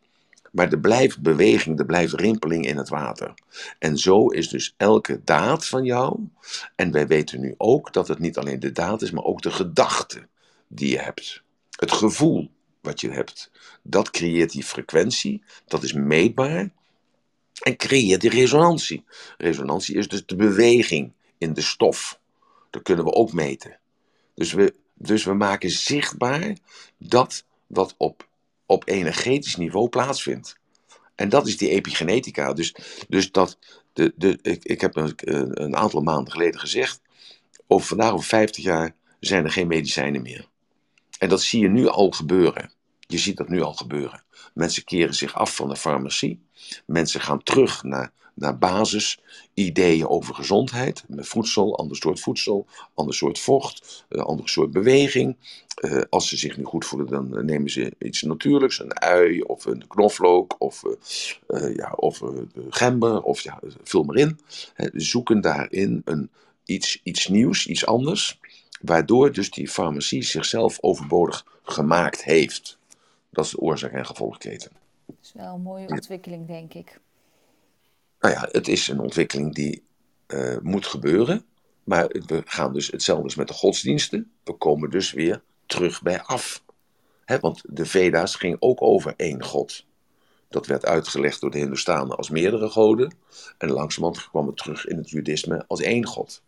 Maar 0.52 0.72
er 0.72 0.80
blijft 0.80 1.20
beweging, 1.20 1.78
er 1.78 1.86
blijft 1.86 2.12
rimpeling 2.12 2.66
in 2.66 2.76
het 2.76 2.88
water. 2.88 3.34
En 3.78 3.98
zo 3.98 4.28
is 4.28 4.48
dus 4.48 4.74
elke 4.76 5.20
daad 5.24 5.66
van 5.66 5.84
jou. 5.84 6.28
En 6.74 6.92
wij 6.92 7.06
weten 7.06 7.40
nu 7.40 7.54
ook 7.56 7.92
dat 7.92 8.08
het 8.08 8.18
niet 8.18 8.38
alleen 8.38 8.60
de 8.60 8.72
daad 8.72 9.02
is, 9.02 9.10
maar 9.10 9.24
ook 9.24 9.42
de 9.42 9.50
gedachte 9.50 10.28
die 10.68 10.90
je 10.90 10.98
hebt. 10.98 11.42
Het 11.70 11.92
gevoel 11.92 12.50
wat 12.80 13.00
je 13.00 13.10
hebt, 13.10 13.50
dat 13.82 14.10
creëert 14.10 14.52
die 14.52 14.64
frequentie, 14.64 15.42
dat 15.66 15.82
is 15.82 15.92
meetbaar 15.92 16.70
en 17.62 17.76
creëert 17.76 18.20
die 18.20 18.30
resonantie. 18.30 19.04
Resonantie 19.38 19.96
is 19.96 20.08
dus 20.08 20.26
de 20.26 20.36
beweging 20.36 21.12
in 21.38 21.52
de 21.52 21.60
stof. 21.60 22.20
Dat 22.70 22.82
kunnen 22.82 23.04
we 23.04 23.12
ook 23.12 23.32
meten. 23.32 23.78
Dus 24.34 24.52
we, 24.52 24.74
dus 24.94 25.24
we 25.24 25.34
maken 25.34 25.70
zichtbaar 25.70 26.56
dat 26.98 27.44
wat 27.66 27.94
op, 27.96 28.27
op 28.68 28.88
energetisch 28.88 29.56
niveau 29.56 29.88
plaatsvindt. 29.88 30.56
En 31.14 31.28
dat 31.28 31.46
is 31.46 31.56
die 31.56 31.70
epigenetica. 31.70 32.52
Dus, 32.52 32.74
dus 33.08 33.32
dat, 33.32 33.58
de, 33.92 34.12
de, 34.16 34.38
ik, 34.42 34.64
ik 34.64 34.80
heb 34.80 34.96
een, 34.96 35.12
een 35.62 35.76
aantal 35.76 36.00
maanden 36.00 36.32
geleden 36.32 36.60
gezegd, 36.60 37.00
over 37.66 37.86
vandaag 37.86 38.12
over 38.12 38.26
50 38.26 38.64
jaar 38.64 38.94
zijn 39.20 39.44
er 39.44 39.50
geen 39.50 39.66
medicijnen 39.66 40.22
meer. 40.22 40.48
En 41.18 41.28
dat 41.28 41.42
zie 41.42 41.60
je 41.60 41.68
nu 41.68 41.86
al 41.86 42.10
gebeuren. 42.10 42.72
Je 43.00 43.18
ziet 43.18 43.36
dat 43.36 43.48
nu 43.48 43.62
al 43.62 43.74
gebeuren. 43.74 44.22
Mensen 44.54 44.84
keren 44.84 45.14
zich 45.14 45.34
af 45.34 45.54
van 45.54 45.68
de 45.68 45.76
farmacie. 45.76 46.46
Mensen 46.86 47.20
gaan 47.20 47.42
terug 47.42 47.82
naar, 47.82 48.12
naar 48.38 48.58
basisideeën 48.58 50.08
over 50.08 50.34
gezondheid. 50.34 51.04
Met 51.08 51.28
voedsel, 51.28 51.78
ander 51.78 51.96
soort 51.96 52.20
voedsel, 52.20 52.66
ander 52.94 53.14
soort 53.14 53.38
vocht, 53.38 54.04
uh, 54.08 54.22
ander 54.22 54.48
soort 54.48 54.70
beweging. 54.70 55.36
Uh, 55.80 56.02
als 56.10 56.28
ze 56.28 56.36
zich 56.36 56.56
niet 56.56 56.66
goed 56.66 56.84
voelen, 56.84 57.08
dan 57.08 57.44
nemen 57.46 57.70
ze 57.70 57.92
iets 57.98 58.22
natuurlijks. 58.22 58.80
Een 58.80 59.00
ui 59.00 59.40
of 59.40 59.64
een 59.64 59.86
knoflook 59.86 60.54
of, 60.58 60.82
uh, 61.48 61.74
ja, 61.74 61.92
of 61.92 62.22
gember 62.68 63.22
of 63.22 63.40
ja, 63.40 63.60
vul 63.82 64.02
maar 64.02 64.16
in. 64.16 64.38
He, 64.74 64.88
zoeken 64.92 65.40
daarin 65.40 66.02
een, 66.04 66.30
iets, 66.64 67.00
iets 67.02 67.28
nieuws, 67.28 67.66
iets 67.66 67.86
anders. 67.86 68.40
Waardoor 68.80 69.32
dus 69.32 69.50
die 69.50 69.68
farmacie 69.68 70.22
zichzelf 70.22 70.78
overbodig 70.80 71.46
gemaakt 71.62 72.24
heeft. 72.24 72.78
Dat 73.30 73.44
is 73.44 73.50
de 73.50 73.58
oorzaak- 73.58 73.92
en 73.92 74.06
gevolgketen. 74.06 74.70
Dat 75.06 75.16
is 75.22 75.32
wel 75.32 75.54
een 75.54 75.62
mooie 75.62 75.88
ontwikkeling, 75.88 76.46
denk 76.46 76.74
ik. 76.74 77.00
Nou 78.20 78.34
ja, 78.34 78.48
het 78.50 78.68
is 78.68 78.88
een 78.88 79.00
ontwikkeling 79.00 79.54
die 79.54 79.82
uh, 80.26 80.56
moet 80.62 80.86
gebeuren. 80.86 81.44
Maar 81.84 82.06
we 82.08 82.42
gaan 82.44 82.72
dus 82.72 82.90
hetzelfde 82.90 83.34
met 83.36 83.48
de 83.48 83.54
godsdiensten. 83.54 84.30
We 84.44 84.52
komen 84.52 84.90
dus 84.90 85.12
weer 85.12 85.42
terug 85.66 86.02
bij 86.02 86.22
af. 86.22 86.62
Want 87.40 87.62
de 87.66 87.86
Veda's 87.86 88.34
ging 88.34 88.56
ook 88.58 88.82
over 88.82 89.14
één 89.16 89.44
god. 89.44 89.86
Dat 90.48 90.66
werd 90.66 90.86
uitgelegd 90.86 91.40
door 91.40 91.50
de 91.50 91.58
Hindoestanen 91.58 92.16
als 92.16 92.30
meerdere 92.30 92.68
goden. 92.68 93.14
En 93.58 93.70
langzamerhand 93.70 94.28
kwam 94.28 94.46
het 94.46 94.56
terug 94.56 94.86
in 94.86 94.96
het 94.96 95.10
Judaïsme 95.10 95.64
als 95.66 95.80
één 95.80 96.06
god. 96.06 96.42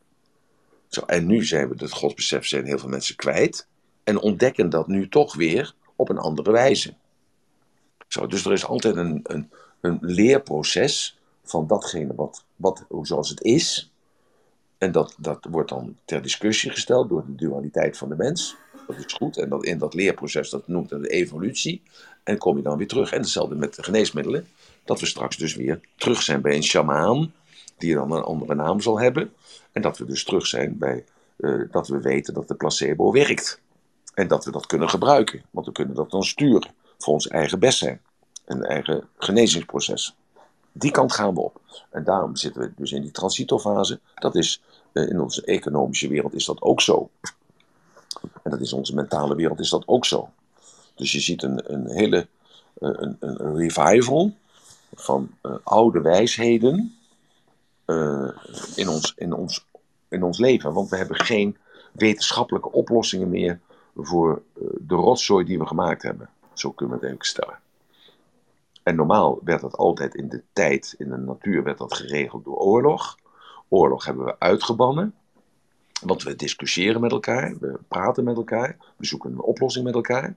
Zo, 0.89 1.01
en 1.01 1.27
nu 1.27 1.45
zijn 1.45 1.69
we 1.69 1.75
het 1.79 1.93
godsbesef 1.93 2.47
zijn 2.47 2.65
heel 2.65 2.79
veel 2.79 2.89
mensen 2.89 3.17
kwijt. 3.17 3.67
En 4.05 4.19
ontdekken 4.19 4.71
dat 4.71 4.87
nu 4.87 5.09
toch 5.09 5.35
weer 5.35 5.75
op 5.97 6.09
een 6.09 6.19
andere 6.19 6.53
wijze. 6.53 6.95
Zo, 8.09 8.27
dus 8.27 8.45
er 8.45 8.53
is 8.53 8.65
altijd 8.65 8.97
een, 8.97 9.21
een, 9.23 9.51
een 9.81 9.99
leerproces 10.01 11.20
van 11.51 11.67
datgene 11.67 12.15
wat, 12.15 12.45
wat, 12.57 12.85
zoals 13.03 13.29
het 13.29 13.43
is. 13.43 13.93
En 14.79 14.93
dat, 14.93 15.15
dat 15.19 15.47
wordt 15.51 15.69
dan 15.69 15.97
ter 16.05 16.23
discussie 16.23 16.71
gesteld 16.71 17.09
door 17.09 17.25
de 17.27 17.35
dualiteit 17.35 17.97
van 17.97 18.09
de 18.09 18.17
mens. 18.17 18.57
Dat 18.87 18.97
is 18.97 19.13
goed. 19.13 19.37
En 19.37 19.49
dat, 19.49 19.65
in 19.65 19.79
dat 19.79 19.95
leerproces, 19.95 20.51
dat 20.51 20.69
noemt 20.69 20.89
dat 20.89 21.03
de 21.03 21.09
evolutie. 21.09 21.83
En 22.25 22.39
kom 22.39 22.57
je 22.57 22.63
dan 22.63 22.79
weer 22.79 22.87
terug. 22.87 23.13
En 23.13 23.21
hetzelfde 23.21 23.55
met 23.55 23.75
de 23.75 23.83
geneesmiddelen. 23.83 24.49
Dat 24.85 25.01
we 25.01 25.07
straks 25.07 25.37
dus 25.37 25.55
weer 25.55 25.81
terug 25.97 26.23
zijn 26.23 26.41
bij 26.41 26.55
een 26.55 26.63
shamaan. 26.63 27.33
Die 27.79 27.95
dan 27.95 28.13
een 28.13 28.23
andere 28.23 28.55
naam 28.55 28.81
zal 28.81 29.01
hebben. 29.01 29.33
En 29.73 29.83
dat 29.83 29.99
we 29.99 30.05
dus 30.05 30.25
terug 30.25 30.47
zijn 30.47 30.79
bij 30.79 31.05
uh, 31.37 31.71
dat 31.71 31.89
we 31.89 32.01
weten 32.01 32.35
dat 32.35 32.49
de 32.49 32.55
placebo 32.55 33.13
werkt. 33.13 33.61
En 34.15 34.29
dat 34.29 34.45
we 34.45 34.51
dat 34.51 34.67
kunnen 34.67 34.89
gebruiken. 34.89 35.43
Want 35.51 35.67
we 35.67 35.73
kunnen 35.73 35.95
dat 35.95 36.11
dan 36.11 36.25
sturen 36.25 36.71
voor 36.99 37.13
ons 37.13 37.29
eigen 37.29 37.59
best 37.59 37.79
zijn. 37.79 38.01
Een 38.45 38.65
eigen 38.65 39.09
genezingsproces. 39.17 40.17
Die 40.73 40.91
kant 40.91 41.13
gaan 41.13 41.35
we 41.35 41.41
op. 41.41 41.61
En 41.91 42.05
daarom 42.05 42.37
zitten 42.37 42.63
we 42.63 42.73
dus 42.77 42.93
in 42.93 43.03
die 43.03 43.11
transitofase. 43.11 44.01
Dat 44.15 44.35
is 44.35 44.63
uh, 44.93 45.09
in 45.09 45.21
onze 45.21 45.45
economische 45.45 46.09
wereld 46.09 46.35
is 46.35 46.45
dat 46.45 46.63
ook 46.63 46.81
zo. 46.81 47.11
En 48.43 48.51
dat 48.51 48.61
is 48.61 48.73
onze 48.73 48.95
mentale 48.95 49.35
wereld 49.35 49.61
is 49.61 49.71
dat 49.71 49.89
ook 49.89 50.05
zo. 50.05 50.31
Dus 50.95 51.13
je 51.13 51.21
ziet 51.21 51.43
een, 51.43 51.73
een 51.73 51.91
hele 51.91 52.27
uh, 52.79 52.91
een, 52.93 53.17
een, 53.21 53.57
revival 53.57 54.33
van 54.95 55.31
uh, 55.43 55.55
oude 55.63 56.01
wijsheden 56.01 56.95
in, 58.75 58.89
ons, 58.89 59.13
in, 59.17 59.33
ons, 59.33 59.67
in 60.09 60.23
ons 60.23 60.39
leven. 60.39 60.73
Want 60.73 60.89
we 60.89 60.97
hebben 60.97 61.17
geen 61.17 61.57
wetenschappelijke 61.93 62.73
oplossingen 62.73 63.29
meer 63.29 63.61
voor 63.97 64.43
de 64.79 64.95
rotzooi 64.95 65.45
die 65.45 65.59
we 65.59 65.67
gemaakt 65.67 66.03
hebben. 66.03 66.29
Zo 66.53 66.71
kunnen 66.71 66.99
we 66.99 67.07
het 67.07 67.13
even 67.13 67.27
stellen. 67.27 67.59
En 68.83 68.97
normaal 68.97 69.39
werd 69.45 69.61
dat 69.61 69.77
altijd 69.77 70.15
in 70.15 70.29
de 70.29 70.43
tijd, 70.53 70.95
in 70.99 71.09
de 71.09 71.17
natuur, 71.17 71.63
werd 71.63 71.79
dat 71.79 71.95
geregeld 71.95 72.45
door 72.45 72.57
oorlog. 72.57 73.19
Oorlog 73.69 74.05
hebben 74.05 74.25
we 74.25 74.39
uitgebannen. 74.39 75.15
Want 76.01 76.23
we 76.23 76.37
discussiëren 76.37 77.01
met 77.01 77.11
elkaar, 77.11 77.57
we 77.61 77.79
praten 77.89 78.25
met 78.25 78.37
elkaar, 78.37 78.77
we 78.97 79.07
zoeken 79.07 79.33
een 79.33 79.41
oplossing 79.41 79.85
met 79.85 79.95
elkaar. 79.95 80.37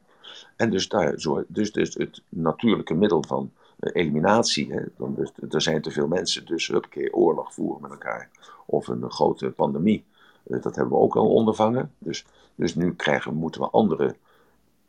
En 0.55 0.69
dus, 0.69 0.87
daar, 0.87 1.15
dus, 1.47 1.71
dus 1.71 1.93
het 1.93 2.21
natuurlijke 2.29 2.93
middel 2.93 3.23
van 3.27 3.51
eliminatie, 3.79 4.73
hè, 4.73 4.81
dan 4.97 5.15
dus, 5.15 5.31
er 5.49 5.61
zijn 5.61 5.81
te 5.81 5.91
veel 5.91 6.07
mensen, 6.07 6.45
dus 6.45 6.67
huppakee, 6.67 7.13
oorlog 7.13 7.53
voeren 7.53 7.81
met 7.81 7.91
elkaar. 7.91 8.29
Of 8.65 8.87
een 8.87 9.11
grote 9.11 9.49
pandemie, 9.49 10.03
dat 10.43 10.75
hebben 10.75 10.93
we 10.93 11.03
ook 11.03 11.15
al 11.15 11.33
ondervangen. 11.33 11.91
Dus, 11.97 12.25
dus 12.55 12.75
nu 12.75 12.95
krijgen, 12.95 13.33
moeten 13.33 13.61
we 13.61 13.69
andere 13.69 14.15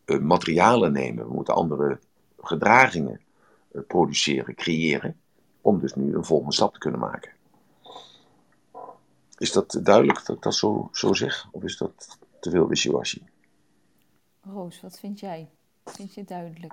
uh, 0.07 0.19
materialen 0.19 0.93
nemen, 0.93 1.29
we 1.29 1.35
moeten 1.35 1.55
andere 1.55 1.99
gedragingen 2.41 3.21
produceren, 3.83 4.55
creëren, 4.55 5.21
om 5.61 5.81
dus 5.81 5.95
nu 5.95 6.15
een 6.15 6.25
volgende 6.25 6.55
stap 6.55 6.73
te 6.73 6.79
kunnen 6.79 7.01
maken. 7.01 7.33
Is 9.39 9.53
dat 9.53 9.81
duidelijk 9.83 10.27
dat 10.27 10.37
ik 10.37 10.43
dat 10.43 10.55
zo, 10.55 10.89
zo 10.93 11.13
zeg? 11.13 11.49
Of 11.51 11.63
is 11.63 11.77
dat 11.77 12.19
te 12.41 12.51
veel 12.51 12.69
wishy-washy? 12.69 13.23
Roos, 14.41 14.81
wat 14.81 14.99
vind 14.99 15.21
jij? 15.21 15.49
Vind 15.85 16.15
je 16.15 16.21
het 16.21 16.29
duidelijk? 16.29 16.73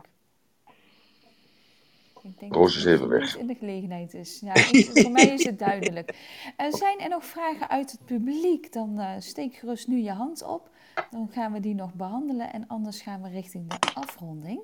Ik 2.23 2.39
denk 2.39 2.53
Roos 2.53 2.75
is 2.77 2.85
even 2.85 3.07
weg. 3.07 3.37
in 3.37 3.47
de 3.47 3.55
gelegenheid 3.55 4.13
is. 4.13 4.39
Ja, 4.39 4.53
ik, 4.53 4.89
voor 4.93 5.11
mij 5.11 5.27
is 5.27 5.43
het 5.43 5.59
duidelijk. 5.59 6.15
Uh, 6.57 6.73
zijn 6.83 6.99
er 6.99 7.09
nog 7.09 7.25
vragen 7.25 7.69
uit 7.69 7.91
het 7.91 8.05
publiek? 8.05 8.73
Dan 8.73 8.99
uh, 8.99 9.13
steek 9.19 9.55
gerust 9.55 9.87
nu 9.87 9.97
je 9.97 10.11
hand 10.11 10.43
op. 10.43 10.69
Dan 11.11 11.29
gaan 11.31 11.51
we 11.51 11.59
die 11.59 11.75
nog 11.75 11.93
behandelen. 11.93 12.53
En 12.53 12.67
anders 12.67 13.01
gaan 13.01 13.21
we 13.21 13.29
richting 13.29 13.69
de 13.69 13.93
afronding. 13.93 14.61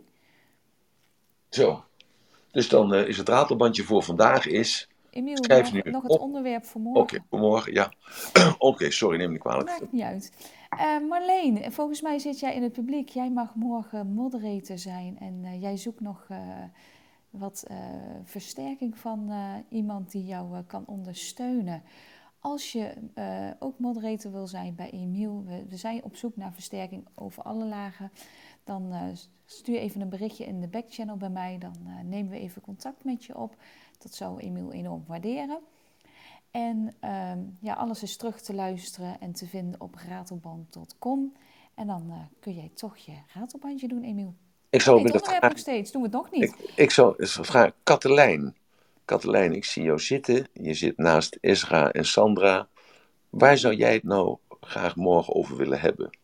Zo. 1.49 1.83
Dus 2.57 2.69
dan 2.69 2.93
uh, 2.93 3.07
is 3.07 3.17
het 3.17 3.29
ratelbandje 3.29 3.83
voor 3.83 4.03
vandaag 4.03 4.47
is... 4.47 4.89
Emiel, 5.09 5.37
Schrijf 5.43 5.73
nog, 5.73 5.83
nu 5.83 5.91
nog 5.91 6.03
het 6.03 6.11
op. 6.11 6.19
onderwerp 6.19 6.65
voor 6.65 6.81
morgen. 6.81 7.01
Oké, 7.01 7.19
voor 7.29 7.39
morgen, 7.39 7.73
ja. 7.73 7.93
Oké, 8.57 8.91
sorry, 8.91 9.17
neem 9.17 9.25
me 9.25 9.31
niet 9.31 9.41
kwalijk. 9.41 9.67
Maakt 9.67 9.91
niet 9.91 10.01
uit. 10.01 10.31
Uh, 10.79 11.09
Marleen, 11.09 11.71
volgens 11.71 12.01
mij 12.01 12.19
zit 12.19 12.39
jij 12.39 12.55
in 12.55 12.63
het 12.63 12.71
publiek. 12.71 13.09
Jij 13.09 13.31
mag 13.31 13.55
morgen 13.55 14.13
moderator 14.13 14.77
zijn. 14.77 15.17
En 15.19 15.41
uh, 15.43 15.61
jij 15.61 15.77
zoekt 15.77 15.99
nog 15.99 16.27
uh, 16.31 16.37
wat 17.29 17.67
versterking 18.23 18.97
van 18.97 19.31
iemand 19.69 20.11
die 20.11 20.25
jou 20.25 20.61
kan 20.67 20.83
ondersteunen. 20.85 21.83
Als 22.39 22.71
je 22.71 22.93
ook 23.59 23.79
moderator 23.79 24.31
wil 24.31 24.47
zijn 24.47 24.75
bij 24.75 24.89
Emiel, 24.89 25.43
we, 25.45 25.65
we, 25.69 25.77
zijn 25.77 26.03
op 26.03 26.15
zoek 26.15 26.35
naar 26.35 26.53
versterking 26.53 27.07
over 27.15 27.43
alle 27.43 27.65
lagen. 27.65 28.11
Dan 28.67 28.93
stuur 29.45 29.77
even 29.77 30.01
een 30.01 30.09
berichtje 30.09 30.45
in 30.45 30.61
de 30.61 30.67
backchannel 30.67 31.17
bij 31.17 31.29
mij. 31.29 31.57
Dan 31.57 31.75
nemen 32.03 32.31
we 32.31 32.39
even 32.39 32.61
contact 32.61 33.03
met 33.03 33.23
je 33.23 33.37
op. 33.37 33.55
Dat 33.97 34.13
zou 34.13 34.39
Emiel 34.39 34.71
enorm 34.71 35.03
waarderen. 35.07 35.59
En 36.51 36.95
um, 37.09 37.57
ja, 37.61 37.73
alles 37.73 38.03
is 38.03 38.17
terug 38.17 38.41
te 38.41 38.53
luisteren 38.53 39.19
en 39.19 39.31
te 39.31 39.45
vinden 39.45 39.81
op 39.81 39.95
ratelband.com. 40.07 41.33
En 41.75 41.87
dan 41.87 42.03
uh, 42.07 42.15
kun 42.39 42.53
jij 42.53 42.71
toch 42.73 42.97
je 42.97 43.13
ratelbandje 43.33 43.87
doen, 43.87 44.03
Emiel. 44.03 44.35
Ik 44.69 44.81
zou 44.81 44.95
nee, 44.95 45.11
willen 45.11 45.41
nog 45.41 45.57
steeds, 45.57 45.91
doen 45.91 46.01
we 46.01 46.07
het 46.07 46.17
nog 46.17 46.31
niet. 46.31 46.43
Ik, 46.43 46.71
ik 46.75 46.91
zou 46.91 47.13
eens 47.17 47.39
vragen, 47.41 47.73
Katelijn. 47.83 48.55
Katelijn, 49.05 49.53
ik 49.53 49.65
zie 49.65 49.83
jou 49.83 49.99
zitten. 49.99 50.47
Je 50.53 50.73
zit 50.73 50.97
naast 50.97 51.37
Esra 51.41 51.91
en 51.91 52.05
Sandra. 52.05 52.67
Waar 53.29 53.57
zou 53.57 53.75
jij 53.75 53.93
het 53.93 54.03
nou 54.03 54.37
graag 54.59 54.95
morgen 54.95 55.35
over 55.35 55.57
willen 55.57 55.79
hebben? 55.79 56.17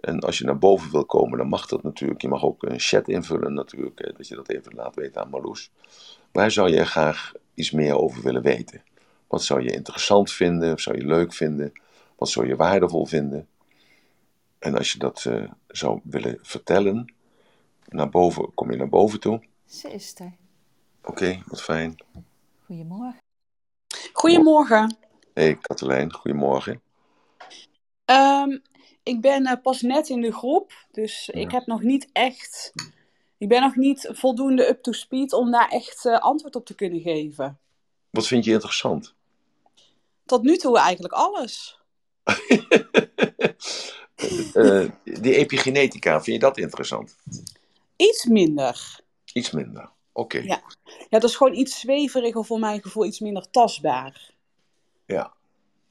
En 0.00 0.20
als 0.20 0.38
je 0.38 0.44
naar 0.44 0.58
boven 0.58 0.90
wil 0.90 1.04
komen, 1.04 1.38
dan 1.38 1.48
mag 1.48 1.66
dat 1.66 1.82
natuurlijk. 1.82 2.20
Je 2.22 2.28
mag 2.28 2.44
ook 2.44 2.62
een 2.62 2.80
chat 2.80 3.08
invullen 3.08 3.54
natuurlijk, 3.54 3.98
hè, 3.98 4.12
dat 4.12 4.28
je 4.28 4.34
dat 4.34 4.48
even 4.48 4.74
laat 4.74 4.94
weten 4.94 5.20
aan 5.20 5.30
Marloes. 5.30 5.70
Waar 6.32 6.50
zou 6.50 6.70
je 6.70 6.84
graag 6.84 7.32
iets 7.54 7.70
meer 7.70 7.98
over 7.98 8.22
willen 8.22 8.42
weten? 8.42 8.82
Wat 9.26 9.42
zou 9.42 9.62
je 9.62 9.72
interessant 9.72 10.32
vinden? 10.32 10.68
Wat 10.68 10.80
zou 10.80 10.96
je 10.96 11.06
leuk 11.06 11.34
vinden? 11.34 11.72
Wat 12.16 12.28
zou 12.28 12.46
je 12.46 12.56
waardevol 12.56 13.06
vinden? 13.06 13.48
En 14.58 14.76
als 14.76 14.92
je 14.92 14.98
dat 14.98 15.24
uh, 15.28 15.50
zou 15.68 16.00
willen 16.04 16.38
vertellen, 16.42 17.14
naar 17.88 18.08
boven, 18.08 18.54
kom 18.54 18.70
je 18.70 18.76
naar 18.76 18.88
boven 18.88 19.20
toe. 19.20 19.42
Ze 19.66 19.92
is 19.92 20.14
er. 20.18 20.32
Oké, 21.00 21.10
okay, 21.10 21.42
wat 21.46 21.62
fijn. 21.62 21.96
Goedemorgen. 22.64 23.18
Goedemorgen. 24.12 24.96
Hey 25.34 25.56
Katelijn, 25.56 26.12
goedemorgen. 26.12 26.80
Um, 28.04 28.62
ik 29.10 29.20
ben 29.20 29.46
eh, 29.46 29.62
pas 29.62 29.82
net 29.82 30.08
in 30.08 30.20
de 30.20 30.32
groep, 30.32 30.86
dus 30.90 31.28
ik 31.28 31.50
heb 31.50 31.66
nog 31.66 31.82
niet 31.82 32.08
echt. 32.12 32.72
Ik 33.38 33.48
ben 33.48 33.60
nog 33.60 33.76
niet 33.76 34.08
voldoende 34.12 34.68
up 34.68 34.82
to 34.82 34.92
speed 34.92 35.32
om 35.32 35.50
daar 35.50 35.68
echt 35.68 36.06
eh, 36.06 36.18
antwoord 36.18 36.56
op 36.56 36.66
te 36.66 36.74
kunnen 36.74 37.00
geven. 37.00 37.58
Wat 38.10 38.26
vind 38.26 38.44
je 38.44 38.52
interessant? 38.52 39.14
Tot 40.24 40.42
nu 40.42 40.56
toe 40.56 40.78
eigenlijk 40.78 41.14
alles. 41.14 41.78
Eh, 44.52 44.88
die 45.04 45.34
epigenetica, 45.34 46.22
vind 46.22 46.36
je 46.36 46.38
dat 46.38 46.58
interessant? 46.58 47.16
Iets 47.96 48.24
minder. 48.24 49.00
Iets 49.32 49.50
minder. 49.50 49.90
Oké. 50.12 50.38
Ja. 50.38 50.62
ja, 50.84 51.18
dat 51.18 51.24
is 51.24 51.36
gewoon 51.36 51.54
iets 51.54 51.80
zweveriger 51.80 52.44
voor 52.44 52.58
mijn 52.58 52.82
gevoel, 52.82 53.04
iets 53.04 53.20
minder 53.20 53.50
tastbaar. 53.50 54.30
Ja. 55.06 55.32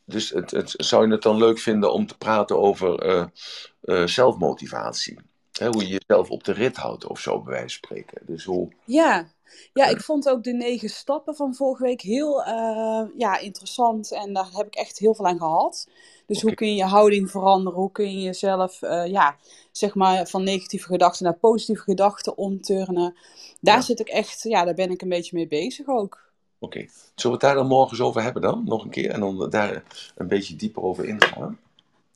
Dus 0.10 0.30
het, 0.30 0.51
het, 0.51 0.74
zou 0.78 1.05
je 1.05 1.12
het 1.12 1.22
dan 1.22 1.38
leuk 1.38 1.60
vinden 1.60 1.93
om 1.93 2.07
te 2.07 2.18
praten 2.18 2.60
over 2.60 2.99
eh, 2.99 3.26
eh, 3.82 4.07
zelfmotivatie? 4.07 5.20
Hè, 5.51 5.68
hoe 5.68 5.88
je 5.88 5.99
jezelf 6.05 6.30
op 6.30 6.43
de 6.43 6.51
rit 6.51 6.78
houdt 6.78 7.05
of 7.07 7.20
zo, 7.20 7.41
bij 7.41 7.53
wijze 7.53 7.78
van 7.80 7.88
spreken. 7.89 8.22
Dus 8.26 8.43
hoe... 8.43 8.68
Ja. 8.86 9.28
ja, 9.74 9.86
ik 9.86 10.01
vond 10.01 10.30
ook 10.30 10.43
de 10.43 10.53
negen 10.53 10.89
stappen 10.89 11.36
van 11.36 11.55
vorige 11.55 11.84
week 11.84 12.01
heel 12.01 12.43
eh, 12.43 13.03
ja, 13.18 13.38
interessant 13.38 14.12
en 14.12 14.34
daar 14.34 14.49
heb 14.51 14.68
ik 14.68 14.76
echt 14.76 14.99
heel 14.99 15.16
veel 15.16 15.28
aan 15.28 15.38
gehad. 15.38 15.88
Dus 16.26 16.41
hoe 16.41 16.53
kun 16.53 16.68
je 16.68 16.76
je 16.76 16.84
houding 16.84 17.32
veranderen? 17.32 17.80
Hoe 17.80 17.91
kun 17.91 18.12
je 18.12 18.22
jezelf 18.22 18.80
ja, 19.05 19.36
zeg 19.72 19.95
maar 19.95 20.28
van 20.28 20.43
negatieve 20.43 20.88
gedachten 20.88 21.24
naar 21.26 21.38
positieve 21.38 21.82
gedachten 21.82 22.38
omturnen? 22.38 23.16
Daar 23.62 23.76
Ja. 23.76 23.82
zit 23.82 23.99
ik 23.99 24.07
echt, 24.10 24.43
ja, 24.43 24.66
daar 24.66 24.74
ben 24.74 24.91
ik 24.91 25.01
een 25.01 25.10
beetje 25.10 25.36
mee 25.38 25.47
bezig 25.47 25.88
ook. 25.88 26.28
Oké. 26.60 26.80
Zullen 26.80 27.14
we 27.16 27.30
het 27.30 27.39
daar 27.41 27.55
dan 27.55 27.68
morgen 27.68 27.91
eens 27.91 28.07
over 28.07 28.22
hebben 28.22 28.41
dan? 28.41 28.64
Nog 28.66 28.84
een 28.84 28.89
keer? 28.89 29.12
En 29.12 29.20
dan 29.20 29.49
daar 29.49 29.84
een 30.16 30.28
beetje 30.28 30.55
dieper 30.55 30.84
over 30.84 31.05
ingaan? 31.05 31.60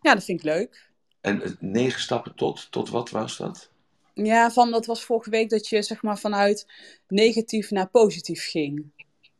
Ja, 0.01 0.13
dat 0.13 0.23
vind 0.23 0.39
ik 0.39 0.45
leuk. 0.45 0.91
En 1.21 1.41
eh, 1.41 1.51
negen 1.59 2.01
stappen 2.01 2.35
tot, 2.35 2.67
tot 2.71 2.89
wat 2.89 3.09
was 3.09 3.37
dat? 3.37 3.69
Ja, 4.13 4.51
van 4.51 4.71
dat 4.71 4.85
was 4.85 5.03
vorige 5.03 5.29
week 5.29 5.49
dat 5.49 5.67
je 5.67 5.81
zeg 5.81 6.01
maar 6.01 6.19
vanuit 6.19 6.67
negatief 7.07 7.71
naar 7.71 7.89
positief 7.89 8.49
ging. 8.49 8.91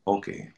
Oké. 0.04 0.52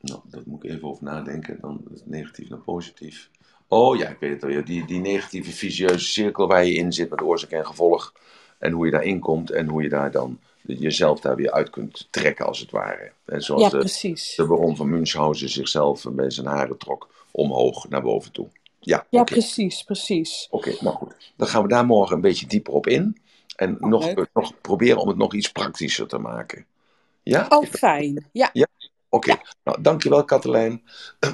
Nou, 0.00 0.20
daar 0.24 0.42
moet 0.44 0.64
ik 0.64 0.70
even 0.70 0.88
over 0.88 1.04
nadenken. 1.04 1.58
Dan 1.60 1.84
negatief 2.04 2.48
naar 2.48 2.58
positief. 2.58 3.30
Oh 3.68 3.96
ja, 3.96 4.08
ik 4.08 4.18
weet 4.18 4.42
het 4.42 4.56
al. 4.56 4.64
Die, 4.64 4.86
die 4.86 5.00
negatieve 5.00 5.50
visieuze 5.50 6.04
cirkel 6.04 6.46
waar 6.46 6.64
je 6.64 6.74
in 6.74 6.92
zit 6.92 7.10
met 7.10 7.22
oorzaak 7.22 7.50
en 7.50 7.66
gevolg. 7.66 8.12
En 8.58 8.72
hoe 8.72 8.84
je 8.84 8.92
daarin 8.92 9.20
komt 9.20 9.50
en 9.50 9.68
hoe 9.68 9.82
je 9.82 9.88
daar 9.88 10.10
dan 10.10 10.40
jezelf 10.66 11.20
daar 11.20 11.36
weer 11.36 11.50
uit 11.52 11.70
kunt 11.70 12.08
trekken, 12.10 12.46
als 12.46 12.58
het 12.60 12.70
ware. 12.70 13.12
En 13.24 13.42
zoals 13.42 13.62
Ja, 13.62 13.68
de, 13.68 13.78
precies. 13.78 14.34
de 14.34 14.46
baron 14.46 14.76
van 14.76 14.88
Münchhausen 14.88 15.48
zichzelf 15.48 16.04
bij 16.10 16.30
zijn 16.30 16.46
haren 16.46 16.78
trok 16.78 17.08
omhoog 17.30 17.88
naar 17.88 18.02
boven 18.02 18.32
toe. 18.32 18.48
Ja, 18.80 19.06
Ja, 19.10 19.24
precies, 19.24 19.82
precies. 19.82 20.46
Oké, 20.50 20.74
nou 20.80 20.96
goed. 20.96 21.32
Dan 21.36 21.48
gaan 21.48 21.62
we 21.62 21.68
daar 21.68 21.86
morgen 21.86 22.14
een 22.16 22.20
beetje 22.22 22.46
dieper 22.46 22.72
op 22.72 22.86
in. 22.86 23.18
En 23.56 23.76
nog, 23.80 24.04
leuk. 24.14 24.28
nog 24.32 24.60
proberen 24.60 24.98
om 24.98 25.08
het 25.08 25.16
nog 25.16 25.34
iets 25.34 25.52
praktischer 25.52 26.06
te 26.06 26.18
maken. 26.18 26.66
Ja? 27.22 27.46
Oh, 27.48 27.64
fijn. 27.64 28.28
Ja, 28.32 28.50
Oké. 29.08 29.36
Nou, 29.64 29.82
dankjewel 29.82 30.24
Katelijn. 30.24 30.82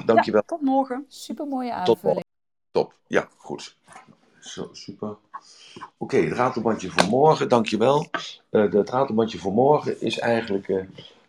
dankjewel. 0.05 0.41
tot 0.45 0.61
morgen. 0.61 1.05
Super 1.07 1.47
mooie 1.47 1.81
Tot 1.83 2.01
morgen. 2.01 2.23
Top. 2.71 2.93
Ja, 3.07 3.27
goed. 3.37 3.75
Zo, 4.41 4.69
super. 4.71 5.15
Oké, 5.97 6.17
het 6.17 6.33
ratelbandje 6.33 6.89
voor 6.89 7.09
morgen, 7.09 7.49
dankjewel. 7.49 8.09
Eh 8.49 8.61
het 8.71 8.89
ratelbandje 8.89 9.37
voor 9.37 9.53
morgen 9.53 10.01
is 10.01 10.19
eigenlijk... 10.19 10.67
eh, 10.69 10.77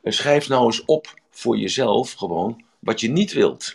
eh, 0.03 0.13
schrijf 0.13 0.49
nou 0.49 0.65
eens 0.65 0.85
op 0.85 1.21
voor 1.31 1.57
jezelf 1.57 2.13
gewoon 2.13 2.65
wat 2.79 3.01
je 3.01 3.11
niet 3.11 3.33
wilt. 3.33 3.75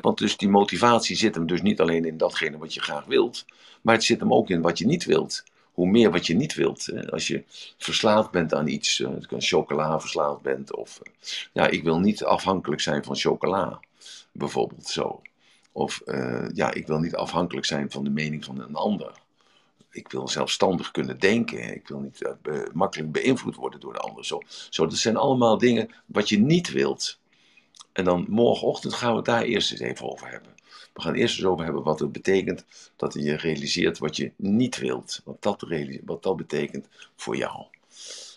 Want 0.00 0.18
dus 0.18 0.36
die 0.36 0.48
motivatie 0.48 1.16
zit 1.16 1.34
hem 1.34 1.46
dus 1.46 1.62
niet 1.62 1.80
alleen 1.80 2.04
in 2.04 2.16
datgene 2.16 2.58
wat 2.58 2.74
je 2.74 2.80
graag 2.80 3.04
wilt, 3.04 3.44
maar 3.82 3.94
het 3.94 4.04
zit 4.04 4.20
hem 4.20 4.32
ook 4.32 4.50
in 4.50 4.60
wat 4.60 4.78
je 4.78 4.86
niet 4.86 5.04
wilt. 5.04 5.44
Hoe 5.72 5.86
meer 5.86 6.10
wat 6.10 6.26
je 6.26 6.34
niet 6.34 6.54
wilt. 6.54 7.10
Als 7.10 7.26
je 7.26 7.44
verslaafd 7.78 8.30
bent 8.30 8.54
aan 8.54 8.66
iets, 8.66 9.04
kan 9.26 9.40
chocola 9.40 10.00
verslaafd 10.00 10.42
bent, 10.42 10.76
of 10.76 11.00
ja, 11.52 11.66
ik 11.66 11.82
wil 11.82 11.98
niet 11.98 12.24
afhankelijk 12.24 12.80
zijn 12.80 13.04
van 13.04 13.16
chocola, 13.16 13.80
bijvoorbeeld 14.32 14.86
zo. 14.86 15.20
Of 15.72 16.00
eh, 16.00 16.48
ja, 16.52 16.72
ik 16.72 16.86
wil 16.86 16.98
niet 16.98 17.14
afhankelijk 17.14 17.66
zijn 17.66 17.90
van 17.90 18.04
de 18.04 18.10
mening 18.10 18.44
van 18.44 18.60
een 18.60 18.74
ander. 18.74 19.12
Ik 19.90 20.10
wil 20.10 20.28
zelfstandig 20.28 20.90
kunnen 20.90 21.18
denken. 21.18 21.74
Ik 21.74 21.88
wil 21.88 21.98
niet 21.98 22.22
eh, 22.22 22.58
makkelijk 22.72 23.12
beïnvloed 23.12 23.54
worden 23.56 23.80
door 23.80 23.92
de 23.92 23.98
ander. 23.98 24.24
Zo, 24.24 24.40
zo, 24.70 24.86
dat 24.86 24.98
zijn 24.98 25.16
allemaal 25.16 25.58
dingen 25.58 25.90
wat 26.06 26.28
je 26.28 26.38
niet 26.38 26.70
wilt. 26.70 27.18
En 27.92 28.04
dan 28.04 28.26
morgenochtend 28.28 28.94
gaan 28.94 29.10
we 29.10 29.16
het 29.16 29.24
daar 29.24 29.42
eerst 29.42 29.70
eens 29.70 29.80
even 29.80 30.10
over 30.10 30.30
hebben. 30.30 30.50
We 30.92 31.00
gaan 31.00 31.14
eerst 31.14 31.38
eens 31.38 31.46
over 31.46 31.64
hebben 31.64 31.82
wat 31.82 32.00
het 32.00 32.12
betekent 32.12 32.64
dat 32.96 33.14
je 33.14 33.36
realiseert 33.36 33.98
wat 33.98 34.16
je 34.16 34.32
niet 34.36 34.78
wilt. 34.78 35.20
Wat 35.24 35.42
dat, 35.42 35.64
wat 36.04 36.22
dat 36.22 36.36
betekent 36.36 36.88
voor 37.16 37.36
jou. 37.36 37.64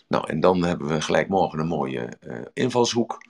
Nou, 0.06 0.28
en 0.28 0.40
dan 0.40 0.64
hebben 0.64 0.86
we 0.86 1.00
gelijk 1.00 1.28
morgen 1.28 1.58
een 1.58 1.66
mooie 1.66 2.08
eh, 2.20 2.40
invalshoek. 2.52 3.24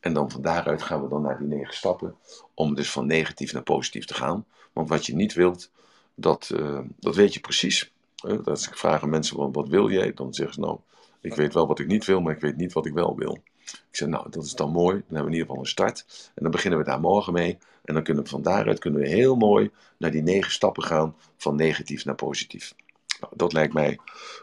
En 0.00 0.12
dan 0.12 0.30
van 0.30 0.42
daaruit 0.42 0.82
gaan 0.82 1.02
we 1.02 1.08
dan 1.08 1.22
naar 1.22 1.38
die 1.38 1.46
negen 1.46 1.74
stappen. 1.74 2.16
Om 2.62 2.74
dus 2.74 2.90
van 2.90 3.06
negatief 3.06 3.52
naar 3.52 3.62
positief 3.62 4.04
te 4.04 4.14
gaan. 4.14 4.46
Want 4.72 4.88
wat 4.88 5.06
je 5.06 5.14
niet 5.14 5.34
wilt, 5.34 5.70
dat, 6.14 6.50
eh, 6.56 6.78
dat 7.00 7.14
weet 7.14 7.34
je 7.34 7.40
precies. 7.40 7.92
Eh, 8.16 8.38
als 8.44 8.68
ik 8.68 8.76
vraag 8.76 9.02
aan 9.02 9.10
mensen, 9.10 9.36
wat, 9.36 9.48
wat 9.52 9.68
wil 9.68 9.90
jij? 9.90 10.12
Dan 10.14 10.34
zeggen 10.34 10.54
ze 10.54 10.60
nou, 10.60 10.78
ik 11.20 11.34
weet 11.34 11.54
wel 11.54 11.66
wat 11.66 11.78
ik 11.78 11.86
niet 11.86 12.04
wil, 12.04 12.20
maar 12.20 12.34
ik 12.34 12.40
weet 12.40 12.56
niet 12.56 12.72
wat 12.72 12.86
ik 12.86 12.92
wel 12.92 13.16
wil. 13.16 13.38
Ik 13.64 13.96
zeg, 13.96 14.08
nou, 14.08 14.30
dat 14.30 14.44
is 14.44 14.54
dan 14.54 14.70
mooi. 14.70 14.94
Dan 14.94 15.02
hebben 15.16 15.24
we 15.24 15.26
in 15.26 15.32
ieder 15.32 15.46
geval 15.46 15.62
een 15.62 15.68
start. 15.68 16.30
En 16.34 16.42
dan 16.42 16.50
beginnen 16.50 16.78
we 16.78 16.84
daar 16.84 17.00
morgen 17.00 17.32
mee. 17.32 17.58
En 17.84 17.94
dan 17.94 18.02
kunnen 18.02 18.22
we 18.22 18.28
van 18.28 18.42
daaruit 18.42 18.78
kunnen 18.78 19.00
we 19.00 19.08
heel 19.08 19.36
mooi 19.36 19.70
naar 19.96 20.10
die 20.10 20.22
negen 20.22 20.52
stappen 20.52 20.82
gaan. 20.82 21.16
Van 21.36 21.56
negatief 21.56 22.04
naar 22.04 22.14
positief. 22.14 22.74
Nou, 23.20 23.32
dat 23.36 23.52
lijkt 23.52 23.74
mij 23.74 23.98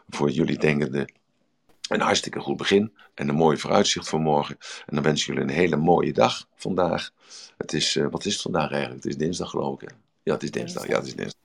voor 0.09 0.29
jullie 0.29 0.57
denkende 0.57 1.09
een 1.89 2.01
hartstikke 2.01 2.39
goed 2.39 2.57
begin. 2.57 2.93
En 3.13 3.29
een 3.29 3.35
mooi 3.35 3.57
vooruitzicht 3.57 4.09
voor 4.09 4.19
morgen. 4.19 4.57
En 4.85 4.95
dan 4.95 5.03
wens 5.03 5.21
ik 5.21 5.27
jullie 5.27 5.41
een 5.41 5.49
hele 5.49 5.75
mooie 5.75 6.13
dag 6.13 6.47
vandaag. 6.55 7.11
Het 7.57 7.73
is, 7.73 7.95
eh, 7.95 8.07
wat 8.11 8.25
is 8.25 8.33
het 8.33 8.41
vandaag 8.41 8.71
eigenlijk? 8.71 9.03
Het 9.03 9.11
is 9.11 9.17
dinsdag 9.17 9.49
geloof 9.49 9.81
ik. 9.81 9.89
hè? 9.89 9.95
Ja, 10.23 10.33
het 10.33 10.43
is 10.43 10.51
dinsdag. 10.51 10.87
Ja, 10.87 10.95
het 10.95 11.07
is 11.07 11.15
dinsdag. 11.15 11.41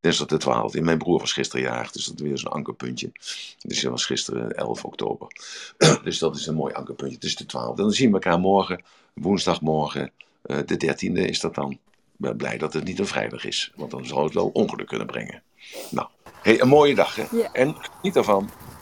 Dinsdag 0.00 0.26
de 0.26 0.38
12e. 0.38 0.80
Mijn 0.80 0.98
broer 0.98 1.18
was 1.18 1.32
gisteren 1.32 1.64
jarig, 1.64 1.92
dus 1.92 2.04
dat 2.04 2.14
is 2.20 2.26
weer 2.26 2.38
zo'n 2.38 2.52
ankerpuntje. 2.52 3.12
Dus 3.58 3.80
dat 3.80 3.90
was 3.90 4.04
gisteren 4.04 4.50
11 4.50 4.84
oktober. 4.84 5.28
dus 6.04 6.18
dat 6.18 6.36
is 6.36 6.46
een 6.46 6.54
mooi 6.54 6.74
ankerpuntje. 6.74 7.14
Het 7.14 7.24
is 7.24 7.36
de 7.36 7.44
12e. 7.44 7.74
Dan 7.74 7.90
zien 7.90 8.08
we 8.08 8.14
elkaar 8.14 8.38
morgen, 8.38 8.84
woensdagmorgen, 9.14 10.12
eh, 10.42 10.58
de 10.66 10.76
13e 10.76 11.20
is 11.28 11.40
dat 11.40 11.54
dan. 11.54 11.70
Ik 11.70 11.78
ben 12.16 12.36
blij 12.36 12.58
dat 12.58 12.72
het 12.72 12.84
niet 12.84 12.98
een 12.98 13.06
vrijdag 13.06 13.44
is, 13.44 13.72
want 13.74 13.90
dan 13.90 14.06
zou 14.06 14.24
het 14.24 14.34
wel 14.34 14.48
ongeluk 14.48 14.86
kunnen 14.86 15.06
brengen. 15.06 15.42
Nou, 15.90 16.08
hey, 16.42 16.60
een 16.60 16.68
mooie 16.68 16.94
dag 16.94 17.14
hè. 17.14 17.24
Ja. 17.30 17.52
En 17.52 17.76
geniet 17.78 18.16
ervan. 18.16 18.50